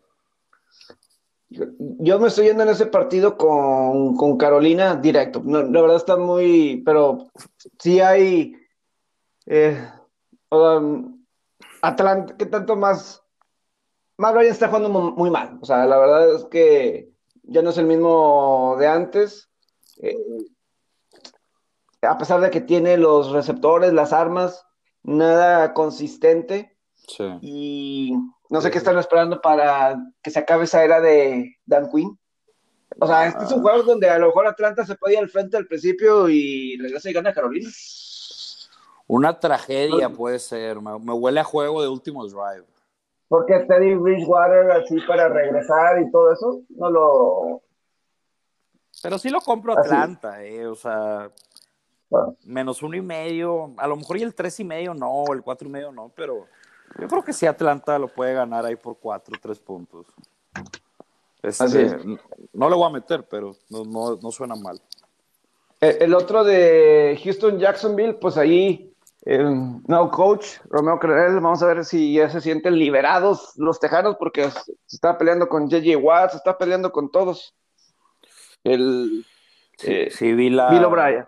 Yo 1.48 2.20
me 2.20 2.28
estoy 2.28 2.46
yendo 2.46 2.62
en 2.62 2.68
ese 2.68 2.86
partido 2.86 3.36
con, 3.36 4.14
con 4.16 4.36
Carolina 4.36 4.94
directo. 4.94 5.42
No, 5.44 5.62
la 5.62 5.80
verdad 5.80 5.96
está 5.96 6.16
muy, 6.16 6.82
pero 6.84 7.30
sí 7.78 8.00
hay 8.00 8.54
eh, 9.50 9.90
um, 10.50 11.24
Atlanta, 11.82 12.36
¿qué 12.36 12.46
tanto 12.46 12.76
más? 12.76 13.22
Más 14.16 14.34
Ryan 14.34 14.52
está 14.52 14.68
jugando 14.68 14.88
mu- 14.88 15.12
muy 15.16 15.30
mal. 15.30 15.58
O 15.60 15.64
sea, 15.64 15.86
la 15.86 15.98
verdad 15.98 16.34
es 16.34 16.44
que 16.46 17.10
ya 17.42 17.62
no 17.62 17.70
es 17.70 17.78
el 17.78 17.86
mismo 17.86 18.76
de 18.78 18.86
antes. 18.86 19.50
Eh, 20.02 20.16
a 22.02 22.16
pesar 22.16 22.40
de 22.40 22.50
que 22.50 22.60
tiene 22.60 22.96
los 22.96 23.32
receptores, 23.32 23.92
las 23.92 24.12
armas, 24.12 24.66
nada 25.02 25.74
consistente. 25.74 26.76
Sí. 27.06 27.24
Y 27.40 28.12
no 28.50 28.60
sé 28.60 28.70
qué 28.70 28.78
están 28.78 28.98
esperando 28.98 29.40
para 29.40 29.98
que 30.22 30.30
se 30.30 30.38
acabe 30.38 30.64
esa 30.64 30.84
era 30.84 31.00
de 31.00 31.56
Dan 31.66 31.90
Quinn. 31.90 32.18
O 33.00 33.06
sea, 33.06 33.26
este 33.26 33.44
es 33.44 33.52
un 33.52 33.62
juego 33.62 33.82
donde 33.82 34.08
a 34.10 34.18
lo 34.18 34.26
mejor 34.26 34.46
Atlanta 34.46 34.84
se 34.84 34.96
puede 34.96 35.14
ir 35.14 35.20
al 35.20 35.28
frente 35.30 35.56
al 35.56 35.66
principio 35.66 36.28
y 36.28 36.76
regresa 36.78 37.08
y 37.08 37.12
gana 37.12 37.32
Carolina. 37.32 37.70
Una 39.12 39.40
tragedia 39.40 40.08
puede 40.08 40.38
ser, 40.38 40.80
me, 40.80 40.96
me 41.00 41.12
huele 41.12 41.40
a 41.40 41.44
juego 41.44 41.82
de 41.82 41.88
últimos 41.88 42.30
drive. 42.30 42.64
Porque 43.26 43.58
Teddy 43.60 43.94
Bridgewater 43.94 44.70
así 44.70 45.00
para 45.00 45.28
regresar 45.28 46.00
y 46.00 46.10
todo 46.12 46.32
eso, 46.32 46.62
no 46.70 46.90
lo... 46.90 47.62
Pero 49.02 49.18
sí 49.18 49.28
lo 49.28 49.40
compro 49.40 49.72
Así. 49.72 49.88
Atlanta, 49.88 50.44
eh, 50.44 50.66
o 50.66 50.76
sea, 50.76 51.28
Bueno, 52.08 52.36
menos 52.44 52.82
uno 52.82 52.96
y 52.96 53.00
medio, 53.00 53.72
a 53.78 53.88
lo 53.88 53.96
mejor 53.96 54.16
y 54.18 54.22
el 54.22 54.34
tres 54.34 54.60
y 54.60 54.64
medio 54.64 54.94
no, 54.94 55.24
el 55.32 55.42
cuatro 55.42 55.66
y 55.68 55.72
medio 55.72 55.90
no, 55.90 56.12
pero 56.14 56.46
yo 56.98 57.08
creo 57.08 57.24
que 57.24 57.32
sí 57.32 57.46
Atlanta 57.46 57.98
lo 57.98 58.06
puede 58.08 58.34
ganar 58.34 58.64
ahí 58.64 58.76
por 58.76 58.96
cuatro, 58.98 59.36
tres 59.42 59.58
puntos. 59.58 60.06
Este, 61.42 61.64
Así 61.64 61.78
es. 61.78 61.96
No 62.52 62.68
le 62.68 62.76
voy 62.76 62.86
a 62.86 62.92
meter, 62.92 63.26
pero 63.28 63.56
no, 63.70 63.84
no, 63.84 64.16
no 64.22 64.30
suena 64.30 64.54
mal. 64.54 64.80
Eh, 65.80 65.98
El 66.00 66.14
otro 66.14 66.44
de 66.44 67.18
Houston 67.24 67.58
Jacksonville, 67.58 68.14
pues 68.14 68.36
ahí, 68.36 68.89
el 69.22 69.82
no 69.86 70.10
coach, 70.10 70.46
Romeo 70.70 70.98
Creel, 70.98 71.34
vamos 71.40 71.62
a 71.62 71.66
ver 71.66 71.84
si 71.84 72.14
ya 72.14 72.30
se 72.30 72.40
sienten 72.40 72.78
liberados 72.78 73.52
los 73.56 73.78
tejanos, 73.80 74.16
porque 74.18 74.50
se 74.50 74.72
está 74.96 75.18
peleando 75.18 75.48
con 75.48 75.68
JJ 75.68 75.96
Watt, 75.96 76.30
se 76.30 76.36
está 76.38 76.56
peleando 76.56 76.90
con 76.92 77.10
todos. 77.10 77.54
El 78.64 79.24
eh, 79.82 80.08
Sí, 80.10 80.32
vi 80.34 80.50
la. 80.50 80.70
Bill 80.70 80.84
O'Brien. 80.84 81.26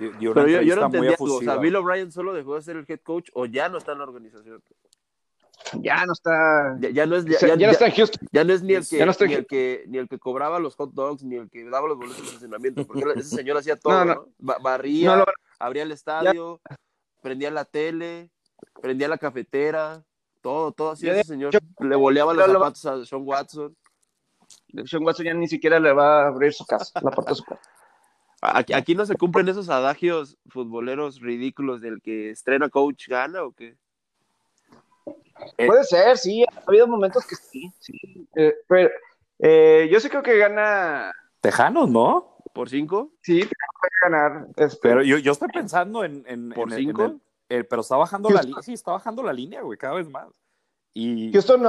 una 0.00 0.34
Pero 0.34 0.48
yo, 0.48 0.62
yo 0.62 0.76
no 0.76 0.86
entendía, 0.86 1.10
algo, 1.18 1.36
o 1.36 1.40
sea. 1.40 1.56
Bill 1.56 1.76
O'Brien 1.76 2.10
solo 2.12 2.32
dejó 2.32 2.56
de 2.56 2.62
ser 2.62 2.76
el 2.76 2.84
head 2.88 3.00
coach 3.02 3.30
o 3.34 3.46
ya 3.46 3.68
no 3.68 3.78
está 3.78 3.92
en 3.92 3.98
la 3.98 4.04
organización. 4.04 4.62
ya 5.80 6.04
no 6.06 6.12
está, 6.12 6.76
Ya, 6.80 6.90
ya 6.90 7.06
no 7.06 7.16
es, 7.16 7.24
ya, 7.24 7.38
ya, 7.40 7.46
ya- 7.48 7.56
ya 7.56 7.66
no 7.66 7.72
está 7.72 7.86
en 7.86 7.92
Houston. 7.92 8.28
ya 8.32 8.44
no 8.44 8.52
es 8.52 8.62
ni 8.62 8.74
el, 8.74 8.86
que, 8.88 8.98
Ya 8.98 9.04
no 9.06 9.10
está- 9.12 9.26
ni, 9.26 9.34
el 9.34 9.46
que, 9.46 9.84
ni 9.88 9.98
el 9.98 10.08
que 10.08 10.18
cobraba 10.18 10.58
los 10.58 10.74
hot 10.76 10.92
dogs, 10.92 11.22
ni 11.24 11.36
el 11.36 11.48
que 11.48 11.64
daba 11.64 11.88
los 11.88 11.96
boletos 11.96 12.18
de 12.18 12.26
estacionamiento, 12.26 12.86
porque 12.86 13.04
ese 13.16 13.36
señor 13.36 13.56
hacía 13.56 13.76
todo, 13.76 13.92
No, 13.94 14.04
¿no? 14.04 14.14
no. 14.14 14.28
Ba- 14.38 14.58
Barría, 14.60 15.24
abría 15.58 15.84
el 15.84 15.92
estadio, 15.92 16.60
prendía 17.24 17.50
la 17.50 17.64
tele, 17.64 18.28
prendía 18.82 19.08
la 19.08 19.16
cafetera, 19.16 20.04
todo, 20.42 20.72
todo 20.72 20.94
Ya 20.96 21.12
ese 21.12 21.24
señor. 21.24 21.54
Le 21.80 21.96
boleaba 21.96 22.34
los 22.34 22.52
zapatos 22.52 22.84
a 22.84 23.02
Sean 23.06 23.22
Watson. 23.24 23.74
Sean 24.84 25.02
Watson 25.02 25.24
ya 25.24 25.32
ni 25.32 25.48
siquiera 25.48 25.80
le 25.80 25.94
va 25.94 26.24
a 26.24 26.28
abrir 26.28 26.52
su 26.52 26.66
casa, 26.66 27.00
la 27.02 27.10
puerta 27.10 27.32
de 27.32 27.36
su 27.36 27.44
casa. 27.44 27.62
Aquí, 28.46 28.74
aquí 28.74 28.94
no 28.94 29.06
se 29.06 29.16
cumplen 29.16 29.48
esos 29.48 29.70
adagios 29.70 30.36
futboleros 30.50 31.18
ridículos 31.22 31.80
del 31.80 32.02
que 32.02 32.28
estrena 32.28 32.68
coach 32.68 33.08
gana 33.08 33.42
o 33.42 33.52
qué. 33.52 33.78
Eh, 35.56 35.66
Puede 35.66 35.84
ser, 35.84 36.18
sí, 36.18 36.44
ha 36.44 36.62
habido 36.66 36.86
momentos 36.86 37.24
que 37.26 37.36
sí, 37.36 37.72
sí. 37.78 38.28
Eh, 38.36 38.52
pero 38.68 38.90
eh, 39.38 39.88
yo 39.90 39.98
sí 39.98 40.10
creo 40.10 40.22
que 40.22 40.36
gana, 40.36 41.10
Tejanos, 41.40 41.88
¿no? 41.88 42.33
¿Por 42.54 42.70
cinco? 42.70 43.10
sí, 43.20 43.40
puede 43.40 43.92
ganar. 44.00 44.46
este, 44.56 44.78
Pero 44.80 45.02
yo, 45.02 45.18
yo 45.18 45.32
estoy 45.32 45.48
pensando 45.48 46.04
en. 46.04 46.24
en 46.26 46.50
¿Por 46.50 46.68
en- 46.72 46.78
en 46.78 46.86
cinco? 46.86 47.04
el- 47.04 47.20
el- 47.50 47.66
pero 47.66 47.82
está 47.82 47.96
bajando 47.96 48.30
la 48.30 48.40
línea. 48.42 48.62
Sí, 48.62 48.72
está 48.72 48.92
bajando 48.92 49.22
la 49.22 49.32
línea, 49.34 49.60
güey, 49.60 49.76
cada 49.76 49.94
vez 49.94 50.08
más. 50.08 50.28
Y 50.94 51.30
Houston 51.32 51.62
no- 51.64 51.68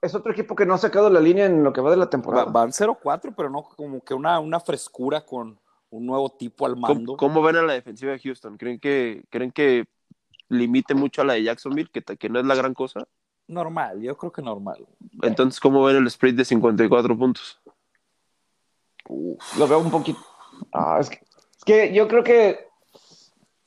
es 0.00 0.14
otro 0.16 0.32
equipo 0.32 0.56
que 0.56 0.66
no 0.66 0.74
ha 0.74 0.78
sacado 0.78 1.08
la 1.10 1.20
línea 1.20 1.46
en 1.46 1.62
lo 1.62 1.72
que 1.72 1.80
va 1.80 1.90
de 1.90 1.96
la 1.96 2.06
va- 2.06 2.10
temporada. 2.10 2.44
van 2.50 2.72
0-4, 2.72 3.32
pero 3.36 3.48
no 3.50 3.62
como 3.62 4.00
que 4.02 4.14
una, 4.14 4.40
una 4.40 4.58
frescura 4.58 5.24
con 5.24 5.60
un 5.90 6.06
nuevo 6.06 6.30
tipo 6.30 6.64
al 6.66 6.76
mando. 6.76 7.14
¿Cómo, 7.16 7.34
cómo 7.34 7.42
ven 7.42 7.56
a 7.56 7.62
la 7.62 7.74
defensiva 7.74 8.10
de 8.12 8.18
Houston? 8.18 8.56
¿Creen 8.56 8.80
que, 8.80 9.22
¿creen 9.30 9.52
que 9.52 9.84
limite 10.48 10.94
mucho 10.94 11.20
a 11.22 11.24
la 11.26 11.34
de 11.34 11.42
Jacksonville, 11.44 11.90
que, 11.92 12.02
que 12.02 12.28
no 12.30 12.40
es 12.40 12.46
la 12.46 12.54
gran 12.54 12.72
cosa? 12.74 13.06
Normal, 13.46 14.00
yo 14.00 14.16
creo 14.16 14.32
que 14.32 14.40
normal. 14.42 14.86
Entonces, 15.20 15.60
¿cómo 15.60 15.84
ven 15.84 15.96
el 15.96 16.06
split 16.06 16.34
de 16.36 16.44
54 16.46 17.16
puntos? 17.18 17.60
Lo 19.58 19.66
veo 19.68 19.78
un 19.78 19.90
poquito. 19.90 20.20
Ah, 20.72 20.98
es, 21.00 21.10
que, 21.10 21.16
es 21.56 21.64
que 21.64 21.92
yo 21.94 22.06
creo 22.08 22.22
que 22.22 22.68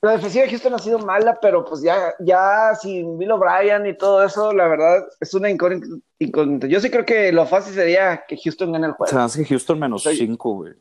la 0.01 0.11
defensiva 0.13 0.43
de 0.45 0.51
Houston 0.51 0.73
ha 0.75 0.79
sido 0.79 0.99
mala, 0.99 1.39
pero 1.41 1.65
pues 1.65 1.81
ya, 1.81 2.13
ya 2.19 2.75
sin 2.79 3.17
Bill 3.17 3.31
O'Brien 3.31 3.85
y 3.87 3.97
todo 3.97 4.23
eso, 4.23 4.53
la 4.53 4.67
verdad 4.67 5.03
es 5.19 5.33
una 5.33 5.49
incógnita. 5.49 6.67
Yo 6.67 6.79
sí 6.79 6.89
creo 6.91 7.05
que 7.05 7.31
lo 7.31 7.45
fácil 7.47 7.73
sería 7.73 8.23
que 8.27 8.37
Houston 8.37 8.71
gane 8.71 8.85
el 8.87 8.93
Se 8.93 8.97
juego. 8.97 9.15
me 9.17 9.21
hace 9.23 9.45
Houston 9.45 9.79
menos 9.79 10.03
Sí. 10.03 10.15
5, 10.15 10.53
güey. 10.53 10.73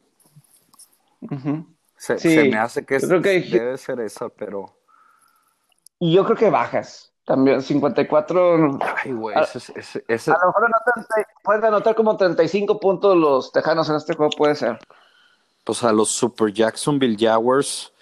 se, 1.97 2.19
Sí, 2.19 2.35
se 2.35 2.45
me 2.51 2.59
hace 2.59 2.85
que, 2.85 2.95
yo 2.95 2.99
es- 2.99 3.07
creo 3.07 3.23
que- 3.23 3.41
debe 3.41 3.79
ser 3.79 4.01
esa, 4.01 4.29
pero. 4.29 4.77
Y 5.99 6.13
yo 6.13 6.25
creo 6.25 6.37
que 6.37 6.51
bajas. 6.51 7.14
También 7.25 7.62
54. 7.62 8.79
Ay, 9.05 9.12
güey, 9.12 9.37
ese, 9.41 9.59
ese, 9.79 10.05
ese- 10.09 10.31
A 10.31 10.39
lo 10.43 10.47
mejor 10.49 10.64
anotan, 10.66 11.27
pueden 11.43 11.64
anotar 11.64 11.95
como 11.95 12.16
35 12.16 12.79
puntos 12.79 13.16
los 13.16 13.51
Tejanos 13.53 13.89
en 13.89 13.97
este 13.97 14.14
juego, 14.14 14.31
puede 14.37 14.55
ser. 14.55 14.79
pues 15.64 15.83
a 15.83 15.93
los 15.93 16.11
Super 16.11 16.53
Jacksonville 16.53 17.16
Jaguars. 17.18 17.93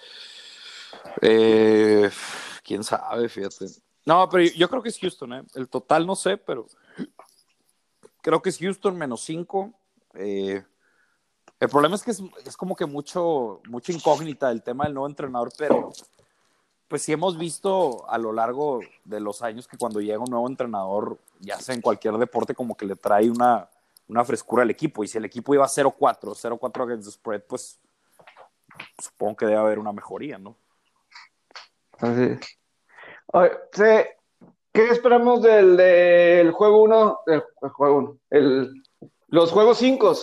eh, 1.21 2.11
quién 2.65 2.83
sabe, 2.83 3.29
fíjate. 3.29 3.67
No, 4.05 4.29
pero 4.29 4.45
yo 4.57 4.69
creo 4.69 4.83
que 4.83 4.89
es 4.89 4.99
Houston, 4.99 5.33
¿eh? 5.35 5.43
El 5.55 5.69
total 5.69 6.07
no 6.07 6.17
sé, 6.17 6.37
pero 6.37 6.67
creo 8.21 8.43
que 8.43 8.49
es 8.49 8.59
Houston 8.59 8.97
menos 8.97 9.21
5. 9.23 9.73
el 10.15 10.65
problema 11.71 11.95
es 11.95 12.03
que 12.03 12.11
es, 12.11 12.21
es 12.45 12.57
como 12.57 12.75
que 12.75 12.87
mucho, 12.87 13.61
mucha 13.69 13.93
incógnita 13.93 14.51
el 14.51 14.63
tema 14.65 14.85
del 14.85 14.95
nuevo 14.95 15.07
entrenador, 15.09 15.53
pero 15.57 15.93
pues 16.93 17.01
sí 17.01 17.13
hemos 17.13 17.39
visto 17.39 18.05
a 18.11 18.19
lo 18.19 18.35
largo 18.35 18.81
de 19.05 19.19
los 19.19 19.41
años 19.41 19.67
que 19.67 19.79
cuando 19.79 19.99
llega 20.03 20.19
un 20.19 20.29
nuevo 20.31 20.47
entrenador, 20.47 21.17
ya 21.41 21.59
sea 21.59 21.75
en 21.75 21.81
cualquier 21.81 22.19
deporte, 22.19 22.55
como 22.55 22.77
que 22.77 22.85
le 22.85 22.97
trae 22.97 23.31
una, 23.31 23.67
una 24.09 24.23
frescura 24.27 24.63
al 24.63 24.69
equipo. 24.69 25.03
Y 25.03 25.09
si 25.09 25.17
el 25.17 25.25
equipo 25.25 25.55
iba 25.55 25.65
0-4, 25.67 25.97
0-4 25.99 26.83
against 26.85 27.07
the 27.07 27.13
spread, 27.13 27.41
pues 27.49 27.81
supongo 28.99 29.37
que 29.37 29.47
debe 29.47 29.59
haber 29.59 29.79
una 29.79 29.91
mejoría, 29.91 30.37
¿no? 30.37 30.55
Así. 31.99 32.37
Oye, 33.29 33.53
se- 33.73 34.17
¿Qué 34.71 34.89
esperamos 34.91 35.41
del, 35.41 35.75
del 35.79 36.53
juego 36.53 36.83
1? 36.83 37.21
El, 37.27 37.43
el 37.63 37.69
juego 37.71 37.97
1. 37.97 38.19
El, 38.29 38.83
los 39.29 39.51
juegos 39.51 39.79
5 39.79 40.15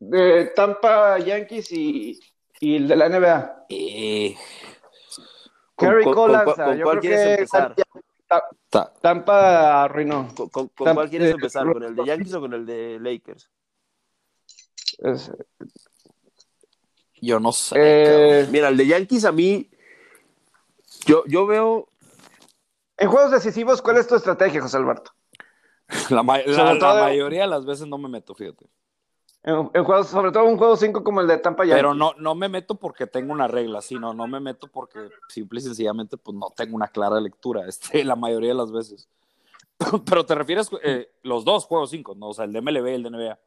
de 0.00 0.46
Tampa 0.56 1.16
Yankees 1.20 1.70
y, 1.70 2.18
y 2.58 2.74
el 2.74 2.88
de 2.88 2.96
la 2.96 3.08
NBA. 3.08 3.66
Eh, 3.68 4.34
¿Con- 4.34 4.69
Kerry 5.80 6.04
con- 6.04 6.14
Cole 6.14 6.44
con- 6.44 6.54
Yo 6.78 6.84
cuál 6.84 6.98
creo 6.98 7.00
quieres 7.00 7.20
que 7.20 7.30
empezar? 7.34 7.74
Ta- 8.26 8.48
ta- 8.68 8.92
Tampa 9.00 9.84
arruinó. 9.84 10.28
¿Con, 10.34 10.48
con- 10.50 10.68
cuál 10.68 11.10
quieres 11.10 11.30
eh, 11.30 11.32
empezar? 11.32 11.72
¿Con 11.72 11.82
el 11.82 11.96
de 11.96 12.04
Yankees 12.04 12.34
o 12.34 12.40
con 12.40 12.54
el 12.54 12.64
de 12.66 12.98
Lakers? 13.00 13.50
Es- 14.98 15.32
yo 17.20 17.40
no 17.40 17.52
sé. 17.52 17.74
eh, 17.78 18.46
Mira, 18.50 18.68
el 18.68 18.76
de 18.76 18.86
Yankees 18.86 19.24
a 19.24 19.32
mí, 19.32 19.68
yo, 21.06 21.24
yo 21.26 21.46
veo, 21.46 21.88
en 22.96 23.08
juegos 23.08 23.30
decisivos, 23.32 23.82
¿cuál 23.82 23.96
es 23.98 24.06
tu 24.06 24.14
estrategia, 24.14 24.60
José 24.62 24.76
Alberto? 24.76 25.12
la, 26.10 26.22
ma- 26.22 26.38
la- 26.38 26.44
sobre 26.54 26.74
la 26.74 26.78
todo- 26.78 27.00
mayoría 27.00 27.42
de 27.42 27.46
las 27.48 27.64
veces 27.66 27.86
no 27.88 27.98
me 27.98 28.08
meto, 28.08 28.34
fíjate. 28.34 28.66
En, 29.42 29.70
en 29.72 29.84
juegos, 29.84 30.08
sobre 30.08 30.32
todo 30.32 30.44
un 30.44 30.58
juego 30.58 30.76
5 30.76 31.02
como 31.02 31.20
el 31.22 31.26
de 31.26 31.38
Tampa 31.38 31.64
Yankees. 31.64 31.78
Pero 31.78 31.94
no, 31.94 32.12
no 32.18 32.34
me 32.34 32.48
meto 32.48 32.74
porque 32.74 33.06
tengo 33.06 33.32
una 33.32 33.48
regla, 33.48 33.80
sino 33.80 34.12
no 34.12 34.26
me 34.26 34.38
meto 34.38 34.66
porque 34.68 35.08
simple 35.28 35.60
y 35.60 35.62
sencillamente 35.62 36.16
pues 36.18 36.36
no 36.36 36.50
tengo 36.54 36.76
una 36.76 36.88
clara 36.88 37.18
lectura, 37.20 37.62
este, 37.68 38.04
la 38.04 38.16
mayoría 38.16 38.50
de 38.50 38.54
las 38.56 38.70
veces. 38.70 39.08
Pero 40.04 40.26
te 40.26 40.34
refieres 40.34 40.68
eh, 40.82 41.10
los 41.22 41.44
dos 41.44 41.64
juegos 41.64 41.88
cinco, 41.90 42.14
¿no? 42.14 42.28
O 42.28 42.34
sea, 42.34 42.44
el 42.44 42.52
de 42.52 42.60
MLB 42.60 42.86
y 42.88 42.94
el 42.94 43.02
de 43.02 43.08
NBA. 43.10 43.38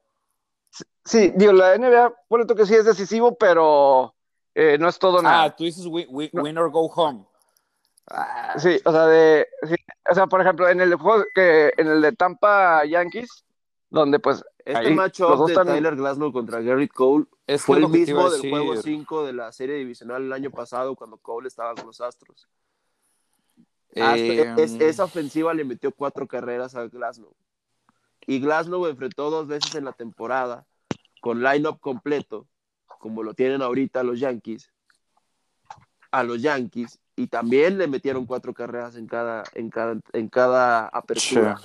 Sí, 1.06 1.32
digo, 1.36 1.52
la 1.54 1.76
NBA, 1.78 2.12
por 2.28 2.56
que 2.56 2.66
sí 2.66 2.74
es 2.74 2.86
decisivo, 2.86 3.36
pero 3.36 4.16
eh, 4.56 4.78
no 4.80 4.89
es 4.89 4.98
todo 4.98 5.22
nada. 5.22 5.44
Ah, 5.44 5.56
tú 5.56 5.64
dices 5.64 5.86
win, 5.86 6.08
win- 6.10 6.32
No. 6.34 6.41
win 6.41 6.58
or 6.58 6.72
go 6.72 6.88
home. 6.88 7.24
Ah, 8.10 8.56
Sí, 8.58 8.80
o 8.84 8.91
sea, 8.91 9.06
de, 9.06 9.48
sí, 9.68 9.76
o 10.10 10.16
sea, 10.16 10.26
por 10.26 10.41
ejemplo, 10.41 10.68
en 10.68 10.82
el 10.82 10.96
juego 10.96 11.24
que 11.36 11.72
en 11.78 11.88
el 11.88 12.02
de 12.02 12.12
Tampa 12.14 12.84
Yankees, 12.86 13.44
donde 13.91 14.18
pues 14.20 14.44
este 14.66 14.78
Ahí, 14.78 14.93
matchup 14.95 15.47
de 15.47 15.53
Tyler 15.74 15.95
Glasnow 15.95 16.32
contra 16.32 16.61
Garrett 16.61 16.91
Cole 16.93 17.26
es 17.47 17.61
fue 17.64 17.78
el 17.80 17.88
mismo 17.89 18.30
del 18.30 18.49
juego 18.49 18.76
5 18.82 19.26
de 19.26 19.34
la 19.34 19.51
serie 19.51 19.76
divisional 19.76 20.24
el 20.24 20.34
año 20.34 20.51
pasado 20.51 20.95
cuando 20.95 21.18
Cole 21.18 21.47
estaba 21.47 21.76
con 21.76 21.88
los 21.88 21.99
Astros. 22.01 22.47
Eh, 23.95 24.53
es- 24.57 24.74
esa 24.82 25.03
ofensiva 25.03 25.53
le 25.53 25.64
metió 25.64 25.91
cuatro 25.91 26.28
carreras 26.28 26.76
a 26.76 26.88
Glasnow. 26.88 27.34
Y 28.26 28.39
Glasnow 28.39 28.88
enfrentó 28.88 29.30
dos 29.30 29.47
veces 29.47 29.76
en 29.76 29.86
la 29.86 29.91
temporada 29.93 30.66
con 31.22 31.43
line-up 31.43 31.80
completo, 31.80 32.47
como 32.99 33.22
lo 33.22 33.34
tienen 33.34 33.61
ahorita 33.61 34.01
los 34.03 34.20
Yankees, 34.20 34.72
a 36.11 36.24
los 36.24 36.41
Yankees, 36.41 36.99
y 37.16 37.28
también 37.28 37.78
le 37.78 37.88
metieron 37.88 38.26
cuatro 38.26 38.53
carreras 38.53 38.95
en 38.95 39.07
cada, 39.07 39.43
en 39.53 39.70
cada, 39.70 39.99
en 40.14 40.30
cada 40.30 40.88
apertura. 40.88 41.59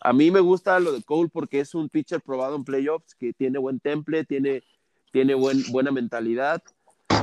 A 0.00 0.12
mí 0.12 0.30
me 0.30 0.40
gusta 0.40 0.78
lo 0.80 0.92
de 0.92 1.02
Cole 1.02 1.28
porque 1.32 1.60
es 1.60 1.74
un 1.74 1.88
pitcher 1.88 2.20
probado 2.20 2.56
en 2.56 2.64
playoffs, 2.64 3.14
que 3.14 3.32
tiene 3.32 3.58
buen 3.58 3.80
temple, 3.80 4.24
tiene, 4.24 4.62
tiene 5.12 5.34
buen, 5.34 5.62
buena 5.70 5.90
mentalidad. 5.90 6.62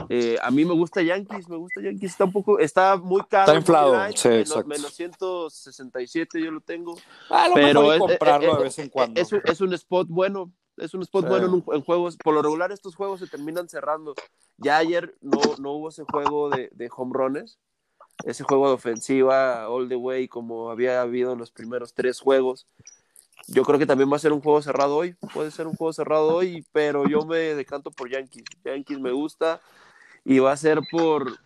Eh, 0.10 0.38
a 0.42 0.52
mí 0.52 0.66
me 0.66 0.74
gusta 0.74 1.02
Yankees, 1.02 1.48
me 1.48 1.56
gusta 1.56 1.82
Yankees. 1.82 2.12
Está 2.12 2.26
un 2.26 2.32
poco, 2.34 2.60
está 2.60 2.98
muy 2.98 3.22
caro. 3.30 3.44
Está 3.46 3.56
inflado, 3.58 3.94
sí, 4.16 4.28
menos, 4.28 4.50
exacto. 4.50 4.68
menos 4.68 4.94
167 4.94 6.42
yo 6.42 6.52
lo 6.52 6.62
tengo. 6.62 6.96
Ah, 7.30 7.48
lo 7.48 7.54
Pero 7.56 7.82
mejor 7.82 7.94
es, 7.94 7.96
y 7.96 8.00
comprarlo 8.00 8.52
es- 8.52 8.58
de 8.58 8.64
vez 8.64 8.80
en 8.80 8.90
cuando. 8.90 9.22
es 9.22 9.32
un, 9.32 9.42
es 9.46 9.62
un 9.62 9.74
spot 9.74 10.08
bueno, 10.10 10.52
es 10.78 10.94
un 10.94 11.02
spot 11.04 11.24
Sí. 11.26 11.30
bueno 11.30 11.48
en, 11.48 11.54
un- 11.54 11.64
en 11.74 11.82
juegos. 11.82 12.18
Por 12.18 12.34
lo 12.34 12.42
regular 12.42 12.72
estos 12.72 12.96
juegos 12.96 13.20
se 13.22 13.28
terminan 13.28 13.70
cerrando. 13.70 14.14
Ya 14.58 14.78
ayer 14.78 15.16
no, 15.22 15.40
no 15.60 15.72
hubo 15.72 15.90
ese 15.90 16.04
juego 16.04 16.50
de, 16.50 16.70
de 16.74 16.90
home 16.96 17.12
runs, 17.14 17.58
ese 18.24 18.44
juego 18.44 18.68
de 18.68 18.74
ofensiva 18.76 19.68
all 19.70 19.90
the 19.90 19.96
way 19.96 20.28
como 20.28 20.70
había 20.70 21.02
habido 21.02 21.34
en 21.34 21.40
los 21.40 21.52
primeros 21.52 21.94
tres 21.94 22.20
juegos. 22.20 22.68
Yo 23.48 23.64
creo 23.64 23.78
que 23.78 23.86
también 23.86 24.12
va 24.12 24.16
a 24.16 24.20
ser 24.20 24.34
un 24.34 24.42
juego 24.42 24.62
cerrado 24.62 24.96
hoy, 24.96 25.14
puede 25.34 25.52
ser 25.52 25.68
un 25.68 25.76
juego 25.76 25.94
cerrado 25.94 26.34
hoy, 26.34 26.66
pero 26.72 27.08
yo 27.08 27.26
me 27.26 27.38
decanto 27.38 27.92
por 27.92 28.10
Yankees. 28.10 28.46
Yankees 28.64 29.00
me 29.00 29.12
gusta 29.12 29.62
y 30.24 30.40
va 30.40 30.52
a 30.52 30.58
ser 30.58 30.80
por, 30.92 31.38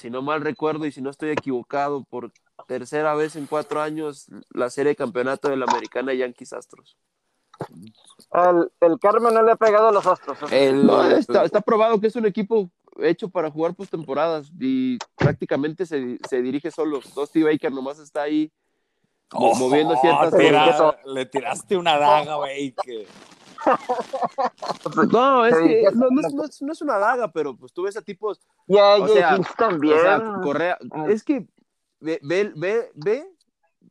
si 0.00 0.10
no 0.10 0.22
mal 0.22 0.40
recuerdo 0.40 0.86
y 0.86 0.92
si 0.92 1.00
no 1.00 1.10
estoy 1.10 1.30
equivocado, 1.30 2.04
por 2.04 2.32
tercera 2.66 3.14
vez 3.14 3.36
en 3.36 3.46
cuatro 3.46 3.80
años 3.80 4.26
la 4.50 4.70
serie 4.70 4.90
de 4.90 4.96
campeonato 4.96 5.48
de 5.48 5.56
la 5.56 5.66
americana 5.66 6.14
Yankees 6.14 6.52
Astros. 6.52 6.96
El, 8.32 8.72
el 8.80 8.98
Carmen 8.98 9.34
no 9.34 9.42
le 9.42 9.52
ha 9.52 9.56
pegado 9.56 9.88
a 9.88 9.92
los 9.92 10.06
astros. 10.06 10.38
¿eh? 10.52 10.68
El- 10.68 10.86
No, 10.86 11.04
está, 11.04 11.44
está 11.44 11.60
probado 11.60 12.00
que 12.00 12.06
es 12.08 12.16
un 12.16 12.26
equipo 12.26 12.70
hecho 12.98 13.28
para 13.28 13.50
jugar 13.50 13.74
postemporadas 13.74 14.50
y 14.60 14.98
prácticamente 15.16 15.86
se, 15.86 16.18
se 16.28 16.42
dirige 16.42 16.70
solo. 16.70 17.00
Dusty 17.14 17.42
Baker 17.42 17.72
nomás 17.72 17.98
está 17.98 18.22
ahí 18.22 18.52
mo- 19.32 19.54
moviendo 19.54 19.96
ciertas 19.96 20.34
tira- 20.34 20.66
cosas. 20.66 20.94
Le 21.06 21.26
tiraste 21.26 21.76
una 21.76 21.96
daga, 21.98 22.36
güey. 22.36 22.74
que- 22.84 23.06
No, 25.10 25.46
es 25.46 25.54
que 25.56 25.84
no, 25.94 26.08
no 26.10 26.20
es- 26.20 26.34
no 26.34 26.44
es, 26.44 26.62
no 26.62 26.72
es 26.72 26.82
una 26.82 26.98
daga, 26.98 27.30
pero 27.30 27.56
pues 27.56 27.72
tú 27.72 27.82
ves 27.82 27.96
a 27.96 28.02
tipos, 28.02 28.40
Y 28.66 28.76
a 28.76 28.96
o 28.96 29.08
sea, 29.08 29.36
Hinch 29.36 29.54
también. 29.56 29.98
o 29.98 30.00
sea, 30.00 30.40
Correa, 30.42 30.78
Ah. 30.90 31.06
es 31.08 31.22
que 31.22 31.46
ve, 32.00 32.18
ve, 32.22 32.52
ve, 32.56 32.90
ve 32.94 33.26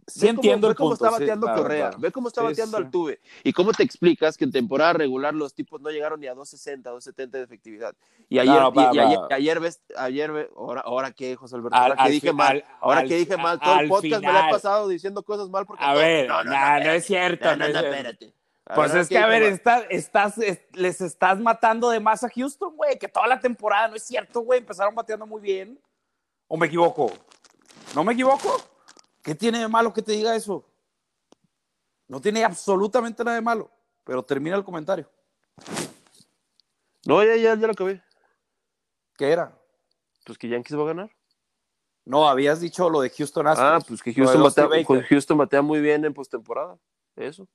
Sí 0.08 0.22
ve 0.22 0.30
entiendo 0.30 0.68
cómo, 0.68 0.70
el 0.70 0.74
ve 0.74 0.76
cómo 0.78 0.94
está 0.94 1.08
sí, 1.10 1.14
bateando 1.14 1.48
claro, 1.48 1.62
Correa, 1.62 1.80
claro. 1.90 1.98
ve 2.00 2.12
cómo 2.12 2.28
está 2.28 2.42
Sí, 2.42 2.48
bateando 2.48 2.78
sí. 2.78 2.84
Altuve. 2.84 3.20
¿Y 3.44 3.54
cómo 3.54 3.72
te 3.72 3.84
explicas 3.84 4.36
que 4.38 4.44
en 4.46 4.52
temporada 4.52 4.94
regular 4.94 5.34
los 5.34 5.54
tipos 5.54 5.80
no 5.80 5.90
llegaron 5.90 6.20
ni 6.20 6.28
a 6.28 6.34
260, 6.34 6.90
270 6.90 7.38
de 7.38 7.44
efectividad? 7.44 7.96
Y 8.28 8.40
ayer, 8.40 8.54
No, 8.56 8.72
no, 8.72 8.82
y- 8.94 8.96
y 8.96 9.00
ayer, 9.00 9.20
ayer 9.32 9.60
ves, 9.60 9.82
ayer 9.98 10.50
ahora, 10.58 10.82
ahora 10.82 11.12
qué, 11.12 11.36
José 11.36 11.56
Alberto, 11.56 11.76
Al- 11.78 11.84
ahora 11.84 11.96
que 11.96 12.02
al 12.02 12.12
dije 12.12 12.34
mal, 12.34 12.56
al- 12.58 12.66
ahora 12.82 13.00
al- 13.02 13.08
que 13.08 13.16
dije 13.16 13.38
mal, 13.38 13.60
todo 13.60 13.74
al 13.74 13.84
el 13.84 13.90
podcast 13.90 14.04
me 14.24 14.28
lo 14.28 14.34
he 14.34 14.38
final. 14.38 14.52
pasado 14.52 14.88
diciendo 14.88 15.24
cosas 15.24 15.50
mal 15.50 15.66
porque 15.66 15.84
A 15.84 15.92
todo- 15.94 16.02
ver, 16.02 16.28
no, 16.28 16.44
no, 16.44 16.52
nah, 16.52 16.60
no, 16.60 16.76
espérate. 16.78 16.96
es 16.98 17.06
cierto. 17.06 17.46
No, 17.46 17.56
no 17.56 17.68
no, 17.68 17.74
no, 17.74 17.80
espérate. 17.88 18.34
Pues 18.74 18.96
es 18.96 19.10
que 19.10 19.18
a 19.18 19.28
ver, 19.28 19.44
mal. 19.44 19.52
estás, 19.52 19.84
estás, 19.90 20.38
es- 20.38 20.62
les 20.74 21.02
estás 21.02 21.40
matando 21.40 21.90
de 21.90 22.00
más 22.00 22.24
a 22.24 22.30
Houston, 22.30 22.76
güey, 22.76 22.98
que 22.98 23.08
toda 23.08 23.28
la 23.28 23.40
temporada, 23.40 23.88
no 23.90 23.96
es 23.96 24.04
cierto, 24.04 24.42
güey, 24.42 24.60
empezaron 24.60 24.96
bateando 24.96 25.26
muy 25.28 25.42
bien. 25.42 25.80
¿O 26.48 26.58
me 26.58 26.68
equivoco? 26.68 27.12
¿No 27.96 28.04
me 28.04 28.14
equivoco? 28.14 28.58
¿Qué 29.22 29.36
tiene 29.36 29.60
de 29.60 29.68
malo 29.68 29.94
que 29.94 30.02
te 30.02 30.14
diga 30.14 30.36
eso? 30.36 30.66
No 32.08 32.20
tiene 32.20 32.44
absolutamente 32.44 33.24
nada 33.24 33.36
de 33.36 33.42
malo, 33.42 33.72
pero 34.04 34.24
termina 34.24 34.56
el 34.56 34.64
comentario. 34.64 35.10
No, 37.06 37.24
ya, 37.24 37.36
ya, 37.36 37.56
ya 37.56 37.68
lo 37.68 37.72
acabé. 37.72 38.04
¿Qué 39.18 39.32
era? 39.32 39.58
Pues 40.26 40.38
que 40.38 40.50
Yankees 40.50 40.78
va 40.78 40.84
a 40.84 40.88
ganar. 40.88 41.12
No, 42.04 42.28
habías 42.28 42.60
dicho 42.60 42.90
lo 42.90 43.02
de 43.02 43.10
Houston 43.10 43.48
Astros. 43.48 43.84
Ah, 43.84 43.86
pues 43.88 44.02
que 44.02 44.14
Houston 44.14 44.44
batea. 44.44 45.04
Houston 45.10 45.38
batea 45.38 45.62
muy 45.62 45.80
bien 45.80 46.04
en 46.04 46.14
postemporada. 46.14 46.78
Eso. 47.16 47.48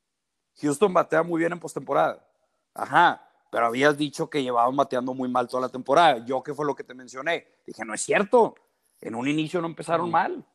Houston 0.61 0.93
batea 0.95 1.23
muy 1.23 1.41
bien 1.41 1.53
en 1.53 1.61
postemporada. 1.61 2.27
Ajá, 2.73 3.29
pero 3.51 3.67
habías 3.67 3.97
dicho 3.97 4.31
que 4.31 4.43
llevaban 4.43 4.77
bateando 4.77 5.15
muy 5.15 5.29
mal 5.29 5.49
toda 5.49 5.63
la 5.63 5.69
temporada. 5.69 6.25
Yo, 6.25 6.43
¿qué 6.43 6.55
fue 6.55 6.65
lo 6.65 6.75
que 6.75 6.85
te 6.85 6.95
mencioné? 6.95 7.47
Dije, 7.67 7.85
no 7.85 7.95
es 7.95 8.03
cierto. 8.03 8.55
En 9.01 9.15
un 9.15 9.29
inicio 9.29 9.61
no 9.61 9.67
empezaron 9.67 10.11
mal. 10.11 10.47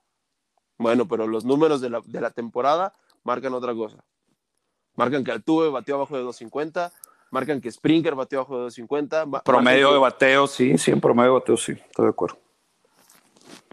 Bueno, 0.82 1.08
pero 1.08 1.28
los 1.28 1.46
números 1.46 1.80
de 1.82 1.90
la, 1.90 2.02
de 2.04 2.20
la 2.22 2.32
temporada 2.32 2.94
marcan 3.24 3.54
otra 3.54 3.74
cosa. 3.76 4.04
Marcan 4.96 5.24
que 5.24 5.32
Altuve 5.32 5.70
batió 5.70 5.96
abajo 5.96 6.16
de 6.18 6.24
250, 6.24 6.92
marcan 7.30 7.62
que 7.62 7.72
Springer 7.72 8.16
batió 8.16 8.40
abajo 8.40 8.56
de 8.58 8.62
250. 8.64 9.26
ma- 9.26 9.42
Promedio 9.44 9.88
marcan 9.88 9.94
de 9.94 10.00
bateo, 10.02 10.48
sí, 10.48 10.78
sí, 10.78 10.92
en 10.92 11.00
promedio 11.00 11.34
de 11.34 11.40
bateo, 11.40 11.58
sí, 11.58 11.72
estoy 11.74 12.06
de 12.06 12.10
acuerdo. 12.10 12.38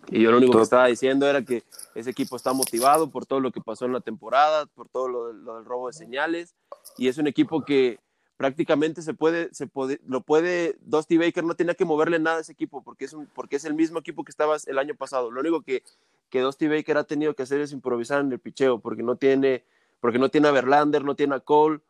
que- 0.07 0.19
y 0.19 0.23
yo 0.23 0.31
lo 0.31 0.39
único 0.39 0.53
Todo- 0.53 0.61
que 0.61 0.65
estaba 0.65 0.87
diciendo 0.87 1.27
era 1.27 1.43
que 1.43 1.65
ese 1.95 2.11
equipo 2.11 2.37
está 2.37 2.53
motivado 2.53 3.11
por 3.11 3.27
todo 3.27 3.41
lo 3.41 3.51
que 3.53 3.61
pasó 3.61 3.85
en 3.85 3.93
la 3.93 4.01
temporada, 4.01 4.65
por 4.67 4.89
todo 4.89 5.09
lo, 5.09 5.33
lo 5.33 5.57
del 5.57 5.65
robo 5.65 5.89
de 5.89 5.93
señales, 5.93 6.55
y 6.97 7.09
es 7.09 7.19
un 7.19 7.27
equipo 7.27 7.63
que 7.65 7.99
prácticamente 8.39 9.03
se 9.03 9.13
puede, 9.15 9.53
se 9.53 9.67
puede, 9.67 10.01
lo 10.07 10.21
puede, 10.23 10.77
Dusty 10.81 11.19
Baker 11.19 11.43
no 11.45 11.55
tenía 11.57 11.75
que 11.75 11.85
moverle 11.85 12.19
nada 12.21 12.39
a 12.39 12.41
ese 12.41 12.53
equipo 12.53 12.83
porque 12.83 13.05
es, 13.07 13.13
un, 13.13 13.27
porque 13.35 13.57
es 13.57 13.65
el 13.65 13.75
mismo 13.75 13.99
equipo 13.99 14.23
que 14.25 14.31
estaba 14.31 14.57
el 14.67 14.79
año 14.79 14.95
pasado. 14.95 15.31
Lo 15.31 15.41
único 15.41 15.61
que, 15.63 15.83
que 16.29 16.41
Dusty 16.41 16.69
Baker 16.69 16.99
ha 16.99 17.05
tenido 17.05 17.35
que 17.35 17.43
hacer 17.43 17.61
es 17.61 17.73
improvisar 17.73 18.21
en 18.21 18.33
el 18.33 18.39
picheo 18.39 18.81
porque 18.81 19.03
no 19.03 19.17
tiene, 19.17 19.65
porque 20.01 20.19
no 20.19 20.29
tiene 20.31 20.49
a 20.49 20.53
Verlander, 20.53 21.05
no 21.05 21.15
tiene 21.15 21.35
a 21.35 21.41
Cole 21.41 21.81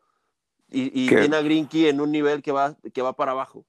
y, 0.69 1.05
y 1.05 1.07
tiene 1.07 1.35
a 1.35 1.41
Grinky 1.41 1.87
en 1.87 2.01
un 2.01 2.11
nivel 2.11 2.41
que 2.41 2.51
va, 2.51 2.75
que 2.93 3.01
va 3.01 3.13
para 3.13 3.31
abajo. 3.31 3.65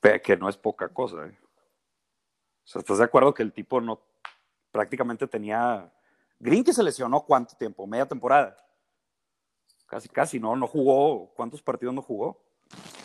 Que 0.00 0.36
no 0.36 0.48
es 0.48 0.56
poca 0.56 0.88
cosa. 0.88 1.26
¿eh? 1.26 1.38
O 1.42 2.66
sea, 2.66 2.80
¿estás 2.80 2.98
de 2.98 3.04
acuerdo 3.04 3.34
que 3.34 3.42
el 3.42 3.52
tipo 3.52 3.80
no 3.80 4.00
prácticamente 4.70 5.26
tenía... 5.26 5.92
Grinky 6.38 6.72
se 6.72 6.82
lesionó 6.82 7.20
cuánto 7.22 7.56
tiempo, 7.56 7.86
media 7.86 8.06
temporada 8.06 8.56
casi, 9.90 10.08
casi, 10.08 10.38
¿no? 10.38 10.54
No 10.54 10.68
jugó, 10.68 11.32
¿cuántos 11.34 11.60
partidos 11.60 11.92
no 11.92 12.00
jugó? 12.00 12.40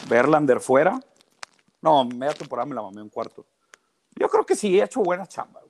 Verlander 0.07 0.59
fuera. 0.59 0.99
No, 1.81 2.05
media 2.05 2.35
temporada 2.35 2.67
me 2.67 2.75
la 2.75 2.83
mamé 2.83 3.01
un 3.01 3.09
cuarto. 3.09 3.45
Yo 4.15 4.29
creo 4.29 4.45
que 4.45 4.55
sí 4.55 4.79
he 4.79 4.83
hecho 4.83 5.01
buena 5.01 5.25
chamba. 5.25 5.61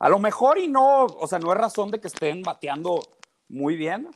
A 0.00 0.08
lo 0.08 0.18
mejor 0.18 0.58
y 0.58 0.66
no, 0.66 1.04
o 1.04 1.26
sea, 1.28 1.38
no 1.38 1.52
es 1.52 1.58
razón 1.58 1.92
de 1.92 2.00
que 2.00 2.08
estén 2.08 2.42
bateando 2.42 3.00
muy 3.48 3.76
bien, 3.76 4.08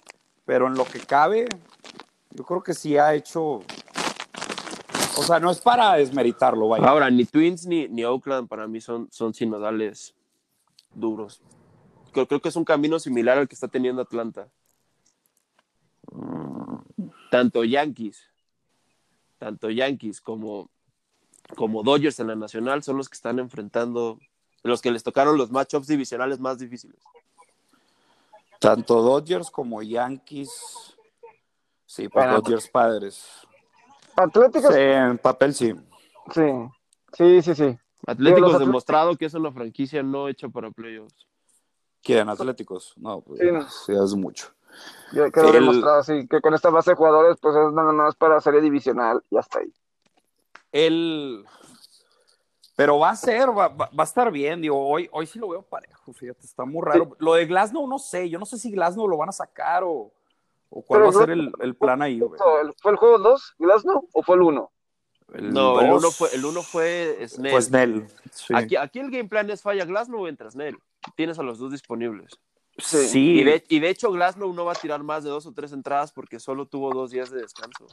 pero 0.44 0.66
en 0.66 0.74
lo 0.74 0.84
que 0.84 0.98
cabe, 0.98 1.46
yo 2.30 2.44
creo 2.44 2.62
que 2.62 2.74
sí 2.74 2.98
ha 2.98 3.14
hecho. 3.14 3.62
O 5.16 5.22
sea, 5.22 5.38
no 5.38 5.52
es 5.52 5.60
para 5.60 5.94
desmeritarlo, 5.94 6.66
vaya. 6.66 6.88
Ahora, 6.88 7.08
ni 7.08 7.24
Twins 7.24 7.66
ni, 7.66 7.86
ni 7.86 8.04
Oakland 8.04 8.48
para 8.48 8.66
mí 8.66 8.80
son, 8.80 9.06
son 9.12 9.32
sinodales 9.32 10.16
duros. 10.92 11.40
Creo, 12.12 12.26
que 12.40 12.48
es 12.48 12.56
un 12.56 12.64
camino 12.64 12.98
similar 12.98 13.38
al 13.38 13.46
que 13.46 13.54
está 13.54 13.68
teniendo 13.68 14.02
Atlanta 14.02 14.48
tanto 17.34 17.64
Yankees, 17.64 18.30
tanto 19.38 19.68
Yankees 19.68 20.20
como, 20.20 20.70
como 21.56 21.82
Dodgers 21.82 22.20
en 22.20 22.28
la 22.28 22.36
nacional 22.36 22.84
son 22.84 22.96
los 22.96 23.08
que 23.08 23.16
están 23.16 23.40
enfrentando, 23.40 24.20
los 24.64 24.82
que 24.82 24.90
les 24.90 25.02
tocaron 25.02 25.38
los 25.38 25.50
matchups 25.50 25.86
divisionales 25.86 26.40
más 26.40 26.58
difíciles. 26.58 26.98
Tanto 28.58 29.02
Dodgers 29.02 29.50
como 29.50 29.82
Yankees. 29.82 30.96
Sí, 31.86 32.08
pues 32.08 32.30
Dodgers 32.30 32.68
padres. 32.68 33.46
Atléticos. 34.16 34.74
Sí, 34.74 34.80
en 34.80 35.18
papel 35.18 35.54
sí. 35.54 35.74
Sí, 36.32 36.50
sí, 37.12 37.42
sí, 37.42 37.54
sí. 37.54 37.78
Atléticos 38.06 38.58
demostrado 38.58 39.16
que 39.16 39.26
es 39.26 39.34
una 39.34 39.52
franquicia 39.52 40.02
no 40.02 40.28
hecha 40.28 40.48
para 40.48 40.70
playoffs. 40.70 41.28
¿Quieren 42.02 42.28
Atléticos? 42.28 42.94
No, 42.96 43.20
pues 43.20 43.40
sí, 43.86 43.92
es 43.92 44.14
mucho. 44.14 44.48
Ya 45.12 45.30
quedó 45.30 45.52
demostrado 45.52 46.00
así, 46.00 46.26
que 46.26 46.40
con 46.40 46.54
esta 46.54 46.70
base 46.70 46.90
de 46.90 46.96
jugadores, 46.96 47.36
pues 47.40 47.54
es 47.54 47.72
nada 47.72 47.92
más 47.92 48.14
para 48.16 48.40
serie 48.40 48.60
divisional 48.60 49.22
y 49.30 49.36
hasta 49.36 49.60
ahí. 49.60 49.72
El. 50.72 51.44
Pero 52.76 52.98
va 52.98 53.10
a 53.10 53.16
ser, 53.16 53.48
va, 53.50 53.68
va, 53.68 53.88
a 53.96 54.02
estar 54.02 54.30
bien. 54.32 54.60
Digo, 54.60 54.88
hoy, 54.88 55.08
hoy 55.12 55.26
sí 55.26 55.38
lo 55.38 55.48
veo 55.48 55.62
parejo, 55.62 56.12
fíjate, 56.12 56.44
está 56.44 56.64
muy 56.64 56.82
raro. 56.84 57.16
Lo 57.18 57.34
de 57.34 57.46
Glasnow 57.46 57.86
no 57.86 57.98
sé, 57.98 58.28
yo 58.28 58.38
no 58.38 58.46
sé 58.46 58.58
si 58.58 58.72
Glasnow 58.72 59.06
lo 59.06 59.16
van 59.16 59.28
a 59.28 59.32
sacar 59.32 59.84
o, 59.84 60.12
o 60.70 60.82
cuál 60.82 61.04
va 61.04 61.08
a 61.08 61.12
ser 61.12 61.30
el, 61.30 61.52
el, 61.60 61.76
plan 61.76 62.02
ahí. 62.02 62.20
¿Fue 62.82 62.92
el 62.92 62.96
juego 62.96 63.18
2, 63.18 63.54
Glasnow, 63.58 64.08
o 64.12 64.22
fue 64.22 64.36
el 64.36 64.42
1? 64.42 64.70
no, 65.40 65.80
el 65.80 65.92
1 65.92 66.10
fue, 66.10 66.34
el 66.34 66.44
uno 66.44 66.62
fue 66.62 67.26
Snell. 67.28 67.52
Fue 67.52 67.62
Snell. 67.62 68.06
Sí. 68.30 68.54
Aquí, 68.54 68.76
aquí 68.76 68.98
el 68.98 69.10
game 69.10 69.28
plan 69.28 69.48
es 69.50 69.62
falla 69.62 69.84
Glasnow 69.84 70.22
o 70.22 70.28
entra 70.28 70.50
Snell. 70.50 70.76
Tienes 71.16 71.38
a 71.38 71.42
los 71.42 71.58
dos 71.58 71.70
disponibles. 71.70 72.38
Sí. 72.78 73.38
Y, 73.40 73.44
de, 73.44 73.64
y, 73.68 73.78
de, 73.78 73.88
hecho, 73.88 74.10
Glasnow 74.10 74.52
no 74.52 74.64
va 74.64 74.72
a 74.72 74.76
tirar 74.76 75.02
más 75.02 75.22
de 75.22 75.30
dos 75.30 75.46
o 75.46 75.52
tres 75.52 75.72
entradas 75.72 76.12
porque 76.12 76.40
solo 76.40 76.66
tuvo 76.66 76.92
dos 76.92 77.12
días 77.12 77.30
de 77.30 77.40
descanso. 77.40 77.86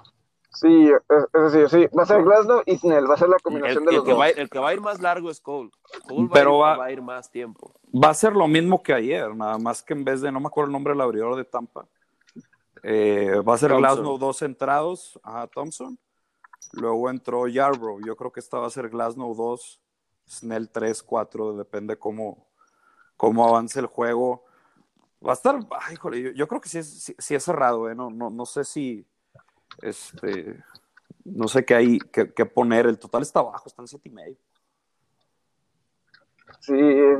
Sí, 0.53 0.91
es 1.33 1.53
decir, 1.53 1.69
sí. 1.69 1.95
Va 1.97 2.03
a 2.03 2.05
ser 2.05 2.23
Glasnow 2.23 2.61
y 2.65 2.77
Snell, 2.77 3.09
va 3.09 3.13
a 3.13 3.17
ser 3.17 3.29
la 3.29 3.39
combinación 3.39 3.83
el, 3.83 3.85
de 3.85 3.89
el 3.91 3.95
los 3.95 4.05
que 4.05 4.11
dos. 4.11 4.19
Va, 4.19 4.29
el 4.29 4.49
que 4.49 4.59
va 4.59 4.69
a 4.69 4.73
ir 4.73 4.81
más 4.81 5.01
largo 5.01 5.31
es 5.31 5.39
Cole. 5.39 5.71
Cole 6.07 6.27
va, 6.27 6.33
Pero 6.33 6.65
a 6.65 6.71
ir, 6.71 6.77
va, 6.77 6.77
va, 6.77 6.85
a 6.85 6.91
ir, 6.91 7.01
más 7.01 7.31
tiempo. 7.31 7.73
Va 7.91 8.09
a 8.09 8.13
ser 8.13 8.33
lo 8.33 8.47
mismo 8.47 8.83
que 8.83 8.93
ayer, 8.93 9.33
nada 9.35 9.57
más 9.57 9.81
que 9.81 9.93
en 9.93 10.03
vez 10.03 10.21
de, 10.21 10.31
no 10.31 10.41
me 10.41 10.47
acuerdo 10.47 10.67
el 10.67 10.73
nombre 10.73 10.93
del 10.93 11.01
abridor 11.01 11.35
de 11.37 11.45
Tampa, 11.45 11.87
eh, 12.83 13.41
va 13.47 13.53
a 13.53 13.57
ser 13.57 13.73
Glasnow 13.73 14.17
dos 14.17 14.41
entrados 14.41 15.19
a 15.23 15.47
Thompson. 15.47 15.97
Luego 16.73 17.09
entró 17.09 17.47
Yarbrough. 17.47 18.05
Yo 18.05 18.15
creo 18.15 18.31
que 18.31 18.39
esta 18.39 18.57
va 18.57 18.67
a 18.67 18.71
ser 18.71 18.89
Glasnow 18.89 19.35
2, 19.35 19.81
Snell 20.29 20.69
3, 20.69 21.03
4, 21.03 21.57
depende 21.57 21.97
cómo, 21.97 22.47
cómo 23.17 23.47
avance 23.47 23.79
el 23.79 23.87
juego. 23.87 24.45
Va 25.25 25.31
a 25.31 25.35
estar, 25.35 25.59
ay, 25.81 25.95
joder, 25.97 26.21
yo, 26.21 26.31
yo, 26.31 26.47
creo 26.47 26.61
que 26.61 26.69
sí 26.69 26.79
es, 26.79 27.03
sí, 27.03 27.15
sí 27.17 27.35
es 27.35 27.43
cerrado, 27.43 27.89
¿eh? 27.89 27.95
no, 27.95 28.09
no, 28.09 28.29
no, 28.29 28.45
sé 28.45 28.63
si, 28.63 29.05
este, 29.81 30.61
no 31.23 31.47
sé 31.47 31.65
qué 31.65 31.75
hay 31.75 31.99
que, 31.99 32.33
que, 32.33 32.45
poner, 32.45 32.85
el 32.85 32.99
total 32.99 33.21
está 33.21 33.41
bajo, 33.41 33.67
está 33.67 33.81
en 33.81 33.87
siete 33.87 34.09
y 34.09 34.11
medio. 34.11 34.37
Sí. 36.59 36.73
Eh, 36.73 37.17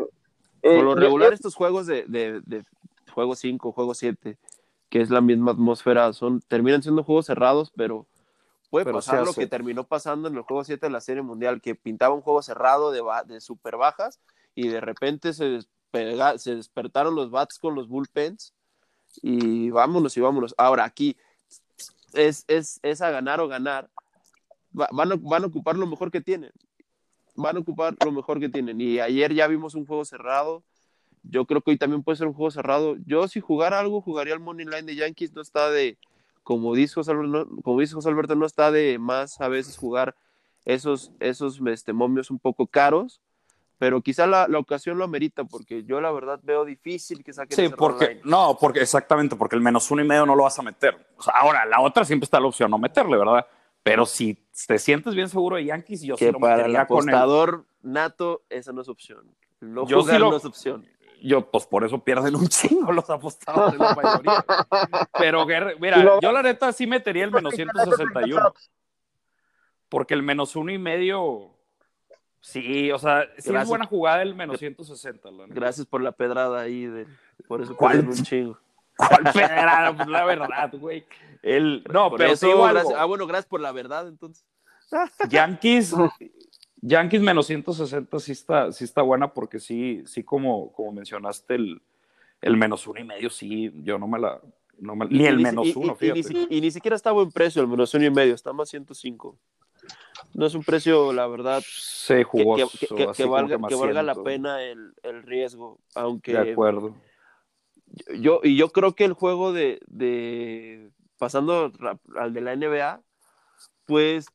Por 0.62 0.84
lo 0.84 0.96
regular 0.96 1.30
yo, 1.30 1.36
estos 1.36 1.56
juegos 1.56 1.88
de, 1.88 2.06
de, 2.08 2.42
de, 2.46 2.64
juego 3.14 3.36
5, 3.36 3.72
juego 3.72 3.94
7, 3.94 4.38
que 4.90 5.02
es 5.02 5.10
la 5.10 5.22
misma 5.22 5.52
atmósfera, 5.52 6.14
son, 6.14 6.42
terminan 6.42 6.84
siendo 6.84 7.04
juegos 7.04 7.26
cerrados, 7.26 7.72
pero 7.76 8.06
puede 8.70 8.86
pero 8.86 8.98
pasar 8.98 9.26
lo 9.26 9.34
que 9.34 9.48
terminó 9.48 9.86
pasando 9.86 10.28
en 10.28 10.36
el 10.36 10.44
juego 10.44 10.64
7 10.64 10.86
de 10.86 10.92
la 10.92 11.02
Serie 11.02 11.24
Mundial, 11.24 11.62
que 11.62 11.76
pintaba 11.76 12.14
un 12.14 12.22
juego 12.22 12.42
cerrado 12.42 12.92
de, 12.92 13.02
de 13.26 13.42
super 13.42 13.78
bajas 13.78 14.20
y 14.54 14.68
de 14.68 14.82
repente 14.82 15.34
se 15.34 15.60
se 16.38 16.56
despertaron 16.56 17.16
los 17.16 17.32
bats 17.32 17.60
con 17.60 17.76
los 17.76 17.88
bullpens 17.88 18.54
y 19.22 19.70
vámonos 19.70 20.16
y 20.16 20.22
vámonos. 20.22 20.56
Ahora 20.58 20.86
aquí 20.86 21.18
es, 22.14 22.46
es, 22.48 22.80
es 22.84 23.02
a 23.02 23.10
ganar 23.10 23.40
o 23.40 23.48
ganar. 23.48 23.90
Va, 24.78 24.88
van, 24.92 25.12
a, 25.12 25.16
van 25.16 25.44
a 25.44 25.48
ocupar 25.48 25.76
lo 25.76 25.88
mejor 25.88 26.12
que 26.12 26.22
tienen. 26.22 26.52
Van 27.36 27.58
a 27.58 27.60
ocupar 27.60 27.96
lo 28.04 28.12
mejor 28.12 28.40
que 28.40 28.50
tienen. 28.50 28.80
Y 28.82 29.00
ayer 29.00 29.34
ya 29.34 29.48
vimos 29.48 29.76
un 29.76 29.86
juego 29.86 30.06
cerrado. 30.06 30.64
Yo 31.24 31.46
creo 31.46 31.62
que 31.62 31.72
hoy 31.72 31.78
también 31.78 32.04
puede 32.04 32.18
ser 32.18 32.28
un 32.28 32.34
juego 32.34 32.52
cerrado. 32.52 32.96
Yo 33.06 33.28
si 33.28 33.40
jugara 33.40 33.80
algo, 33.80 34.02
jugaría 34.02 34.34
el 34.34 34.40
Money 34.40 34.66
Line 34.66 34.84
de 34.84 34.96
Yankees. 34.96 35.34
No 35.34 35.42
está 35.42 35.70
de, 35.70 35.98
como 36.44 36.74
dice 36.76 36.96
José 36.96 37.12
Alberto, 37.12 37.46
no, 37.46 37.62
como 37.62 37.80
dice 37.80 37.94
José 37.94 38.10
Alberto, 38.10 38.36
no 38.36 38.46
está 38.46 38.72
de 38.72 38.98
más 39.00 39.40
a 39.40 39.48
veces 39.48 39.78
jugar 39.78 40.16
esos, 40.66 41.12
esos 41.20 41.62
este, 41.68 41.94
momios 41.94 42.32
un 42.32 42.40
poco 42.40 42.68
caros 42.68 43.22
pero 43.82 44.00
quizá 44.00 44.28
la, 44.28 44.48
la, 44.48 44.60
ocasión 44.60 45.00
lo 45.00 45.04
amerita, 45.04 45.44
porque 45.44 45.84
yo 45.84 46.00
la 46.00 46.12
verdad 46.12 46.40
veo 46.44 46.64
difícil 46.64 47.24
que 47.24 47.34
saquen 47.34 47.56
Sí, 47.56 47.76
porque, 47.76 48.22
no, 48.24 48.56
porque 48.62 48.80
exactamente, 48.80 49.36
porque 49.36 49.56
el 49.56 49.64
menos 49.64 49.90
uno 49.90 50.04
y 50.04 50.08
medio 50.08 50.24
no 50.24 50.36
lo 50.36 50.44
vas 50.44 50.60
a 50.60 50.62
meter. 50.62 50.96
O 51.18 51.24
sea, 51.24 51.34
ahora, 51.34 51.66
la 51.66 51.82
otra 51.82 52.06
siempre 52.06 52.26
está 52.26 52.40
la 52.40 52.46
opción 52.46 52.70
no 52.70 52.78
meterle, 52.78 53.18
¿verdad? 53.18 53.44
Pero 53.82 54.06
si 54.06 54.38
te 54.68 54.78
sientes 54.78 55.16
bien 55.16 55.30
seguro 55.30 55.56
de 55.56 55.66
Yankees, 55.66 56.04
yo 56.04 56.16
que 56.16 56.28
sí 56.28 56.32
lo 56.32 56.40
para 56.40 56.58
el 56.58 56.62
metería 56.62 56.82
apostador 56.82 57.66
nato, 57.82 58.44
esa 58.52 58.72
no 58.72 58.82
es 58.84 58.88
opción. 58.88 59.36
No 59.62 59.88
yo 59.88 60.02
jugar 60.02 60.16
sí 60.16 60.22
lo, 60.22 60.30
no 60.30 60.38
es 60.38 60.46
opción. 60.46 60.86
Yo, 61.24 61.50
pues 61.50 61.66
por 61.66 61.84
eso 61.84 61.98
pierden 62.04 62.36
un 62.36 62.48
chingo 62.50 62.92
los 62.92 63.10
apostadores, 63.10 63.80
la 63.80 63.96
mayoría. 63.96 64.46
Pero, 65.18 65.48
mira, 65.80 66.20
yo 66.22 66.32
la 66.32 66.44
neta 66.44 66.72
sí 66.72 66.86
metería 66.86 67.24
el 67.24 67.32
menos 67.32 67.52
161. 67.56 68.54
Porque 69.90 70.14
el 70.14 70.22
menos 70.22 70.56
uno 70.56 70.72
y 70.72 70.78
medio 70.78 71.58
Sí, 72.42 72.92
o 72.92 72.98
sea, 72.98 73.22
sí 73.38 73.52
Gracias. 73.52 73.64
es 73.64 73.70
buena 73.70 73.86
jugada 73.86 74.24
el 74.24 74.34
menos 74.34 74.58
160. 74.58 75.32
La 75.32 75.46
Gracias 75.48 75.86
por 75.86 76.02
la 76.02 76.12
pedrada 76.12 76.62
ahí, 76.62 76.86
de, 76.86 77.06
por 77.48 77.62
eso 77.62 77.78
¿Cuál? 77.78 78.00
un 78.00 78.24
chingo. 78.24 78.58
¿Cuál 78.98 79.32
pedrada? 79.32 79.96
Pues 79.96 80.08
la 80.08 80.26
verdad, 80.26 80.74
güey. 80.74 81.06
El, 81.44 81.84
no, 81.92 82.10
por 82.10 82.18
pero 82.18 82.34
eso, 82.34 82.64
gracias, 82.64 82.96
ah, 82.98 83.06
bueno, 83.06 83.28
gracias 83.28 83.46
por 83.46 83.62
la 83.62 83.72
verdad, 83.72 84.08
entonces. 84.08 84.44
Yankees, 85.30 85.96
Yankees 86.82 87.22
menos 87.22 87.46
160 87.46 88.20
sí 88.20 88.32
está, 88.32 88.72
sí 88.72 88.84
está 88.84 89.04
buena 89.04 89.32
porque 89.34 89.60
sí, 89.60 90.04
sí 90.06 90.24
como, 90.24 90.72
como 90.74 90.92
mencionaste, 90.92 91.56
el, 91.56 91.82
el 92.42 92.58
menos 92.58 92.88
uno 92.88 93.00
y 93.00 93.04
medio, 93.04 93.30
sí, 93.30 93.72
yo 93.84 93.98
no 94.00 94.08
me 94.08 94.20
la... 94.20 94.42
No 94.80 94.96
me, 94.96 95.06
ni 95.06 95.28
el 95.28 95.38
menos 95.38 95.76
uno, 95.76 95.94
y, 95.94 95.96
fíjate. 95.96 96.48
Y, 96.50 96.60
ni 96.60 96.72
siquiera 96.72 96.96
está 96.96 97.12
a 97.12 97.14
buen 97.14 97.32
precio 97.32 97.62
el 97.62 97.68
menos 97.68 97.94
uno 97.94 98.04
y 98.04 98.10
medio, 98.10 98.34
está 98.34 98.52
más 98.52 98.68
105 98.68 99.38
no 100.34 100.46
es 100.46 100.54
un 100.56 100.64
precio, 100.64 101.14
la 101.14 101.28
verdad, 101.28 101.64
sí, 101.66 102.24
jugoso, 102.24 102.70
que, 102.80 102.88
que, 102.88 102.96
que, 102.96 103.12
que 103.12 103.26
valga, 103.26 103.58
que 103.68 103.76
valga 103.76 104.04
la 104.04 104.16
pena 104.16 104.62
el, 104.64 104.94
el, 105.04 105.24
riesgo, 105.24 105.80
aunque... 105.96 106.34
De 106.34 106.52
acuerdo. 106.52 106.96
Yo, 108.18 108.40
y 108.44 108.56
yo 108.56 108.70
creo 108.70 108.96
que 108.96 109.04
el 109.04 109.14
juego 109.14 109.52
de, 109.52 109.80
de 109.88 110.92
pasando 111.18 111.72
al 112.16 112.34
de 112.34 112.42
la 112.42 112.56
NBA, 112.56 113.02
pues 113.86 114.28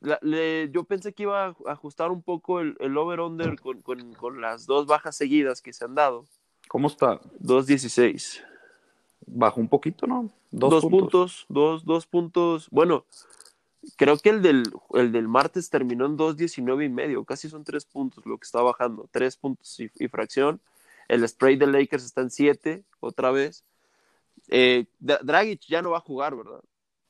la, 0.00 0.18
le, 0.22 0.70
yo 0.70 0.84
pensé 0.84 1.12
que 1.12 1.22
iba 1.24 1.46
a 1.46 1.54
ajustar 1.66 2.10
un 2.10 2.22
poco 2.22 2.60
el, 2.60 2.76
el 2.80 2.96
over-under 2.96 3.58
con, 3.60 3.80
con, 3.82 4.14
con, 4.14 4.40
las 4.40 4.66
dos 4.66 4.86
bajas 4.86 5.16
seguidas 5.16 5.62
que 5.62 5.72
se 5.72 5.84
han 5.84 5.94
dado. 5.94 6.26
¿Cómo 6.68 6.88
está? 6.88 7.20
2.16. 7.40 8.42
Bajó 9.26 9.60
un 9.60 9.68
poquito, 9.68 10.06
¿no? 10.06 10.30
Dos, 10.50 10.70
dos 10.70 10.82
puntos. 10.82 11.00
puntos. 11.00 11.46
Dos, 11.48 11.84
dos 11.84 12.06
puntos. 12.06 12.68
Bueno, 12.70 13.04
Creo 13.96 14.18
que 14.18 14.28
el 14.30 14.42
del, 14.42 14.64
el 14.94 15.10
del 15.12 15.26
martes 15.28 15.70
terminó 15.70 16.04
en 16.06 16.16
2.19 16.18 16.84
y 16.84 16.88
medio, 16.90 17.24
casi 17.24 17.48
son 17.48 17.64
tres 17.64 17.84
puntos 17.86 18.26
lo 18.26 18.36
que 18.38 18.44
está 18.44 18.60
bajando, 18.60 19.08
tres 19.10 19.36
puntos 19.36 19.78
y, 19.80 19.90
y 19.94 20.08
fracción. 20.08 20.60
El 21.08 21.26
spray 21.26 21.56
de 21.56 21.66
Lakers 21.66 22.04
está 22.04 22.20
en 22.20 22.30
7, 22.30 22.84
otra 23.00 23.30
vez. 23.30 23.64
Eh, 24.48 24.86
Dragic 24.98 25.62
ya 25.68 25.80
no 25.82 25.90
va 25.90 25.98
a 25.98 26.02
jugar, 26.02 26.36
¿verdad? 26.36 26.60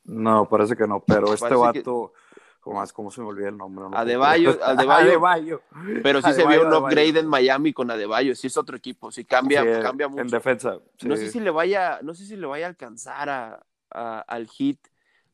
No, 0.04 0.48
parece 0.48 0.76
que 0.76 0.86
no, 0.86 1.00
pero 1.04 1.32
este 1.34 1.48
Parece 1.48 1.72
que- 1.72 1.78
vato, 1.80 2.12
¿cómo, 2.60 3.10
se 3.10 3.20
me 3.20 3.26
olvida 3.26 3.48
el 3.48 3.56
nombre? 3.56 3.84
No 3.90 3.96
Adebayo, 3.96 4.50
Adebayo. 4.64 5.08
Adebayo. 5.10 5.62
Pero 6.02 6.22
sí 6.22 6.32
se 6.32 6.46
vio 6.46 6.60
un 6.62 6.66
Adebayo. 6.68 6.84
upgrade 6.86 7.18
en 7.18 7.26
Miami 7.26 7.72
con 7.72 7.90
Adebayo, 7.90 8.34
sí 8.34 8.46
es 8.46 8.56
otro 8.56 8.76
equipo, 8.76 9.10
sí 9.10 9.24
cambia, 9.24 9.62
Sí, 9.62 9.82
cambia 9.82 10.06
En 10.06 10.12
mucho. 10.12 10.24
defensa. 10.36 10.78
No 11.02 11.16
sé 11.16 11.30
si 11.30 11.40
le 11.40 11.50
vaya, 11.50 11.98
no 12.02 12.14
sé 12.14 12.24
si 12.26 12.36
le 12.36 12.46
vaya 12.46 12.66
a 12.66 12.68
alcanzar 12.70 13.28
a, 13.28 13.66
a- 13.90 14.20
al 14.20 14.48
Heat 14.48 14.78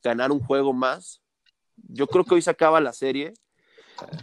ganar 0.03 0.31
un 0.31 0.39
juego 0.39 0.73
más. 0.73 1.21
Yo 1.89 2.07
creo 2.07 2.23
que 2.25 2.35
hoy 2.35 2.41
se 2.41 2.49
acaba 2.49 2.81
la 2.81 2.93
serie, 2.93 3.33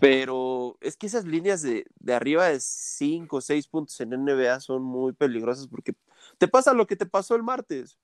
pero 0.00 0.76
es 0.80 0.96
que 0.96 1.06
esas 1.06 1.24
líneas 1.24 1.62
de, 1.62 1.86
de 1.98 2.14
arriba 2.14 2.46
de 2.46 2.60
5 2.60 3.36
o 3.36 3.40
6 3.40 3.68
puntos 3.68 4.00
en 4.00 4.10
NBA 4.10 4.60
son 4.60 4.82
muy 4.82 5.12
peligrosas 5.12 5.66
porque 5.66 5.94
te 6.38 6.48
pasa 6.48 6.74
lo 6.74 6.86
que 6.86 6.96
te 6.96 7.06
pasó 7.06 7.34
el 7.34 7.42
martes. 7.42 7.98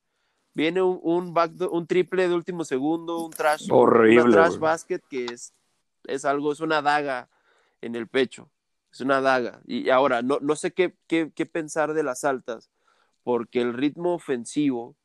Viene 0.53 0.83
un, 0.83 1.01
un, 1.03 1.87
triple 1.87 2.29
de 2.29 2.35
último 2.35 2.65
segundo, 2.65 3.25
un 3.25 3.31
trash, 3.31 3.69
Horrible, 3.71 4.23
una 4.23 4.33
trash 4.33 4.59
basket 4.59 5.01
que 5.09 5.27
es, 5.27 5.55
es 6.05 6.25
algo, 6.25 6.53
es 6.53 6.61
una 6.61 6.83
daga 6.83 7.29
en 7.81 7.95
el 7.95 8.09
pecho. 8.09 8.51
Es 8.93 9.01
una 9.01 9.21
daga. 9.21 9.63
Y 9.67 9.91
ahora, 9.91 10.23
no, 10.23 10.39
no 10.41 10.57
sé 10.57 10.73
qué, 10.73 10.97
qué, 11.07 11.31
qué 11.35 11.47
pensar 11.47 11.95
de 11.95 12.03
las 12.03 12.25
altas, 12.25 12.69
porque 13.23 13.61
el 13.61 13.75
ritmo 13.75 14.15
ofensivo, 14.15 14.97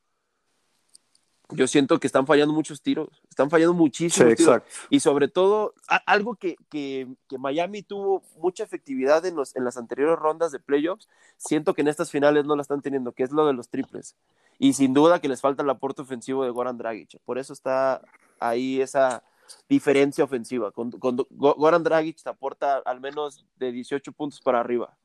yo 1.51 1.67
siento 1.67 1.99
que 1.99 2.07
están 2.07 2.26
fallando 2.26 2.53
muchos 2.53 2.81
tiros, 2.81 3.09
están 3.30 3.49
fallando 3.49 3.73
Sí, 3.73 3.77
muchísimos 3.80 4.35
tiros. 4.35 4.61
Y 4.89 4.99
sobre 4.99 5.27
todo, 5.27 5.73
a- 5.88 5.97
algo 6.11 6.35
que, 6.35 6.55
que- 6.69 7.07
que 7.27 7.38
Miami 7.38 7.84
tuvo 7.84 8.23
mucha 8.38 8.63
efectividad 8.63 9.26
en, 9.26 9.35
los, 9.35 9.55
en 9.55 9.63
las 9.63 9.77
anteriores 9.77 10.17
rondas 10.17 10.51
de 10.51 10.59
playoffs, 10.59 11.07
siento 11.38 11.73
que 11.73 11.81
en 11.81 11.88
estas 11.88 12.09
finales 12.11 12.45
no 12.45 12.55
la 12.55 12.61
están 12.63 12.81
teniendo, 12.81 13.11
que 13.11 13.23
es 13.23 13.31
lo 13.31 13.45
de 13.45 13.53
los 13.53 13.69
triples. 13.69 14.15
Y 14.57 14.73
sin 14.73 14.93
duda 14.93 15.19
que 15.19 15.27
les 15.27 15.41
falta 15.41 15.63
el 15.63 15.69
aporte 15.69 16.01
ofensivo 16.01 16.43
de 16.43 16.49
Goran 16.49 16.77
Dragic. 16.77 17.19
Por 17.26 17.38
eso 17.38 17.53
está 17.53 18.01
ahí 18.39 18.81
esa 18.81 19.23
diferencia 19.69 20.23
ofensiva. 20.23 20.72
Con, 20.72 20.91
con 20.91 21.17
Go- 21.30 21.55
Goran 21.55 21.84
Dragic 21.84 22.22
te 22.23 22.30
aporta 22.30 22.77
al 22.85 22.99
menos 23.01 23.45
de 23.57 23.72
18 23.72 24.11
puntos 24.13 24.41
para 24.41 24.59
arriba. 24.59 24.97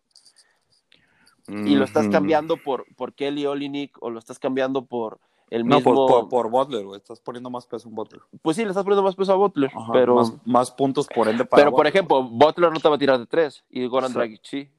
Y 1.48 1.74
lo 1.74 1.84
estás 1.84 2.06
cambiando 2.12 2.56
por, 2.58 2.86
por 2.94 3.12
Kelly 3.12 3.44
Olynyk 3.46 3.96
o 4.00 4.10
lo 4.10 4.18
estás 4.20 4.38
cambiando 4.38 4.84
por 4.86 5.18
el 5.50 5.66
No, 5.66 5.76
mismo... 5.76 5.94
por, 6.06 6.28
por, 6.28 6.28
por 6.28 6.50
Butler, 6.50 6.84
güey. 6.84 6.98
Estás 6.98 7.20
poniendo 7.20 7.50
más 7.50 7.66
peso 7.66 7.88
en 7.88 7.94
Butler. 7.94 8.22
Pues 8.42 8.56
sí, 8.56 8.62
le 8.64 8.70
estás 8.70 8.84
poniendo 8.84 9.02
más 9.02 9.16
peso 9.16 9.32
a 9.32 9.36
Butler, 9.36 9.70
Ajá, 9.74 9.92
pero... 9.92 10.14
más, 10.14 10.32
más 10.46 10.70
puntos 10.70 11.06
por 11.14 11.28
ende 11.28 11.44
para 11.44 11.60
Pero, 11.62 11.70
por 11.72 11.78
Butler. 11.80 11.94
ejemplo, 11.94 12.22
Butler 12.22 12.72
no 12.72 12.80
te 12.80 12.88
va 12.88 12.94
a 12.94 12.98
tirar 12.98 13.18
de 13.18 13.26
tres 13.26 13.64
y 13.68 13.84
Goran 13.86 14.10
Sí. 14.10 14.14
Dragic 14.14 14.40
sí. 14.44 14.70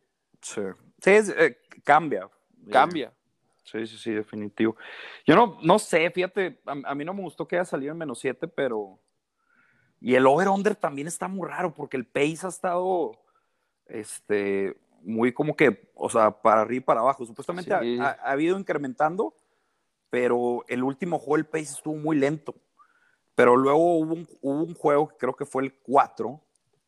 Sí, 0.42 0.62
sí 1.00 1.10
es, 1.12 1.30
eh, 1.30 1.58
cambia. 1.84 2.30
Cambia. 2.72 3.14
Sí, 3.64 3.86
sí, 3.88 3.98
sí, 3.98 4.12
definitivo. 4.12 4.76
Yo 5.26 5.36
no, 5.36 5.58
no 5.62 5.78
sé, 5.80 6.10
fíjate, 6.10 6.62
a, 6.66 6.92
a 6.92 6.96
mí 6.96 7.06
no 7.06 7.14
me 7.14 7.22
gustó 7.22 7.48
que 7.48 7.56
haya 7.58 7.66
salido 7.66 7.92
en 7.92 7.98
menos 7.98 8.20
7, 8.20 8.48
pero... 8.48 9.00
Y 10.00 10.16
el 10.16 10.26
over-under 10.26 10.76
también 10.76 11.08
está 11.08 11.28
muy 11.28 11.48
raro 11.48 11.74
porque 11.76 11.96
el 11.96 12.08
pace 12.08 12.40
ha 12.44 12.50
estado 12.50 13.12
este, 13.86 14.76
muy 15.04 15.32
como 15.32 15.56
que, 15.56 15.92
o 15.96 16.10
sea, 16.10 16.32
para 16.32 16.62
arriba 16.62 16.78
y 16.78 16.86
para 16.86 17.02
abajo. 17.02 17.26
Supuestamente 17.26 17.72
Sí. 17.82 18.00
ha, 18.00 18.06
ha- 18.10 18.18
ha 18.24 18.32
habido 18.32 18.58
incrementando, 18.58 19.36
pero 20.12 20.64
el 20.68 20.84
último 20.84 21.18
juego 21.18 21.38
el 21.38 21.46
pace 21.48 21.74
estuvo 21.74 21.96
muy 21.96 22.16
lento. 22.18 22.54
Pero 23.34 23.56
luego 23.58 23.98
hubo 23.98 24.14
un, 24.14 24.28
hubo 24.42 24.64
un 24.64 24.76
juego 24.76 25.08
que 25.08 25.16
creo 25.18 25.34
que 25.36 25.46
fue 25.46 25.64
el 25.64 25.74
4, 25.80 26.40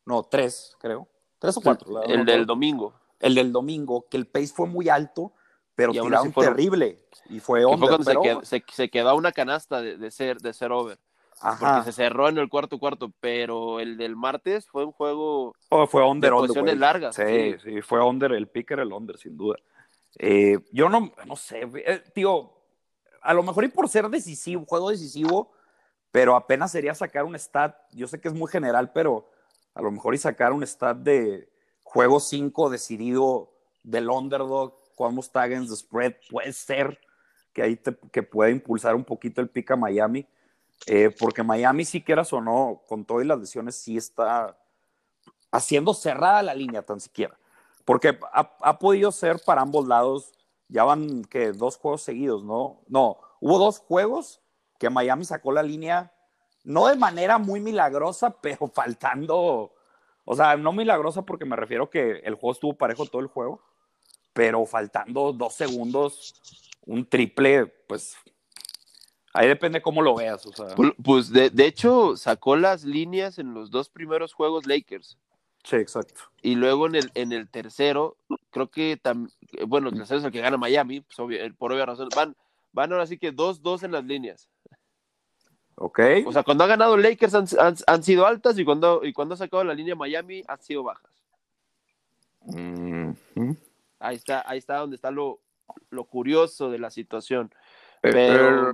no, 0.06 0.24
3, 0.24 0.76
creo. 0.80 1.08
3 1.40 1.58
o 1.58 1.62
4. 1.62 2.04
El 2.04 2.26
del 2.26 2.45
domingo. 2.45 2.94
el 3.20 3.34
del 3.36 3.52
domingo, 3.54 4.06
que 4.10 4.18
el 4.18 4.28
pace 4.28 4.48
fue 4.54 4.68
muy 4.68 4.90
alto, 4.90 5.32
pero 5.74 5.91
Y 5.94 6.00
tiraron 6.02 6.32
fueron- 6.34 6.54
terrible. 6.56 7.06
Y 7.30 7.40
fue 7.40 7.62
Que 7.62 7.66
fue 7.66 7.78
cuando 7.88 7.98
se, 8.04 8.10
pero- 8.12 8.22
quedó, 8.22 8.44
se, 8.45 8.64
se 8.72 8.90
quedó 8.90 9.16
una 9.16 9.32
canasta 9.32 9.82
de, 9.82 9.98
de 9.98 10.12
ser, 10.12 10.38
de 10.40 10.54
ser 10.54 10.72
over. 10.74 11.00
Porque 11.41 11.66
Ajá. 11.66 11.84
se 11.84 11.91
cerró 11.94 12.28
en 12.30 12.38
el 12.38 12.48
cuarto 12.50 12.78
cuarto. 12.78 13.12
Pero 13.22 13.80
el 13.80 13.98
del 13.98 14.16
martes 14.18 14.68
fue 14.68 14.86
un 14.86 14.91
juego 14.91 15.54
Oh, 15.70 15.88
fue 15.88 16.06
under, 16.06 16.32
de 16.32 16.60
under, 16.60 16.78
largas. 16.78 17.16
Sí, 17.16 17.54
sí. 17.54 17.58
sí, 17.64 17.82
fue 17.82 18.04
under, 18.04 18.34
el 18.34 18.48
pick 18.48 18.72
era 18.72 18.84
el 18.84 18.91
under, 18.94 19.18
sin 19.18 19.36
duda. 19.38 19.56
Eh, 20.20 20.60
yo 20.72 20.90
no, 20.90 21.12
no 21.26 21.36
sé, 21.38 21.68
eh, 21.86 22.04
tío, 22.14 22.52
a 23.24 23.34
lo 23.34 23.41
mejor 23.41 23.64
y 23.64 23.70
por 23.70 23.88
ser 23.90 24.10
decisivo, 24.10 24.66
juego 24.68 24.90
decisivo, 24.90 25.52
pero 26.12 26.36
apenas 26.36 26.72
sería 26.72 26.94
sacar 26.94 27.24
un 27.24 27.38
stat, 27.40 27.76
yo 27.91 28.08
sé 28.08 28.20
que 28.20 28.28
es 28.28 28.34
muy 28.34 28.48
general, 28.48 28.91
pero 28.91 29.30
a 29.74 29.82
lo 29.82 29.91
mejor 29.91 30.14
y 30.14 30.18
sacar 30.18 30.54
un 30.54 30.62
stat 30.64 30.98
de 30.98 31.50
juego 31.82 32.20
5 32.20 32.70
decidido 32.70 33.52
del 33.84 34.10
underdog, 34.10 34.78
almost 35.00 35.36
against 35.36 35.70
the 35.70 35.76
spread, 35.76 36.14
puede 36.30 36.54
ser 36.54 37.00
que 37.52 37.62
ahí 37.62 37.80
que 38.12 38.24
pueda 38.24 38.52
impulsar 38.52 38.95
un 38.95 39.04
poquito 39.04 39.41
el 39.41 39.50
pick 39.50 39.72
a 39.72 39.76
Miami, 39.76 40.28
eh, 40.86 41.16
porque 41.18 41.44
Miami, 41.44 41.86
si 41.86 42.02
quieras 42.02 42.34
o 42.34 42.41
no, 42.41 42.82
con 42.88 43.06
todas 43.06 43.26
las 43.26 43.40
lesiones, 43.40 43.76
sí 43.76 43.95
está 43.95 44.58
haciendo 45.52 45.94
cerrada 45.94 46.44
la 46.44 46.56
línea 46.56 46.82
tan 46.82 47.00
siquiera. 47.00 47.38
Porque 47.86 48.20
ha, 48.34 48.56
ha 48.62 48.80
podido 48.80 49.12
ser 49.12 49.40
para 49.45 49.62
ambos 49.62 49.88
lados, 49.88 50.34
ya 50.74 50.84
van 50.84 51.24
que 51.26 51.52
dos 51.52 51.78
juegos 51.78 52.02
seguidos, 52.02 52.44
¿no? 52.44 52.82
No, 52.88 53.20
hubo 53.40 53.60
dos 53.60 53.78
juegos 53.80 54.41
que 54.80 54.90
Miami 54.90 55.24
sacó 55.24 55.52
la 55.52 55.62
línea, 55.62 56.12
no 56.64 56.88
de 56.88 56.95
manera 56.95 57.38
muy 57.38 57.60
milagrosa, 57.60 58.32
pero 58.41 58.68
faltando, 58.68 59.74
o 60.26 60.36
sea, 60.36 60.58
no 60.58 60.74
milagrosa 60.74 61.22
porque 61.22 61.45
me 61.45 61.56
refiero 61.56 61.90
que 61.91 62.18
el 62.24 62.34
juego 62.36 62.54
estuvo 62.54 62.74
parejo 62.76 63.06
todo 63.06 63.22
el 63.22 63.28
juego, 63.28 63.62
pero 64.34 64.66
faltando 64.66 65.32
dos 65.32 65.54
segundos, 65.54 66.34
un 66.88 67.08
triple, 67.08 67.68
pues 67.88 68.16
ahí 69.34 69.48
depende 69.48 69.80
cómo 69.82 70.02
lo 70.02 70.16
veas, 70.16 70.44
o 70.48 70.52
sea. 70.54 70.70
Pu- 70.76 70.95
Pues 71.04 71.30
de, 71.32 71.52
de 71.52 71.68
hecho 71.68 72.18
sacó 72.18 72.56
las 72.56 72.84
líneas 72.84 73.38
en 73.38 73.54
los 73.54 73.70
dos 73.70 73.90
primeros 73.90 74.34
juegos 74.34 74.66
Lakers. 74.66 75.20
Sí, 75.64 75.77
exacto. 75.77 76.22
Y 76.41 76.56
luego 76.56 76.88
en 76.88 76.95
el, 76.95 77.11
en 77.15 77.31
el 77.31 77.49
tercero, 77.49 78.18
creo 78.49 78.69
que 78.69 79.02
tam- 79.02 79.31
eh, 79.53 79.64
bueno, 79.65 79.90
el 79.90 79.95
tercero 79.95 80.19
es 80.19 80.26
el 80.26 80.31
que 80.31 80.41
gana 80.41 80.57
Miami, 80.57 80.99
pues, 81.02 81.18
obvio- 81.19 81.41
eh, 81.41 81.53
por 81.57 81.72
obvias 81.72 81.88
razones. 81.88 82.14
Van, 82.15 82.35
van 82.73 82.91
ahora 82.91 83.07
sí 83.07 83.18
que 83.18 83.31
2-2 83.34 83.84
en 83.84 83.94
las 83.94 84.03
líneas. 84.03 84.49
Ok. 85.76 85.99
O 86.26 86.31
sea, 86.34 86.44
cuando 86.44 86.64
ha 86.65 86.68
ganado 86.68 86.98
Lakers 86.98 87.34
han, 87.34 87.45
han- 87.60 87.76
han 87.88 88.03
sido 88.03 88.27
altas 88.27 88.60
y 88.60 88.65
cuando, 88.65 89.03
y 89.03 89.14
cuando 89.14 89.34
ha 89.35 89.38
sacado 89.38 89.64
la 89.64 89.73
línea 89.73 89.95
Miami 89.95 90.44
han 90.48 90.61
sido 90.61 90.84
bajas. 90.84 91.11
Mhm. 92.41 93.15
Ahí 93.99 94.15
está, 94.18 94.44
ahí 94.45 94.57
está 94.57 94.77
donde 94.77 94.95
está 94.98 95.11
lo, 95.11 95.40
lo 95.90 96.03
curioso 96.03 96.69
de 96.69 96.80
la 96.80 96.90
situación. 96.90 97.53
Pero- 98.02 98.73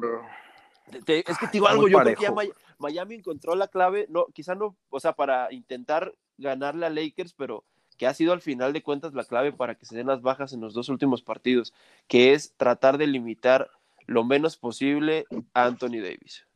Te- 0.91 1.01
te- 1.03 1.31
es 1.31 1.37
que 1.37 1.45
te 1.45 1.51
digo 1.53 1.67
algo, 1.67 1.87
yo 1.87 1.99
creo 1.99 2.15
que 2.15 2.23
ya 2.23 2.31
Miami 2.79 3.13
encontró 3.15 3.53
la 3.53 3.67
clave, 3.67 4.07
no, 4.09 4.25
quizá 4.33 4.55
no, 4.55 4.75
o 4.89 4.99
sea, 4.99 5.13
para 5.13 5.53
intentar 5.53 6.15
ganarle 6.39 6.85
a 6.85 6.89
Lakers, 6.89 7.33
pero 7.33 7.63
que 7.97 8.07
ha 8.07 8.13
sido 8.13 8.31
al 8.31 8.41
final 8.41 8.73
de 8.73 8.81
cuentas 8.81 9.13
la 9.13 9.25
clave 9.25 9.51
para 9.51 9.75
que 9.75 9.85
se 9.85 9.95
den 9.95 10.07
las 10.07 10.21
bajas 10.21 10.53
en 10.53 10.61
los 10.61 10.73
dos 10.73 10.89
últimos 10.89 11.21
partidos, 11.21 11.73
que 12.07 12.33
es 12.33 12.55
tratar 12.55 12.97
de 12.97 13.07
limitar 13.07 13.69
lo 14.05 14.23
menos 14.23 14.57
posible 14.57 15.25
a 15.53 15.65
Anthony 15.65 16.01
Davis. 16.01 16.47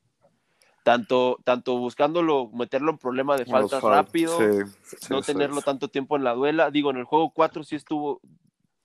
Tanto, 0.84 1.38
tanto 1.43 1.77
buscándolo, 1.77 2.49
meterlo 2.53 2.91
en 2.91 2.97
problema 2.97 3.38
de 3.38 3.45
faltas 3.45 3.84
rápido, 3.84 4.38
sí, 4.38 4.72
sí, 4.84 5.07
no 5.10 5.22
sí, 5.22 5.31
tenerlo 5.31 5.61
tanto 5.61 5.89
tiempo 5.89 6.15
en 6.15 6.23
la 6.23 6.34
duela. 6.34 6.72
Digo, 6.72 6.91
en 6.91 6.97
el 6.97 7.03
juego 7.03 7.31
4 7.34 7.64
sí 7.64 7.76
estuvo, 7.76 8.22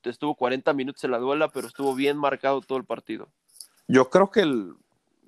estuvo 0.02 0.34
40 0.34 0.72
minutos 0.74 1.02
en 1.04 1.12
la 1.12 1.18
duela, 1.18 1.48
pero 1.48 1.66
estuvo 1.66 1.94
bien 1.94 2.16
marcado 2.16 2.60
todo 2.60 2.78
el 2.78 2.84
partido. 2.84 3.28
Yo 3.86 4.10
creo 4.10 4.30
que 4.30 4.40
el, 4.40 4.74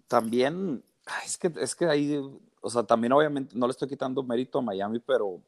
también, 0.06 0.84
es 1.24 1.38
que, 1.38 1.52
es 1.60 1.74
que 1.76 1.86
ahí, 1.86 2.20
o 2.60 2.70
sea, 2.70 2.82
también 2.82 3.12
obviamente 3.12 3.56
no 3.56 3.66
le 3.66 3.70
estoy 3.70 3.88
quitando 3.88 4.22
mérito 4.22 4.58
a 4.58 4.62
Miami, 4.62 4.98
pero 4.98 5.40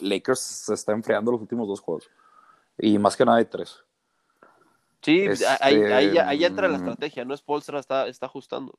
Lakers 0.00 0.40
se 0.40 0.74
está 0.74 0.92
enfriando 0.92 1.32
los 1.32 1.40
últimos 1.40 1.68
dos 1.68 1.80
juegos. 1.80 2.08
Y 2.78 2.98
más 2.98 3.16
que 3.16 3.24
nada 3.24 3.38
de 3.38 3.44
tres. 3.44 3.82
Sí, 5.02 5.20
Este, 5.20 5.46
ahí, 5.60 6.18
ahí 6.18 6.44
entra 6.44 6.68
la 6.68 6.78
mm. 6.78 6.80
estrategia, 6.80 7.24
no 7.24 7.34
es 7.34 7.42
Polstra, 7.42 7.78
está, 7.78 8.06
está 8.08 8.26
ajustando. 8.26 8.78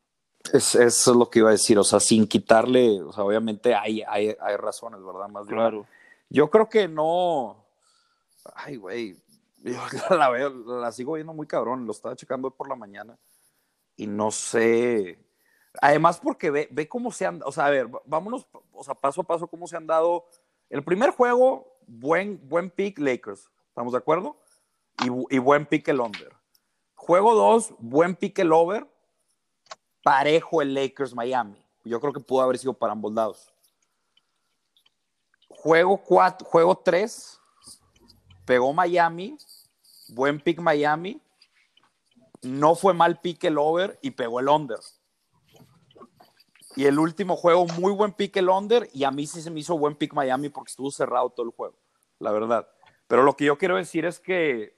Es, 0.54 0.76
eso 0.76 1.12
es 1.12 1.18
lo 1.18 1.30
que 1.30 1.40
iba 1.40 1.50
a 1.50 1.54
decir, 1.54 1.78
o 1.80 1.84
sea, 1.84 2.00
sin 2.00 2.28
quitarle, 2.28 3.02
o 3.02 3.12
sea, 3.12 3.24
obviamente 3.24 3.74
hay, 3.76 4.02
hay, 4.08 4.36
hay 4.40 4.58
razones, 4.58 5.04
¿verdad? 5.04 5.28
Más. 5.30 5.48
Claro. 5.48 5.86
Yo 6.30 6.50
creo 6.50 6.70
que 6.70 6.88
no. 6.88 7.66
Ay, 8.56 8.76
güey. 8.76 9.18
Yo 9.64 9.80
la, 10.16 10.30
veo, 10.30 10.50
la 10.50 10.92
sigo 10.92 11.14
viendo 11.14 11.34
muy 11.34 11.48
cabrón. 11.48 11.86
Lo 11.86 11.92
estaba 11.92 12.16
checando 12.16 12.48
hoy 12.48 12.54
por 12.56 12.70
la 12.70 12.76
mañana. 12.76 13.18
Y 13.96 14.08
no 14.08 14.32
sé. 14.32 15.20
Además, 15.82 16.20
porque 16.20 16.50
ve, 16.50 16.68
ve 16.72 16.88
cómo 16.88 17.12
se 17.12 17.26
han. 17.26 17.42
O 17.46 17.52
sea, 17.52 17.66
a 17.66 17.70
ver, 17.70 17.88
vámonos, 18.06 18.48
o 18.72 18.84
sea, 18.84 18.96
paso 18.96 19.22
a 19.22 19.24
paso, 19.24 19.48
cómo 19.48 19.68
se 19.68 19.78
han 19.78 19.88
dado. 19.88 20.26
El 20.70 20.84
primer 20.84 21.12
juego, 21.12 21.78
buen, 21.88 22.40
buen 22.48 22.70
pick 22.70 23.00
Lakers. 23.00 23.50
¿Estamos 23.70 23.94
de 23.94 24.00
acuerdo? 24.00 24.38
Y, 25.04 25.08
bu- 25.08 25.28
y 25.30 25.38
buen 25.40 25.66
pick 25.66 25.88
el 25.88 26.00
under. 26.02 26.34
Juego 26.96 27.34
2, 27.36 27.76
buen 27.80 28.16
pick 28.16 28.40
el 28.40 28.52
over. 28.52 28.88
Parejo 30.04 30.62
el 30.62 30.74
Lakers 30.74 31.14
Miami. 31.14 31.64
Yo 31.84 32.00
creo 32.00 32.12
que 32.14 32.20
pudo 32.20 32.42
haber 32.42 32.58
sido 32.58 32.74
para 32.74 32.94
ambos 32.94 33.14
lados. 33.14 33.54
Juego 35.50 35.98
4, 35.98 36.46
juego 36.48 36.76
3, 36.78 37.40
pegó 38.46 38.74
Miami, 38.74 39.38
buen 40.10 40.40
pick 40.40 40.60
Miami, 40.60 41.22
no 42.42 42.76
fue 42.76 42.94
mal 42.94 43.20
pick 43.20 43.44
el 43.46 43.58
over 43.58 43.98
y 44.02 44.12
pegó 44.12 44.40
el 44.40 44.50
under. 44.50 44.78
Y 46.78 46.86
el 46.86 47.00
último 47.00 47.36
juego, 47.36 47.66
muy 47.80 47.92
buen 47.92 48.14
pick 48.14 48.38
el 48.38 48.50
under. 48.50 48.88
Y 48.94 49.04
a 49.04 49.12
mí 49.12 49.26
sí 49.28 49.42
se 49.42 49.50
me 49.52 49.60
hizo 49.60 49.78
buen 49.78 49.96
pick 49.96 50.14
Miami 50.14 50.50
porque 50.50 50.70
estuvo 50.70 50.92
cerrado 50.92 51.30
todo 51.32 51.46
el 51.48 51.52
juego, 51.52 51.76
la 52.20 52.32
verdad. 52.32 52.70
Pero 53.08 53.24
lo 53.24 53.36
que 53.36 53.46
yo 53.46 53.58
quiero 53.58 53.78
decir 53.78 54.06
es 54.06 54.20
que, 54.20 54.74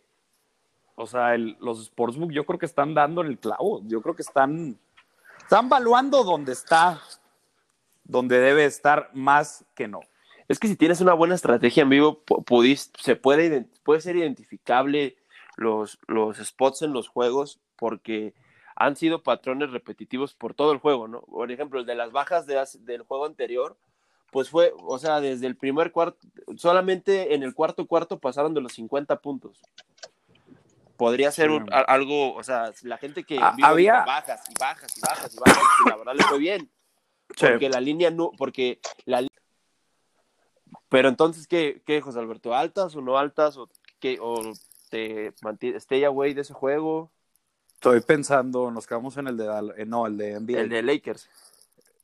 o 0.96 1.06
sea, 1.06 1.38
los 1.38 1.86
Sportsbook 1.86 2.32
yo 2.32 2.46
creo 2.46 2.58
que 2.58 2.66
están 2.66 2.94
dando 2.94 3.22
en 3.22 3.28
el 3.28 3.38
clavo. 3.38 3.82
Yo 3.86 4.02
creo 4.02 4.16
que 4.16 4.22
están, 4.22 4.80
están 5.42 5.68
valuando 5.68 6.24
donde 6.24 6.54
está, 6.54 7.02
donde 8.06 8.40
debe 8.40 8.66
estar 8.66 9.10
más 9.14 9.66
que 9.76 9.88
no. 9.88 10.00
Es 10.48 10.58
que 10.58 10.68
si 10.68 10.76
tienes 10.76 11.02
una 11.02 11.14
buena 11.14 11.36
estrategia 11.36 11.84
en 11.84 11.90
vivo, 11.90 12.24
pu- 12.26 12.44
pudis- 12.46 12.92
se 12.98 13.16
puede, 13.16 13.68
puede 13.84 14.02
ser 14.02 14.16
identificable 14.16 15.18
los, 15.58 16.00
los 16.08 16.38
spots 16.38 16.82
en 16.84 16.94
los 16.94 17.08
juegos 17.10 17.60
porque 17.76 18.34
han 18.80 18.96
sido 18.96 19.22
patrones 19.22 19.72
repetitivos 19.72 20.34
por 20.34 20.54
todo 20.54 20.72
el 20.72 20.80
juego, 20.80 21.08
¿no? 21.08 21.22
Por 21.22 21.52
ejemplo, 21.52 21.80
el 21.80 21.86
de 21.86 21.96
las 21.96 22.12
bajas 22.12 22.46
de 22.48 22.66
del 22.80 23.04
juego 23.04 23.26
anterior, 23.26 23.78
pues 24.32 24.50
fue, 24.50 24.74
o 24.84 24.98
sea, 24.98 25.20
desde 25.22 25.48
el 25.48 25.56
primer 25.56 25.92
cuarto, 25.92 26.18
solamente 26.56 27.36
en 27.36 27.44
el 27.44 27.54
cuarto 27.54 27.86
cuarto 27.88 28.20
pasaron 28.20 28.54
de 28.54 28.62
los 28.62 28.72
50 28.74 29.20
puntos. 29.22 29.62
Podría 30.98 31.32
ser 31.32 31.50
Sí. 31.50 31.56
un- 31.56 31.74
a- 31.74 31.80
algo, 31.80 32.34
o 32.34 32.44
sea, 32.44 32.72
la 32.84 32.98
gente 32.98 33.24
que 33.24 33.38
Ah, 33.40 33.56
había- 33.64 34.04
bajas 34.06 34.44
y 34.50 34.54
bajas 34.60 34.98
y 34.98 35.02
bajas 35.02 35.36
y 35.36 35.40
bajas, 35.40 35.64
y 35.86 35.90
la 35.90 35.96
verdad 35.98 36.14
le 36.16 36.24
fue 36.24 36.40
bien 36.40 36.70
porque 37.40 37.70
la 37.70 37.80
línea 37.80 38.10
no, 38.12 38.32
porque 38.38 38.80
la 39.06 39.26
pero 40.90 41.08
entonces 41.10 41.48
qué, 41.48 41.82
qué 41.86 42.02
José 42.02 42.18
Alberto, 42.20 42.54
altas 42.56 42.96
o 42.96 43.02
no 43.02 43.18
altas 43.18 43.58
o 43.58 43.70
qué 44.00 44.18
o 44.22 44.42
te 44.90 45.34
manti- 45.44 45.76
stay 45.76 46.04
away 46.04 46.34
de 46.34 46.42
ese 46.42 46.54
juego, 46.54 47.12
Estoy 47.80 48.02
pensando, 48.02 48.70
nos 48.72 48.86
quedamos 48.86 49.16
en 49.16 49.28
el 49.30 49.38
de, 49.38 49.46
eh, 49.78 49.86
no, 49.86 50.06
el 50.06 50.18
de 50.18 50.38
NBA. 50.38 50.60
el 50.60 50.68
de 50.68 50.84
Lakers. 50.84 51.30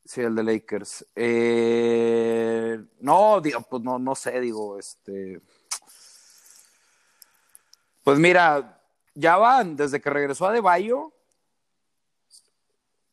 Sí, 0.05 0.21
el 0.21 0.33
de 0.33 0.41
Lakers. 0.41 1.05
Eh, 1.13 2.81
no, 3.01 3.41
digo, 3.41 3.59
pues 3.69 3.83
no, 3.83 3.99
no 3.99 4.15
sé, 4.15 4.39
digo, 4.39 4.79
este. 4.79 5.41
Pues 8.05 8.17
mira, 8.19 8.81
ya 9.15 9.35
van, 9.35 9.75
desde 9.75 9.99
que 9.99 10.09
regresó 10.09 10.47
a 10.47 10.53
De 10.53 10.61
Bayo, 10.61 11.11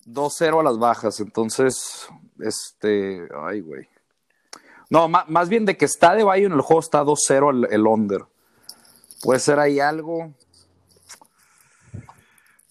2-0 0.06 0.60
a 0.60 0.62
las 0.62 0.78
bajas, 0.78 1.18
entonces, 1.18 2.06
este, 2.39 3.26
ay, 3.44 3.59
güey. 3.60 3.89
No, 4.89 5.09
ma- 5.09 5.24
más 5.26 5.48
bien 5.48 5.64
de 5.64 5.76
que 5.76 5.86
está 5.86 6.14
De 6.14 6.22
Bayo 6.22 6.47
en 6.47 6.52
el 6.52 6.60
juego 6.60 6.78
está 6.78 7.02
2-0 7.02 7.66
el, 7.66 7.72
el 7.74 7.86
under. 7.89 8.24
Puede 9.20 9.40
ser 9.40 9.59
ahí 9.59 9.80
algo. 9.80 10.32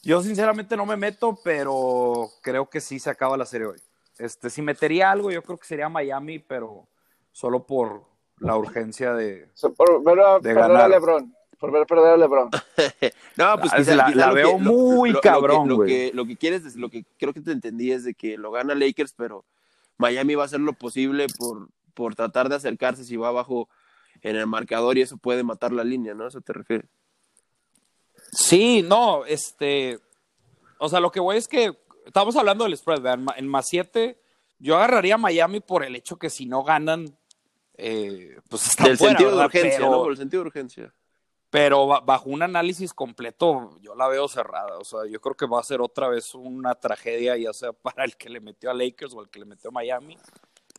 Yo 0.03 0.21
sinceramente 0.23 0.75
no 0.75 0.85
me 0.85 0.97
meto, 0.97 1.37
pero 1.43 2.29
creo 2.41 2.69
que 2.69 2.81
sí 2.81 2.99
se 2.99 3.09
acaba 3.09 3.37
la 3.37 3.45
serie 3.45 3.67
hoy. 3.67 3.79
Este, 4.17 4.49
si 4.49 4.61
metería 4.61 5.11
algo, 5.11 5.31
yo 5.31 5.41
creo 5.43 5.57
que 5.57 5.67
sería 5.67 5.89
Miami, 5.89 6.39
pero 6.39 6.87
solo 7.31 7.65
por 7.65 8.03
la 8.37 8.55
urgencia 8.57 9.13
de. 9.13 9.49
Por 9.77 10.03
ver 10.03 10.19
a 10.19 10.33
De 10.35 10.39
perder 10.41 10.63
a 10.63 10.67
ganar. 10.67 10.89
LeBron. 10.89 11.35
Por 11.59 11.71
ver 11.71 11.85
perder 11.85 12.13
a 12.13 12.17
LeBron. 12.17 12.49
No, 13.37 13.55
pues 13.59 13.71
quizá- 13.71 13.95
la- 13.95 14.31
veo 14.33 14.57
que- 14.57 14.63
muy 14.63 15.09
lo- 15.09 15.15
lo 15.15 15.21
que- 15.21 15.27
cabrón, 15.29 15.69
lo 15.69 15.79
que, 15.83 16.11
lo 16.13 16.25
que 16.25 16.35
quieres, 16.35 16.65
es- 16.65 16.75
lo 16.75 16.89
que 16.89 17.05
creo 17.19 17.33
que 17.33 17.41
te 17.41 17.51
entendí 17.51 17.91
es 17.91 18.03
de 18.03 18.13
que 18.15 18.37
lo 18.37 18.51
gana 18.51 18.73
Lakers, 18.75 19.13
pero 19.13 19.45
Miami 19.97 20.35
va 20.35 20.43
a 20.43 20.45
hacer 20.47 20.59
lo 20.59 20.73
posible 20.73 21.27
por, 21.37 21.69
por 21.93 22.15
tratar 22.15 22.49
de 22.49 22.55
acercarse 22.55 23.03
si 23.05 23.15
va 23.17 23.27
abajo 23.29 23.69
en 24.21 24.35
el 24.35 24.47
marcador 24.47 24.97
y 24.97 25.01
eso 25.01 25.17
puede 25.17 25.43
matar 25.43 25.71
la 25.71 25.83
línea, 25.83 26.13
¿no? 26.15 26.25
¿A 26.25 26.27
¿Eso 26.27 26.41
te 26.41 26.53
refieres? 26.53 26.89
Sí, 28.31 28.81
no, 28.81 29.25
este. 29.25 29.99
O 30.79 30.89
sea, 30.89 30.99
lo 30.99 31.11
que 31.11 31.19
voy 31.19 31.37
es 31.37 31.47
que 31.47 31.77
estamos 32.05 32.35
hablando 32.35 32.63
del 32.63 32.75
spread, 32.77 33.01
vean, 33.01 33.25
en 33.35 33.47
más 33.47 33.67
7, 33.67 34.19
yo 34.59 34.75
agarraría 34.77 35.15
a 35.15 35.19
Miami 35.19 35.59
por 35.59 35.83
el 35.83 35.95
hecho 35.95 36.17
que 36.17 36.29
si 36.29 36.45
no 36.45 36.63
ganan, 36.63 37.15
eh, 37.77 38.37
pues 38.49 38.67
están 38.67 38.87
Del 38.87 38.97
fuera, 38.97 39.11
sentido 39.11 39.29
de 39.31 39.35
¿verdad? 39.35 39.45
urgencia, 39.47 39.77
Pero- 39.79 39.91
¿no? 39.91 40.01
Por 40.03 40.11
el 40.11 40.17
sentido 40.17 40.43
de 40.43 40.47
urgencia. 40.47 40.93
Pero 41.49 41.85
ba- 41.85 41.99
bajo 41.99 42.29
un 42.29 42.41
análisis 42.41 42.93
completo, 42.93 43.77
yo 43.81 43.93
la 43.93 44.07
veo 44.07 44.27
cerrada. 44.29 44.77
O 44.77 44.85
sea, 44.85 45.01
yo 45.05 45.19
creo 45.19 45.35
que 45.35 45.45
va 45.45 45.59
a 45.59 45.63
ser 45.63 45.81
otra 45.81 46.07
vez 46.07 46.33
una 46.33 46.75
tragedia, 46.75 47.35
ya 47.35 47.51
sea 47.53 47.73
para 47.73 48.05
el 48.05 48.15
que 48.15 48.29
le 48.29 48.39
metió 48.39 48.71
a 48.71 48.73
Lakers 48.73 49.13
o 49.13 49.21
el 49.21 49.29
que 49.29 49.39
le 49.39 49.45
metió 49.45 49.69
a 49.69 49.73
Miami. 49.73 50.17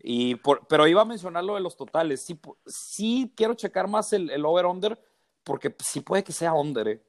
Y 0.03 0.35
por- 0.37 0.67
pero 0.67 0.89
iba 0.89 1.03
a 1.03 1.05
mencionar 1.05 1.45
lo 1.45 1.55
de 1.55 1.61
los 1.61 1.77
totales. 1.77 2.27
Sí 2.67 3.33
quiero 3.37 3.55
checar 3.55 3.87
más 3.87 4.13
el, 4.15 4.31
el 4.31 4.45
over-under, 4.45 4.99
porque 5.45 5.75
sí 5.79 6.01
puede 6.01 6.25
que 6.25 6.33
sea 6.33 6.55
under. 6.55 6.89
eh. 6.89 7.03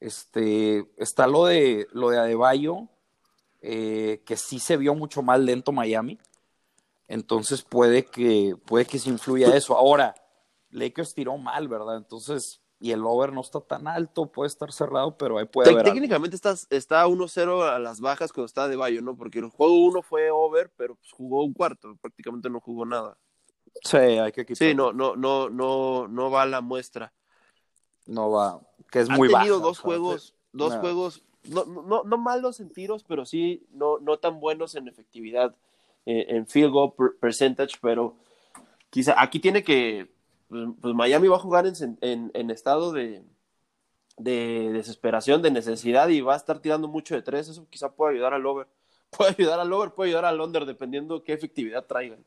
Este, 0.00 0.86
está 0.96 1.26
lo 1.26 1.46
de, 1.46 1.86
lo 1.92 2.10
de 2.10 2.18
Adebayo, 2.18 2.88
eh, 3.62 4.22
que 4.26 4.36
sí 4.36 4.58
se 4.58 4.76
vio 4.76 4.94
mucho 4.94 5.22
más 5.22 5.40
lento 5.40 5.72
Miami. 5.72 6.18
Entonces 7.08 7.62
puede 7.62 8.04
que, 8.04 8.56
puede 8.66 8.84
que 8.84 8.98
se 8.98 9.10
influya 9.10 9.54
eso. 9.56 9.76
Ahora, 9.76 10.14
Lakers 10.70 11.14
tiró 11.14 11.36
mal, 11.38 11.68
¿verdad? 11.68 11.96
Entonces, 11.96 12.60
y 12.80 12.92
el 12.92 13.04
over 13.04 13.32
no 13.32 13.40
está 13.40 13.60
tan 13.60 13.86
alto, 13.86 14.30
puede 14.30 14.48
estar 14.48 14.72
cerrado, 14.72 15.16
pero 15.16 15.38
ahí 15.38 15.46
puede 15.46 15.70
haber. 15.70 15.86
algo. 15.86 15.94
técnicamente 15.94 16.36
estás, 16.36 16.66
está 16.70 17.06
1-0 17.06 17.62
a 17.62 17.78
las 17.78 18.00
bajas 18.00 18.32
cuando 18.32 18.46
está 18.46 18.68
de 18.68 18.76
Bayo, 18.76 19.00
¿no? 19.00 19.16
Porque 19.16 19.38
el 19.38 19.48
juego 19.48 19.74
1 19.86 20.02
fue 20.02 20.30
over, 20.30 20.70
pero 20.76 20.96
pues, 20.96 21.10
jugó 21.12 21.44
un 21.44 21.54
cuarto, 21.54 21.96
prácticamente 22.00 22.50
no 22.50 22.60
jugó 22.60 22.84
nada. 22.84 23.16
Sí, 23.82 23.96
hay 23.96 24.32
que 24.32 24.44
quitar. 24.44 24.68
Sí, 24.68 24.74
no, 24.74 24.92
no, 24.92 25.16
no, 25.16 25.48
no, 25.48 26.08
no 26.08 26.30
va 26.30 26.42
a 26.42 26.46
la 26.46 26.60
muestra. 26.60 27.12
No 28.06 28.30
va, 28.30 28.60
que 28.90 29.00
es 29.00 29.10
Ha 29.10 29.16
muy 29.16 29.28
tenido 29.28 29.56
baja, 29.56 29.66
dos 29.68 29.78
juegos, 29.78 30.34
dos 30.52 30.74
juegos, 30.76 31.22
no, 31.44 31.64
no, 31.64 32.02
no 32.04 32.18
malos 32.18 32.60
en 32.60 32.70
tiros, 32.70 33.02
pero 33.04 33.24
sí 33.26 33.66
no, 33.72 33.98
no 33.98 34.18
tan 34.18 34.40
buenos 34.40 34.74
en 34.74 34.88
efectividad, 34.88 35.54
eh, 36.06 36.26
en 36.28 36.46
field 36.46 36.70
goal 36.72 36.92
per- 36.94 37.16
percentage, 37.18 37.76
pero 37.80 38.14
quizá 38.90 39.14
aquí 39.20 39.40
tiene 39.40 39.62
que, 39.64 40.10
pues, 40.48 40.68
pues 40.80 40.94
Miami 40.94 41.28
va 41.28 41.36
a 41.36 41.40
jugar 41.40 41.66
en, 41.66 41.74
en, 42.02 42.30
en 42.34 42.50
estado 42.50 42.92
de, 42.92 43.22
de 44.18 44.70
desesperación, 44.72 45.42
de 45.42 45.50
necesidad 45.50 46.08
y 46.08 46.20
va 46.20 46.34
a 46.34 46.36
estar 46.36 46.60
tirando 46.60 46.86
mucho 46.88 47.14
de 47.14 47.22
tres, 47.22 47.48
eso 47.48 47.66
quizá 47.70 47.90
puede 47.92 48.14
ayudar 48.14 48.34
al 48.34 48.46
over. 48.46 48.66
Puede 49.16 49.30
ayudar 49.38 49.60
al 49.60 49.72
over, 49.72 49.92
puede 49.92 50.10
ayudar 50.10 50.24
al 50.24 50.40
under, 50.40 50.66
dependiendo 50.66 51.22
qué 51.22 51.34
efectividad 51.34 51.84
traigan. 51.86 52.24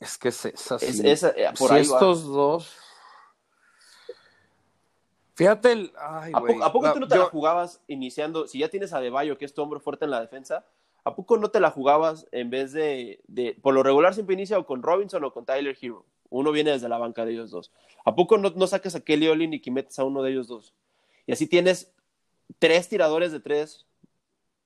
Es 0.00 0.16
que 0.16 0.28
es, 0.28 0.44
es 0.46 0.72
así. 0.72 0.86
Es- 0.86 1.00
esa- 1.00 1.30
eh, 1.36 1.52
por 1.58 1.68
Si 1.68 1.74
ahí 1.74 1.86
va. 1.86 1.96
estos 1.96 2.24
dos. 2.24 2.74
Fíjate 5.36 5.70
el. 5.72 5.92
Ay, 5.98 6.32
¿A 6.34 6.40
poco, 6.40 6.64
a 6.64 6.72
poco 6.72 6.92
tú 6.94 7.00
no 7.00 7.08
te 7.08 7.14
yo- 7.14 7.22
la 7.24 7.28
jugabas 7.28 7.80
iniciando? 7.86 8.48
Si 8.48 8.58
ya 8.58 8.68
tienes 8.70 8.92
a 8.92 9.00
Deballo, 9.00 9.36
que 9.38 9.44
es 9.44 9.54
tu 9.54 9.62
hombre 9.62 9.78
fuerte 9.80 10.04
en 10.06 10.10
la 10.10 10.20
defensa, 10.20 10.64
¿a 11.04 11.14
poco 11.14 11.36
no 11.36 11.50
te 11.50 11.60
la 11.60 11.70
jugabas 11.70 12.26
en 12.32 12.48
vez 12.50 12.72
de, 12.72 13.20
de- 13.28 13.54
por 13.62 13.74
lo 13.74 13.82
regular 13.82 14.14
siempre 14.14 14.34
inicia 14.34 14.58
o 14.58 14.66
con 14.66 14.82
Robinson 14.82 15.22
o 15.24 15.32
con 15.32 15.44
Tyler 15.44 15.76
Hero? 15.80 16.04
Uno 16.30 16.50
viene 16.52 16.72
desde 16.72 16.88
la 16.88 16.98
banca 16.98 17.24
de 17.24 17.32
ellos 17.32 17.50
dos. 17.50 17.70
¿A 18.04 18.14
poco 18.16 18.38
no, 18.38 18.50
no 18.56 18.66
sacas 18.66 18.94
a 18.96 19.00
Kelly 19.00 19.28
Olynyk 19.28 19.64
y 19.66 19.70
metes 19.70 19.98
a 19.98 20.04
uno 20.04 20.22
de 20.22 20.30
ellos 20.32 20.48
dos? 20.48 20.72
Y 21.26 21.32
así 21.32 21.46
tienes 21.46 21.92
tres 22.58 22.88
tiradores 22.88 23.30
de 23.30 23.38
tres, 23.40 23.86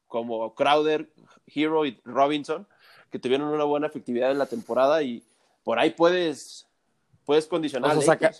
como 0.06 0.54
Crowder, 0.54 1.10
Hero 1.46 1.84
y 1.84 2.00
Robinson, 2.04 2.66
que 3.10 3.18
tuvieron 3.18 3.48
una 3.48 3.64
buena 3.64 3.88
efectividad 3.88 4.30
en 4.30 4.38
la 4.38 4.46
temporada 4.46 5.02
y 5.02 5.22
por 5.64 5.78
ahí 5.78 5.90
puedes, 5.90 6.66
puedes 7.24 7.46
condicionar. 7.46 7.96
O 7.96 8.00
sea, 8.00 8.14
saca- 8.14 8.32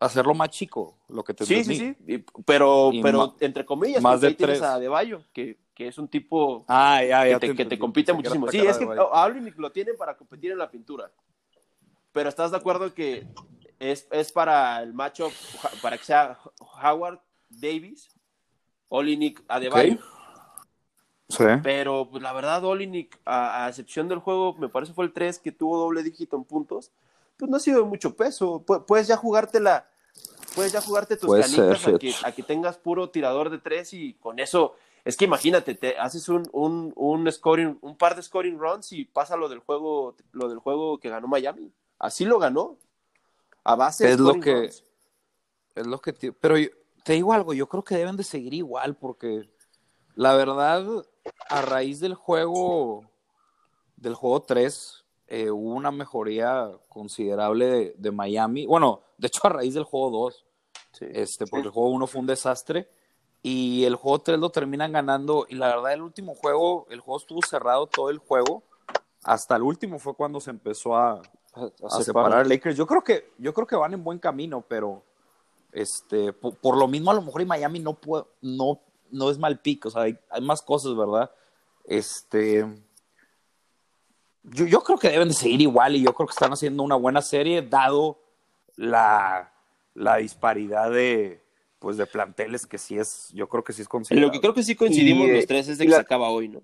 hacerlo 0.00 0.34
más 0.34 0.50
chico, 0.50 0.98
lo 1.08 1.22
que 1.24 1.34
te 1.34 1.44
Sí, 1.46 1.62
sí, 1.64 1.76
sí. 1.76 1.96
Y- 2.06 2.18
Pero, 2.44 2.90
Y 2.92 3.02
pero 3.02 3.36
entre 3.40 3.64
comillas, 3.64 4.02
más 4.02 4.20
de 4.20 4.28
ahí 4.28 4.34
tienes 4.34 4.58
tres. 4.58 4.68
a 4.68 4.74
Adebayo, 4.74 5.22
que, 5.32 5.58
que 5.74 5.88
es 5.88 5.98
un 5.98 6.08
tipo 6.08 6.64
Ah, 6.68 7.02
ya, 7.02 7.26
ya 7.26 7.38
que, 7.38 7.40
te, 7.40 7.46
que 7.48 7.54
te 7.54 7.62
entendí. 7.62 7.78
compite 7.80 8.12
muchísimo. 8.12 8.48
Sí, 8.50 8.58
es 8.58 8.78
que 8.78 8.84
a 8.84 8.86
lo 9.58 9.72
tienen 9.72 9.96
para 9.96 10.16
competir 10.16 10.52
en 10.52 10.58
la 10.58 10.70
pintura. 10.70 11.10
Pero 12.12 12.28
¿estás 12.28 12.50
de 12.50 12.56
acuerdo 12.58 12.92
que 12.92 13.26
es, 13.78 14.06
es 14.10 14.32
para 14.32 14.82
el 14.82 14.92
macho, 14.92 15.30
para 15.80 15.96
que 15.96 16.04
sea 16.04 16.38
Howard 16.82 17.20
Davis, 17.48 18.10
Olynyk 18.88 19.42
Adebayo? 19.48 19.94
Ok. 19.94 20.00
Sí. 21.28 21.44
Pero 21.62 22.08
pues, 22.10 22.22
la 22.22 22.34
verdad, 22.34 22.62
a, 23.24 23.64
a 23.64 23.68
excepción 23.70 24.06
del 24.08 24.18
juego, 24.18 24.54
me 24.58 24.68
parece 24.68 24.92
fue 24.92 25.06
el 25.06 25.12
3 25.14 25.38
que 25.38 25.50
tuvo 25.50 25.78
doble 25.78 26.02
dígito 26.02 26.36
en 26.36 26.44
puntos, 26.44 26.92
pues 27.42 27.50
no 27.50 27.56
ha 27.56 27.60
sido 27.60 27.80
de 27.82 27.88
mucho 27.88 28.14
peso. 28.14 28.64
Pu- 28.64 28.84
Puedes 28.86 29.08
ya 29.08 29.16
jugártela, 29.16 29.88
puedes 30.54 30.70
ya 30.70 30.80
jugarte 30.80 31.16
tus 31.16 31.26
Puede 31.26 31.42
ser, 31.42 31.72
a, 31.72 31.98
que, 31.98 32.14
a 32.22 32.30
que 32.30 32.44
tengas 32.44 32.78
puro 32.78 33.10
tirador 33.10 33.50
de 33.50 33.58
tres 33.58 33.92
y 33.94 34.14
con 34.14 34.38
eso, 34.38 34.76
es 35.04 35.16
que 35.16 35.24
imagínate, 35.24 35.74
te 35.74 35.98
haces 35.98 36.28
un, 36.28 36.48
un, 36.52 36.92
un 36.94 37.32
scoring, 37.32 37.78
un 37.80 37.96
par 37.96 38.14
de 38.14 38.22
scoring 38.22 38.60
runs 38.60 38.92
y 38.92 39.06
pasa 39.06 39.36
lo 39.36 39.48
del 39.48 39.58
juego, 39.58 40.14
lo 40.30 40.48
del 40.48 40.60
juego 40.60 40.98
que 41.00 41.08
ganó 41.08 41.26
Miami. 41.26 41.72
Así 41.98 42.24
lo 42.24 42.38
ganó. 42.38 42.76
A 43.64 43.74
base 43.74 44.04
de 44.06 44.12
Es 44.12 44.20
lo 44.20 44.26
scoring 44.26 44.42
que- 44.42 44.54
runs. 44.54 44.84
Es 45.74 45.86
lo 45.88 46.00
que 46.00 46.12
te... 46.12 46.32
Pero 46.32 46.56
yo- 46.58 46.68
te 47.02 47.14
digo 47.14 47.32
algo, 47.32 47.54
yo 47.54 47.68
creo 47.68 47.82
que 47.82 47.96
deben 47.96 48.16
de 48.16 48.22
seguir 48.22 48.54
igual, 48.54 48.94
porque 48.94 49.50
la 50.14 50.36
verdad, 50.36 50.86
a 51.48 51.62
raíz 51.62 51.98
del 51.98 52.14
juego, 52.14 53.02
del 53.96 54.14
juego 54.14 54.42
3, 54.42 55.01
eh, 55.34 55.50
hubo 55.50 55.72
una 55.72 55.90
mejoría 55.90 56.70
considerable 56.90 57.64
de, 57.66 57.94
de 57.96 58.10
Miami. 58.10 58.66
Bueno, 58.66 59.00
de 59.16 59.28
hecho, 59.28 59.40
a 59.44 59.48
raíz 59.48 59.72
del 59.72 59.84
juego 59.84 60.10
2, 60.10 60.46
Sí. 60.92 61.06
este, 61.08 61.46
porque 61.46 61.68
el 61.68 61.72
juego 61.72 61.88
1 61.88 62.06
fue 62.06 62.20
un 62.20 62.26
desastre. 62.26 62.86
y 63.42 63.84
el 63.84 63.96
juego 63.96 64.20
3 64.20 64.38
lo 64.38 64.50
terminan 64.50 64.92
ganando. 64.92 65.46
Y 65.48 65.54
la 65.54 65.68
verdad, 65.68 65.94
el 65.94 66.02
último 66.02 66.34
juego, 66.34 66.86
el 66.90 67.00
juego 67.00 67.18
estuvo 67.18 67.40
cerrado 67.42 67.86
todo 67.86 68.10
el 68.10 68.18
juego. 68.18 68.62
Hasta 69.24 69.56
el 69.56 69.62
último 69.62 69.98
fue 69.98 70.14
cuando 70.14 70.38
se 70.38 70.50
empezó 70.50 70.94
a, 70.96 71.22
a, 71.54 72.02
separar 72.02 72.46
Lakers. 72.46 72.76
Yo 72.76 72.86
creo 72.86 73.02
que, 73.02 73.32
yo 73.38 73.54
creo 73.54 73.66
que 73.66 73.74
van 73.74 73.94
en 73.94 74.04
buen 74.04 74.18
camino, 74.18 74.60
pero 74.68 75.02
este, 75.72 76.34
por, 76.34 76.76
lo 76.76 76.86
mismo 76.88 77.10
a 77.10 77.14
lo 77.14 77.22
mejor 77.22 77.40
en 77.40 77.48
Miami 77.48 77.78
no 77.80 77.94
puedo, 77.94 78.28
no, 78.42 78.80
no 79.10 79.30
es 79.30 79.38
mal 79.38 79.60
pico, 79.60 79.88
o 79.88 79.90
sea, 79.90 80.02
hay, 80.02 80.18
más 80.42 80.60
cosas, 80.60 80.94
¿verdad? 80.94 81.30
Este, 81.84 82.66
yo, 84.44 84.66
yo, 84.66 84.82
creo 84.82 84.98
que 84.98 85.10
deben 85.10 85.28
de 85.28 85.34
seguir 85.34 85.60
igual 85.60 85.96
y 85.96 86.02
yo 86.02 86.12
creo 86.14 86.26
que 86.26 86.32
están 86.32 86.52
haciendo 86.52 86.82
una 86.82 86.96
buena 86.96 87.22
serie, 87.22 87.62
dado 87.62 88.18
la, 88.76 89.52
la 89.94 90.16
disparidad 90.16 90.90
de, 90.90 91.42
pues 91.78 91.96
de 91.96 92.06
planteles 92.06 92.66
que 92.66 92.78
sí 92.78 92.98
es, 92.98 93.30
yo 93.32 93.48
creo 93.48 93.64
que 93.64 93.72
sí 93.72 93.82
es 93.82 93.88
considerable. 93.88 94.26
Lo 94.26 94.32
que 94.32 94.40
creo 94.40 94.54
que 94.54 94.62
sí 94.62 94.74
coincidimos 94.74 95.28
los 95.28 95.46
tres 95.46 95.68
es 95.68 95.78
de 95.78 95.86
que 95.86 95.92
se 95.92 96.00
acaba 96.00 96.30
hoy, 96.30 96.48
¿no? 96.48 96.62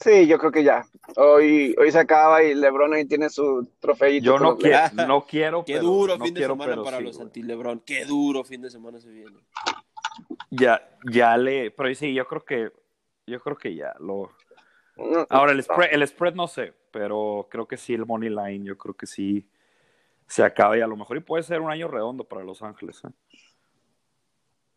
Sí, 0.00 0.26
yo 0.26 0.38
creo 0.38 0.50
que 0.50 0.64
ya. 0.64 0.84
Hoy, 1.16 1.74
hoy 1.78 1.90
se 1.92 1.98
acaba 1.98 2.42
y 2.42 2.54
LeBron 2.54 2.94
ahí 2.94 3.04
tiene 3.04 3.30
su 3.30 3.68
trofeito. 3.78 4.24
Yo 4.24 4.38
no, 4.38 4.58
quiero, 4.58 5.06
no 5.06 5.24
quiero. 5.28 5.64
Qué 5.64 5.78
duro 5.78 6.18
fin 6.18 6.34
de 6.34 6.46
semana 6.46 6.82
para 6.82 7.00
los 7.00 7.20
anti-LeBron. 7.20 7.80
Qué 7.80 8.04
duro 8.04 8.44
fin 8.44 8.60
de 8.62 8.70
semana 8.70 9.00
se 9.00 9.08
viene. 9.10 9.38
Ya, 10.50 10.82
ya 11.10 11.36
le. 11.36 11.70
Pero 11.70 11.94
sí, 11.94 12.12
yo 12.12 12.26
creo 12.26 12.44
que. 12.44 12.72
Yo 13.26 13.40
creo 13.40 13.56
que 13.56 13.74
ya 13.74 13.94
lo. 14.00 14.30
Ahora, 15.28 15.52
el 15.52 15.62
spread, 15.62 15.92
el 15.92 16.06
spread 16.06 16.34
no 16.34 16.46
sé, 16.46 16.72
pero 16.90 17.48
creo 17.50 17.66
que 17.66 17.76
sí, 17.76 17.94
el 17.94 18.06
money 18.06 18.30
line, 18.30 18.64
yo 18.64 18.78
creo 18.78 18.94
que 18.94 19.06
sí 19.06 19.48
se 20.26 20.42
acaba 20.42 20.78
y 20.78 20.80
a 20.80 20.86
lo 20.86 20.96
mejor 20.96 21.16
y 21.16 21.20
puede 21.20 21.42
ser 21.42 21.60
un 21.60 21.70
año 21.70 21.88
redondo 21.88 22.24
para 22.24 22.44
Los 22.44 22.62
Ángeles. 22.62 23.02
¿eh? 23.04 23.10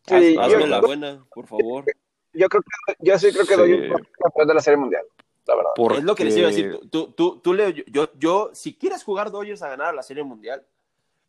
Sí, 0.06 0.36
Hazme 0.38 0.66
la 0.66 0.80
buena, 0.80 1.24
por 1.32 1.46
favor. 1.46 1.84
Yo 2.32 2.48
creo 2.48 2.62
que 2.62 2.94
yo 3.00 3.18
sí 3.18 3.32
creo 3.32 3.46
que 3.46 3.56
doy 3.56 3.72
un 3.72 4.06
campeón 4.22 4.48
de 4.48 4.54
la 4.54 4.60
Serie 4.60 4.76
Mundial. 4.76 5.04
La 5.46 5.56
verdad. 5.56 5.98
Es 5.98 6.04
lo 6.04 6.14
que 6.14 6.24
les 6.24 6.36
iba 6.36 6.48
a 6.48 6.50
decir. 6.50 6.78
Tú, 6.90 7.12
tú, 7.12 7.40
tú, 7.40 7.54
Leo, 7.54 7.70
yo, 7.70 8.10
yo, 8.18 8.50
si 8.52 8.74
quieres 8.74 9.02
jugar 9.02 9.30
Dodgers 9.30 9.62
a 9.62 9.70
ganar 9.70 9.94
la 9.94 10.02
Serie 10.02 10.22
Mundial, 10.22 10.64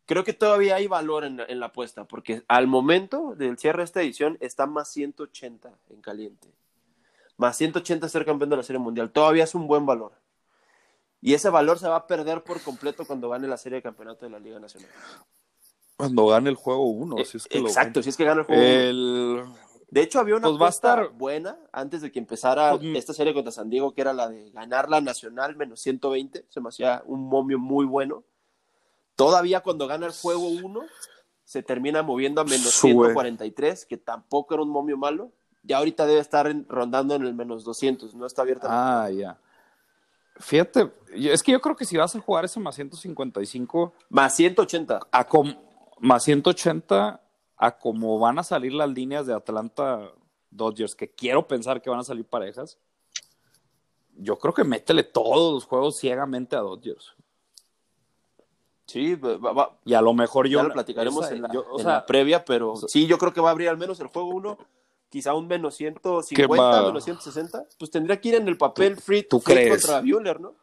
creo 0.04 0.24
que 0.24 0.34
todavía 0.34 0.76
hay 0.76 0.86
valor 0.86 1.24
en, 1.24 1.40
en 1.40 1.60
la 1.60 1.66
apuesta, 1.66 2.04
porque 2.04 2.42
al 2.48 2.66
momento 2.66 3.34
del 3.34 3.56
cierre 3.56 3.78
de 3.78 3.84
esta 3.84 4.02
edición 4.02 4.36
está 4.40 4.66
más 4.66 4.90
180 4.92 5.72
en 5.88 6.02
caliente. 6.02 6.48
Más 7.40 7.56
180 7.56 8.06
ser 8.06 8.26
campeón 8.26 8.50
de 8.50 8.56
la 8.58 8.62
Serie 8.62 8.78
Mundial. 8.78 9.10
Todavía 9.10 9.44
es 9.44 9.54
un 9.54 9.66
buen 9.66 9.86
valor. 9.86 10.12
Y 11.22 11.32
ese 11.32 11.48
valor 11.48 11.78
se 11.78 11.88
va 11.88 11.96
a 11.96 12.06
perder 12.06 12.44
por 12.44 12.60
completo 12.60 13.06
cuando 13.06 13.30
gane 13.30 13.48
la 13.48 13.56
serie 13.56 13.76
de 13.76 13.82
campeonato 13.82 14.26
de 14.26 14.30
la 14.30 14.38
Liga 14.38 14.60
Nacional. 14.60 14.90
Cuando 15.96 16.26
gane 16.26 16.50
el 16.50 16.56
juego 16.56 16.84
1. 16.84 17.16
Eh, 17.16 17.24
exacto, 17.52 18.02
si 18.02 18.10
es 18.10 18.18
que 18.18 18.24
gana 18.24 18.42
el 18.42 18.46
juego 18.46 18.62
1. 18.62 19.56
De 19.90 20.02
hecho, 20.02 20.20
había 20.20 20.36
una 20.36 20.48
pues 20.48 20.80
buena 21.14 21.58
antes 21.72 22.02
de 22.02 22.12
que 22.12 22.18
empezara 22.18 22.72
pues, 22.72 22.82
mm. 22.82 22.96
esta 22.96 23.14
serie 23.14 23.32
contra 23.32 23.52
San 23.52 23.70
Diego, 23.70 23.94
que 23.94 24.02
era 24.02 24.12
la 24.12 24.28
de 24.28 24.50
ganar 24.50 24.90
la 24.90 25.00
Nacional 25.00 25.56
menos 25.56 25.80
120. 25.80 26.44
Se 26.46 26.60
me 26.60 26.68
hacía 26.68 27.02
un 27.06 27.26
momio 27.26 27.58
muy 27.58 27.86
bueno. 27.86 28.22
Todavía 29.16 29.60
cuando 29.60 29.86
gana 29.86 30.04
el 30.04 30.12
juego 30.12 30.46
1, 30.46 30.82
se 31.44 31.62
termina 31.62 32.02
moviendo 32.02 32.42
a 32.42 32.44
menos 32.44 32.74
143, 32.74 33.86
que 33.86 33.96
tampoco 33.96 34.52
era 34.52 34.62
un 34.62 34.68
momio 34.68 34.98
malo. 34.98 35.32
Ya 35.62 35.78
ahorita 35.78 36.06
debe 36.06 36.20
estar 36.20 36.52
rondando 36.68 37.14
en 37.14 37.22
el 37.22 37.34
menos 37.34 37.64
200, 37.64 38.14
no 38.14 38.26
está 38.26 38.42
abierta. 38.42 38.66
Ah, 38.70 39.10
ya. 39.10 39.38
Fíjate, 40.36 40.90
es 41.12 41.42
que 41.42 41.52
yo 41.52 41.60
creo 41.60 41.76
que 41.76 41.84
si 41.84 41.96
vas 41.96 42.16
a 42.16 42.20
jugar 42.20 42.46
ese 42.46 42.58
más 42.60 42.74
155. 42.74 43.92
Más 44.08 44.34
180. 44.36 45.00
A 45.12 45.26
más 45.98 46.24
180 46.24 47.20
a 47.56 47.78
cómo 47.78 48.18
van 48.18 48.38
a 48.38 48.42
salir 48.42 48.72
las 48.72 48.88
líneas 48.88 49.26
de 49.26 49.34
Atlanta 49.34 50.10
Dodgers, 50.50 50.94
que 50.94 51.10
quiero 51.10 51.46
pensar 51.46 51.82
que 51.82 51.90
van 51.90 52.00
a 52.00 52.04
salir 52.04 52.24
parejas. 52.24 52.78
Yo 54.16 54.38
creo 54.38 54.54
que 54.54 54.64
métele 54.64 55.02
todos 55.04 55.54
los 55.54 55.64
juegos 55.66 55.98
ciegamente 55.98 56.56
a 56.56 56.60
Dodgers. 56.60 57.14
Sí, 58.86 59.14
va, 59.14 59.78
y 59.84 59.92
a 59.92 60.00
lo 60.00 60.14
mejor 60.14 60.48
yo. 60.48 60.58
Ya 60.58 60.64
lo 60.64 60.72
platicaremos 60.72 61.30
en, 61.30 61.42
la, 61.42 62.06
previa, 62.06 62.44
pero 62.44 62.74
sí, 62.76 63.06
yo 63.06 63.18
creo 63.18 63.32
que 63.32 63.40
va 63.40 63.50
a 63.50 63.52
abrir 63.52 63.68
al 63.68 63.76
menos 63.76 64.00
el 64.00 64.08
juego 64.08 64.30
1 64.30 64.58
quizá 65.10 65.34
un 65.34 65.46
menos 65.46 65.74
150, 65.74 66.82
menos 66.86 67.04
160, 67.04 67.66
pues 67.78 67.90
tendría 67.90 68.20
que 68.20 68.28
ir 68.30 68.34
en 68.36 68.48
el 68.48 68.56
papel 68.56 68.96
free, 68.96 69.24
¿tú 69.24 69.40
crees? 69.40 69.82
contra 69.82 70.00
Bueller, 70.00 70.40
¿no? 70.40 70.54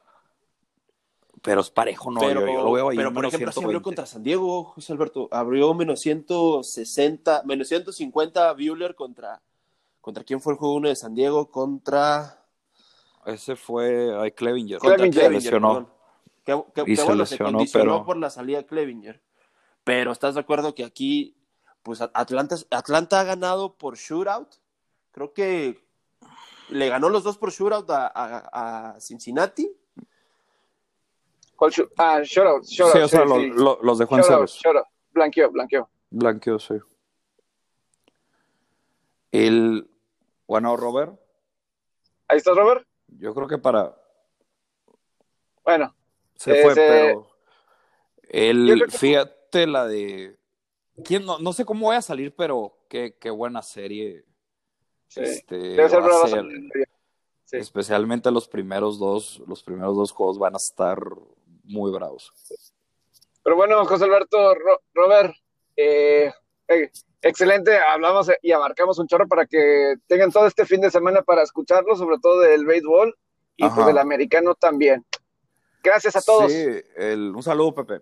Pero 1.41 1.61
es 1.61 1.69
parejo, 1.69 2.09
no, 2.09 2.19
pero, 2.19 2.45
yo, 2.45 2.63
lo 2.63 2.71
veo 2.71 2.89
ahí. 2.89 2.97
Pero 2.97 3.13
por 3.13 3.25
ejemplo, 3.25 3.51
se 3.51 3.63
abrió 3.63 3.81
contra 3.81 4.05
San 4.05 4.23
Diego, 4.23 4.63
José 4.63 4.93
Alberto, 4.93 5.27
abrió 5.31 5.73
menos 5.73 5.99
160, 5.99 7.43
menos 7.45 7.67
150 7.67 8.53
Bueller 8.53 8.95
contra, 8.95 9.41
¿contra 10.01 10.23
quién 10.23 10.41
fue 10.41 10.53
el 10.53 10.59
juego 10.59 10.75
uno 10.75 10.89
de 10.89 10.95
San 10.95 11.13
Diego? 11.13 11.51
Contra... 11.51 12.43
Ese 13.25 13.57
fue 13.57 14.17
ay, 14.17 14.31
Clevinger. 14.31 14.79
Clevinger, 14.79 15.31
lesionó. 15.31 15.89
Qué, 16.43 16.53
bueno, 16.53 17.25
se 17.25 17.37
condicionó 17.37 18.05
por 18.05 18.15
la 18.15 18.29
salida 18.29 18.59
de 18.59 18.65
Clevinger. 18.65 19.21
Pero 19.83 20.13
¿estás 20.13 20.35
de 20.35 20.39
acuerdo 20.39 20.73
que 20.73 20.85
aquí 20.85 21.36
pues 21.87 22.01
Atlanta, 22.01 22.57
Atlanta 22.69 23.21
ha 23.21 23.23
ganado 23.23 23.77
por 23.77 23.95
shootout. 23.95 24.55
Creo 25.13 25.33
que 25.33 25.81
le 26.67 26.89
ganó 26.89 27.07
los 27.07 27.23
dos 27.23 27.37
por 27.37 27.49
shootout 27.49 27.89
a, 27.89 28.97
Cincinnati. 28.99 29.71
¿Cuál 31.55 31.71
ah, 31.95 32.19
shootout, 32.21 32.65
shootout. 32.65 32.93
Sí, 32.93 32.99
o 32.99 33.07
sea, 33.07 33.23
los 33.23 33.97
dejó 33.97 34.17
en 34.17 34.23
ceros. 34.25 34.59
Shootout. 34.61 34.85
Blanqueó, 35.13 35.49
blanqueó. 35.49 35.89
Blanqueó, 36.09 36.59
sí. 36.59 36.75
El. 39.31 39.89
Bueno, 40.45 40.75
Robert. 40.75 41.17
Ahí 42.27 42.37
está, 42.37 42.51
Robert. 42.53 42.85
Yo 43.07 43.33
creo 43.33 43.47
que 43.47 43.59
para. 43.59 43.95
Bueno. 45.63 45.95
Se 46.35 46.61
fue, 46.61 46.75
pero. 46.75 47.29
El. 48.27 48.91
Fíjate 48.91 49.67
la 49.67 49.87
de 49.87 50.37
no, 51.23 51.39
no, 51.39 51.53
sé 51.53 51.65
cómo 51.65 51.87
voy 51.87 51.95
a 51.95 52.01
salir, 52.01 52.35
pero 52.35 52.77
qué, 52.89 53.15
qué 53.19 53.29
buena 53.29 53.61
serie. 53.61 54.25
Este, 55.15 55.57
Debe 55.57 55.89
ser 55.89 56.03
Especialmente 57.51 58.29
los 58.29 58.47
primeros 58.47 58.99
dos, 58.99 59.41
los 59.47 59.63
primeros 59.63 59.95
dos 59.95 60.11
juegos 60.11 60.37
van 60.37 60.55
a 60.55 60.57
estar 60.57 60.99
muy 61.63 61.91
bravos. 61.91 62.33
Pero 63.41 63.55
bueno, 63.55 63.85
José 63.85 64.03
Alberto, 64.03 64.37
Robert, 64.93 65.33
eh, 65.77 66.29
eh, 66.67 66.91
excelente, 67.21 67.77
hablamos 67.77 68.29
y 68.41 68.51
abarcamos 68.51 68.99
un 68.99 69.07
chorro 69.07 69.27
para 69.27 69.45
que 69.45 69.95
tengan 70.07 70.31
todo 70.31 70.45
este 70.45 70.65
fin 70.65 70.81
de 70.81 70.91
semana 70.91 71.21
para 71.21 71.43
escucharlo, 71.43 71.95
sobre 71.95 72.17
todo 72.21 72.41
del 72.41 72.65
béisbol 72.65 73.17
y 73.55 73.69
pues 73.69 73.87
del 73.87 73.97
americano 73.97 74.53
también. 74.55 75.05
Gracias 75.81 76.17
a 76.17 76.21
todos. 76.21 76.51
Sí, 76.51 76.65
un 76.97 77.43
saludo, 77.43 77.73
Pepe. 77.73 78.01